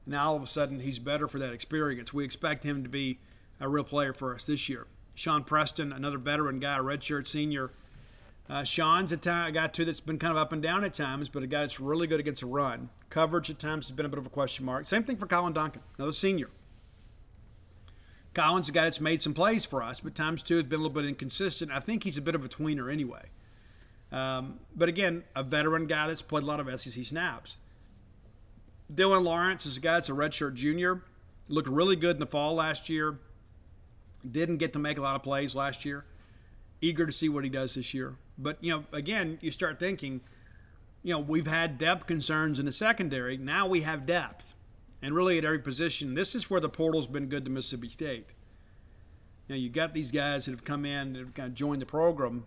Now 0.05 0.29
all 0.29 0.35
of 0.35 0.43
a 0.43 0.47
sudden 0.47 0.79
he's 0.79 0.99
better 0.99 1.27
for 1.27 1.39
that 1.39 1.53
experience. 1.53 2.13
We 2.13 2.23
expect 2.23 2.63
him 2.63 2.83
to 2.83 2.89
be 2.89 3.19
a 3.59 3.67
real 3.67 3.83
player 3.83 4.13
for 4.13 4.33
us 4.33 4.45
this 4.45 4.69
year. 4.69 4.87
Sean 5.15 5.43
Preston, 5.43 5.91
another 5.91 6.17
veteran 6.17 6.59
guy, 6.59 6.77
a 6.77 6.81
redshirt 6.81 7.27
senior. 7.27 7.71
Uh, 8.49 8.63
Sean's 8.63 9.11
a, 9.11 9.15
a 9.15 9.51
guy 9.51 9.67
too 9.67 9.85
that's 9.85 10.01
been 10.01 10.19
kind 10.19 10.31
of 10.31 10.37
up 10.37 10.51
and 10.51 10.61
down 10.61 10.83
at 10.83 10.93
times, 10.93 11.29
but 11.29 11.41
a 11.41 11.47
guy 11.47 11.61
that's 11.61 11.79
really 11.79 12.05
good 12.05 12.19
against 12.19 12.43
a 12.43 12.45
run. 12.45 12.89
Coverage 13.09 13.49
at 13.49 13.57
times 13.57 13.87
has 13.87 13.95
been 13.95 14.05
a 14.05 14.09
bit 14.09 14.19
of 14.19 14.25
a 14.25 14.29
question 14.29 14.65
mark. 14.65 14.85
Same 14.87 15.03
thing 15.03 15.17
for 15.17 15.25
Colin 15.25 15.53
Duncan, 15.53 15.81
another 15.97 16.13
senior. 16.13 16.49
Colin's 18.35 18.69
a 18.69 18.71
guy 18.71 18.83
that's 18.83 18.99
made 18.99 19.21
some 19.21 19.33
plays 19.33 19.65
for 19.65 19.81
us, 19.81 20.01
but 20.01 20.13
times 20.13 20.43
too 20.43 20.57
has 20.57 20.65
been 20.65 20.79
a 20.79 20.83
little 20.83 20.93
bit 20.93 21.05
inconsistent. 21.05 21.71
I 21.71 21.79
think 21.79 22.03
he's 22.03 22.17
a 22.17 22.21
bit 22.21 22.35
of 22.35 22.43
a 22.43 22.49
tweener 22.49 22.91
anyway. 22.91 23.29
Um, 24.15 24.61
but 24.73 24.87
again, 24.87 25.25
a 25.35 25.43
veteran 25.43 25.87
guy 25.87 26.07
that's 26.07 26.21
played 26.21 26.43
a 26.43 26.45
lot 26.45 26.61
of 26.61 26.81
SEC 26.81 27.03
snaps. 27.03 27.57
Dylan 28.91 29.23
Lawrence 29.23 29.65
is 29.65 29.75
a 29.75 29.81
guy 29.81 29.95
that's 29.95 30.07
a 30.07 30.13
redshirt 30.13 30.53
junior. 30.53 31.01
Looked 31.49 31.67
really 31.67 31.97
good 31.97 32.15
in 32.15 32.19
the 32.21 32.25
fall 32.25 32.55
last 32.55 32.87
year. 32.87 33.19
Didn't 34.29 34.57
get 34.57 34.71
to 34.71 34.79
make 34.79 34.97
a 34.97 35.01
lot 35.01 35.17
of 35.17 35.23
plays 35.23 35.53
last 35.53 35.83
year. 35.83 36.05
Eager 36.79 37.05
to 37.05 37.11
see 37.11 37.27
what 37.27 37.43
he 37.43 37.49
does 37.49 37.75
this 37.75 37.93
year. 37.93 38.15
But, 38.37 38.57
you 38.63 38.71
know, 38.71 38.85
again, 38.93 39.37
you 39.41 39.51
start 39.51 39.81
thinking, 39.81 40.21
you 41.03 41.13
know, 41.13 41.19
we've 41.19 41.47
had 41.47 41.77
depth 41.77 42.07
concerns 42.07 42.57
in 42.57 42.65
the 42.65 42.71
secondary. 42.71 43.35
Now 43.35 43.67
we 43.67 43.81
have 43.81 44.05
depth. 44.05 44.53
And 45.01 45.13
really 45.13 45.37
at 45.37 45.43
every 45.43 45.59
position. 45.59 46.13
This 46.13 46.33
is 46.33 46.49
where 46.49 46.61
the 46.61 46.69
portal's 46.69 47.07
been 47.07 47.27
good 47.27 47.43
to 47.43 47.51
Mississippi 47.51 47.89
State. 47.89 48.27
You 49.47 49.55
know, 49.55 49.59
you 49.59 49.69
got 49.69 49.93
these 49.93 50.11
guys 50.11 50.45
that 50.45 50.51
have 50.51 50.63
come 50.63 50.85
in 50.85 51.13
that 51.13 51.19
have 51.19 51.33
kind 51.33 51.49
of 51.49 51.53
joined 51.53 51.81
the 51.81 51.85
program 51.85 52.45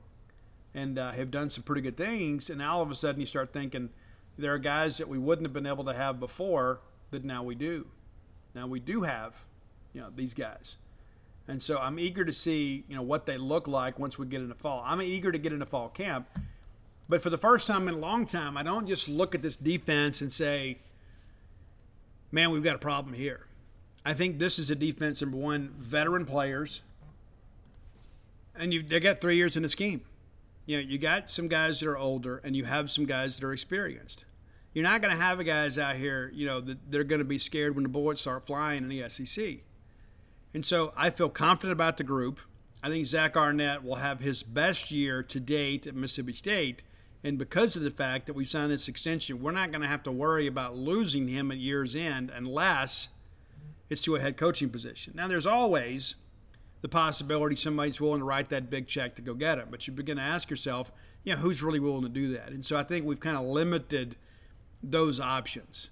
and 0.75 0.99
uh, 0.99 1.13
have 1.13 1.31
done 1.31 1.51
some 1.51 1.65
pretty 1.65 1.83
good 1.83 1.97
things. 1.97 2.49
And 2.51 2.59
now 2.59 2.77
all 2.77 2.83
of 2.83 2.91
a 2.91 2.95
sudden 2.95 3.21
you 3.21 3.27
start 3.27 3.53
thinking– 3.53 3.91
there 4.39 4.55
are 4.55 4.59
guys 4.59 4.99
that 4.99 5.09
we 5.09 5.19
wouldn't 5.19 5.45
have 5.45 5.53
been 5.53 5.67
able 5.67 5.85
to 5.85 5.93
have 5.93 6.21
before 6.21 6.81
that 7.11 7.25
now 7.25 7.43
we 7.43 7.57
do. 7.57 7.87
Now 8.55 8.69
we 8.69 8.79
do 8.79 9.03
have, 9.03 9.35
you 9.93 10.01
know, 10.01 10.09
these 10.15 10.33
guys. 10.33 10.77
And 11.49 11.61
so 11.63 11.79
I'm 11.79 11.99
eager 11.99 12.25
to 12.25 12.33
see, 12.33 12.85
you 12.89 12.95
know, 12.95 13.03
what 13.03 13.27
they 13.27 13.37
look 13.37 13.67
like 13.67 13.99
once 13.99 14.19
we 14.19 14.27
get 14.27 14.41
into 14.41 14.55
fall. 14.55 14.83
I'm 14.87 15.03
eager 15.03 15.33
to 15.33 15.39
get 15.39 15.53
into 15.53 15.67
fall 15.67 15.89
camp. 15.89 16.29
But 17.09 17.23
for 17.23 17.31
the 17.31 17.39
first 17.39 17.67
time 17.67 17.89
in 17.89 17.95
a 17.95 17.99
long 17.99 18.27
time, 18.27 18.57
I 18.57 18.63
don't 18.63 18.87
just 18.87 19.09
look 19.09 19.35
at 19.35 19.43
this 19.43 19.57
defense 19.57 20.21
and 20.21 20.33
say, 20.33 20.79
man, 22.31 22.51
we've 22.51 22.63
got 22.63 22.77
a 22.77 22.79
problem 22.79 23.15
here. 23.15 23.47
I 24.05 24.15
think 24.15 24.39
this 24.39 24.59
is 24.59 24.71
a 24.71 24.75
defense, 24.75 25.21
number 25.21 25.37
one, 25.37 25.75
veteran 25.79 26.27
players, 26.27 26.83
and 28.55 28.73
you 28.73 28.83
they 28.83 29.01
got 29.01 29.21
three 29.21 29.37
years 29.37 29.57
in 29.57 29.63
the 29.63 29.69
scheme. 29.69 30.03
You 30.69 30.77
know, 30.77 30.83
you 30.83 30.99
got 30.99 31.31
some 31.31 31.49
guys 31.49 31.81
that 31.81 31.89
are 31.89 31.97
older, 31.97 32.43
and 32.45 32.55
you 32.55 32.67
have 32.67 32.91
some 32.91 33.07
guys 33.07 33.39
that 33.39 33.47
are 33.47 33.55
experienced. 33.55 34.27
You're 34.75 34.85
not 34.85 35.01
going 35.01 35.17
to 35.17 35.21
have 35.21 35.43
guys 35.47 35.79
out 35.79 35.97
here, 35.97 36.31
you 36.35 36.45
know, 36.45 36.61
that 36.61 36.91
they're 36.91 37.05
going 37.05 37.21
to 37.21 37.25
be 37.25 37.39
scared 37.39 37.75
when 37.75 37.85
the 37.85 37.89
bullets 37.89 38.21
start 38.21 38.47
flying 38.47 38.83
in 38.83 38.91
the 38.91 39.09
SEC. 39.09 39.61
And 40.53 40.67
so 40.67 40.93
I 40.95 41.09
feel 41.09 41.31
confident 41.31 41.73
about 41.73 41.97
the 41.97 42.05
group. 42.05 42.41
I 42.83 42.91
think 42.91 43.07
Zach 43.07 43.35
Arnett 43.35 43.83
will 43.83 43.95
have 43.95 44.21
his 44.21 44.43
best 44.43 44.91
year 44.91 45.23
to 45.23 45.41
date 45.41 45.87
at 45.87 45.95
Mississippi 45.95 46.35
State. 46.35 46.83
And 47.25 47.39
because 47.39 47.75
of 47.75 47.83
the 47.83 47.91
fact 47.91 48.27
that 48.27 48.35
we've 48.35 48.51
signed 48.51 48.71
this 48.71 48.89
extension, 48.89 49.43
we're 49.43 49.53
not 49.53 49.71
going 49.71 49.81
to 49.81 49.89
have 49.89 50.03
to 50.03 50.13
worry 50.13 50.47
about 50.47 50.77
losing 50.77 51.29
him 51.29 51.51
at 51.51 51.57
year's 51.57 51.97
end 51.97 52.31
unless 52.31 53.09
it's 53.89 54.03
to 54.03 54.17
a 54.17 54.21
head 54.21 54.37
coaching 54.37 54.69
position. 54.69 55.15
Now, 55.17 55.29
there's 55.29 55.47
always 55.47 56.17
the 56.81 56.89
possibility 56.89 57.57
somebody's 57.57 58.01
willing 58.01 58.21
to 58.21 58.25
write 58.25 58.49
that 58.51 58.71
big 58.71 58.87
check 58.87 59.15
to 59.17 59.23
go 59.23 59.35
get 59.35 59.59
him. 59.59 59.69
But 59.71 59.87
you 59.87 59.93
begin 59.93 60.17
to 60.17 60.23
ask 60.23 60.49
yourself, 60.51 60.93
you 61.25 61.35
know, 61.35 61.41
who's 61.41 61.63
really 61.63 61.81
willing 61.81 62.03
to 62.03 62.09
do 62.09 62.33
that? 62.35 62.51
And 62.51 62.65
so 62.65 62.77
I 62.77 62.85
think 62.85 63.05
we've 63.05 63.21
kind 63.21 63.37
of 63.37 63.45
limited 63.45 64.17
those 64.83 65.19
options. 65.19 65.91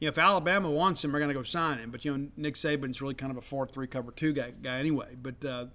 you 0.00 0.06
know, 0.06 0.12
if 0.12 0.18
Alabama 0.18 0.70
wants 0.70 1.04
him, 1.04 1.12
we're 1.12 1.18
going 1.18 1.28
to 1.28 1.34
go 1.34 1.42
sign 1.42 1.78
him. 1.78 1.90
But 1.90 2.04
you 2.04 2.16
know, 2.16 2.28
Nick 2.36 2.56
Saban's 2.56 3.00
really 3.00 3.14
kind 3.14 3.30
of 3.30 3.38
a 3.38 3.40
four-three 3.40 3.86
cover 3.86 4.12
two 4.12 4.32
guy, 4.32 4.50
guy 4.50 4.78
anyway. 4.78 5.16
But 5.20 5.44
uh, 5.44 5.66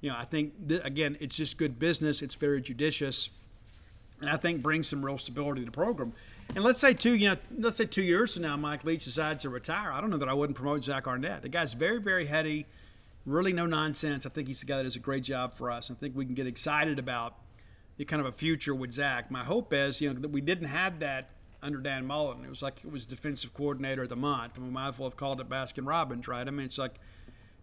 you 0.00 0.10
know, 0.10 0.16
I 0.16 0.24
think 0.24 0.68
th- 0.68 0.82
again, 0.84 1.16
it's 1.20 1.36
just 1.36 1.58
good 1.58 1.78
business. 1.78 2.22
It's 2.22 2.34
very 2.34 2.60
judicious, 2.60 3.30
and 4.20 4.30
I 4.30 4.36
think 4.36 4.62
brings 4.62 4.88
some 4.88 5.04
real 5.04 5.18
stability 5.18 5.60
to 5.60 5.66
the 5.66 5.72
program. 5.72 6.12
And 6.54 6.64
let's 6.64 6.80
say 6.80 6.94
two, 6.94 7.12
you 7.12 7.30
know, 7.30 7.36
let's 7.56 7.76
say 7.76 7.84
two 7.84 8.02
years 8.02 8.34
from 8.34 8.42
now, 8.42 8.56
Mike 8.56 8.82
Leach 8.84 9.04
decides 9.04 9.42
to 9.42 9.50
retire. 9.50 9.92
I 9.92 10.00
don't 10.00 10.10
know 10.10 10.16
that 10.16 10.28
I 10.28 10.34
wouldn't 10.34 10.56
promote 10.56 10.82
Zach 10.82 11.06
Arnett. 11.06 11.42
The 11.42 11.48
guy's 11.50 11.74
very, 11.74 12.00
very 12.00 12.26
heady, 12.26 12.66
really 13.28 13.52
no 13.52 13.66
nonsense. 13.66 14.26
I 14.26 14.28
think 14.28 14.48
he's 14.48 14.60
the 14.60 14.66
guy 14.66 14.78
that 14.78 14.84
does 14.84 14.96
a 14.96 15.00
great 15.00 15.22
job 15.22 15.54
for 15.54 15.70
us. 15.70 15.90
I 15.90 15.94
think 15.94 16.16
we 16.16 16.24
can 16.24 16.34
get 16.34 16.46
excited 16.46 16.98
about 16.98 17.34
the 17.96 18.04
kind 18.04 18.20
of 18.20 18.26
a 18.26 18.32
future 18.32 18.74
with 18.74 18.92
Zach. 18.92 19.30
My 19.30 19.44
hope 19.44 19.72
is, 19.72 20.00
you 20.00 20.12
know, 20.12 20.20
that 20.20 20.30
we 20.30 20.40
didn't 20.40 20.68
have 20.68 21.00
that 21.00 21.30
under 21.62 21.78
Dan 21.78 22.06
Mullen. 22.06 22.44
It 22.44 22.48
was 22.48 22.62
like 22.62 22.78
it 22.84 22.90
was 22.90 23.06
defensive 23.06 23.52
coordinator 23.52 24.04
of 24.04 24.08
the 24.08 24.16
month. 24.16 24.52
I 24.56 24.60
mean, 24.60 24.68
we 24.68 24.74
might 24.74 24.88
as 24.88 24.98
well 24.98 25.08
have 25.08 25.16
called 25.16 25.40
it 25.40 25.48
Baskin 25.48 25.86
Robbins, 25.86 26.28
right? 26.28 26.46
I 26.46 26.50
mean, 26.50 26.66
it's 26.66 26.78
like 26.78 26.94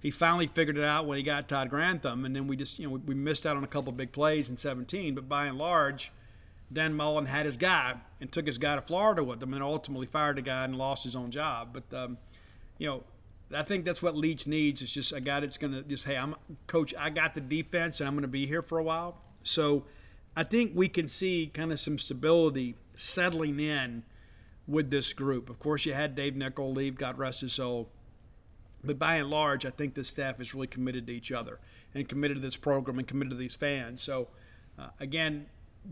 he 0.01 0.11
finally 0.11 0.47
figured 0.47 0.77
it 0.77 0.83
out 0.83 1.05
when 1.07 1.17
he 1.17 1.23
got 1.23 1.47
Todd 1.47 1.69
Grantham, 1.69 2.25
and 2.25 2.35
then 2.35 2.47
we 2.47 2.55
just, 2.55 2.77
you 2.77 2.87
know, 2.87 2.93
we, 2.93 2.99
we 2.99 3.15
missed 3.15 3.45
out 3.45 3.57
on 3.57 3.63
a 3.63 3.67
couple 3.67 3.91
big 3.93 4.11
plays 4.11 4.49
in 4.49 4.57
17. 4.57 5.15
But 5.15 5.29
by 5.29 5.45
and 5.45 5.57
large, 5.57 6.11
Dan 6.71 6.93
Mullen 6.93 7.27
had 7.27 7.45
his 7.45 7.57
guy 7.57 7.95
and 8.19 8.31
took 8.31 8.47
his 8.47 8.57
guy 8.57 8.75
to 8.75 8.81
Florida 8.81 9.23
with 9.23 9.41
him, 9.41 9.53
and 9.53 9.63
ultimately 9.63 10.07
fired 10.07 10.37
the 10.37 10.41
guy 10.41 10.65
and 10.65 10.77
lost 10.77 11.05
his 11.05 11.15
own 11.15 11.31
job. 11.31 11.69
But 11.73 11.97
um, 11.97 12.17
you 12.77 12.87
know, 12.87 13.03
I 13.53 13.63
think 13.63 13.85
that's 13.85 14.01
what 14.01 14.15
Leach 14.15 14.47
needs. 14.47 14.81
It's 14.81 14.93
just 14.93 15.11
a 15.11 15.21
guy 15.21 15.39
that's 15.39 15.57
going 15.57 15.73
to 15.73 15.83
just, 15.83 16.05
hey, 16.05 16.17
I'm 16.17 16.35
coach. 16.67 16.93
I 16.97 17.09
got 17.09 17.35
the 17.35 17.41
defense, 17.41 17.99
and 17.99 18.07
I'm 18.07 18.15
going 18.15 18.23
to 18.23 18.27
be 18.27 18.47
here 18.47 18.61
for 18.61 18.77
a 18.77 18.83
while. 18.83 19.21
So 19.43 19.85
I 20.35 20.43
think 20.43 20.71
we 20.73 20.89
can 20.89 21.07
see 21.07 21.51
kind 21.53 21.71
of 21.71 21.79
some 21.79 21.99
stability 21.99 22.75
settling 22.95 23.59
in 23.59 24.03
with 24.67 24.89
this 24.89 25.13
group. 25.13 25.49
Of 25.49 25.59
course, 25.59 25.85
you 25.85 25.93
had 25.93 26.15
Dave 26.15 26.35
Nichol 26.35 26.73
leave, 26.73 26.95
God 26.95 27.17
rest 27.19 27.41
his 27.41 27.53
soul. 27.53 27.89
But 28.83 28.97
by 28.97 29.15
and 29.15 29.29
large, 29.29 29.65
I 29.65 29.69
think 29.69 29.93
the 29.93 30.03
staff 30.03 30.41
is 30.41 30.53
really 30.53 30.67
committed 30.67 31.07
to 31.07 31.13
each 31.13 31.31
other 31.31 31.59
and 31.93 32.09
committed 32.09 32.37
to 32.37 32.41
this 32.41 32.57
program 32.57 32.97
and 32.99 33.07
committed 33.07 33.31
to 33.31 33.37
these 33.37 33.55
fans. 33.55 34.01
So, 34.01 34.29
uh, 34.77 34.89
again, 34.99 35.47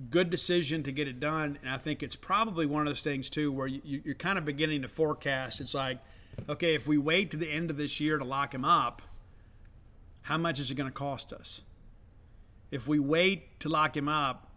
good 0.09 0.29
decision 0.29 0.83
to 0.83 0.91
get 0.91 1.07
it 1.07 1.19
done. 1.19 1.59
And 1.61 1.71
I 1.71 1.77
think 1.77 2.01
it's 2.01 2.15
probably 2.15 2.65
one 2.65 2.81
of 2.81 2.87
those 2.87 3.01
things, 3.01 3.29
too, 3.29 3.51
where 3.51 3.67
you, 3.67 4.01
you're 4.03 4.15
kind 4.15 4.37
of 4.37 4.45
beginning 4.45 4.81
to 4.81 4.87
forecast. 4.87 5.61
It's 5.61 5.73
like, 5.75 5.99
okay, 6.49 6.75
if 6.75 6.87
we 6.87 6.97
wait 6.97 7.31
to 7.31 7.37
the 7.37 7.49
end 7.49 7.69
of 7.69 7.77
this 7.77 7.99
year 7.99 8.17
to 8.17 8.23
lock 8.23 8.53
him 8.53 8.65
up, 8.65 9.01
how 10.23 10.37
much 10.37 10.59
is 10.59 10.71
it 10.71 10.75
going 10.75 10.89
to 10.89 10.93
cost 10.93 11.33
us? 11.33 11.61
If 12.71 12.87
we 12.87 12.99
wait 12.99 13.59
to 13.59 13.69
lock 13.69 13.95
him 13.95 14.07
up, 14.07 14.49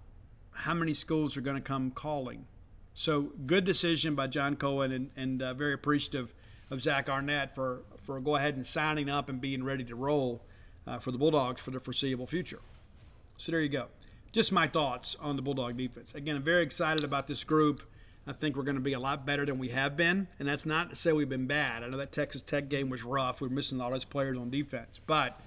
how 0.53 0.75
many 0.75 0.95
schools 0.95 1.37
are 1.37 1.41
going 1.41 1.57
to 1.57 1.63
come 1.63 1.91
calling? 1.91 2.47
So 2.95 3.33
good 3.45 3.65
decision 3.65 4.15
by 4.15 4.29
John 4.29 4.57
Cohen 4.57 4.91
and, 4.91 5.11
and 5.17 5.43
uh, 5.43 5.53
very 5.55 5.75
appreciative 5.75 6.35
of 6.71 6.81
Zach 6.81 7.09
Arnett 7.09 7.55
for, 7.55 7.83
for 8.03 8.19
go 8.21 8.37
ahead 8.37 8.57
and 8.57 8.67
signing 8.67 9.11
up 9.11 9.29
and 9.29 9.41
being 9.41 9.63
ready 9.65 9.85
to 9.85 9.95
roll 9.95 10.43
uh, 10.87 10.99
for 10.99 11.13
the 11.13 11.19
Bulldogs 11.19 11.61
for 11.61 11.71
the 11.71 11.81
foreseeable 11.81 12.27
future. 12.27 12.61
So 13.37 13.53
there 13.53 13.61
you 13.61 13.69
go. 13.69 13.89
Just 14.33 14.53
my 14.53 14.67
thoughts 14.67 15.17
on 15.21 15.37
the 15.37 15.43
Bulldog 15.43 15.77
defense. 15.77 16.15
Again, 16.15 16.37
I'm 16.37 16.43
very 16.43 16.63
excited 16.63 17.05
about 17.05 17.27
this 17.27 17.45
group. 17.45 17.83
I 18.27 18.33
think 18.33 18.57
we're 18.57 18.65
going 18.65 18.77
to 18.77 18.81
be 18.81 18.93
a 18.93 18.99
lot 18.99 19.25
better 19.25 19.47
than 19.47 19.59
we 19.59 19.69
have 19.69 19.97
been, 19.97 20.27
and 20.39 20.49
that's 20.49 20.67
not 20.67 20.91
to 20.91 20.97
say 20.97 21.13
we've 21.13 21.29
been 21.29 21.47
bad. 21.47 21.85
I 21.85 21.89
know 21.89 21.97
that 21.99 22.11
Texas 22.11 22.43
Tech 22.43 22.69
game 22.69 22.91
was 22.91 23.05
rough. 23.05 23.41
We 23.41 23.47
we're 23.47 23.55
missing 23.55 23.81
all 23.81 23.93
those 23.93 24.05
players 24.05 24.37
on 24.37 24.51
defense, 24.51 25.01
but 25.07 25.41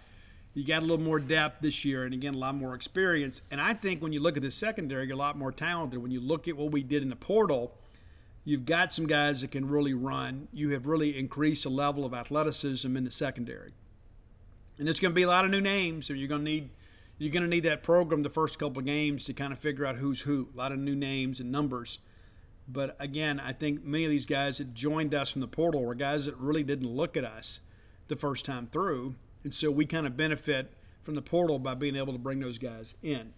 you 0.54 0.66
got 0.66 0.80
a 0.80 0.86
little 0.86 1.04
more 1.04 1.20
depth 1.20 1.62
this 1.62 1.84
year, 1.84 2.06
and 2.06 2.14
again, 2.14 2.36
a 2.36 2.38
lot 2.38 2.56
more 2.56 2.74
experience. 2.74 3.42
And 3.52 3.60
I 3.60 3.74
think 3.74 4.02
when 4.02 4.14
you 4.14 4.22
look 4.22 4.38
at 4.38 4.44
the 4.44 4.52
secondary, 4.52 5.08
you're 5.08 5.16
a 5.16 5.20
lot 5.20 5.38
more 5.38 5.52
talented. 5.52 6.02
When 6.02 6.12
you 6.12 6.22
look 6.22 6.48
at 6.48 6.56
what 6.56 6.72
we 6.72 6.82
did 6.82 7.04
in 7.04 7.10
the 7.10 7.18
portal, 7.18 7.76
you've 8.46 8.66
got 8.66 8.94
some 8.94 9.08
guys 9.08 9.42
that 9.42 9.52
can 9.52 9.68
really 9.68 9.94
run. 9.94 10.48
You 10.54 10.70
have 10.70 10.88
really 10.88 11.20
increased 11.20 11.64
the 11.64 11.70
level 11.70 12.06
of 12.06 12.14
athleticism 12.14 12.96
in 12.96 13.04
the 13.04 13.12
secondary, 13.12 13.74
and 14.78 14.88
there's 14.88 15.02
going 15.02 15.12
to 15.12 15.16
be 15.16 15.24
a 15.24 15.28
lot 15.28 15.44
of 15.44 15.52
new 15.52 15.62
names. 15.62 16.08
So 16.08 16.14
you're 16.14 16.30
going 16.30 16.46
to 16.46 16.52
need 16.52 16.70
you're 17.18 17.34
going 17.34 17.44
to 17.44 17.50
need 17.50 17.64
that 17.64 17.84
program 17.84 18.24
the 18.24 18.30
first 18.30 18.58
couple 18.58 18.80
of 18.80 18.86
games 18.86 19.26
to 19.26 19.34
kind 19.34 19.52
of 19.52 19.60
figure 19.60 19.86
out 19.86 19.98
who's 19.98 20.22
who. 20.22 20.48
A 20.54 20.58
lot 20.58 20.72
of 20.72 20.80
new 20.80 20.96
names 20.96 21.42
and 21.42 21.52
numbers. 21.52 22.00
But 22.72 22.96
again, 23.00 23.40
I 23.40 23.54
think 23.54 23.84
many 23.84 24.06
of 24.06 24.12
these 24.12 24.26
guys 24.26 24.60
that 24.60 24.74
joined 24.74 25.16
us 25.16 25.32
from 25.32 25.42
the 25.42 25.48
portal 25.48 25.84
were 25.84 25.96
guys 25.96 26.26
that 26.26 26.38
really 26.38 26.64
didn't 26.64 26.88
look 26.88 27.18
at 27.18 27.26
us 27.26 27.60
the 28.08 28.16
first 28.16 28.46
time 28.46 28.68
through 28.72 29.16
and 29.44 29.54
so 29.54 29.72
we 29.72 29.86
kind 29.86 30.06
of 30.06 30.18
benefit 30.18 30.74
from 31.02 31.16
the 31.16 31.22
portal 31.22 31.60
by 31.60 31.74
being 31.74 31.96
able 31.96 32.14
to 32.14 32.20
bring 32.20 32.40
those 32.40 32.58
guys 32.58 32.96
in. 33.02 33.34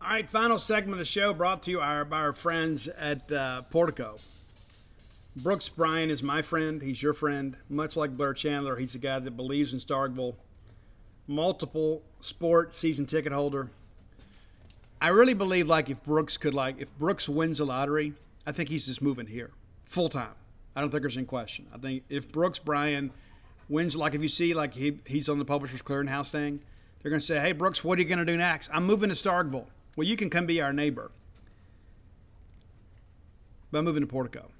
All 0.00 0.10
right, 0.10 0.28
final 0.28 0.58
segment 0.58 0.92
of 0.92 0.98
the 0.98 1.04
show 1.04 1.32
brought 1.32 1.62
to 1.64 1.70
you 1.70 1.78
by 1.78 2.18
our 2.18 2.32
friends 2.32 2.86
at 2.86 3.30
uh, 3.32 3.62
Portico. 3.62 4.16
Brooks 5.34 5.68
Bryan 5.68 6.10
is 6.10 6.22
my 6.22 6.42
friend. 6.42 6.80
He's 6.82 7.02
your 7.02 7.14
friend. 7.14 7.56
Much 7.68 7.96
like 7.96 8.16
Blair 8.16 8.32
Chandler, 8.32 8.76
he's 8.76 8.94
a 8.94 8.98
guy 8.98 9.18
that 9.18 9.36
believes 9.36 9.72
in 9.72 9.80
Starkville. 9.80 10.36
Multiple 11.26 12.02
sport 12.20 12.76
season 12.76 13.06
ticket 13.06 13.32
holder. 13.32 13.70
I 15.00 15.08
really 15.08 15.34
believe 15.34 15.68
like 15.68 15.90
if 15.90 16.02
Brooks 16.02 16.36
could 16.36 16.54
like 16.54 16.80
if 16.80 16.96
Brooks 16.98 17.28
wins 17.28 17.58
the 17.58 17.66
lottery, 17.66 18.14
I 18.46 18.52
think 18.52 18.68
he's 18.68 18.86
just 18.86 19.02
moving 19.02 19.26
here 19.26 19.50
full 19.84 20.08
time. 20.08 20.34
I 20.74 20.80
don't 20.80 20.90
think 20.90 21.02
there's 21.02 21.16
any 21.16 21.26
question. 21.26 21.66
I 21.74 21.78
think 21.78 22.04
if 22.08 22.30
Brooks 22.32 22.58
Bryan– 22.58 23.10
wins 23.68 23.96
like 23.96 24.14
if 24.14 24.22
you 24.22 24.28
see 24.28 24.54
like 24.54 24.74
he, 24.74 24.98
he's 25.06 25.28
on 25.28 25.38
the 25.38 25.44
publishers 25.44 25.82
clearinghouse 25.82 26.30
thing 26.30 26.60
they're 27.02 27.10
going 27.10 27.20
to 27.20 27.26
say 27.26 27.40
hey 27.40 27.52
brooks 27.52 27.82
what 27.82 27.98
are 27.98 28.02
you 28.02 28.08
going 28.08 28.18
to 28.18 28.24
do 28.24 28.36
next? 28.36 28.70
I'm 28.72 28.84
moving 28.84 29.08
to 29.08 29.14
starkville. 29.14 29.66
Well 29.94 30.06
you 30.06 30.16
can 30.16 30.30
come 30.30 30.46
be 30.46 30.60
our 30.60 30.72
neighbor. 30.72 31.10
But 33.70 33.78
i'm 33.78 33.84
moving 33.84 34.02
to 34.02 34.06
portico. 34.06 34.50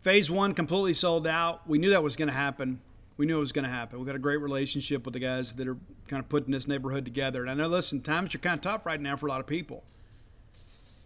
Phase 0.00 0.30
one 0.30 0.54
completely 0.54 0.94
sold 0.94 1.26
out. 1.26 1.68
We 1.68 1.78
knew 1.78 1.90
that 1.90 2.02
was 2.02 2.16
going 2.16 2.28
to 2.28 2.34
happen 2.34 2.80
we 3.22 3.26
knew 3.26 3.36
it 3.36 3.40
was 3.40 3.52
going 3.52 3.64
to 3.64 3.70
happen 3.70 3.98
we've 3.98 4.06
got 4.06 4.16
a 4.16 4.18
great 4.18 4.40
relationship 4.40 5.04
with 5.04 5.14
the 5.14 5.20
guys 5.20 5.52
that 5.52 5.68
are 5.68 5.78
kind 6.08 6.20
of 6.20 6.28
putting 6.28 6.50
this 6.50 6.66
neighborhood 6.66 7.04
together 7.04 7.42
and 7.42 7.50
i 7.50 7.54
know 7.54 7.68
listen 7.68 8.00
times 8.00 8.34
are 8.34 8.38
kind 8.38 8.56
of 8.56 8.62
tough 8.62 8.84
right 8.84 9.00
now 9.00 9.16
for 9.16 9.26
a 9.26 9.30
lot 9.30 9.40
of 9.40 9.46
people 9.46 9.84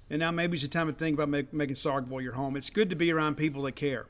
and 0.09 0.21
now 0.21 0.31
maybe 0.31 0.55
it's 0.55 0.63
the 0.63 0.69
time 0.69 0.87
to 0.87 0.93
think 0.93 1.15
about 1.15 1.29
make, 1.29 1.53
making 1.53 1.77
starkville 1.77 2.23
your 2.23 2.33
home 2.33 2.57
it's 2.57 2.71
good 2.71 2.89
to 2.89 2.97
be 2.97 3.13
around 3.13 3.37
people 3.37 3.63
that 3.63 3.73
care 3.73 4.07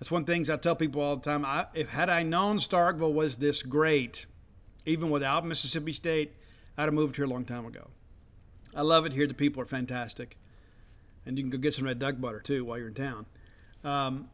that's 0.00 0.10
one 0.10 0.22
of 0.22 0.26
the 0.26 0.32
things 0.32 0.48
I 0.48 0.56
tell 0.56 0.74
people 0.74 1.02
all 1.02 1.16
the 1.16 1.22
time. 1.22 1.44
I, 1.44 1.66
if 1.74 1.90
had 1.90 2.08
I 2.08 2.22
known 2.22 2.56
Starkville 2.56 3.12
was 3.12 3.36
this 3.36 3.62
great, 3.62 4.24
even 4.86 5.10
without 5.10 5.44
Mississippi 5.44 5.92
State, 5.92 6.32
I'd 6.78 6.84
have 6.84 6.94
moved 6.94 7.16
here 7.16 7.26
a 7.26 7.28
long 7.28 7.44
time 7.44 7.66
ago. 7.66 7.88
I 8.74 8.80
love 8.80 9.04
it 9.04 9.12
here. 9.12 9.26
The 9.26 9.34
people 9.34 9.62
are 9.62 9.66
fantastic, 9.66 10.38
and 11.26 11.36
you 11.36 11.44
can 11.44 11.50
go 11.50 11.58
get 11.58 11.74
some 11.74 11.84
red 11.84 11.98
duck 11.98 12.18
butter 12.18 12.40
too 12.40 12.64
while 12.64 12.78
you're 12.78 12.88
in 12.88 12.94
town. 12.94 13.26
Um, 13.84 14.30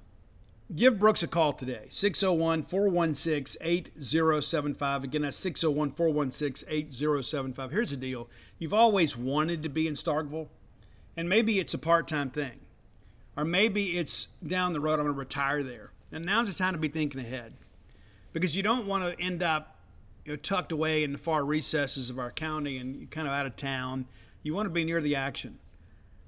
give 0.75 0.99
Brooks 0.99 1.23
a 1.23 1.29
call 1.29 1.53
today 1.53 1.87
601 1.91 2.65
416 2.65 3.61
8075. 3.61 5.05
Again, 5.05 5.23
that's 5.23 5.37
601 5.37 5.93
416 5.93 6.69
8075. 6.69 7.71
Here's 7.71 7.91
the 7.91 7.97
deal 7.97 8.29
you've 8.59 8.75
always 8.75 9.17
wanted 9.17 9.63
to 9.63 9.69
be 9.69 9.87
in 9.87 9.95
Starkville, 9.95 10.49
and 11.17 11.29
maybe 11.29 11.59
it's 11.59 11.75
a 11.75 11.79
part 11.79 12.09
time 12.09 12.31
thing. 12.31 12.61
Or 13.37 13.45
maybe 13.45 13.99
it's 13.99 14.29
down 14.45 14.73
the 14.73 14.81
road, 14.81 14.95
I'm 14.95 15.05
going 15.05 15.15
to 15.15 15.19
retire 15.19 15.63
there. 15.63 15.93
And 16.11 16.25
now's 16.25 16.49
the 16.49 16.55
time 16.55 16.73
to 16.73 16.79
be 16.79 16.89
thinking 16.89 17.21
ahead. 17.21 17.53
Because 18.33 18.57
you 18.57 18.63
don't 18.63 18.87
want 18.87 19.05
to 19.05 19.23
end 19.23 19.43
up 19.43 19.79
you 20.25 20.33
know, 20.33 20.37
tucked 20.37 20.73
away 20.73 21.05
in 21.05 21.13
the 21.13 21.19
far 21.19 21.45
recesses 21.45 22.09
of 22.09 22.19
our 22.19 22.33
county 22.33 22.79
and 22.79 23.11
kind 23.11 23.27
of 23.27 23.35
out 23.35 23.47
of 23.47 23.57
town. 23.57 24.07
You 24.43 24.55
want 24.55 24.67
to 24.67 24.71
be 24.71 24.85
near 24.85 25.01
the 25.01 25.15
action. 25.15 25.59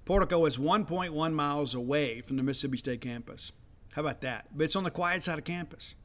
Portico 0.04 0.44
is 0.44 0.58
1.1 0.58 1.32
miles 1.32 1.74
away 1.74 2.20
from 2.20 2.36
the 2.36 2.42
Mississippi 2.42 2.78
State 2.78 3.00
campus. 3.00 3.52
How 3.98 4.02
about 4.02 4.20
that? 4.20 4.46
But 4.54 4.62
it's 4.62 4.76
on 4.76 4.84
the 4.84 4.92
quiet 4.92 5.24
side 5.24 5.40
of 5.40 5.44
campus. 5.44 5.96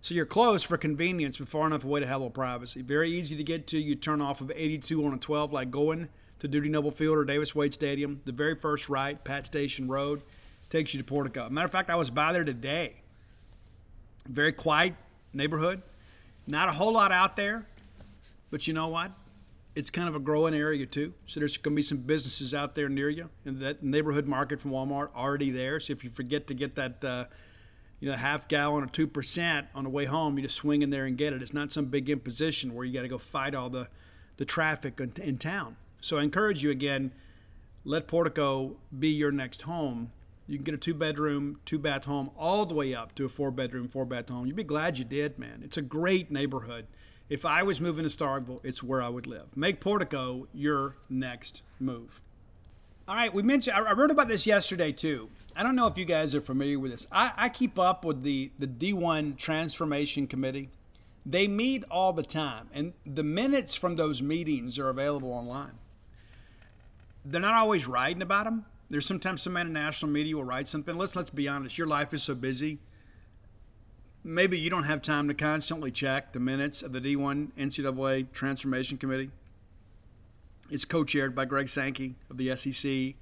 So 0.00 0.14
you're 0.14 0.26
close 0.26 0.64
for 0.64 0.76
convenience, 0.76 1.38
but 1.38 1.46
far 1.46 1.64
enough 1.64 1.84
away 1.84 2.00
to 2.00 2.06
have 2.08 2.16
a 2.16 2.24
little 2.24 2.30
privacy. 2.30 2.82
Very 2.82 3.12
easy 3.16 3.36
to 3.36 3.44
get 3.44 3.68
to. 3.68 3.78
You 3.78 3.94
turn 3.94 4.20
off 4.20 4.40
of 4.40 4.50
82 4.52 5.06
on 5.06 5.14
a 5.14 5.16
12, 5.16 5.52
like 5.52 5.70
going 5.70 6.08
to 6.40 6.48
Dudy 6.48 6.68
Noble 6.68 6.90
Field 6.90 7.16
or 7.16 7.24
Davis 7.24 7.54
Wade 7.54 7.72
Stadium. 7.72 8.20
The 8.24 8.32
very 8.32 8.56
first 8.56 8.88
right, 8.88 9.22
Pat 9.22 9.46
Station 9.46 9.86
Road, 9.86 10.22
takes 10.70 10.92
you 10.92 10.98
to 10.98 11.04
Portico. 11.04 11.48
Matter 11.48 11.66
of 11.66 11.70
fact, 11.70 11.88
I 11.88 11.94
was 11.94 12.10
by 12.10 12.32
there 12.32 12.42
today. 12.42 13.02
Very 14.26 14.50
quiet 14.50 14.94
neighborhood. 15.32 15.82
Not 16.48 16.68
a 16.68 16.72
whole 16.72 16.94
lot 16.94 17.12
out 17.12 17.36
there, 17.36 17.64
but 18.50 18.66
you 18.66 18.74
know 18.74 18.88
what? 18.88 19.12
It's 19.80 19.88
kind 19.88 20.08
of 20.08 20.14
a 20.14 20.20
growing 20.20 20.52
area 20.52 20.84
too. 20.84 21.14
So 21.24 21.40
there's 21.40 21.56
going 21.56 21.74
to 21.74 21.76
be 21.76 21.82
some 21.82 21.98
businesses 21.98 22.52
out 22.52 22.74
there 22.74 22.90
near 22.90 23.08
you, 23.08 23.30
and 23.46 23.56
that 23.60 23.82
neighborhood 23.82 24.26
market 24.26 24.60
from 24.60 24.72
Walmart 24.72 25.08
already 25.14 25.50
there. 25.50 25.80
So 25.80 25.94
if 25.94 26.04
you 26.04 26.10
forget 26.10 26.46
to 26.48 26.54
get 26.54 26.74
that, 26.74 27.02
uh, 27.02 27.24
you 27.98 28.10
know, 28.10 28.16
half 28.16 28.46
gallon 28.46 28.84
or 28.84 28.88
two 28.88 29.06
percent 29.06 29.68
on 29.74 29.84
the 29.84 29.90
way 29.90 30.04
home, 30.04 30.36
you 30.36 30.42
just 30.42 30.56
swing 30.56 30.82
in 30.82 30.90
there 30.90 31.06
and 31.06 31.16
get 31.16 31.32
it. 31.32 31.40
It's 31.40 31.54
not 31.54 31.72
some 31.72 31.86
big 31.86 32.10
imposition 32.10 32.74
where 32.74 32.84
you 32.84 32.92
got 32.92 33.02
to 33.02 33.08
go 33.08 33.16
fight 33.16 33.54
all 33.54 33.70
the 33.70 33.88
the 34.36 34.44
traffic 34.44 35.00
in, 35.00 35.14
in 35.16 35.38
town. 35.38 35.78
So 36.02 36.18
I 36.18 36.24
encourage 36.24 36.62
you 36.62 36.70
again, 36.70 37.12
let 37.82 38.06
Portico 38.06 38.76
be 38.98 39.08
your 39.08 39.32
next 39.32 39.62
home. 39.62 40.12
You 40.46 40.58
can 40.58 40.64
get 40.64 40.74
a 40.74 40.78
two 40.78 40.94
bedroom, 40.94 41.60
two 41.64 41.78
bath 41.78 42.04
home 42.04 42.30
all 42.36 42.66
the 42.66 42.74
way 42.74 42.94
up 42.94 43.14
to 43.14 43.24
a 43.24 43.30
four 43.30 43.50
bedroom, 43.50 43.88
four 43.88 44.04
bath 44.04 44.28
home. 44.28 44.46
You'd 44.46 44.56
be 44.56 44.62
glad 44.64 44.98
you 44.98 45.06
did, 45.06 45.38
man. 45.38 45.62
It's 45.64 45.78
a 45.78 45.82
great 45.82 46.30
neighborhood. 46.30 46.86
If 47.30 47.46
I 47.46 47.62
was 47.62 47.80
moving 47.80 48.06
to 48.06 48.10
Starkville, 48.10 48.58
it's 48.64 48.82
where 48.82 49.00
I 49.00 49.08
would 49.08 49.28
live. 49.28 49.56
Make 49.56 49.80
Portico 49.80 50.48
your 50.52 50.96
next 51.08 51.62
move. 51.78 52.20
All 53.06 53.14
right, 53.14 53.32
we 53.32 53.44
mentioned, 53.44 53.76
I 53.76 53.92
wrote 53.92 54.10
about 54.10 54.26
this 54.26 54.48
yesterday 54.48 54.90
too. 54.90 55.30
I 55.54 55.62
don't 55.62 55.76
know 55.76 55.86
if 55.86 55.96
you 55.96 56.04
guys 56.04 56.34
are 56.34 56.40
familiar 56.40 56.80
with 56.80 56.90
this. 56.90 57.06
I, 57.12 57.32
I 57.36 57.48
keep 57.48 57.78
up 57.78 58.04
with 58.04 58.24
the, 58.24 58.50
the 58.58 58.66
D1 58.66 59.36
Transformation 59.36 60.26
Committee. 60.26 60.70
They 61.24 61.46
meet 61.46 61.84
all 61.88 62.12
the 62.12 62.24
time, 62.24 62.68
and 62.72 62.94
the 63.06 63.22
minutes 63.22 63.76
from 63.76 63.94
those 63.94 64.20
meetings 64.20 64.76
are 64.78 64.88
available 64.88 65.32
online. 65.32 65.78
They're 67.24 67.40
not 67.40 67.54
always 67.54 67.86
writing 67.86 68.22
about 68.22 68.44
them. 68.44 68.64
There's 68.88 69.06
sometimes 69.06 69.42
some 69.42 69.52
national 69.52 70.10
media 70.10 70.34
will 70.34 70.44
write 70.44 70.66
something. 70.66 70.96
Let's 70.96 71.14
let's 71.14 71.30
be 71.30 71.46
honest. 71.46 71.78
Your 71.78 71.86
life 71.86 72.12
is 72.12 72.24
so 72.24 72.34
busy. 72.34 72.78
Maybe 74.22 74.58
you 74.58 74.68
don't 74.68 74.84
have 74.84 75.00
time 75.00 75.28
to 75.28 75.34
constantly 75.34 75.90
check 75.90 76.34
the 76.34 76.40
minutes 76.40 76.82
of 76.82 76.92
the 76.92 77.00
D1 77.00 77.52
NCAA 77.56 78.30
Transformation 78.32 78.98
Committee. 78.98 79.30
It's 80.70 80.84
co-chaired 80.84 81.34
by 81.34 81.46
Greg 81.46 81.68
Sankey 81.68 82.16
of 82.28 82.36
the 82.36 82.54
SEC 82.54 83.16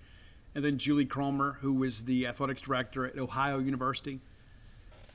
and 0.57 0.65
then 0.65 0.77
Julie 0.77 1.05
Cromer, 1.05 1.59
who 1.61 1.73
was 1.75 2.07
the 2.07 2.27
athletics 2.27 2.63
director 2.63 3.07
at 3.07 3.17
Ohio 3.17 3.61
University. 3.61 4.19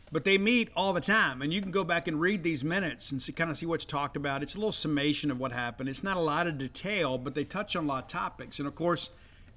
But 0.10 0.24
they 0.24 0.38
meet 0.38 0.70
all 0.74 0.94
the 0.94 1.02
time, 1.02 1.42
and 1.42 1.52
you 1.52 1.62
can 1.62 1.72
go 1.72 1.84
back 1.84 2.08
and 2.08 2.22
read 2.22 2.44
these 2.44 2.64
minutes 2.64 3.12
and 3.12 3.22
see, 3.22 3.34
kind 3.34 3.52
of 3.52 3.58
see 3.58 3.66
what's 3.66 3.84
talked 3.84 4.16
about. 4.16 4.42
It's 4.42 4.56
a 4.56 4.60
little 4.60 4.72
summation 4.72 5.32
of 5.32 5.40
what 5.40 5.52
happened. 5.52 5.90
It's 5.90 6.04
not 6.04 6.16
a 6.16 6.22
lot 6.22 6.48
of 6.48 6.58
detail, 6.58 7.18
but 7.18 7.36
they 7.36 7.44
touch 7.44 7.76
on 7.76 7.86
a 7.86 7.88
lot 7.88 8.04
of 8.04 8.08
topics. 8.08 8.58
And 8.58 8.68
of 8.68 8.76
course, 8.76 9.10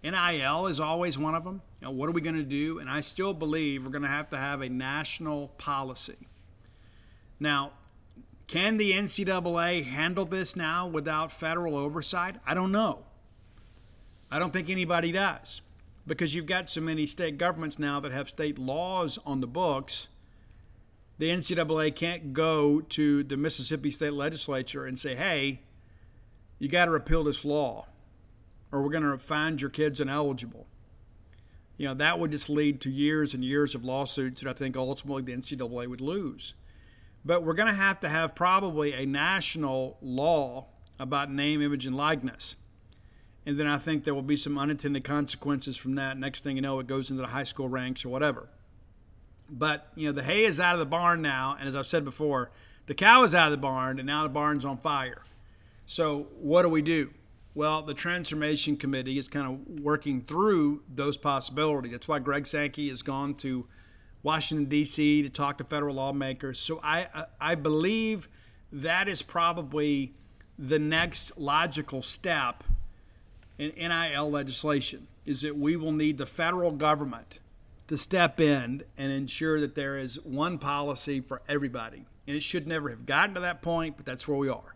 NIL 0.03 0.67
is 0.67 0.81
always 0.81 1.17
one 1.19 1.37
of 1.37 1.45
them. 1.45 1.63
Know, 1.87 1.93
what 1.93 2.09
are 2.09 2.13
we 2.13 2.21
going 2.21 2.35
to 2.35 2.43
do? 2.43 2.81
And 2.81 2.91
I 2.91 3.01
still 3.01 3.33
believe 3.33 3.85
we're 3.85 3.93
going 3.93 4.03
to 4.03 4.09
have 4.09 4.29
to 4.31 4.37
have 4.37 4.61
a 4.61 4.69
national 4.69 5.49
policy. 5.57 6.27
Now, 7.39 7.75
can 8.49 8.77
the 8.77 8.91
NCAA 8.91 9.85
handle 9.85 10.25
this 10.25 10.57
now 10.57 10.89
without 10.89 11.31
federal 11.31 11.77
oversight? 11.77 12.39
I 12.45 12.55
don't 12.55 12.73
know. 12.73 13.05
I 14.33 14.41
don't 14.41 14.53
think 14.53 14.69
anybody 14.69 15.13
does 15.13 15.63
because 16.09 16.35
you've 16.35 16.47
got 16.47 16.69
so 16.69 16.81
many 16.81 17.07
state 17.07 17.39
governments 17.39 17.79
now 17.79 18.01
that 18.01 18.11
have 18.11 18.31
state 18.31 18.59
laws 18.59 19.17
on 19.25 19.41
the 19.41 19.47
books. 19.47 20.09
The 21.19 21.31
NCAA 21.31 21.95
can't 21.95 22.33
go 22.33 22.81
to 22.81 23.23
the 23.23 23.37
Mississippi 23.37 23.93
state 23.93 24.13
legislature 24.13 24.87
and 24.87 24.99
say, 24.99 25.15
hey, 25.15 25.61
you 26.59 26.69
got 26.69 26.87
to 26.87 26.91
repeal 26.91 27.23
this 27.23 27.45
law 27.45 27.87
or 28.73 28.83
we're 28.83 28.91
going 28.91 29.05
to 29.05 29.19
find 29.19 29.61
your 29.61 29.71
kids 29.71 30.01
ineligible. 30.01 30.67
You 31.77 31.89
know, 31.89 31.95
that 31.95 32.19
would 32.19 32.33
just 32.33 32.49
lead 32.49 32.81
to 32.83 32.91
years 32.91 33.35
and 33.35 33.45
years 33.45 33.75
of 33.75 33.85
lawsuits 33.85 34.43
that 34.43 34.51
I 34.51 34.53
think 34.55 34.77
ultimately 34.77 35.23
the 35.23 35.33
NCAA 35.33 35.89
would 35.89 36.01
lose. 36.01 36.55
But 37.25 37.43
we're 37.43 37.55
going 37.55 37.69
to 37.69 37.75
have 37.75 38.01
to 38.01 38.09
have 38.09 38.35
probably 38.35 38.93
a 38.93 39.05
national 39.05 39.99
law 40.01 40.69
about 40.99 41.31
name, 41.31 41.61
image, 41.61 41.85
and 41.85 41.97
likeness 41.97 42.55
and 43.47 43.61
then 43.61 43.69
I 43.69 43.79
think 43.79 44.03
there 44.03 44.15
will 44.15 44.23
be 44.23 44.37
some 44.37 44.59
unintended 44.59 45.05
consequences 45.05 45.77
from 45.77 45.95
that. 45.95 46.19
Next 46.19 46.43
thing 46.43 46.57
you 46.57 46.63
know, 46.63 46.81
it 46.81 46.89
goes 46.89 47.11
into 47.11 47.23
the 47.23 47.29
high 47.29 47.45
school 47.45 47.69
ranks 47.69 48.05
or 48.05 48.09
whatever. 48.09 48.49
But 49.49 49.87
you 49.95 50.09
know, 50.09 50.13
the 50.13 50.25
hay 50.25 50.45
is 50.45 50.59
out 50.59 50.75
of 50.75 50.81
the 50.81 50.85
barn 50.85 51.23
now, 51.23 51.57
and 51.59 51.69
as 51.69 51.77
I've 51.77 51.87
said 51.87 52.05
before, 52.05 52.51
the 52.87 52.95
cow 52.95 53.23
is 53.23 53.35
out 53.35 53.47
of 53.47 53.53
the 53.53 53.63
barn, 53.63 54.01
and 54.01 54.07
now 54.07 54.25
the 54.25 54.29
barn's 54.29 54.65
on 54.65 54.79
fire. 54.79 55.23
So 55.87 56.27
what 56.41 56.63
do 56.63 56.69
we 56.69 56.83
do? 56.83 57.13
Well, 57.57 57.81
the 57.81 57.95
transformation 57.95 58.77
committee 58.77 59.17
is 59.17 59.29
kind 59.29 59.47
of 59.47 59.81
working 59.81 60.21
through 60.21 60.83
those 60.95 61.17
possibilities. 61.17 61.93
That's 61.93 62.07
why 62.07 62.19
Greg 62.19 62.47
Sankey 62.47 62.91
has 62.91 63.01
gone 63.01 63.35
to 63.37 63.67
Washington 64.23 64.67
D.C. 64.67 65.23
to 65.23 65.31
talk 65.31 65.57
to 65.57 65.65
federal 65.65 65.95
lawmakers. 65.95 66.59
So 66.59 66.81
I 66.85 67.09
uh, 67.15 67.25
I 67.41 67.55
believe 67.55 68.29
that 68.71 69.09
is 69.09 69.23
probably 69.23 70.13
the 70.59 70.79
next 70.79 71.39
logical 71.39 72.03
step 72.03 72.63
in 73.57 73.73
NIL 73.75 74.31
legislation 74.31 75.09
is 75.25 75.41
that 75.41 75.57
we 75.57 75.77
will 75.77 75.93
need 75.93 76.19
the 76.19 76.27
federal 76.27 76.73
government 76.73 77.39
to 77.89 77.97
step 77.97 78.39
in 78.39 78.83
and 78.99 79.11
ensure 79.11 79.63
that 79.63 79.75
there 79.75 79.97
is 79.97 80.23
one 80.25 80.59
policy 80.59 81.23
for 81.23 81.41
everybody. 81.49 82.05
And 82.27 82.37
it 82.37 82.43
should 82.43 82.69
never 82.69 82.91
have 82.91 83.07
gotten 83.07 83.35
to 83.37 83.41
that 83.41 83.63
point, 83.63 83.97
but 83.97 84.05
that's 84.05 84.29
where 84.29 84.37
we 84.37 84.51
are. 84.51 84.76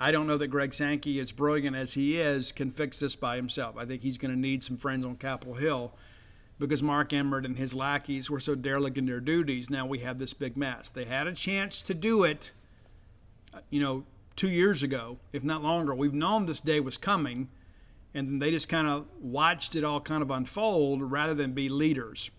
I 0.00 0.10
don't 0.10 0.26
know 0.26 0.36
that 0.36 0.48
Greg 0.48 0.74
Sankey, 0.74 1.20
as 1.20 1.32
brilliant 1.32 1.76
as 1.76 1.94
he 1.94 2.20
is, 2.20 2.52
can 2.52 2.70
fix 2.70 3.00
this 3.00 3.16
by 3.16 3.36
himself. 3.36 3.76
I 3.78 3.84
think 3.84 4.02
he's 4.02 4.18
going 4.18 4.32
to 4.34 4.38
need 4.38 4.64
some 4.64 4.76
friends 4.76 5.06
on 5.06 5.16
Capitol 5.16 5.54
Hill 5.54 5.94
because 6.58 6.82
Mark 6.82 7.12
Emmert 7.12 7.46
and 7.46 7.56
his 7.56 7.74
lackeys 7.74 8.28
were 8.28 8.40
so 8.40 8.54
derelict 8.54 8.98
in 8.98 9.06
their 9.06 9.20
duties. 9.20 9.70
Now 9.70 9.86
we 9.86 10.00
have 10.00 10.18
this 10.18 10.34
big 10.34 10.56
mess. 10.56 10.88
They 10.88 11.04
had 11.04 11.26
a 11.26 11.32
chance 11.32 11.80
to 11.82 11.94
do 11.94 12.24
it, 12.24 12.50
you 13.70 13.80
know, 13.80 14.04
two 14.36 14.50
years 14.50 14.82
ago, 14.82 15.18
if 15.32 15.44
not 15.44 15.62
longer. 15.62 15.94
We've 15.94 16.14
known 16.14 16.46
this 16.46 16.60
day 16.60 16.80
was 16.80 16.98
coming 16.98 17.48
and 18.14 18.40
they 18.40 18.50
just 18.50 18.68
kind 18.68 18.86
of 18.86 19.06
watched 19.20 19.74
it 19.74 19.84
all 19.84 20.00
kind 20.00 20.22
of 20.22 20.30
unfold 20.30 21.02
rather 21.02 21.34
than 21.34 21.52
be 21.52 21.68
leaders. 21.68 22.30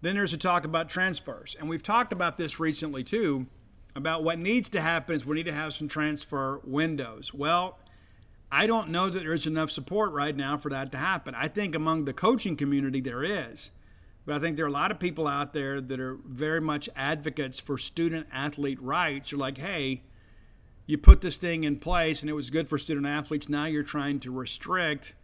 Then 0.00 0.14
there's 0.14 0.32
a 0.32 0.38
talk 0.38 0.64
about 0.64 0.88
transfers, 0.88 1.56
and 1.58 1.68
we've 1.68 1.82
talked 1.82 2.12
about 2.12 2.36
this 2.36 2.60
recently 2.60 3.04
too 3.04 3.46
about 3.98 4.22
what 4.22 4.38
needs 4.38 4.70
to 4.70 4.80
happen 4.80 5.14
is 5.16 5.26
we 5.26 5.36
need 5.36 5.46
to 5.46 5.52
have 5.52 5.74
some 5.74 5.88
transfer 5.88 6.60
windows. 6.64 7.34
Well, 7.34 7.78
I 8.50 8.66
don't 8.66 8.90
know 8.90 9.10
that 9.10 9.18
there's 9.18 9.46
enough 9.46 9.70
support 9.70 10.12
right 10.12 10.34
now 10.34 10.56
for 10.56 10.70
that 10.70 10.92
to 10.92 10.98
happen. 10.98 11.34
I 11.34 11.48
think 11.48 11.74
among 11.74 12.04
the 12.04 12.12
coaching 12.12 12.56
community 12.56 13.00
there 13.00 13.24
is. 13.24 13.72
But 14.24 14.36
I 14.36 14.38
think 14.38 14.56
there 14.56 14.66
are 14.66 14.68
a 14.68 14.72
lot 14.72 14.90
of 14.90 15.00
people 15.00 15.26
out 15.26 15.52
there 15.52 15.80
that 15.80 15.98
are 15.98 16.16
very 16.24 16.60
much 16.60 16.88
advocates 16.94 17.58
for 17.58 17.76
student 17.76 18.28
athlete 18.32 18.80
rights. 18.80 19.32
You're 19.32 19.40
like, 19.40 19.58
hey, 19.58 20.02
you 20.86 20.96
put 20.96 21.20
this 21.20 21.36
thing 21.36 21.64
in 21.64 21.78
place 21.78 22.20
and 22.20 22.30
it 22.30 22.34
was 22.34 22.50
good 22.50 22.68
for 22.68 22.78
student 22.78 23.06
athletes. 23.06 23.48
Now 23.48 23.64
you're 23.64 23.82
trying 23.82 24.20
to 24.20 24.30
restrict 24.30 25.14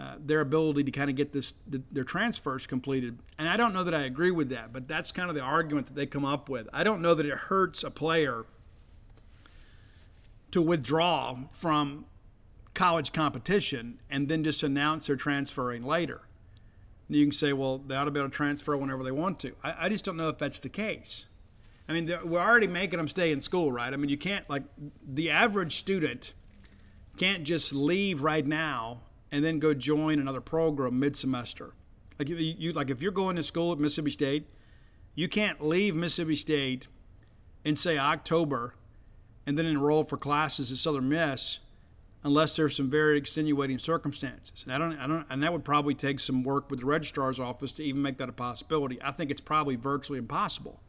uh, 0.00 0.14
their 0.18 0.40
ability 0.40 0.82
to 0.84 0.90
kind 0.90 1.10
of 1.10 1.16
get 1.16 1.32
this 1.32 1.52
the, 1.66 1.82
their 1.92 2.04
transfers 2.04 2.66
completed. 2.66 3.18
And 3.36 3.50
I 3.50 3.58
don't 3.58 3.74
know 3.74 3.84
that 3.84 3.94
I 3.94 4.04
agree 4.04 4.30
with 4.30 4.48
that, 4.48 4.72
but 4.72 4.88
that's 4.88 5.12
kind 5.12 5.28
of 5.28 5.34
the 5.34 5.42
argument 5.42 5.88
that 5.88 5.94
they 5.94 6.06
come 6.06 6.24
up 6.24 6.48
with. 6.48 6.68
I 6.72 6.84
don't 6.84 7.02
know 7.02 7.14
that 7.14 7.26
it 7.26 7.34
hurts 7.34 7.84
a 7.84 7.90
player 7.90 8.46
to 10.52 10.62
withdraw 10.62 11.40
from 11.52 12.06
college 12.72 13.12
competition 13.12 14.00
and 14.08 14.28
then 14.28 14.42
just 14.42 14.62
announce 14.62 15.08
they're 15.08 15.16
transferring 15.16 15.84
later. 15.84 16.22
And 17.08 17.16
you 17.18 17.26
can 17.26 17.32
say, 17.32 17.52
well, 17.52 17.76
they 17.76 17.94
ought 17.94 18.04
to 18.04 18.10
be 18.10 18.20
able 18.20 18.30
to 18.30 18.34
transfer 18.34 18.74
whenever 18.78 19.04
they 19.04 19.10
want 19.10 19.38
to. 19.40 19.52
I, 19.62 19.86
I 19.86 19.88
just 19.90 20.04
don't 20.06 20.16
know 20.16 20.30
if 20.30 20.38
that's 20.38 20.60
the 20.60 20.70
case. 20.70 21.26
I 21.88 21.92
mean, 21.92 22.10
we're 22.24 22.40
already 22.40 22.68
making 22.68 22.96
them 22.96 23.08
stay 23.08 23.32
in 23.32 23.42
school, 23.42 23.70
right? 23.70 23.92
I 23.92 23.96
mean, 23.96 24.08
you 24.08 24.16
can't, 24.16 24.48
like, 24.48 24.62
the 25.06 25.28
average 25.28 25.76
student 25.76 26.32
can't 27.18 27.42
just 27.42 27.74
leave 27.74 28.22
right 28.22 28.46
now 28.46 29.02
and 29.32 29.44
then 29.44 29.58
go 29.58 29.74
join 29.74 30.18
another 30.18 30.40
program 30.40 30.98
mid 30.98 31.16
semester. 31.16 31.74
Like, 32.18 32.28
you, 32.28 32.36
you, 32.36 32.72
like, 32.72 32.90
if 32.90 33.00
you're 33.00 33.12
going 33.12 33.36
to 33.36 33.42
school 33.42 33.72
at 33.72 33.78
Mississippi 33.78 34.10
State, 34.10 34.46
you 35.14 35.28
can't 35.28 35.64
leave 35.64 35.94
Mississippi 35.94 36.36
State 36.36 36.88
in, 37.64 37.76
say, 37.76 37.98
October 37.98 38.74
and 39.46 39.56
then 39.56 39.66
enroll 39.66 40.04
for 40.04 40.16
classes 40.16 40.70
at 40.70 40.78
Southern 40.78 41.08
Miss 41.08 41.58
unless 42.22 42.54
there's 42.56 42.76
some 42.76 42.90
very 42.90 43.16
extenuating 43.16 43.78
circumstances. 43.78 44.64
And 44.64 44.72
I 44.72 44.78
don't, 44.78 44.98
I 44.98 45.06
don't, 45.06 45.26
and 45.30 45.42
that 45.42 45.52
would 45.52 45.64
probably 45.64 45.94
take 45.94 46.20
some 46.20 46.42
work 46.42 46.70
with 46.70 46.80
the 46.80 46.86
registrar's 46.86 47.40
office 47.40 47.72
to 47.72 47.82
even 47.82 48.02
make 48.02 48.18
that 48.18 48.28
a 48.28 48.32
possibility. 48.32 48.98
I 49.02 49.12
think 49.12 49.30
it's 49.30 49.40
probably 49.40 49.76
virtually 49.76 50.18
impossible. 50.18 50.80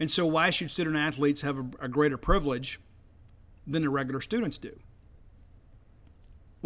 And 0.00 0.10
so, 0.10 0.26
why 0.26 0.50
should 0.50 0.70
student 0.70 0.96
athletes 0.96 1.42
have 1.42 1.58
a, 1.58 1.66
a 1.82 1.88
greater 1.88 2.16
privilege 2.16 2.80
than 3.66 3.82
the 3.82 3.90
regular 3.90 4.20
students 4.20 4.58
do 4.58 4.78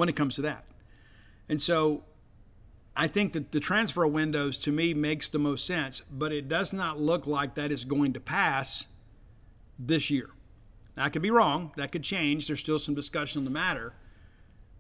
when 0.01 0.09
it 0.09 0.17
comes 0.17 0.35
to 0.37 0.43
that? 0.43 0.65
And 1.49 1.63
so, 1.63 2.03
I 2.97 3.07
think 3.07 3.33
that 3.35 3.53
the 3.53 3.61
transfer 3.61 4.07
windows 4.07 4.59
to 4.59 4.73
me 4.73 4.95
makes 4.95 5.29
the 5.29 5.39
most 5.39 5.65
sense, 5.65 6.01
but 6.11 6.33
it 6.33 6.49
does 6.49 6.73
not 6.73 7.01
look 7.01 7.27
like 7.27 7.55
that 7.55 7.71
is 7.71 7.85
going 7.85 8.13
to 8.15 8.21
pass 8.21 8.87
this 9.79 10.11
year. 10.11 10.31
Now, 10.97 11.05
I 11.05 11.09
could 11.09 11.23
be 11.23 11.31
wrong. 11.31 11.73
That 11.77 11.93
could 11.93 12.03
change. 12.03 12.47
There's 12.47 12.61
still 12.61 12.79
some 12.79 12.95
discussion 12.95 13.41
on 13.41 13.45
the 13.45 13.51
matter. 13.51 13.95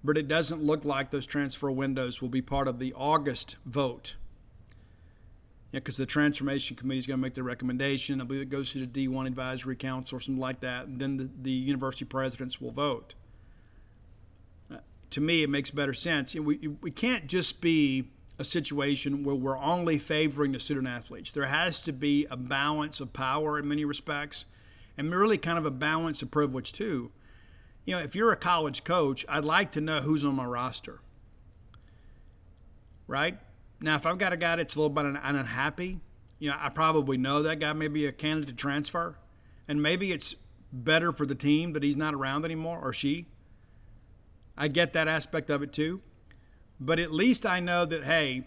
But 0.02 0.18
it 0.18 0.28
doesn't 0.28 0.62
look 0.62 0.84
like 0.84 1.10
those 1.10 1.26
transfer 1.26 1.70
windows 1.70 2.20
will 2.20 2.28
be 2.28 2.42
part 2.42 2.66
of 2.66 2.78
the 2.78 2.92
August 2.94 3.56
vote 3.64 4.16
because 5.72 5.96
the 5.96 6.06
transformation 6.06 6.76
committee 6.76 6.98
is 6.98 7.06
going 7.06 7.18
to 7.18 7.22
make 7.22 7.34
the 7.34 7.42
recommendation. 7.42 8.20
I 8.20 8.24
believe 8.24 8.42
it 8.42 8.50
goes 8.50 8.72
to 8.72 8.84
the 8.84 9.08
D1 9.08 9.26
advisory 9.26 9.76
council 9.76 10.18
or 10.18 10.20
something 10.20 10.40
like 10.40 10.60
that, 10.60 10.86
and 10.86 11.00
then 11.00 11.16
the, 11.16 11.30
the 11.42 11.50
university 11.52 12.04
presidents 12.04 12.60
will 12.60 12.72
vote. 12.72 13.14
To 15.10 15.20
me, 15.20 15.42
it 15.42 15.50
makes 15.50 15.70
better 15.70 15.94
sense. 15.94 16.34
We, 16.34 16.68
we 16.80 16.90
can't 16.90 17.26
just 17.26 17.60
be 17.60 18.10
a 18.38 18.44
situation 18.44 19.22
where 19.22 19.34
we're 19.34 19.58
only 19.58 19.98
favoring 19.98 20.52
the 20.52 20.60
student 20.60 20.88
athletes. 20.88 21.32
There 21.32 21.46
has 21.46 21.80
to 21.82 21.92
be 21.92 22.26
a 22.30 22.36
balance 22.36 23.00
of 23.00 23.12
power 23.12 23.58
in 23.58 23.68
many 23.68 23.84
respects, 23.84 24.46
and 24.96 25.12
really 25.12 25.38
kind 25.38 25.58
of 25.58 25.66
a 25.66 25.70
balance 25.70 26.22
of 26.22 26.30
privilege 26.30 26.72
too. 26.72 27.10
You 27.84 27.96
know, 27.96 28.02
if 28.02 28.14
you're 28.14 28.32
a 28.32 28.36
college 28.36 28.84
coach, 28.84 29.24
I'd 29.28 29.44
like 29.44 29.72
to 29.72 29.80
know 29.80 30.00
who's 30.00 30.24
on 30.24 30.34
my 30.34 30.44
roster. 30.44 31.00
Right? 33.06 33.38
Now, 33.80 33.96
if 33.96 34.06
I've 34.06 34.18
got 34.18 34.32
a 34.32 34.36
guy 34.36 34.56
that's 34.56 34.74
a 34.74 34.78
little 34.78 34.94
bit 34.94 35.04
unhappy, 35.04 36.00
you 36.38 36.50
know, 36.50 36.56
I 36.58 36.68
probably 36.68 37.16
know 37.16 37.42
that 37.42 37.60
guy 37.60 37.72
may 37.72 37.88
be 37.88 38.06
a 38.06 38.12
candidate 38.12 38.48
to 38.48 38.54
transfer, 38.54 39.16
and 39.66 39.82
maybe 39.82 40.12
it's 40.12 40.34
better 40.72 41.12
for 41.12 41.26
the 41.26 41.34
team 41.34 41.72
that 41.72 41.82
he's 41.82 41.96
not 41.96 42.14
around 42.14 42.44
anymore 42.44 42.78
or 42.80 42.92
she. 42.92 43.26
I 44.56 44.68
get 44.68 44.92
that 44.92 45.08
aspect 45.08 45.50
of 45.50 45.62
it 45.62 45.72
too, 45.72 46.02
but 46.78 46.98
at 46.98 47.12
least 47.12 47.46
I 47.46 47.60
know 47.60 47.86
that 47.86 48.04
hey, 48.04 48.46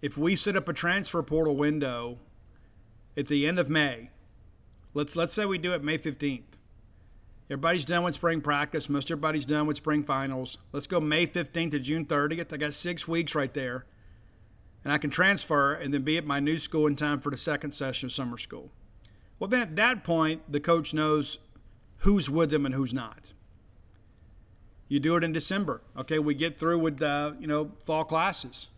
if 0.00 0.18
we 0.18 0.36
set 0.36 0.56
up 0.56 0.68
a 0.68 0.72
transfer 0.72 1.22
portal 1.22 1.56
window 1.56 2.18
at 3.16 3.28
the 3.28 3.46
end 3.46 3.58
of 3.58 3.70
May, 3.70 4.10
let's 4.92 5.16
let's 5.16 5.32
say 5.32 5.44
we 5.44 5.58
do 5.58 5.72
it 5.72 5.82
May 5.84 5.98
15th. 5.98 6.54
Everybody's 7.50 7.84
done 7.84 8.04
with 8.04 8.14
spring 8.14 8.40
practice. 8.40 8.88
Most 8.88 9.10
everybody's 9.10 9.44
done 9.44 9.66
with 9.66 9.76
spring 9.76 10.02
finals. 10.02 10.56
Let's 10.72 10.86
go 10.86 10.98
May 10.98 11.26
15th 11.26 11.72
to 11.72 11.78
June 11.78 12.06
30th. 12.06 12.52
I 12.52 12.56
got 12.56 12.72
six 12.72 13.06
weeks 13.06 13.34
right 13.34 13.52
there. 13.52 13.84
And 14.82 14.92
I 14.92 14.98
can 14.98 15.10
transfer 15.10 15.74
and 15.74 15.92
then 15.92 16.02
be 16.02 16.16
at 16.16 16.26
my 16.26 16.40
new 16.40 16.58
school 16.58 16.86
in 16.86 16.96
time 16.96 17.20
for 17.20 17.30
the 17.30 17.36
second 17.36 17.72
session 17.72 18.06
of 18.06 18.12
summer 18.12 18.38
school. 18.38 18.70
Well, 19.38 19.48
then 19.48 19.60
at 19.60 19.76
that 19.76 20.04
point, 20.04 20.50
the 20.50 20.60
coach 20.60 20.94
knows 20.94 21.38
who's 21.98 22.30
with 22.30 22.50
them 22.50 22.64
and 22.64 22.74
who's 22.74 22.94
not. 22.94 23.33
You 24.88 25.00
do 25.00 25.16
it 25.16 25.24
in 25.24 25.32
December. 25.32 25.80
Okay, 25.96 26.18
we 26.18 26.34
get 26.34 26.58
through 26.58 26.78
with 26.78 27.02
uh, 27.02 27.32
you 27.38 27.46
know 27.46 27.72
fall 27.84 28.04
classes, 28.04 28.68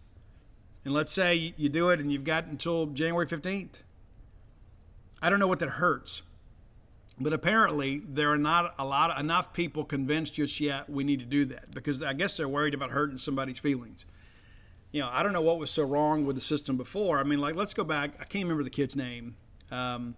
and 0.85 0.95
let's 0.95 1.13
say 1.13 1.55
you 1.57 1.69
do 1.69 1.91
it 1.91 2.01
and 2.01 2.13
you've 2.13 2.25
got 2.25 2.47
until 2.47 2.87
January 2.87 3.27
15th. 3.27 3.81
I 5.21 5.31
don't 5.31 5.41
know 5.41 5.49
what 5.49 5.59
that 5.61 5.71
hurts. 5.71 6.23
But 7.19 7.33
apparently, 7.33 8.03
there 8.07 8.31
are 8.31 8.39
not 8.39 8.75
a 8.79 8.85
lot 8.85 9.11
of, 9.11 9.19
enough 9.19 9.55
people 9.55 9.85
convinced 9.85 10.35
just 10.35 10.61
yet 10.61 10.91
we 10.91 11.03
need 11.03 11.19
to 11.21 11.25
do 11.25 11.47
that 11.47 11.71
because 11.71 12.03
I 12.03 12.13
guess 12.13 12.37
they're 12.37 12.49
worried 12.49 12.75
about 12.75 12.91
hurting 12.91 13.19
somebody's 13.19 13.59
feelings. 13.59 14.05
You 14.93 15.01
know, 15.01 15.09
I 15.11 15.23
don't 15.23 15.33
know 15.33 15.41
what 15.41 15.59
was 15.59 15.71
so 15.71 15.83
wrong 15.83 16.27
with 16.27 16.37
the 16.37 16.43
system 16.43 16.77
before. 16.77 17.19
I 17.19 17.23
mean, 17.23 17.41
like, 17.41 17.55
let's 17.55 17.73
go 17.73 17.85
back. 17.85 18.11
I 18.21 18.25
can't 18.25 18.45
remember 18.45 18.63
the 18.63 18.71
kid's 18.71 18.97
name. 18.97 19.37
Um, 19.71 20.15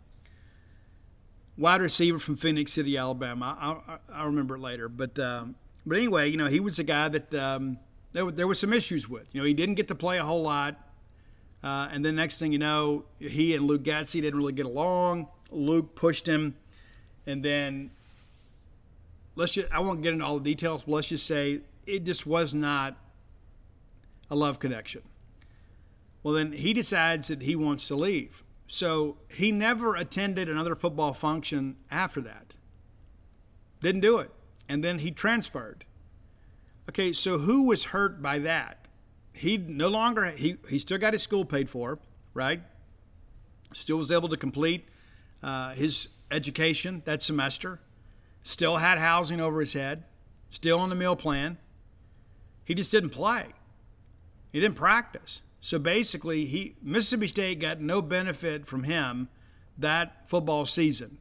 wide 1.57 1.81
receiver 1.81 2.19
from 2.19 2.37
Phenix 2.37 2.73
City, 2.73 2.97
Alabama. 2.97 3.57
I, 3.61 3.93
I, 3.93 4.23
I 4.23 4.25
remember 4.25 4.57
it 4.57 4.61
later. 4.61 4.89
But 4.89 5.19
um, 5.21 5.55
but 5.89 5.97
anyway, 5.97 6.31
you 6.31 6.37
know, 6.37 6.47
he 6.47 6.61
was 6.61 6.79
a 6.79 6.85
guy 6.85 7.09
that 7.09 7.35
um, 7.35 7.79
there, 8.13 8.31
there 8.31 8.47
was 8.47 8.59
some 8.59 8.73
issues 8.73 9.09
with. 9.09 9.27
You 9.33 9.41
know, 9.41 9.47
he 9.47 9.55
didn't 9.55 9.77
get 9.77 9.89
to 9.89 9.95
play 9.95 10.19
a 10.19 10.25
whole 10.25 10.43
lot. 10.43 10.77
Uh, 11.63 11.89
and 11.91 12.05
then 12.05 12.15
next 12.15 12.39
thing 12.39 12.53
you 12.53 12.59
know, 12.59 13.07
he 13.19 13.55
and 13.55 13.67
Luke 13.67 13.83
Getsy 13.83 14.21
didn't 14.21 14.37
really 14.37 14.53
get 14.53 14.67
along. 14.67 15.29
Luke 15.51 15.95
pushed 15.97 16.29
him 16.29 16.55
and 17.27 17.45
then 17.45 17.91
let's 19.35 19.53
just, 19.53 19.73
I 19.73 19.81
won't 19.81 20.03
get 20.03 20.13
into 20.13 20.25
all 20.25 20.39
the 20.39 20.45
details, 20.45 20.85
but 20.85 20.93
let's 20.93 21.09
just 21.09 21.27
say 21.27 21.61
it 21.87 22.05
just 22.05 22.27
was 22.27 22.55
not 22.55 22.97
a 24.31 24.35
love 24.35 24.59
connection. 24.59 25.03
Well, 26.23 26.35
then 26.35 26.53
he 26.53 26.73
decides 26.73 27.29
that 27.29 27.43
he 27.43 27.55
wants 27.55 27.87
to 27.89 27.97
leave. 27.97 28.43
So 28.67 29.19
he 29.29 29.53
never 29.53 29.95
attended 29.95 30.49
another 30.49 30.75
football 30.75 31.13
function 31.13 31.77
after 31.91 32.21
that. 32.23 32.55
Didn't 33.81 34.01
do 34.01 34.19
it. 34.19 34.31
And 34.69 34.85
then 34.85 34.99
he 35.01 35.11
transferred. 35.11 35.85
Okay, 36.89 37.13
so 37.13 37.39
who 37.39 37.65
was 37.65 37.85
hurt 37.85 38.23
by 38.23 38.39
that? 38.39 38.87
He 39.33 39.57
no 39.57 39.89
longer, 39.89 40.27
he, 40.33 40.57
he 40.69 40.79
still 40.79 40.99
got 40.99 41.13
his 41.13 41.23
school 41.23 41.45
paid 41.45 41.71
for, 41.71 41.99
right? 42.35 42.63
Still 43.73 43.99
was 43.99 44.11
able 44.11 44.29
to 44.29 44.37
complete 44.37 44.89
uh, 45.43 45.75
his 45.75 46.09
education 46.31 47.03
that 47.05 47.23
semester, 47.23 47.81
still 48.43 48.79
had 48.79 48.99
housing 48.99 49.41
over 49.41 49.61
his 49.61 49.75
head, 49.75 50.05
still 50.51 50.79
on 50.81 50.89
the 50.89 50.95
meal 50.95 51.17
plan. 51.17 51.59
He 52.65 52.75
just 52.75 52.91
didn't 52.91 53.11
play. 53.11 53.47
He 54.53 54.61
didn't 54.61 54.77
practice. 54.77 55.43
So 55.61 55.79
basically, 55.79 56.47
he 56.47 56.77
Mississippi 56.83 57.27
State 57.27 57.61
got 57.61 57.81
no 57.81 58.01
benefit 58.01 58.67
from 58.67 58.85
him 58.85 59.29
that 59.77 60.29
football 60.29 60.67
season, 60.67 61.19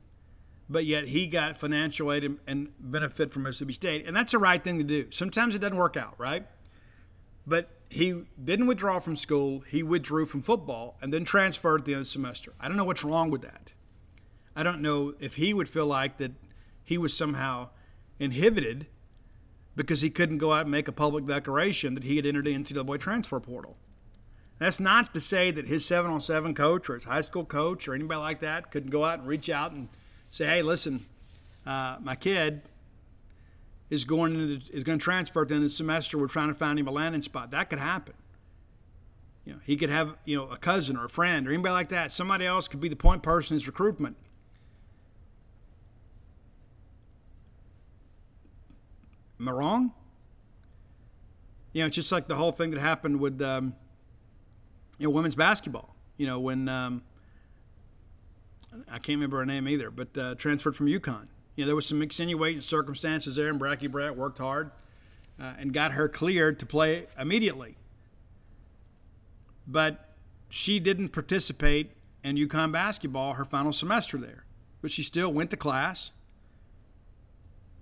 but 0.69 0.85
yet 0.85 1.07
he 1.09 1.27
got 1.27 1.57
financial 1.57 2.11
aid 2.11 2.37
and 2.45 2.69
benefit 2.79 3.31
from 3.31 3.43
Mississippi 3.43 3.73
State, 3.73 4.05
and 4.05 4.15
that's 4.15 4.31
the 4.31 4.37
right 4.37 4.63
thing 4.63 4.77
to 4.77 4.83
do. 4.83 5.07
Sometimes 5.11 5.55
it 5.55 5.59
doesn't 5.59 5.77
work 5.77 5.95
out, 5.95 6.15
right? 6.17 6.45
But 7.45 7.69
he 7.89 8.23
didn't 8.43 8.67
withdraw 8.67 8.99
from 8.99 9.15
school. 9.15 9.61
He 9.61 9.81
withdrew 9.81 10.25
from 10.25 10.41
football 10.41 10.97
and 11.01 11.13
then 11.13 11.23
transferred 11.23 11.81
at 11.81 11.85
the 11.85 11.93
end 11.93 12.01
of 12.01 12.05
the 12.05 12.09
semester. 12.09 12.53
I 12.59 12.67
don't 12.67 12.75
know 12.75 12.83
what's 12.83 13.03
wrong 13.03 13.29
with 13.29 13.41
that. 13.41 13.73
I 14.55 14.63
don't 14.63 14.81
know 14.81 15.13
if 15.19 15.35
he 15.35 15.53
would 15.53 15.69
feel 15.69 15.85
like 15.85 16.17
that 16.17 16.31
he 16.83 16.97
was 16.97 17.15
somehow 17.15 17.69
inhibited 18.19 18.87
because 19.75 20.01
he 20.01 20.09
couldn't 20.09 20.39
go 20.39 20.53
out 20.53 20.61
and 20.61 20.71
make 20.71 20.87
a 20.87 20.91
public 20.91 21.25
declaration 21.25 21.93
that 21.93 22.03
he 22.03 22.15
had 22.15 22.25
entered 22.25 22.45
the 22.45 22.55
NCAA 22.55 22.99
transfer 22.99 23.39
portal. 23.39 23.77
That's 24.59 24.79
not 24.79 25.13
to 25.13 25.21
say 25.21 25.51
that 25.51 25.67
his 25.67 25.85
7 25.85 26.09
on 26.09 26.19
7 26.19 26.55
coach 26.55 26.89
or 26.89 26.95
his 26.95 27.03
high 27.03 27.21
school 27.21 27.45
coach 27.45 27.87
or 27.87 27.93
anybody 27.93 28.19
like 28.19 28.39
that 28.39 28.71
couldn't 28.71 28.89
go 28.89 29.05
out 29.05 29.19
and 29.19 29.27
reach 29.27 29.49
out 29.49 29.71
and 29.71 29.87
say, 30.37 30.45
hey, 30.45 30.61
listen, 30.61 31.03
uh, 31.65 31.97
my 31.99 32.13
kid 32.13 32.61
is 33.89 34.05
going 34.05 34.35
into, 34.35 34.71
is 34.71 34.83
going 34.83 34.99
to 34.99 35.03
transfer 35.03 35.41
at 35.41 35.47
the 35.47 35.55
end 35.55 35.63
of 35.63 35.71
the 35.71 35.75
semester. 35.75 36.15
We're 36.15 36.27
trying 36.27 36.49
to 36.49 36.53
find 36.53 36.77
him 36.77 36.87
a 36.87 36.91
landing 36.91 37.23
spot. 37.23 37.49
That 37.49 37.71
could 37.71 37.79
happen. 37.79 38.13
You 39.45 39.53
know, 39.53 39.59
he 39.65 39.77
could 39.77 39.89
have 39.89 40.15
you 40.25 40.37
know 40.37 40.47
a 40.49 40.57
cousin 40.57 40.95
or 40.95 41.05
a 41.05 41.09
friend 41.09 41.47
or 41.47 41.51
anybody 41.51 41.73
like 41.73 41.89
that. 41.89 42.11
Somebody 42.11 42.45
else 42.45 42.67
could 42.67 42.79
be 42.79 42.87
the 42.87 42.95
point 42.95 43.23
person 43.23 43.53
in 43.53 43.55
his 43.55 43.65
recruitment. 43.65 44.15
Am 49.39 49.47
I 49.47 49.51
wrong? 49.51 49.93
You 51.73 51.81
know, 51.81 51.87
it's 51.87 51.95
just 51.95 52.11
like 52.11 52.27
the 52.27 52.35
whole 52.35 52.51
thing 52.51 52.71
that 52.71 52.79
happened 52.79 53.19
with 53.19 53.41
um, 53.41 53.73
you 54.99 55.07
know 55.07 55.11
women's 55.11 55.35
basketball. 55.35 55.95
You 56.17 56.27
know, 56.27 56.39
when 56.39 56.69
um, 56.69 57.01
I 58.89 58.99
can't 58.99 59.17
remember 59.17 59.37
her 59.37 59.45
name 59.45 59.67
either, 59.67 59.89
but 59.89 60.17
uh, 60.17 60.35
transferred 60.35 60.75
from 60.75 60.87
UConn. 60.87 61.27
You 61.55 61.63
know, 61.63 61.67
there 61.67 61.75
was 61.75 61.87
some 61.87 62.01
extenuating 62.01 62.61
circumstances 62.61 63.35
there, 63.35 63.49
and 63.49 63.59
Bracky 63.59 63.89
Brett 63.89 64.15
worked 64.15 64.37
hard 64.37 64.71
uh, 65.39 65.53
and 65.57 65.73
got 65.73 65.93
her 65.93 66.07
cleared 66.07 66.59
to 66.59 66.65
play 66.65 67.07
immediately. 67.17 67.77
But 69.67 70.13
she 70.49 70.79
didn't 70.79 71.09
participate 71.09 71.91
in 72.23 72.35
UConn 72.35 72.71
basketball 72.71 73.33
her 73.33 73.45
final 73.45 73.73
semester 73.73 74.17
there, 74.17 74.45
but 74.81 74.91
she 74.91 75.01
still 75.01 75.31
went 75.31 75.49
to 75.51 75.57
class 75.57 76.11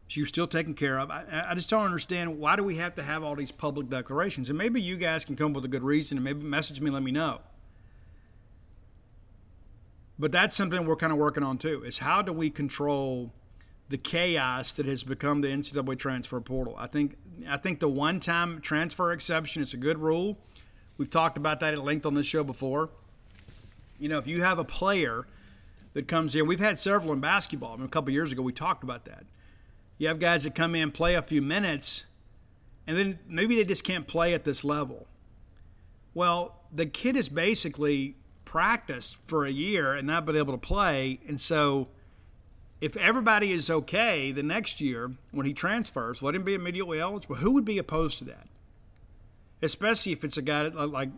she 0.07 0.22
was 0.22 0.30
still 0.30 0.48
taken 0.48 0.74
care 0.74 0.99
of. 0.99 1.10
I, 1.10 1.48
I, 1.49 1.56
just 1.56 1.70
don't 1.70 1.84
understand 1.84 2.38
why 2.38 2.56
do 2.56 2.64
we 2.64 2.78
have 2.78 2.95
to 2.95 3.03
have 3.03 3.24
all 3.24 3.36
these 3.36 3.52
public 3.52 3.90
declarations? 3.90 4.49
And 4.49 4.57
maybe 4.57 4.82
you 4.82 4.98
guys 4.98 5.26
can 5.26 5.36
come 5.36 5.48
up 5.48 5.56
with 5.56 5.66
a 5.66 5.70
good 5.70 5.84
reason 5.84 6.18
and 6.18 6.24
maybe 6.24 6.44
message 6.44 6.80
me, 6.80 6.91
let 6.91 7.03
me 7.03 7.12
know. 7.12 7.41
But 10.18 10.32
that's 10.32 10.56
something 10.56 10.86
we're 10.86 10.96
kind 10.96 11.12
of 11.12 11.20
working 11.20 11.44
on 11.44 11.58
too. 11.58 11.84
Is 11.84 12.00
how 12.00 12.22
do 12.22 12.32
we 12.32 12.50
control 12.50 13.34
the 13.90 13.98
chaos 13.98 14.72
that 14.74 14.86
has 14.86 15.04
become 15.04 15.42
the 15.42 15.48
NCAA 15.50 16.00
transfer 16.00 16.40
portal? 16.40 16.76
I 16.78 16.88
think 16.88 17.18
I 17.48 17.58
think 17.58 17.80
the 17.80 17.90
one-time 17.90 18.62
transfer 18.62 19.12
exception 19.12 19.62
is 19.62 19.74
a 19.74 19.78
good 19.78 20.00
rule. 20.00 20.38
We've 20.98 21.10
talked 21.10 21.38
about 21.38 21.60
that 21.60 21.74
at 21.74 21.84
length 21.84 22.06
on 22.06 22.14
this 22.14 22.26
show 22.26 22.44
before. 22.44 22.90
You 24.00 24.10
know, 24.10 24.18
if 24.18 24.28
you 24.28 24.44
have 24.44 24.58
a 24.58 24.64
player 24.64 25.28
that 25.94 26.08
comes 26.08 26.36
in, 26.36 26.48
we've 26.48 26.60
had 26.60 26.80
several 26.80 27.12
in 27.12 27.20
basketball. 27.20 27.74
I 27.74 27.78
mean, 27.78 27.86
a 27.86 27.90
couple 27.90 28.12
years 28.12 28.32
ago, 28.32 28.42
we 28.42 28.54
talked 28.54 28.84
about 28.84 29.06
that 29.06 29.26
you 29.98 30.08
have 30.08 30.20
guys 30.20 30.44
that 30.44 30.56
come 30.56 30.76
in, 30.76 30.92
play 30.92 31.16
a 31.16 31.22
few 31.22 31.42
minutes, 31.42 32.06
and 32.86 32.98
then 32.98 33.20
maybe 33.28 33.56
they 33.56 33.64
just 33.64 33.84
can't 33.84 34.08
play 34.08 34.34
at 34.34 34.44
this 34.44 34.64
level. 34.64 35.08
Well, 36.14 36.62
the 36.72 36.86
kid 36.86 37.16
is 37.16 37.30
basically 37.30 38.16
practiced 38.56 39.18
for 39.26 39.45
a 39.45 39.52
year 39.52 39.94
and 39.94 40.07
not 40.07 40.26
been 40.26 40.38
able 40.38 40.53
to 40.53 40.57
play. 40.57 41.19
And 41.27 41.41
so, 41.41 41.90
if 42.80 42.95
everybody 42.95 43.52
is 43.52 43.69
okay 43.69 44.32
the 44.32 44.44
next 44.44 44.80
year 44.80 45.11
when 45.32 45.45
he 45.45 45.52
transfers, 45.52 46.23
let 46.23 46.36
him 46.36 46.44
be 46.44 46.53
immediately 46.53 46.98
eligible. 46.98 47.36
Who 47.36 47.52
would 47.52 47.65
be 47.65 47.77
opposed 47.77 48.18
to 48.19 48.23
that? 48.23 48.48
Especially 49.61 50.14
if 50.14 50.23
it's 50.23 50.38
a 50.38 50.41
guy 50.41 50.69
that, 50.69 50.90
like, 50.90 51.10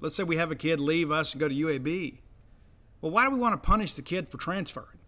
let's 0.00 0.14
say 0.14 0.22
we 0.22 0.36
have 0.36 0.52
a 0.52 0.54
kid 0.54 0.78
leave 0.78 1.10
us 1.10 1.32
and 1.32 1.40
go 1.40 1.48
to 1.48 1.54
UAB. 1.56 2.20
Well, 3.00 3.10
why 3.10 3.24
do 3.24 3.32
we 3.32 3.40
want 3.40 3.60
to 3.60 3.66
punish 3.66 3.94
the 3.94 4.00
kid 4.00 4.28
for 4.28 4.38
transferring? 4.38 5.00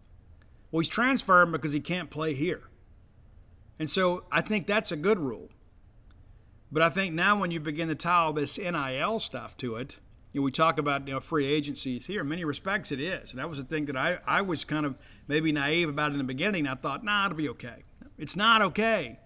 Well, 0.72 0.80
he's 0.80 0.88
transferring 0.88 1.52
because 1.52 1.74
he 1.74 1.80
can't 1.80 2.10
play 2.10 2.34
here. 2.34 2.62
And 3.78 3.88
so 3.88 4.24
I 4.32 4.40
think 4.40 4.66
that's 4.66 4.90
a 4.90 4.96
good 4.96 5.20
rule. 5.20 5.48
But 6.72 6.82
I 6.82 6.90
think 6.90 7.14
now 7.14 7.38
when 7.38 7.52
you 7.52 7.60
begin 7.60 7.86
to 7.86 7.94
tie 7.94 8.24
all 8.24 8.32
this 8.32 8.58
NIL 8.58 9.20
stuff 9.20 9.56
to 9.58 9.76
it, 9.76 9.98
you 10.32 10.40
know, 10.40 10.44
we 10.44 10.50
talk 10.50 10.78
about 10.78 11.06
you 11.06 11.14
know, 11.14 11.20
free 11.20 11.46
agencies 11.46 12.06
here. 12.06 12.20
In 12.20 12.28
many 12.28 12.44
respects, 12.44 12.92
it 12.92 13.00
is. 13.00 13.30
And 13.30 13.38
that 13.38 13.48
was 13.48 13.58
the 13.58 13.64
thing 13.64 13.86
that 13.86 13.96
I, 13.96 14.18
I 14.26 14.42
was 14.42 14.64
kind 14.64 14.84
of 14.84 14.96
maybe 15.26 15.52
naive 15.52 15.88
about 15.88 16.12
in 16.12 16.18
the 16.18 16.24
beginning. 16.24 16.66
I 16.66 16.74
thought, 16.74 17.04
nah, 17.04 17.26
it'll 17.26 17.36
be 17.36 17.48
okay. 17.50 17.84
It's 18.18 18.36
not 18.36 18.60
okay. 18.62 19.18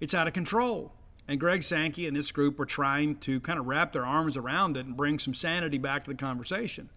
It's 0.00 0.14
out 0.14 0.26
of 0.26 0.34
control. 0.34 0.92
And 1.28 1.40
Greg 1.40 1.62
Sankey 1.62 2.06
and 2.06 2.16
this 2.16 2.30
group 2.30 2.58
were 2.58 2.66
trying 2.66 3.16
to 3.16 3.40
kind 3.40 3.58
of 3.58 3.66
wrap 3.66 3.92
their 3.92 4.06
arms 4.06 4.36
around 4.36 4.76
it 4.76 4.86
and 4.86 4.96
bring 4.96 5.18
some 5.18 5.34
sanity 5.34 5.78
back 5.78 6.04
to 6.04 6.10
the 6.10 6.16
conversation. 6.16 6.90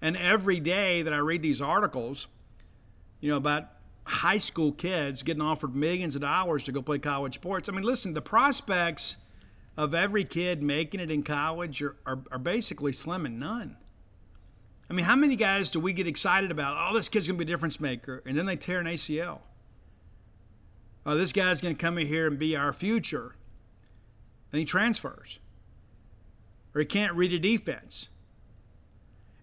And 0.00 0.16
every 0.16 0.60
day 0.60 1.02
that 1.02 1.12
I 1.12 1.18
read 1.18 1.42
these 1.42 1.60
articles, 1.60 2.26
you 3.20 3.30
know, 3.30 3.36
about 3.36 3.70
high 4.06 4.38
school 4.38 4.70
kids 4.70 5.22
getting 5.22 5.42
offered 5.42 5.74
millions 5.74 6.14
of 6.14 6.20
dollars 6.20 6.64
to 6.64 6.72
go 6.72 6.82
play 6.82 6.98
college 6.98 7.34
sports. 7.34 7.68
I 7.68 7.72
mean, 7.72 7.84
listen, 7.84 8.12
the 8.12 8.20
prospects 8.20 9.16
of 9.76 9.94
every 9.94 10.24
kid 10.24 10.62
making 10.62 11.00
it 11.00 11.10
in 11.10 11.22
college 11.22 11.82
are, 11.82 11.96
are, 12.06 12.20
are 12.30 12.38
basically 12.38 12.92
slim 12.92 13.26
and 13.26 13.40
none. 13.40 13.76
I 14.88 14.92
mean, 14.92 15.06
how 15.06 15.16
many 15.16 15.34
guys 15.34 15.70
do 15.70 15.80
we 15.80 15.92
get 15.92 16.06
excited 16.06 16.50
about? 16.50 16.76
Oh, 16.78 16.94
this 16.94 17.08
kid's 17.08 17.26
going 17.26 17.38
to 17.38 17.44
be 17.44 17.50
a 17.50 17.54
difference 17.54 17.80
maker. 17.80 18.22
And 18.26 18.36
then 18.36 18.46
they 18.46 18.56
tear 18.56 18.80
an 18.80 18.86
ACL. 18.86 19.40
Oh, 21.06 21.16
this 21.16 21.32
guy's 21.32 21.60
going 21.60 21.74
to 21.74 21.80
come 21.80 21.98
in 21.98 22.06
here 22.06 22.26
and 22.26 22.38
be 22.38 22.54
our 22.54 22.72
future. 22.72 23.34
And 24.52 24.58
he 24.58 24.64
transfers. 24.64 25.38
or 26.74 26.80
he 26.80 26.86
can't 26.86 27.14
read 27.14 27.32
a 27.32 27.38
defense. 27.38 28.08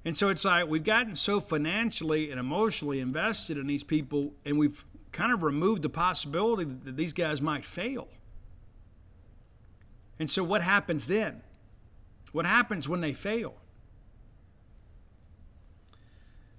And 0.03 0.17
so 0.17 0.29
it's 0.29 0.45
like 0.45 0.67
we've 0.67 0.83
gotten 0.83 1.15
so 1.15 1.39
financially 1.39 2.31
and 2.31 2.39
emotionally 2.39 2.99
invested 2.99 3.57
in 3.57 3.67
these 3.67 3.83
people, 3.83 4.33
and 4.45 4.57
we've 4.57 4.83
kind 5.11 5.31
of 5.31 5.43
removed 5.43 5.81
the 5.81 5.89
possibility 5.89 6.63
that 6.63 6.97
these 6.97 7.13
guys 7.13 7.41
might 7.41 7.65
fail. 7.65 8.07
And 10.21 10.29
so 10.29 10.43
what 10.43 10.61
happens 10.61 11.07
then? 11.07 11.41
What 12.31 12.45
happens 12.45 12.87
when 12.87 13.01
they 13.01 13.11
fail? 13.11 13.55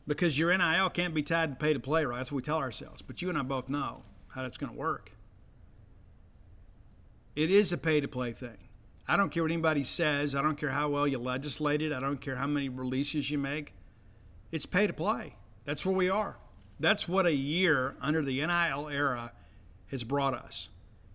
Because 0.05 0.36
your 0.36 0.51
NIL 0.59 0.90
can't 0.90 1.14
be 1.14 1.22
tied 1.22 1.51
to 1.51 1.64
pay 1.64 1.72
to 1.72 1.78
play, 1.78 2.05
right? 2.05 2.16
That's 2.16 2.32
what 2.32 2.39
we 2.39 2.43
tell 2.43 2.59
ourselves. 2.59 3.02
But 3.02 3.22
you 3.22 3.28
and 3.28 3.39
I 3.39 3.43
both 3.43 3.68
know 3.68 4.02
how 4.30 4.43
that's 4.43 4.56
going 4.56 4.72
to 4.72 4.76
work. 4.76 5.12
It 7.36 7.52
is 7.52 7.70
a 7.70 7.78
pay 7.78 8.01
to 8.01 8.09
play 8.09 8.32
thing. 8.32 8.68
I 9.06 9.16
don't 9.16 9.30
care 9.30 9.44
what 9.44 9.52
anybody 9.52 9.84
says. 9.84 10.34
I 10.34 10.43
don't 10.43 10.56
care 10.56 10.70
how 10.70 10.89
well 10.89 11.06
you 11.06 11.20
legislate 11.20 11.82
it. 11.82 11.93
I 11.93 12.01
don't 12.01 12.20
care 12.20 12.39
how 12.39 12.48
many 12.48 12.68
releases 12.68 13.30
you 13.30 13.39
make. 13.39 13.74
It's 14.51 14.66
pay 14.66 14.89
to 14.89 14.93
play. 14.93 15.36
That's 15.64 15.86
where 15.86 15.94
we 15.94 16.10
are. 16.10 16.36
That's 16.80 17.06
what 17.06 17.26
a 17.26 17.32
year 17.32 17.94
under 18.01 18.22
the 18.22 18.44
NIL 18.44 18.89
era 18.89 19.30
has 19.93 20.02
brought 20.02 20.34
us. 20.34 20.68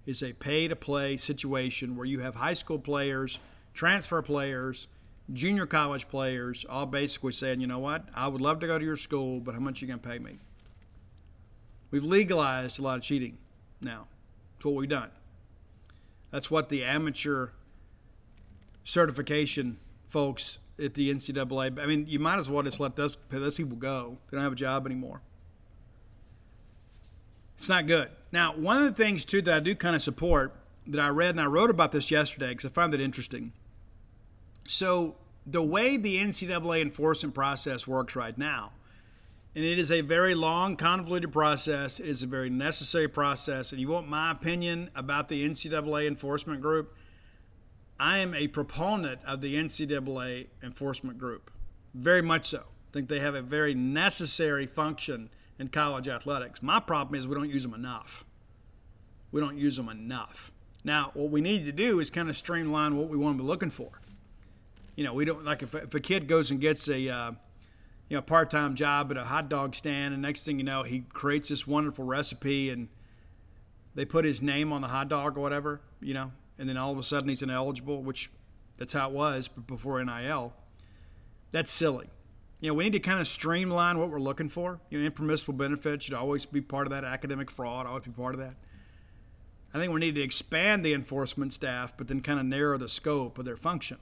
Is 0.07 0.23
a 0.23 0.33
pay 0.33 0.67
to 0.67 0.75
play 0.75 1.17
situation 1.17 1.95
where 1.95 2.05
you 2.05 2.21
have 2.21 2.35
high 2.35 2.55
school 2.55 2.79
players, 2.79 3.39
transfer 3.73 4.21
players, 4.23 4.87
junior 5.31 5.65
college 5.65 6.07
players 6.07 6.65
all 6.69 6.85
basically 6.85 7.33
saying, 7.33 7.59
you 7.59 7.67
know 7.67 7.79
what, 7.79 8.05
I 8.15 8.27
would 8.27 8.41
love 8.41 8.59
to 8.61 8.67
go 8.67 8.79
to 8.79 8.85
your 8.85 8.95
school, 8.95 9.41
but 9.41 9.53
how 9.53 9.59
much 9.59 9.81
are 9.81 9.85
you 9.85 9.89
going 9.89 9.99
to 9.99 10.07
pay 10.07 10.17
me? 10.17 10.39
We've 11.91 12.03
legalized 12.03 12.79
a 12.79 12.81
lot 12.81 12.97
of 12.97 13.03
cheating 13.03 13.37
now. 13.81 14.07
That's 14.55 14.65
what 14.65 14.75
we've 14.75 14.89
done. 14.89 15.11
That's 16.31 16.49
what 16.49 16.69
the 16.69 16.83
amateur 16.83 17.49
certification 18.83 19.77
folks 20.07 20.57
at 20.81 20.93
the 20.93 21.13
NCAA. 21.13 21.79
I 21.79 21.85
mean, 21.85 22.05
you 22.07 22.19
might 22.19 22.39
as 22.39 22.49
well 22.49 22.63
just 22.63 22.79
let 22.79 22.95
those 22.95 23.17
those 23.29 23.55
people 23.55 23.77
go. 23.77 24.19
They 24.29 24.37
don't 24.37 24.43
have 24.43 24.53
a 24.53 24.55
job 24.55 24.85
anymore. 24.85 25.21
It's 27.57 27.69
not 27.69 27.87
good. 27.87 28.09
Now, 28.31 28.55
one 28.55 28.77
of 28.77 28.83
the 28.83 29.03
things 29.03 29.25
too 29.25 29.41
that 29.43 29.53
I 29.53 29.59
do 29.59 29.75
kind 29.75 29.95
of 29.95 30.01
support 30.01 30.55
that 30.85 31.01
I 31.01 31.09
read 31.09 31.31
and 31.31 31.41
I 31.41 31.45
wrote 31.45 31.69
about 31.69 31.91
this 31.91 32.11
yesterday 32.11 32.49
because 32.49 32.65
I 32.65 32.69
find 32.69 32.93
it 32.93 33.01
interesting. 33.01 33.53
So 34.65 35.15
the 35.45 35.63
way 35.63 35.97
the 35.97 36.17
NCAA 36.17 36.81
enforcement 36.81 37.33
process 37.33 37.87
works 37.87 38.15
right 38.15 38.37
now, 38.37 38.71
and 39.55 39.65
it 39.65 39.79
is 39.79 39.91
a 39.91 40.01
very 40.01 40.35
long, 40.35 40.75
convoluted 40.75 41.31
process. 41.31 41.99
It 41.99 42.07
is 42.07 42.21
a 42.21 42.27
very 42.27 42.49
necessary 42.49 43.07
process. 43.07 43.71
And 43.71 43.81
you 43.81 43.87
want 43.87 44.07
my 44.07 44.29
opinion 44.29 44.91
about 44.93 45.29
the 45.29 45.43
NCAA 45.43 46.05
enforcement 46.07 46.61
group? 46.61 46.95
I 47.99 48.19
am 48.19 48.35
a 48.35 48.47
proponent 48.49 49.19
of 49.25 49.41
the 49.41 49.55
NCAA 49.55 50.47
enforcement 50.61 51.17
group, 51.17 51.49
very 51.95 52.21
much 52.21 52.45
so. 52.45 52.59
I 52.59 52.93
think 52.93 53.09
they 53.09 53.19
have 53.19 53.33
a 53.33 53.41
very 53.41 53.73
necessary 53.73 54.67
function 54.67 55.29
in 55.59 55.69
college 55.69 56.07
athletics. 56.07 56.61
My 56.61 56.79
problem 56.79 57.19
is 57.19 57.27
we 57.27 57.35
don't 57.35 57.49
use 57.49 57.63
them 57.63 57.73
enough. 57.73 58.25
We 59.31 59.41
don't 59.41 59.57
use 59.57 59.77
them 59.77 59.89
enough. 59.89 60.51
Now, 60.83 61.11
what 61.13 61.29
we 61.31 61.41
need 61.41 61.65
to 61.65 61.71
do 61.71 61.99
is 61.99 62.09
kind 62.09 62.29
of 62.29 62.37
streamline 62.37 62.95
what 62.97 63.09
we 63.09 63.17
want 63.17 63.37
to 63.37 63.43
be 63.43 63.47
looking 63.47 63.71
for. 63.71 64.01
You 64.95 65.03
know, 65.03 65.13
we 65.13 65.25
don't 65.25 65.43
like 65.43 65.61
if, 65.61 65.75
if 65.75 65.93
a 65.93 65.99
kid 65.99 66.27
goes 66.27 66.49
and 66.49 66.61
gets 66.61 66.87
a 66.87 67.09
uh, 67.09 67.31
you 68.09 68.17
know 68.17 68.21
part-time 68.21 68.75
job 68.75 69.11
at 69.11 69.17
a 69.17 69.25
hot 69.25 69.49
dog 69.49 69.75
stand, 69.75 70.13
and 70.13 70.23
next 70.23 70.43
thing 70.43 70.59
you 70.59 70.65
know, 70.65 70.83
he 70.83 71.01
creates 71.01 71.49
this 71.49 71.67
wonderful 71.67 72.05
recipe, 72.05 72.69
and 72.69 72.87
they 73.95 74.05
put 74.05 74.25
his 74.25 74.41
name 74.41 74.71
on 74.71 74.81
the 74.81 74.87
hot 74.87 75.09
dog 75.09 75.37
or 75.37 75.41
whatever. 75.41 75.81
You 75.99 76.13
know, 76.13 76.31
and 76.57 76.69
then 76.69 76.77
all 76.77 76.91
of 76.91 76.97
a 76.97 77.03
sudden 77.03 77.29
he's 77.29 77.41
ineligible, 77.41 78.01
which 78.01 78.31
that's 78.77 78.93
how 78.93 79.09
it 79.09 79.13
was 79.13 79.47
before 79.47 80.03
NIL. 80.03 80.53
That's 81.51 81.71
silly. 81.71 82.07
You 82.59 82.69
know, 82.69 82.73
we 82.73 82.85
need 82.85 82.93
to 82.93 82.99
kind 82.99 83.19
of 83.19 83.27
streamline 83.27 83.99
what 83.99 84.09
we're 84.09 84.19
looking 84.19 84.49
for. 84.49 84.79
You 84.89 84.99
know, 84.99 85.05
impermissible 85.05 85.53
benefits 85.53 86.05
should 86.05 86.15
always 86.15 86.45
be 86.45 86.61
part 86.61 86.87
of 86.87 86.91
that. 86.91 87.03
Academic 87.03 87.51
fraud 87.51 87.85
always 87.85 88.05
be 88.05 88.11
part 88.11 88.33
of 88.33 88.41
that. 88.41 88.55
I 89.73 89.79
think 89.79 89.93
we 89.93 89.99
need 89.99 90.15
to 90.15 90.21
expand 90.21 90.83
the 90.83 90.93
enforcement 90.93 91.53
staff, 91.53 91.93
but 91.95 92.07
then 92.07 92.21
kind 92.21 92.39
of 92.39 92.45
narrow 92.45 92.77
the 92.77 92.89
scope 92.89 93.37
of 93.37 93.45
their 93.45 93.57
function. 93.57 93.97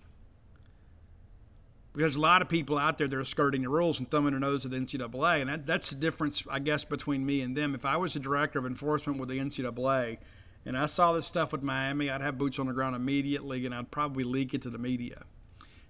Because 1.91 2.15
a 2.15 2.19
lot 2.19 2.41
of 2.41 2.49
people 2.49 2.77
out 2.77 2.97
there 2.97 3.07
that 3.07 3.17
are 3.17 3.25
skirting 3.25 3.61
the 3.61 3.69
rules 3.69 3.99
and 3.99 4.09
thumbing 4.09 4.31
their 4.31 4.39
nose 4.39 4.65
at 4.65 4.71
the 4.71 4.77
NCAA, 4.77 5.41
and 5.41 5.49
that, 5.49 5.65
that's 5.65 5.89
the 5.89 5.95
difference, 5.95 6.43
I 6.49 6.59
guess, 6.59 6.83
between 6.83 7.25
me 7.25 7.41
and 7.41 7.55
them. 7.57 7.73
If 7.73 7.85
I 7.85 7.97
was 7.97 8.15
a 8.15 8.19
director 8.19 8.59
of 8.59 8.65
enforcement 8.65 9.19
with 9.19 9.29
the 9.29 9.39
NCAA, 9.39 10.17
and 10.65 10.77
I 10.77 10.87
saw 10.87 11.13
this 11.13 11.25
stuff 11.25 11.51
with 11.51 11.61
Miami, 11.61 12.09
I'd 12.09 12.21
have 12.21 12.37
boots 12.37 12.59
on 12.59 12.67
the 12.67 12.73
ground 12.73 12.95
immediately, 12.95 13.65
and 13.65 13.73
I'd 13.73 13.91
probably 13.91 14.23
leak 14.23 14.53
it 14.53 14.61
to 14.63 14.69
the 14.69 14.77
media 14.77 15.23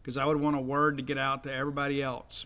because 0.02 0.18
I 0.18 0.26
would 0.26 0.38
want 0.38 0.56
a 0.56 0.62
word 0.62 0.98
to 0.98 1.04
get 1.04 1.18
out 1.18 1.44
to 1.44 1.54
everybody 1.54 2.04
else. 2.04 2.46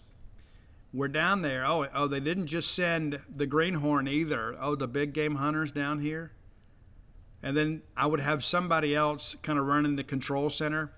We're 0.91 1.07
down 1.07 1.43
there. 1.43 1.65
Oh, 1.65 1.87
oh, 1.93 2.07
they 2.07 2.19
didn't 2.19 2.47
just 2.47 2.73
send 2.73 3.19
the 3.33 3.45
greenhorn 3.45 4.07
either. 4.07 4.55
Oh, 4.59 4.75
the 4.75 4.87
big 4.87 5.13
game 5.13 5.35
hunters 5.35 5.71
down 5.71 5.99
here. 5.99 6.31
And 7.43 7.55
then 7.55 7.83
I 7.95 8.07
would 8.07 8.19
have 8.19 8.43
somebody 8.43 8.95
else 8.95 9.35
kind 9.43 9.59
of 9.59 9.65
running 9.65 9.97
the 9.97 10.03
control 10.03 10.49
center. 10.49 10.91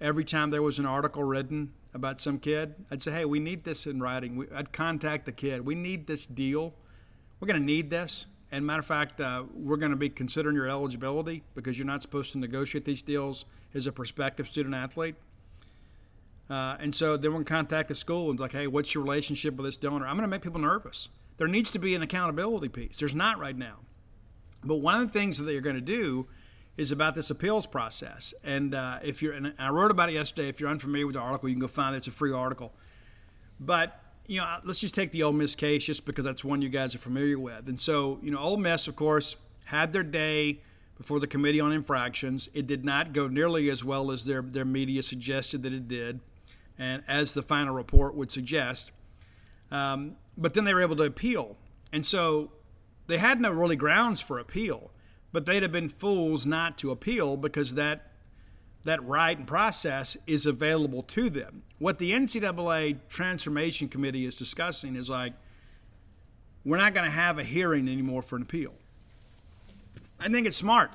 Every 0.00 0.24
time 0.24 0.50
there 0.50 0.62
was 0.62 0.78
an 0.78 0.86
article 0.86 1.24
written 1.24 1.72
about 1.92 2.20
some 2.20 2.38
kid, 2.38 2.74
I'd 2.90 3.02
say, 3.02 3.10
hey, 3.10 3.24
we 3.24 3.40
need 3.40 3.64
this 3.64 3.86
in 3.86 4.00
writing. 4.00 4.46
I'd 4.54 4.72
contact 4.72 5.26
the 5.26 5.32
kid. 5.32 5.66
We 5.66 5.74
need 5.74 6.06
this 6.06 6.26
deal. 6.26 6.74
We're 7.40 7.48
going 7.48 7.60
to 7.60 7.66
need 7.66 7.90
this. 7.90 8.26
And 8.52 8.64
matter 8.64 8.80
of 8.80 8.86
fact, 8.86 9.20
uh, 9.20 9.44
we're 9.52 9.76
going 9.76 9.90
to 9.90 9.96
be 9.96 10.08
considering 10.08 10.54
your 10.54 10.68
eligibility 10.68 11.42
because 11.56 11.76
you're 11.76 11.86
not 11.86 12.02
supposed 12.02 12.32
to 12.32 12.38
negotiate 12.38 12.84
these 12.84 13.02
deals 13.02 13.46
as 13.74 13.86
a 13.88 13.92
prospective 13.92 14.46
student 14.46 14.76
athlete. 14.76 15.16
Uh, 16.48 16.76
and 16.78 16.94
so 16.94 17.16
then 17.16 17.32
to 17.32 17.44
contact 17.44 17.88
the 17.88 17.94
school 17.94 18.30
and 18.30 18.34
it's 18.34 18.40
like, 18.40 18.52
hey, 18.52 18.66
what's 18.66 18.94
your 18.94 19.02
relationship 19.02 19.56
with 19.56 19.66
this 19.66 19.76
donor? 19.76 20.06
I'm 20.06 20.16
going 20.16 20.22
to 20.22 20.28
make 20.28 20.42
people 20.42 20.60
nervous. 20.60 21.08
There 21.36 21.48
needs 21.48 21.70
to 21.72 21.78
be 21.78 21.94
an 21.94 22.02
accountability 22.02 22.68
piece. 22.68 22.98
There's 22.98 23.14
not 23.14 23.38
right 23.38 23.56
now. 23.56 23.80
But 24.62 24.76
one 24.76 25.00
of 25.00 25.06
the 25.06 25.18
things 25.18 25.38
that 25.38 25.50
you're 25.52 25.60
going 25.60 25.76
to 25.76 25.82
do 25.82 26.26
is 26.76 26.92
about 26.92 27.14
this 27.14 27.30
appeals 27.30 27.66
process. 27.66 28.34
And 28.42 28.74
uh, 28.74 28.98
if 29.02 29.22
you're, 29.22 29.32
and 29.32 29.54
I 29.58 29.68
wrote 29.70 29.90
about 29.90 30.10
it 30.10 30.12
yesterday. 30.12 30.48
If 30.48 30.60
you're 30.60 30.70
unfamiliar 30.70 31.06
with 31.06 31.14
the 31.14 31.20
article, 31.20 31.48
you 31.48 31.54
can 31.54 31.60
go 31.60 31.68
find 31.68 31.94
it. 31.94 31.98
It's 31.98 32.08
a 32.08 32.12
free 32.12 32.32
article. 32.32 32.72
But 33.58 34.00
you 34.26 34.40
know, 34.40 34.56
let's 34.64 34.80
just 34.80 34.94
take 34.94 35.12
the 35.12 35.22
Ole 35.22 35.32
Miss 35.32 35.54
case 35.54 35.84
just 35.84 36.06
because 36.06 36.24
that's 36.24 36.44
one 36.44 36.62
you 36.62 36.68
guys 36.68 36.94
are 36.94 36.98
familiar 36.98 37.38
with. 37.38 37.68
And 37.68 37.78
so, 37.78 38.18
you 38.22 38.30
know, 38.30 38.38
Ole 38.38 38.56
Miss, 38.56 38.88
of 38.88 38.96
course, 38.96 39.36
had 39.66 39.92
their 39.92 40.02
day 40.02 40.60
before 40.96 41.20
the 41.20 41.26
Committee 41.26 41.60
on 41.60 41.72
Infractions. 41.72 42.48
It 42.54 42.66
did 42.66 42.84
not 42.84 43.12
go 43.12 43.28
nearly 43.28 43.68
as 43.68 43.84
well 43.84 44.10
as 44.10 44.24
their, 44.24 44.40
their 44.40 44.64
media 44.64 45.02
suggested 45.02 45.62
that 45.62 45.72
it 45.72 45.88
did, 45.88 46.20
and 46.78 47.02
as 47.06 47.32
the 47.32 47.42
final 47.42 47.74
report 47.74 48.14
would 48.14 48.30
suggest. 48.30 48.90
Um, 49.70 50.16
but 50.36 50.54
then 50.54 50.64
they 50.64 50.74
were 50.74 50.82
able 50.82 50.96
to 50.96 51.04
appeal. 51.04 51.56
And 51.92 52.04
so 52.04 52.50
they 53.06 53.18
had 53.18 53.40
no 53.40 53.50
really 53.50 53.76
grounds 53.76 54.20
for 54.20 54.38
appeal, 54.38 54.90
but 55.32 55.46
they'd 55.46 55.62
have 55.62 55.72
been 55.72 55.88
fools 55.88 56.46
not 56.46 56.76
to 56.78 56.90
appeal 56.90 57.36
because 57.36 57.74
that 57.74 58.10
that 58.84 59.02
right 59.02 59.38
and 59.38 59.46
process 59.46 60.16
is 60.26 60.44
available 60.44 61.02
to 61.02 61.30
them. 61.30 61.62
What 61.78 61.98
the 61.98 62.12
NCAA 62.12 62.98
Transformation 63.08 63.88
Committee 63.88 64.26
is 64.26 64.36
discussing 64.36 64.94
is 64.94 65.08
like, 65.08 65.32
we're 66.64 66.76
not 66.76 66.94
going 66.94 67.06
to 67.06 67.16
have 67.16 67.38
a 67.38 67.44
hearing 67.44 67.88
anymore 67.88 68.20
for 68.22 68.36
an 68.36 68.42
appeal. 68.42 68.74
I 70.20 70.28
think 70.28 70.46
it's 70.46 70.56
smart. 70.56 70.90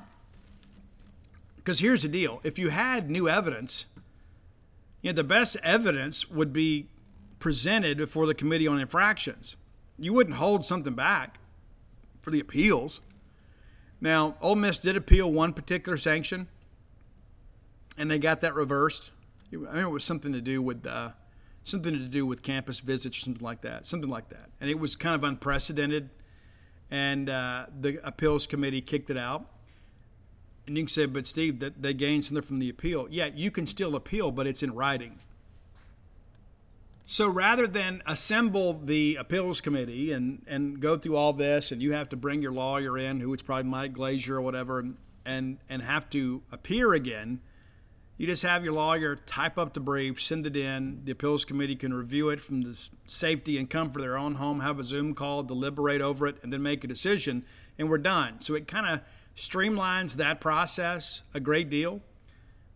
Because 1.58 1.80
here's 1.80 2.04
the 2.04 2.08
deal 2.08 2.40
if 2.44 2.58
you 2.58 2.70
had 2.70 3.10
new 3.10 3.28
evidence, 3.28 3.86
you 5.02 5.12
know, 5.12 5.16
the 5.16 5.24
best 5.24 5.58
evidence 5.64 6.30
would 6.30 6.52
be 6.52 6.88
presented 7.40 7.98
before 7.98 8.26
the 8.26 8.34
Committee 8.34 8.68
on 8.68 8.80
Infractions. 8.80 9.56
You 9.98 10.14
wouldn't 10.14 10.38
hold 10.38 10.66
something 10.66 10.94
back 10.94 11.40
for 12.22 12.32
the 12.32 12.40
appeals. 12.40 13.02
Now, 14.02 14.36
Ole 14.42 14.56
Miss 14.56 14.80
did 14.80 14.96
appeal 14.96 15.32
one 15.32 15.54
particular 15.54 15.98
sanction 15.98 16.48
and 18.00 18.10
they 18.10 18.18
got 18.18 18.42
that 18.42 18.56
reversed. 18.56 19.12
I 19.54 19.58
mean, 19.58 19.78
it 19.78 19.92
was 19.92 20.06
something 20.06 20.32
to 20.32 20.42
do 20.42 20.62
with 20.62 20.88
uh, 20.88 21.10
something 21.64 21.94
to 21.94 22.08
do 22.08 22.26
with 22.26 22.42
campus 22.42 22.80
visits 22.80 23.18
or 23.18 23.20
something 23.20 23.44
like 23.44 23.62
that, 23.62 23.86
something 23.86 24.10
like 24.10 24.30
that. 24.30 24.50
And 24.62 24.70
it 24.70 24.80
was 24.80 24.96
kind 24.96 25.16
of 25.16 25.24
unprecedented, 25.24 26.10
and 26.90 27.30
uh, 27.30 27.66
the 27.78 28.00
appeals 28.04 28.48
committee 28.48 28.82
kicked 28.82 29.10
it 29.10 29.18
out. 29.18 29.48
And 30.70 30.78
you 30.78 30.84
can 30.84 30.90
say, 30.90 31.08
but 31.08 31.26
Steve, 31.26 31.60
that 31.60 31.82
they 31.82 31.94
gained 31.96 32.26
something 32.26 32.44
from 32.44 32.60
the 32.60 32.70
appeal. 32.70 33.08
Yeah, 33.10 33.26
you 33.26 33.50
can 33.50 33.66
still 33.66 33.96
appeal, 33.96 34.32
but 34.32 34.46
it's 34.46 34.62
in 34.62 34.74
writing. 34.76 35.20
So 37.08 37.28
rather 37.28 37.66
than 37.66 38.04
assemble 38.06 38.74
the 38.74 39.16
appeals 39.16 39.62
committee 39.62 40.12
and, 40.12 40.46
and 40.48 40.80
go 40.80 40.96
through 40.96 41.16
all 41.16 41.34
this, 41.34 41.72
and 41.72 41.82
you 41.82 41.94
have 41.94 42.08
to 42.10 42.16
bring 42.16 42.44
your 42.44 42.52
lawyer 42.52 43.00
in, 43.00 43.20
who 43.20 43.34
is 43.34 43.41
probably 43.41 43.64
Mike 43.64 43.94
Glazier 43.94 44.36
or 44.36 44.41
whatever, 44.41 44.78
and, 44.78 44.98
and, 45.26 45.58
and 45.68 45.82
have 45.82 46.08
to 46.12 46.44
appear 46.52 46.94
again, 46.94 47.40
you 48.18 48.28
just 48.28 48.44
have 48.44 48.64
your 48.64 48.74
lawyer 48.74 49.16
type 49.16 49.58
up 49.58 49.74
the 49.74 49.80
brief, 49.80 50.22
send 50.22 50.46
it 50.46 50.56
in. 50.56 51.02
The 51.06 51.14
appeals 51.14 51.46
committee 51.46 51.76
can 51.76 51.96
review 51.96 52.30
it 52.30 52.41
from 52.41 52.62
the 52.62 52.78
safety 53.08 53.58
and 53.58 53.68
comfort 53.68 54.02
of 54.02 54.04
their 54.04 54.18
own 54.18 54.36
home, 54.36 54.60
have 54.60 54.78
a 54.78 54.84
Zoom 54.84 55.16
call, 55.16 55.41
deliberate 55.41 56.02
over 56.02 56.28
it, 56.28 56.36
and 56.44 56.54
then 56.54 56.62
make 56.62 56.84
a 56.84 56.88
decision, 56.88 57.44
and 57.80 57.90
we're 57.90 57.98
done. 57.98 58.40
So 58.40 58.54
it 58.54 58.68
kind 58.68 58.86
of 58.86 59.02
streamlines 59.40 60.16
that 60.16 60.41
process 60.41 61.22
a 61.34 61.40
great 61.40 61.70
deal. 61.70 62.02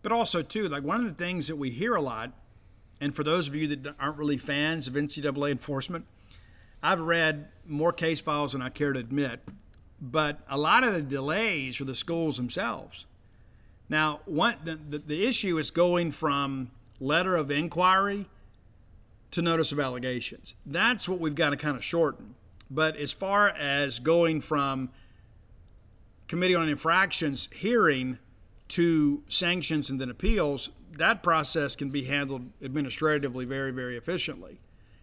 But 0.02 0.12
also, 0.12 0.42
too, 0.42 0.68
like 0.68 0.82
one 0.82 1.00
of 1.00 1.06
the 1.06 1.24
things 1.24 1.46
that 1.46 1.56
we 1.56 1.70
hear 1.70 1.94
a 1.94 2.02
lot, 2.02 2.32
and 3.00 3.14
for 3.14 3.24
those 3.24 3.48
of 3.48 3.54
you 3.54 3.68
that 3.68 3.94
aren't 3.98 4.18
really 4.18 4.38
fans 4.38 4.86
of 4.86 4.94
NCAA 4.94 5.50
enforcement, 5.50 6.06
I've 6.82 7.00
read 7.00 7.48
more 7.66 7.92
case 7.92 8.20
files 8.20 8.52
than 8.52 8.62
I 8.62 8.68
care 8.68 8.92
to 8.92 9.00
admit, 9.00 9.40
but 10.00 10.40
a 10.48 10.58
lot 10.58 10.84
of 10.84 10.92
the 10.92 11.02
delays 11.02 11.80
are 11.80 11.84
the 11.84 11.94
schools 11.94 12.36
themselves. 12.36 13.06
Now, 13.88 14.20
one, 14.24 14.56
the, 14.64 14.76
the, 14.76 14.98
the 14.98 15.26
issue 15.26 15.58
is 15.58 15.70
going 15.70 16.12
from 16.12 16.70
letter 17.00 17.36
of 17.36 17.50
inquiry 17.50 18.26
to 19.30 19.42
notice 19.42 19.72
of 19.72 19.80
allegations. 19.80 20.54
That's 20.64 21.08
what 21.08 21.20
we've 21.20 21.34
got 21.34 21.50
to 21.50 21.56
kind 21.56 21.76
of 21.76 21.84
shorten. 21.84 22.34
But 22.70 22.96
as 22.96 23.12
far 23.12 23.48
as 23.48 23.98
going 23.98 24.40
from 24.40 24.90
committee 26.28 26.54
on 26.54 26.68
infractions 26.68 27.48
hearing 27.54 28.18
to 28.68 29.22
sanctions 29.28 29.90
and 29.90 30.00
then 30.00 30.10
appeals, 30.10 30.70
that 30.96 31.22
process 31.22 31.76
can 31.76 31.90
be 31.90 32.04
handled 32.04 32.50
administratively 32.62 33.44
very, 33.44 33.70
very 33.70 33.96
efficiently. 33.96 34.60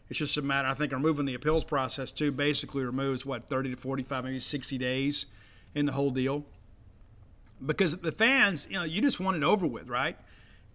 It's 0.10 0.20
just 0.20 0.36
a 0.38 0.42
matter, 0.42 0.68
I 0.68 0.74
think, 0.74 0.92
removing 0.92 1.26
the 1.26 1.34
appeals 1.34 1.64
process 1.64 2.12
too 2.12 2.32
basically 2.32 2.84
removes 2.84 3.26
what, 3.26 3.50
30 3.50 3.72
to 3.72 3.76
45, 3.78 4.24
maybe 4.26 4.40
60 4.40 4.78
days 4.78 5.26
in 5.74 5.86
the 5.86 5.94
whole 5.94 6.12
deal. 6.12 6.46
Because 7.66 7.96
the 7.98 8.12
fans, 8.12 8.68
you 8.70 8.78
know, 8.78 8.84
you 8.84 9.02
just 9.02 9.20
want 9.20 9.38
it 9.38 9.44
over 9.44 9.68
with, 9.68 9.88
right? 9.88 10.18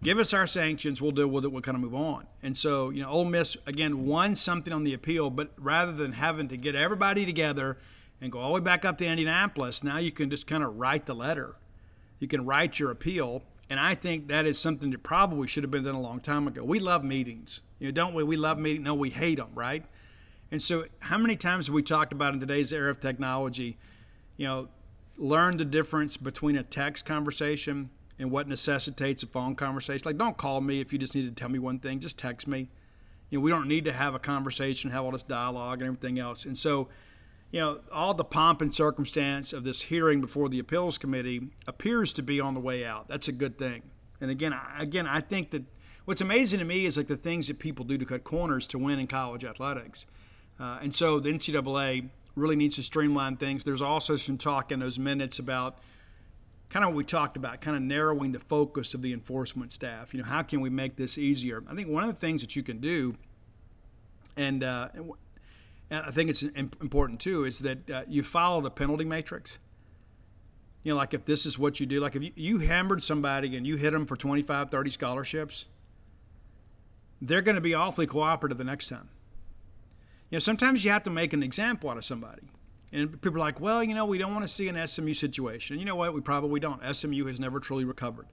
Give 0.01 0.19
us 0.19 0.33
our 0.33 0.47
sanctions, 0.47 1.01
we'll 1.01 1.11
deal 1.11 1.27
with 1.27 1.43
it, 1.43 1.51
we'll 1.51 1.61
kind 1.61 1.75
of 1.75 1.81
move 1.81 1.95
on. 1.95 2.27
And 2.41 2.55
so, 2.55 2.89
you 2.91 3.01
know, 3.01 3.09
Ole 3.09 3.25
Miss, 3.25 3.57
again, 3.65 4.05
won 4.05 4.35
something 4.35 4.71
on 4.71 4.83
the 4.83 4.93
appeal, 4.93 5.29
but 5.29 5.51
rather 5.57 5.91
than 5.91 6.13
having 6.13 6.47
to 6.49 6.57
get 6.57 6.75
everybody 6.75 7.25
together 7.25 7.77
and 8.21 8.31
go 8.31 8.39
all 8.39 8.49
the 8.49 8.53
way 8.55 8.61
back 8.61 8.85
up 8.85 8.97
to 8.97 9.05
Indianapolis, 9.05 9.83
now 9.83 9.97
you 9.97 10.11
can 10.11 10.29
just 10.29 10.47
kind 10.47 10.63
of 10.63 10.77
write 10.77 11.05
the 11.05 11.13
letter. 11.13 11.55
You 12.19 12.27
can 12.27 12.45
write 12.45 12.79
your 12.79 12.91
appeal. 12.91 13.43
And 13.69 13.79
I 13.79 13.95
think 13.95 14.27
that 14.27 14.45
is 14.45 14.57
something 14.57 14.91
that 14.91 15.03
probably 15.03 15.47
should 15.47 15.63
have 15.63 15.71
been 15.71 15.83
done 15.83 15.95
a 15.95 16.01
long 16.01 16.19
time 16.19 16.47
ago. 16.47 16.63
We 16.63 16.79
love 16.79 17.03
meetings. 17.03 17.61
You 17.79 17.87
know, 17.87 17.91
don't 17.91 18.13
we? 18.13 18.23
We 18.23 18.37
love 18.37 18.57
meetings. 18.57 18.85
No, 18.85 18.95
we 18.95 19.09
hate 19.09 19.37
them, 19.37 19.51
right? 19.53 19.85
And 20.51 20.63
so, 20.63 20.85
how 20.99 21.17
many 21.17 21.35
times 21.35 21.67
have 21.67 21.73
we 21.73 21.83
talked 21.83 22.13
about 22.13 22.33
in 22.33 22.39
today's 22.39 22.71
era 22.71 22.89
of 22.89 23.01
technology, 23.01 23.77
you 24.37 24.47
know, 24.47 24.69
learn 25.17 25.57
the 25.57 25.65
difference 25.65 26.15
between 26.15 26.55
a 26.55 26.63
text 26.63 27.05
conversation 27.05 27.89
and 28.17 28.31
what 28.31 28.47
necessitates 28.47 29.23
a 29.23 29.27
phone 29.27 29.55
conversation? 29.55 30.03
Like, 30.05 30.17
don't 30.17 30.37
call 30.37 30.61
me 30.61 30.79
if 30.79 30.93
you 30.93 30.99
just 30.99 31.13
need 31.13 31.23
to 31.23 31.31
tell 31.31 31.49
me 31.49 31.59
one 31.59 31.79
thing. 31.79 31.99
Just 31.99 32.17
text 32.17 32.47
me. 32.47 32.69
You 33.29 33.39
know, 33.39 33.43
we 33.43 33.51
don't 33.51 33.67
need 33.67 33.83
to 33.85 33.91
have 33.91 34.15
a 34.15 34.19
conversation, 34.19 34.91
have 34.91 35.03
all 35.03 35.11
this 35.11 35.23
dialogue 35.23 35.81
and 35.81 35.87
everything 35.87 36.17
else. 36.17 36.45
And 36.45 36.57
so, 36.57 36.87
you 37.57 37.63
know, 37.63 37.79
all 37.91 38.13
the 38.13 38.23
pomp 38.23 38.61
and 38.61 38.75
circumstance 38.75 39.51
of 39.51 39.63
this 39.63 39.81
hearing 39.81 40.21
before 40.21 40.47
the 40.47 40.59
appeals 40.59 40.99
committee 40.99 41.49
appears 41.65 42.13
to 42.13 42.21
be 42.21 42.39
on 42.39 42.53
the 42.53 42.59
way 42.59 42.85
out. 42.85 43.07
That's 43.07 43.27
a 43.27 43.31
good 43.31 43.57
thing. 43.57 43.81
And 44.21 44.29
again, 44.29 44.53
I, 44.53 44.83
again, 44.83 45.07
I 45.07 45.21
think 45.21 45.49
that 45.49 45.63
what's 46.05 46.21
amazing 46.21 46.59
to 46.59 46.65
me 46.65 46.85
is 46.85 46.97
like 46.97 47.07
the 47.07 47.17
things 47.17 47.47
that 47.47 47.57
people 47.57 47.83
do 47.83 47.97
to 47.97 48.05
cut 48.05 48.23
corners 48.23 48.67
to 48.67 48.77
win 48.77 48.99
in 48.99 49.07
college 49.07 49.43
athletics. 49.43 50.05
Uh, 50.59 50.77
and 50.83 50.93
so 50.93 51.19
the 51.19 51.29
NCAA 51.29 52.09
really 52.35 52.55
needs 52.55 52.75
to 52.75 52.83
streamline 52.83 53.37
things. 53.37 53.63
There's 53.63 53.81
also 53.81 54.17
some 54.17 54.37
talk 54.37 54.71
in 54.71 54.79
those 54.79 54.99
minutes 54.99 55.39
about 55.39 55.79
kind 56.69 56.85
of 56.85 56.91
what 56.91 56.97
we 56.97 57.05
talked 57.05 57.37
about, 57.37 57.59
kind 57.59 57.75
of 57.75 57.81
narrowing 57.81 58.33
the 58.33 58.39
focus 58.39 58.93
of 58.93 59.01
the 59.01 59.13
enforcement 59.13 59.73
staff. 59.73 60.13
You 60.13 60.21
know, 60.21 60.27
how 60.27 60.43
can 60.43 60.61
we 60.61 60.69
make 60.69 60.95
this 60.95 61.17
easier? 61.17 61.63
I 61.67 61.73
think 61.73 61.89
one 61.89 62.03
of 62.03 62.13
the 62.13 62.19
things 62.19 62.41
that 62.41 62.55
you 62.55 62.61
can 62.61 62.77
do, 62.79 63.15
and 64.35 64.63
uh, 64.63 64.89
and 65.89 66.03
I 66.05 66.11
think 66.11 66.29
it's 66.29 66.41
important 66.41 67.19
too, 67.19 67.45
is 67.45 67.59
that 67.59 67.89
uh, 67.89 68.03
you 68.07 68.23
follow 68.23 68.61
the 68.61 68.69
penalty 68.69 69.05
matrix. 69.05 69.57
You 70.83 70.93
know, 70.93 70.97
like 70.97 71.13
if 71.13 71.25
this 71.25 71.45
is 71.45 71.57
what 71.57 71.79
you 71.79 71.85
do, 71.85 71.99
like 71.99 72.15
if 72.15 72.23
you, 72.23 72.31
you 72.35 72.59
hammered 72.59 73.03
somebody 73.03 73.55
and 73.55 73.65
you 73.65 73.77
hit 73.77 73.91
them 73.91 74.05
for 74.05 74.15
25, 74.15 74.69
30 74.69 74.89
scholarships, 74.89 75.65
they're 77.21 77.41
going 77.41 77.55
to 77.55 77.61
be 77.61 77.73
awfully 77.73 78.05
cooperative 78.05 78.57
the 78.57 78.63
next 78.63 78.89
time. 78.89 79.09
You 80.29 80.35
know, 80.35 80.39
sometimes 80.39 80.83
you 80.83 80.91
have 80.91 81.03
to 81.03 81.09
make 81.09 81.33
an 81.33 81.41
example 81.41 81.89
out 81.89 81.97
of 81.97 82.05
somebody. 82.05 82.43
And 82.91 83.21
people 83.21 83.37
are 83.37 83.39
like, 83.39 83.59
well, 83.59 83.83
you 83.83 83.95
know, 83.95 84.05
we 84.05 84.17
don't 84.17 84.33
want 84.33 84.43
to 84.43 84.53
see 84.53 84.67
an 84.67 84.87
SMU 84.87 85.13
situation. 85.13 85.73
And 85.73 85.81
you 85.81 85.85
know 85.85 85.95
what? 85.95 86.13
We 86.13 86.21
probably 86.21 86.59
don't. 86.59 86.81
SMU 86.95 87.25
has 87.25 87.39
never 87.39 87.59
truly 87.59 87.83
recovered 87.83 88.27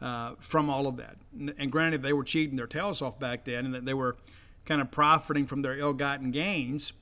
uh, 0.00 0.34
from 0.38 0.68
all 0.68 0.86
of 0.86 0.96
that. 0.96 1.16
And 1.58 1.70
granted, 1.70 2.02
they 2.02 2.12
were 2.12 2.24
cheating 2.24 2.56
their 2.56 2.66
tails 2.66 3.00
off 3.00 3.18
back 3.18 3.44
then 3.44 3.74
and 3.74 3.86
they 3.86 3.94
were– 3.94 4.16
kind 4.66 4.80
of 4.80 4.90
profiting 4.90 5.46
from 5.46 5.62
their 5.62 5.78
ill 5.78 5.94
gotten 5.94 6.30
gains. 6.30 6.92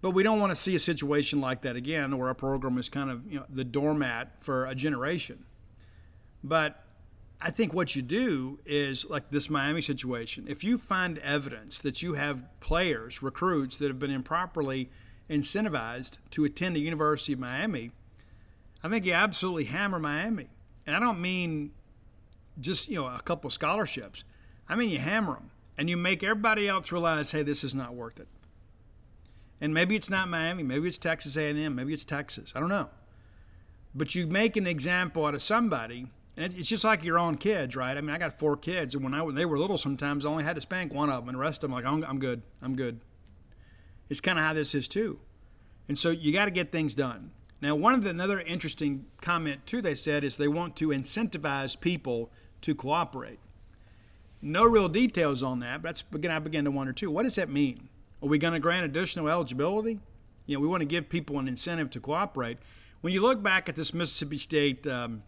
But 0.00 0.12
we 0.12 0.22
don't 0.22 0.40
want 0.40 0.50
to 0.50 0.56
see 0.56 0.74
a 0.74 0.78
situation 0.78 1.40
like 1.40 1.60
that 1.62 1.76
again 1.76 2.16
where 2.16 2.28
our 2.28 2.34
program 2.34 2.78
is 2.78 2.88
kind 2.88 3.10
of 3.10 3.30
you 3.30 3.40
know, 3.40 3.46
the 3.50 3.64
doormat 3.64 4.32
for 4.40 4.64
a 4.64 4.74
generation. 4.74 5.44
But 6.42 6.84
I 7.40 7.50
think 7.50 7.74
what 7.74 7.94
you 7.94 8.00
do 8.00 8.60
is 8.64 9.04
like 9.10 9.30
this 9.30 9.50
Miami 9.50 9.82
situation. 9.82 10.46
If 10.48 10.64
you 10.64 10.78
find 10.78 11.18
evidence 11.18 11.78
that 11.80 12.02
you 12.02 12.14
have 12.14 12.44
players, 12.60 13.22
recruits 13.22 13.76
that 13.78 13.88
have 13.88 13.98
been 13.98 14.10
improperly 14.10 14.88
incentivized 15.28 16.16
to 16.30 16.44
attend 16.44 16.76
the 16.76 16.80
University 16.80 17.34
of 17.34 17.38
Miami, 17.38 17.92
I 18.82 18.88
think 18.88 19.04
you 19.04 19.12
absolutely 19.12 19.64
hammer 19.64 19.98
Miami. 19.98 20.48
And 20.86 20.96
I 20.96 21.00
don't 21.00 21.20
mean 21.20 21.72
just 22.58 22.88
you 22.88 22.96
know 22.96 23.06
a 23.06 23.20
couple 23.20 23.50
scholarships. 23.50 24.24
I 24.66 24.76
mean 24.76 24.88
you 24.88 24.98
hammer 24.98 25.34
them 25.34 25.50
and 25.80 25.88
you 25.88 25.96
make 25.96 26.22
everybody 26.22 26.68
else 26.68 26.92
realize, 26.92 27.32
hey, 27.32 27.42
this 27.42 27.64
is 27.64 27.74
not 27.74 27.94
worth 27.94 28.20
it. 28.20 28.28
And 29.62 29.72
maybe 29.72 29.96
it's 29.96 30.10
not 30.10 30.28
Miami, 30.28 30.62
maybe 30.62 30.86
it's 30.86 30.98
Texas 30.98 31.38
A&M, 31.38 31.74
maybe 31.74 31.94
it's 31.94 32.04
Texas. 32.04 32.52
I 32.54 32.60
don't 32.60 32.68
know. 32.68 32.90
But 33.94 34.14
you 34.14 34.26
make 34.26 34.58
an 34.58 34.66
example 34.66 35.24
out 35.24 35.34
of 35.34 35.40
somebody, 35.40 36.08
and 36.36 36.52
it's 36.52 36.68
just 36.68 36.84
like 36.84 37.02
your 37.02 37.18
own 37.18 37.38
kids, 37.38 37.76
right? 37.76 37.96
I 37.96 38.02
mean, 38.02 38.14
I 38.14 38.18
got 38.18 38.38
four 38.38 38.58
kids, 38.58 38.94
and 38.94 39.02
when 39.02 39.14
I 39.14 39.22
when 39.22 39.36
they 39.36 39.46
were 39.46 39.58
little, 39.58 39.78
sometimes 39.78 40.26
I 40.26 40.28
only 40.28 40.44
had 40.44 40.56
to 40.56 40.60
spank 40.60 40.92
one 40.92 41.08
of 41.08 41.22
them, 41.22 41.30
and 41.30 41.36
the 41.36 41.40
rest 41.40 41.64
of 41.64 41.70
them 41.70 41.72
like, 41.72 41.86
I'm, 41.86 42.18
good, 42.18 42.42
I'm 42.60 42.76
good. 42.76 43.00
It's 44.10 44.20
kind 44.20 44.38
of 44.38 44.44
how 44.44 44.52
this 44.52 44.74
is 44.74 44.86
too, 44.86 45.20
and 45.88 45.98
so 45.98 46.10
you 46.10 46.30
got 46.30 46.44
to 46.44 46.50
get 46.50 46.70
things 46.70 46.94
done. 46.94 47.30
Now, 47.62 47.74
one 47.74 47.94
of 47.94 48.02
the 48.02 48.10
another 48.10 48.38
interesting 48.38 49.06
comment 49.22 49.64
too 49.64 49.80
they 49.80 49.94
said 49.94 50.24
is 50.24 50.36
they 50.36 50.46
want 50.46 50.76
to 50.76 50.88
incentivize 50.88 51.80
people 51.80 52.30
to 52.60 52.74
cooperate. 52.74 53.40
No 54.42 54.64
real 54.64 54.88
details 54.88 55.42
on 55.42 55.60
that, 55.60 55.82
but 55.82 55.88
that's 55.88 56.02
begin 56.02 56.30
I 56.30 56.38
begin 56.38 56.64
to 56.64 56.70
wonder 56.70 56.92
too. 56.92 57.10
What 57.10 57.24
does 57.24 57.34
that 57.34 57.50
mean? 57.50 57.88
Are 58.22 58.28
we 58.28 58.38
going 58.38 58.54
to 58.54 58.58
grant 58.58 58.84
additional 58.84 59.28
eligibility? 59.28 59.98
You 60.46 60.56
know, 60.56 60.60
we 60.60 60.66
want 60.66 60.80
to 60.80 60.86
give 60.86 61.08
people 61.08 61.38
an 61.38 61.46
incentive 61.46 61.90
to 61.90 62.00
cooperate. 62.00 62.58
When 63.00 63.12
you 63.12 63.22
look 63.22 63.42
back 63.42 63.68
at 63.68 63.76
this 63.76 63.94
Mississippi 63.94 64.38
State, 64.38 64.86
um, 64.86 65.22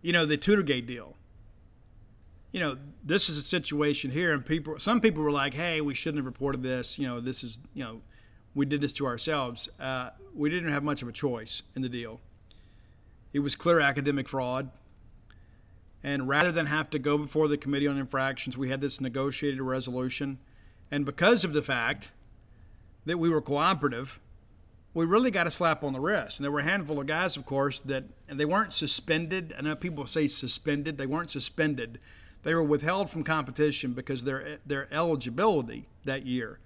you 0.00 0.12
know, 0.12 0.26
the 0.26 0.38
Tutorgate 0.38 0.86
deal. 0.86 1.14
You 2.50 2.60
know, 2.60 2.78
this 3.04 3.28
is 3.28 3.36
a 3.36 3.42
situation 3.42 4.10
here, 4.10 4.32
and 4.32 4.44
people, 4.44 4.78
some 4.78 5.00
people 5.00 5.22
were 5.22 5.32
like, 5.32 5.54
"Hey, 5.54 5.80
we 5.80 5.94
shouldn't 5.94 6.18
have 6.18 6.26
reported 6.26 6.62
this." 6.62 6.98
You 6.98 7.06
know, 7.06 7.20
this 7.20 7.44
is, 7.44 7.60
you 7.74 7.84
know, 7.84 8.00
we 8.54 8.64
did 8.64 8.80
this 8.80 8.92
to 8.94 9.06
ourselves. 9.06 9.68
Uh, 9.78 10.10
we 10.34 10.48
didn't 10.48 10.70
have 10.70 10.82
much 10.82 11.02
of 11.02 11.08
a 11.08 11.12
choice 11.12 11.62
in 11.74 11.82
the 11.82 11.88
deal. 11.88 12.20
It 13.32 13.40
was 13.40 13.54
clear 13.54 13.80
academic 13.80 14.28
fraud. 14.28 14.70
And 16.02 16.28
rather 16.28 16.52
than 16.52 16.66
have 16.66 16.90
to 16.90 16.98
go 16.98 17.18
before 17.18 17.48
the 17.48 17.56
Committee 17.56 17.86
on 17.86 17.98
Infractions, 17.98 18.56
we 18.56 18.70
had 18.70 18.80
this 18.80 19.00
negotiated 19.00 19.60
resolution. 19.60 20.38
And 20.90 21.04
because 21.04 21.44
of 21.44 21.52
the 21.52 21.62
fact 21.62 22.10
that 23.04 23.18
we 23.18 23.28
were 23.28 23.40
cooperative, 23.40 24.20
we 24.94 25.04
really 25.04 25.30
got 25.30 25.46
a 25.46 25.50
slap 25.50 25.84
on 25.84 25.92
the 25.92 26.00
wrist. 26.00 26.38
And 26.38 26.44
there 26.44 26.50
were 26.50 26.60
a 26.60 26.64
handful 26.64 27.00
of 27.00 27.06
guys, 27.06 27.36
of 27.36 27.46
course, 27.46 27.80
that 27.80 28.04
and 28.28 28.38
they 28.38 28.44
weren't 28.44 28.72
suspended. 28.72 29.54
I 29.58 29.62
know 29.62 29.76
people 29.76 30.06
say 30.06 30.28
suspended. 30.28 30.98
They 30.98 31.06
weren't 31.06 31.30
suspended. 31.30 31.98
They 32.42 32.54
were 32.54 32.62
withheld 32.62 33.10
from 33.10 33.24
competition 33.24 33.92
because 33.92 34.22
their 34.22 34.58
their 34.64 34.92
eligibility 34.92 35.88
that 36.04 36.26
year 36.26 36.58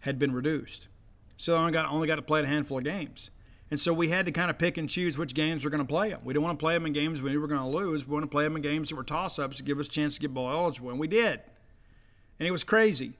had 0.00 0.18
been 0.18 0.32
reduced. 0.32 0.88
So 1.36 1.52
they 1.52 1.58
only 1.58 1.72
got 1.72 1.86
only 1.86 2.06
got 2.06 2.16
to 2.16 2.22
play 2.22 2.42
a 2.42 2.46
handful 2.46 2.78
of 2.78 2.84
games. 2.84 3.30
And 3.72 3.80
so 3.80 3.94
we 3.94 4.10
had 4.10 4.26
to 4.26 4.32
kind 4.32 4.50
of 4.50 4.58
pick 4.58 4.76
and 4.76 4.86
choose 4.86 5.16
which 5.16 5.32
games 5.32 5.64
we're 5.64 5.70
going 5.70 5.82
to 5.82 5.88
play 5.88 6.10
them. 6.10 6.20
We 6.24 6.34
didn't 6.34 6.44
want 6.44 6.58
to 6.58 6.62
play 6.62 6.74
them 6.74 6.84
in 6.84 6.92
games 6.92 7.22
we 7.22 7.30
knew 7.30 7.36
we 7.36 7.40
were 7.40 7.48
going 7.48 7.62
to 7.62 7.66
lose. 7.66 8.06
We 8.06 8.12
want 8.12 8.24
to 8.24 8.28
play 8.28 8.44
them 8.44 8.54
in 8.54 8.60
games 8.60 8.90
that 8.90 8.96
were 8.96 9.02
toss 9.02 9.38
ups 9.38 9.56
to 9.56 9.62
give 9.62 9.80
us 9.80 9.86
a 9.86 9.90
chance 9.90 10.16
to 10.16 10.20
get 10.20 10.34
bowl 10.34 10.50
eligible. 10.50 10.90
And 10.90 11.00
we 11.00 11.06
did. 11.06 11.40
And 12.38 12.46
it 12.46 12.50
was 12.50 12.64
crazy 12.64 13.14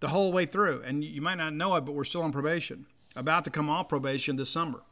the 0.00 0.08
whole 0.08 0.32
way 0.32 0.44
through. 0.44 0.82
And 0.82 1.02
you 1.02 1.22
might 1.22 1.36
not 1.36 1.54
know 1.54 1.74
it, 1.76 1.86
but 1.86 1.92
we're 1.92 2.04
still 2.04 2.20
on 2.20 2.30
probation, 2.30 2.84
about 3.16 3.44
to 3.44 3.50
come 3.50 3.70
off 3.70 3.88
probation 3.88 4.36
this 4.36 4.50
summer. 4.50 4.82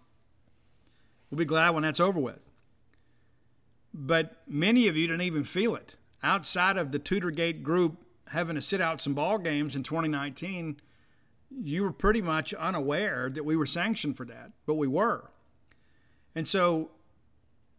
We'll 1.30 1.36
be 1.36 1.44
glad 1.44 1.74
when 1.74 1.82
that's 1.82 2.00
over 2.00 2.18
with. 2.18 2.40
But 3.92 4.38
many 4.48 4.88
of 4.88 4.96
you 4.96 5.06
didn't 5.06 5.20
even 5.20 5.44
feel 5.44 5.74
it. 5.74 5.96
Outside 6.22 6.78
of 6.78 6.92
the 6.92 6.98
Tutorgate 6.98 7.62
group 7.62 7.98
having 8.28 8.54
to 8.54 8.62
sit 8.62 8.80
out 8.80 9.02
some 9.02 9.12
ball 9.12 9.36
games 9.36 9.76
in 9.76 9.82
2019, 9.82 10.80
you 11.50 11.82
were 11.82 11.92
pretty 11.92 12.22
much 12.22 12.54
unaware 12.54 13.30
that 13.30 13.44
we 13.44 13.56
were 13.56 13.66
sanctioned 13.66 14.16
for 14.16 14.24
that, 14.26 14.52
but 14.66 14.74
we 14.74 14.86
were. 14.86 15.30
And 16.34 16.46
so 16.46 16.90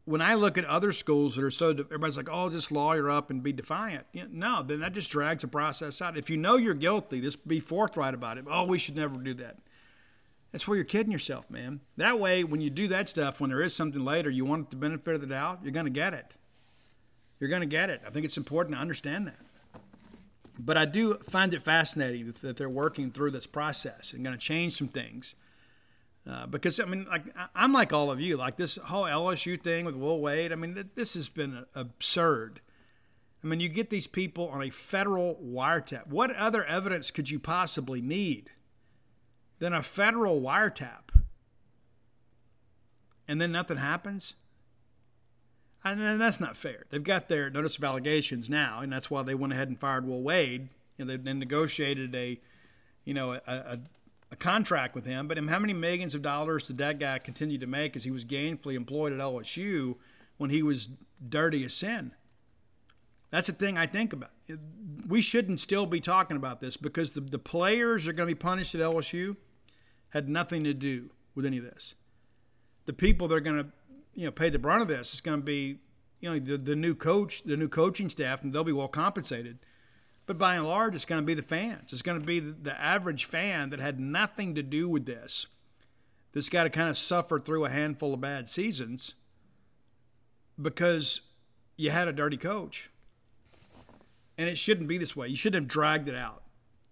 when 0.06 0.22
I 0.22 0.34
look 0.34 0.58
at 0.58 0.66
other 0.66 0.92
schools 0.92 1.36
that 1.36 1.44
are 1.44 1.52
so, 1.52 1.70
everybody's 1.70 2.18
like, 2.18 2.30
oh, 2.30 2.50
just 2.50 2.72
lawyer 2.72 3.10
up 3.10 3.30
and 3.30 3.42
be 3.42 3.54
defiant. 3.54 4.08
No, 4.14 4.64
then 4.64 4.80
that 4.80 4.94
just 4.94 5.12
drags 5.12 5.42
the 5.42 5.48
process 5.48 6.02
out. 6.02 6.18
If 6.18 6.30
you 6.30 6.38
know 6.38 6.58
you're 6.58 6.74
guilty, 6.74 7.22
just 7.22 7.48
be 7.48 7.60
forthright 7.60 8.14
about 8.14 8.38
it. 8.38 8.46
Oh, 8.50 8.66
we 8.66 8.80
should 8.80 8.96
never 8.96 9.18
do 9.18 9.34
that. 9.36 9.58
That's 10.52 10.68
where 10.68 10.76
you're 10.76 10.84
kidding 10.84 11.14
yourself, 11.14 11.50
man. 11.50 11.80
That 11.96 12.20
way, 12.20 12.44
when 12.44 12.60
you 12.60 12.70
do 12.70 12.88
that 12.90 13.08
stuff, 13.08 13.40
when 13.40 13.52
there 13.52 13.62
is 13.62 13.74
something 13.74 14.04
later, 14.04 14.30
you 14.30 14.44
want 14.44 14.70
the 14.70 14.76
benefit 14.76 15.16
of 15.16 15.22
the 15.22 15.28
doubt, 15.28 15.60
you're 15.64 15.72
going 15.72 15.86
to 15.86 15.92
get 15.92 16.14
it. 16.14 16.36
You're 17.40 17.50
going 17.50 17.62
to 17.62 17.68
get 17.68 17.90
it. 17.90 18.02
I 18.06 18.10
think 18.10 18.26
it's 18.26 18.38
important 18.38 18.76
to 18.76 18.82
understand 18.82 19.28
that. 19.28 19.40
But 20.60 20.78
I 20.78 20.86
do 20.86 21.16
find 21.16 21.54
it 21.54 21.62
fascinating 21.62 22.34
that 22.42 22.58
they're 22.58 22.70
working 22.70 23.12
through 23.12 23.32
this 23.32 23.48
process 23.48 24.14
and 24.14 24.24
going 24.24 24.38
to 24.38 24.42
change 24.42 24.74
some 24.74 24.88
things. 24.88 25.36
Uh, 26.30 26.46
because 26.46 26.80
I 26.80 26.86
mean, 26.86 27.06
like 27.10 27.24
I'm 27.56 27.74
like 27.74 27.92
all 27.92 28.12
of 28.12 28.20
you, 28.20 28.38
like 28.38 28.58
this 28.58 28.76
whole 28.76 29.06
LSU 29.06 29.62
thing 29.62 29.86
with 29.86 29.96
Will 29.96 30.20
Wade. 30.20 30.52
I 30.52 30.56
mean, 30.56 30.90
this 30.96 31.16
has 31.16 31.30
been 31.30 31.66
absurd. 31.74 32.62
I 33.44 33.48
mean, 33.48 33.60
you 33.60 33.70
get 33.70 33.90
these 33.90 34.06
people 34.06 34.48
on 34.50 34.62
a 34.62 34.70
federal 34.70 35.36
wiretap. 35.44 36.08
What 36.08 36.36
other 36.36 36.64
evidence 36.64 37.10
could 37.10 37.32
you 37.32 37.40
possibly 37.40 38.02
need 38.02 38.52
than 39.58 39.74
a 39.74 39.82
federal 39.82 40.42
wiretap? 40.42 41.10
And 43.28 43.42
then 43.42 43.52
nothing 43.52 43.78
happens? 43.78 44.36
And 45.84 46.22
that's 46.22 46.40
not 46.40 46.56
fair. 46.56 46.86
They've 46.90 47.04
got 47.04 47.28
their 47.28 47.50
notice 47.50 47.78
of 47.78 47.84
allegations 47.84 48.50
now, 48.50 48.82
and 48.82 48.94
that's 48.94 49.10
why 49.10 49.24
they 49.24 49.34
went 49.34 49.54
ahead 49.54 49.68
and 49.68 49.80
fired 49.80 50.06
Will 50.06 50.22
Wade. 50.22 50.70
You 50.98 51.06
know, 51.06 51.12
they 51.12 51.18
then 51.18 51.40
negotiated 51.40 52.14
a, 52.14 52.40
you 53.04 53.16
know, 53.16 53.34
a, 53.34 53.42
a, 53.48 53.80
a 54.32 54.36
contract 54.36 54.94
with 54.94 55.06
him. 55.06 55.28
But 55.28 55.38
how 55.38 55.60
many 55.60 55.74
millions 55.74 56.14
of 56.14 56.22
dollars 56.22 56.68
did 56.68 56.78
that 56.78 57.00
guy 57.00 57.18
continue 57.18 57.58
to 57.58 57.66
make 57.66 57.96
as 57.96 58.04
he 58.04 58.12
was 58.12 58.26
gainfully 58.26 58.76
employed 58.76 59.12
at 59.12 59.20
LSU 59.20 59.96
when 60.38 60.52
he 60.52 60.62
was 60.62 60.90
dirty 61.28 61.64
as 61.66 61.74
sin? 61.74 62.12
That's 63.32 63.48
the 63.48 63.54
thing 63.54 63.78
I 63.78 63.88
think 63.88 64.14
about. 64.14 64.32
We 65.08 65.22
shouldn't 65.22 65.62
still 65.62 65.86
be 65.86 66.02
talking 66.02 66.38
about 66.38 66.62
this 66.62 66.78
because 66.78 67.14
the, 67.14 67.22
the 67.22 67.40
players 67.40 68.08
are 68.08 68.14
going 68.14 68.28
to 68.28 68.36
be 68.36 68.40
punished 68.40 68.76
at 68.76 68.82
LSU 68.82 69.38
had 70.10 70.30
nothing 70.30 70.64
to 70.66 70.74
do 70.74 71.12
with 71.34 71.46
any 71.46 71.58
of 71.58 71.64
this. 71.64 71.96
The 72.86 72.94
people 72.94 73.30
that 73.30 73.36
are 73.36 73.40
going 73.40 73.58
to 73.64 73.72
you 74.14 74.26
know 74.26 74.32
pay 74.32 74.50
the 74.50 74.60
brunt 74.60 74.82
of 74.82 74.88
this 74.88 75.14
is 75.14 75.22
going 75.22 75.40
to 75.40 75.46
be 75.46 75.80
you 76.20 76.30
know 76.30 76.40
the, 76.40 76.58
the 76.58 76.76
new 76.76 76.96
coach, 76.96 77.44
the 77.44 77.58
new 77.58 77.68
coaching 77.68 78.10
staff, 78.10 78.44
and 78.44 78.54
they'll 78.54 78.64
be 78.64 78.72
well 78.72 78.88
compensated. 78.88 79.60
But 80.28 80.38
by 80.38 80.56
and 80.56 80.66
large, 80.66 80.96
it's 80.96 81.06
going 81.06 81.22
to 81.22 81.26
be 81.26 81.34
the 81.34 81.42
fans. 81.42 81.92
It's 81.92 82.04
going 82.04 82.20
to 82.20 82.26
be 82.26 82.40
the, 82.40 82.52
the 82.52 82.80
average 82.80 83.26
fan 83.26 83.70
that 83.72 83.80
had 83.80 84.00
nothing 84.00 84.56
to 84.56 84.64
do 84.64 84.88
with 84.88 85.06
this. 85.06 85.48
This 86.32 86.48
got 86.48 86.64
to 86.64 86.70
kind 86.70 86.90
of 86.90 86.96
suffer 86.96 87.40
through 87.40 87.66
a 87.66 87.70
handful 87.70 88.14
of 88.14 88.22
bad 88.22 88.48
seasons 88.48 89.16
because 90.62 91.22
you 91.76 91.92
had 91.92 92.08
a 92.08 92.14
dirty 92.14 92.38
coach. 92.38 92.90
And 94.38 94.48
it 94.48 94.58
shouldn't 94.58 94.88
be 94.88 94.98
this 94.98 95.16
way. 95.16 95.28
You 95.28 95.36
shouldn't 95.36 95.64
have 95.64 95.70
dragged 95.70 96.08
it 96.08 96.16
out. 96.16 96.44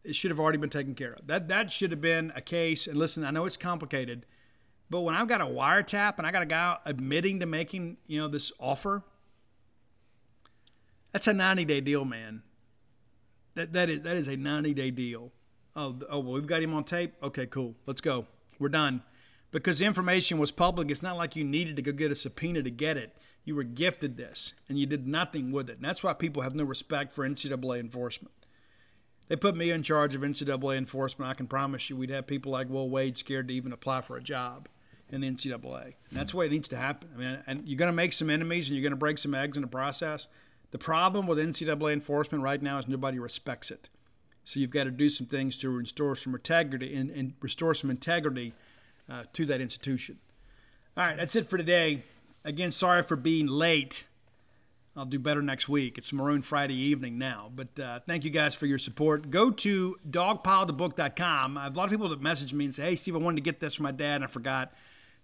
It 0.03 0.15
should 0.15 0.31
have 0.31 0.39
already 0.39 0.57
been 0.57 0.69
taken 0.69 0.95
care 0.95 1.13
of. 1.13 1.27
That 1.27 1.47
that 1.47 1.71
should 1.71 1.91
have 1.91 2.01
been 2.01 2.31
a 2.35 2.41
case. 2.41 2.87
And 2.87 2.97
listen, 2.97 3.23
I 3.23 3.31
know 3.31 3.45
it's 3.45 3.57
complicated 3.57 4.25
but 4.89 5.01
when 5.01 5.15
I've 5.15 5.27
got 5.27 5.41
a 5.41 5.45
wiretap 5.45 6.17
and 6.17 6.25
I 6.25 6.31
got 6.31 6.41
a 6.41 6.47
guy 6.47 6.77
admitting 6.85 7.39
to 7.41 7.45
making, 7.45 7.97
you 8.07 8.19
know, 8.19 8.27
this 8.27 8.51
offer, 8.59 9.03
that's 11.11 11.27
a 11.27 11.33
90 11.33 11.65
day 11.65 11.81
deal, 11.81 12.05
man. 12.05 12.41
That, 13.55 13.73
that, 13.73 13.89
is, 13.89 14.03
that 14.03 14.17
is 14.17 14.27
a 14.27 14.35
90 14.35 14.73
day 14.73 14.89
deal. 14.89 15.31
Oh, 15.75 15.95
oh, 16.09 16.19
well, 16.19 16.33
we've 16.33 16.47
got 16.47 16.63
him 16.63 16.73
on 16.73 16.83
tape. 16.83 17.13
Okay, 17.21 17.45
cool. 17.45 17.75
Let's 17.85 18.01
go. 18.01 18.25
We're 18.57 18.69
done. 18.69 19.03
Because 19.51 19.79
the 19.79 19.85
information 19.85 20.37
was 20.37 20.51
public. 20.51 20.89
It's 20.89 21.03
not 21.03 21.17
like 21.17 21.35
you 21.35 21.43
needed 21.43 21.75
to 21.75 21.81
go 21.81 21.91
get 21.91 22.11
a 22.11 22.15
subpoena 22.15 22.63
to 22.63 22.71
get 22.71 22.97
it. 22.97 23.15
You 23.45 23.55
were 23.55 23.63
gifted 23.63 24.17
this 24.17 24.53
and 24.67 24.77
you 24.77 24.85
did 24.85 25.07
nothing 25.07 25.51
with 25.51 25.69
it. 25.69 25.77
And 25.77 25.85
that's 25.85 26.03
why 26.03 26.13
people 26.13 26.41
have 26.41 26.55
no 26.55 26.63
respect 26.63 27.13
for 27.13 27.27
NCAA 27.27 27.79
enforcement. 27.79 28.33
They 29.27 29.35
put 29.35 29.55
me 29.55 29.69
in 29.69 29.83
charge 29.83 30.15
of 30.15 30.21
NCAA 30.21 30.77
enforcement. 30.77 31.29
I 31.29 31.35
can 31.35 31.47
promise 31.47 31.89
you 31.89 31.95
we'd 31.95 32.09
have 32.09 32.25
people 32.25 32.51
like 32.51 32.69
Will 32.69 32.89
Wade 32.89 33.17
scared 33.17 33.47
to 33.47 33.53
even 33.53 33.71
apply 33.71 34.01
for 34.01 34.17
a 34.17 34.23
job 34.23 34.67
in 35.09 35.21
the 35.21 35.29
NCAA. 35.29 35.83
And 36.09 36.19
that's 36.19 36.31
the 36.31 36.37
way 36.37 36.45
it 36.45 36.51
needs 36.51 36.67
to 36.69 36.77
happen. 36.77 37.09
I 37.15 37.17
mean, 37.17 37.43
and 37.47 37.67
you're 37.67 37.77
going 37.77 37.91
to 37.91 37.95
make 37.95 38.13
some 38.13 38.29
enemies 38.29 38.69
and 38.69 38.77
you're 38.77 38.83
going 38.83 38.91
to 38.91 38.97
break 38.97 39.17
some 39.17 39.33
eggs 39.33 39.57
in 39.57 39.61
the 39.61 39.67
process. 39.67 40.27
The 40.71 40.77
problem 40.77 41.27
with 41.27 41.37
NCAA 41.37 41.93
enforcement 41.93 42.43
right 42.43 42.61
now 42.61 42.77
is 42.77 42.87
nobody 42.87 43.19
respects 43.19 43.71
it. 43.71 43.89
So 44.43 44.59
you've 44.59 44.71
got 44.71 44.85
to 44.85 44.91
do 44.91 45.09
some 45.09 45.27
things 45.27 45.57
to 45.57 45.69
restore 45.69 46.15
some 46.15 46.33
integrity 46.33 46.95
and, 46.95 47.09
and 47.09 47.33
restore 47.39 47.73
some 47.73 47.89
integrity 47.89 48.53
uh, 49.09 49.23
to 49.33 49.45
that 49.45 49.61
institution. 49.61 50.19
All 50.97 51.05
right, 51.05 51.17
that's 51.17 51.35
it 51.35 51.49
for 51.49 51.57
today. 51.57 52.03
Again, 52.43 52.71
sorry 52.71 53.03
for 53.03 53.15
being 53.15 53.47
late. 53.47 54.05
I'll 54.95 55.05
do 55.05 55.19
better 55.19 55.41
next 55.41 55.69
week. 55.69 55.97
It's 55.97 56.11
Maroon 56.11 56.41
Friday 56.41 56.75
evening 56.75 57.17
now. 57.17 57.51
But 57.55 57.79
uh, 57.79 57.99
thank 58.05 58.23
you 58.23 58.29
guys 58.29 58.55
for 58.55 58.65
your 58.65 58.79
support. 58.79 59.29
Go 59.29 59.49
to 59.51 59.97
dogpilethebook.com. 60.09 61.57
I 61.57 61.63
have 61.63 61.75
a 61.75 61.77
lot 61.77 61.85
of 61.85 61.91
people 61.91 62.09
that 62.09 62.21
message 62.21 62.53
me 62.53 62.65
and 62.65 62.73
say, 62.73 62.83
hey, 62.83 62.95
Steve, 62.95 63.15
I 63.15 63.19
wanted 63.19 63.37
to 63.37 63.41
get 63.41 63.59
this 63.59 63.75
for 63.75 63.83
my 63.83 63.91
dad 63.91 64.15
and 64.15 64.23
I 64.25 64.27
forgot. 64.27 64.73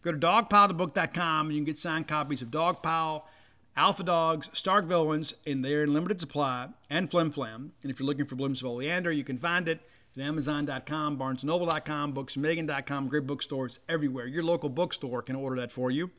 Go 0.05 0.11
to 0.11 0.19
dogpilethebook.com 0.19 1.47
and 1.47 1.55
you 1.55 1.61
can 1.61 1.65
get 1.65 1.79
signed 1.79 2.07
copies 2.07 2.43
of 2.43 2.49
Dogpile, 2.49 3.23
Alpha 3.75 4.03
Dogs, 4.03 4.51
Stark 4.53 4.85
Villains, 4.85 5.33
and 5.47 5.65
they're 5.65 5.83
in 5.83 5.95
limited 5.95 6.21
supply, 6.21 6.69
and 6.91 7.09
Flim 7.09 7.31
Flam. 7.31 7.71
And 7.81 7.91
if 7.91 7.99
you're 7.99 8.05
looking 8.05 8.27
for 8.27 8.35
Blooms 8.35 8.61
of 8.61 8.67
Oleander, 8.67 9.11
you 9.11 9.23
can 9.23 9.39
find 9.39 9.67
it 9.67 9.81
at 10.15 10.21
Amazon.com, 10.21 11.17
BarnesNoble.com, 11.17 12.13
BooksMegan.com, 12.13 13.07
great 13.07 13.25
bookstores 13.25 13.79
everywhere. 13.89 14.27
Your 14.27 14.43
local 14.43 14.69
bookstore 14.69 15.23
can 15.23 15.35
order 15.35 15.59
that 15.59 15.71
for 15.71 15.89
you. 15.89 16.11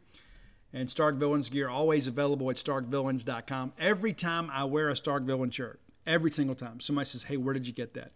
And 0.72 0.90
Stark 0.90 1.14
Villains 1.14 1.48
gear 1.48 1.68
always 1.68 2.08
available 2.08 2.50
at 2.50 2.56
StarkVillains.com. 2.56 3.74
Every 3.78 4.12
time 4.12 4.50
I 4.52 4.64
wear 4.64 4.88
a 4.88 4.96
Stark 4.96 5.22
Villain 5.22 5.52
shirt, 5.52 5.78
every 6.04 6.32
single 6.32 6.56
time, 6.56 6.80
somebody 6.80 7.06
says, 7.06 7.22
"Hey, 7.22 7.36
where 7.36 7.54
did 7.54 7.68
you 7.68 7.72
get 7.72 7.94
that?" 7.94 8.10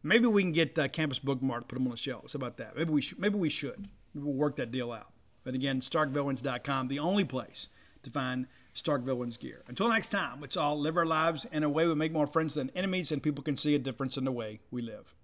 Maybe 0.00 0.28
we 0.28 0.44
can 0.44 0.52
get 0.52 0.78
uh, 0.78 0.86
Campus 0.86 1.18
Bookmart 1.18 1.66
put 1.66 1.74
them 1.74 1.86
on 1.86 1.90
the 1.90 1.96
shelves. 1.96 2.34
How 2.34 2.36
about 2.36 2.56
that? 2.58 2.76
Maybe 2.76 2.92
we 2.92 3.02
should. 3.02 3.18
Maybe 3.18 3.36
we 3.36 3.50
should 3.50 3.88
we'll 4.22 4.34
work 4.34 4.56
that 4.56 4.70
deal 4.70 4.92
out. 4.92 5.10
But 5.44 5.54
again, 5.54 5.80
StarkVillains.com, 5.80 6.88
the 6.88 6.98
only 6.98 7.24
place 7.24 7.68
to 8.02 8.10
find 8.10 8.46
Stark 8.74 9.02
Villains 9.02 9.36
gear. 9.36 9.62
Until 9.66 9.88
next 9.88 10.08
time, 10.08 10.40
let's 10.40 10.56
all 10.56 10.78
live 10.78 10.96
our 10.96 11.06
lives 11.06 11.46
in 11.50 11.64
a 11.64 11.68
way 11.68 11.86
we 11.86 11.94
make 11.94 12.12
more 12.12 12.26
friends 12.26 12.54
than 12.54 12.70
enemies, 12.74 13.10
and 13.10 13.22
people 13.22 13.42
can 13.42 13.56
see 13.56 13.74
a 13.74 13.78
difference 13.78 14.16
in 14.16 14.24
the 14.24 14.32
way 14.32 14.60
we 14.70 14.82
live. 14.82 15.14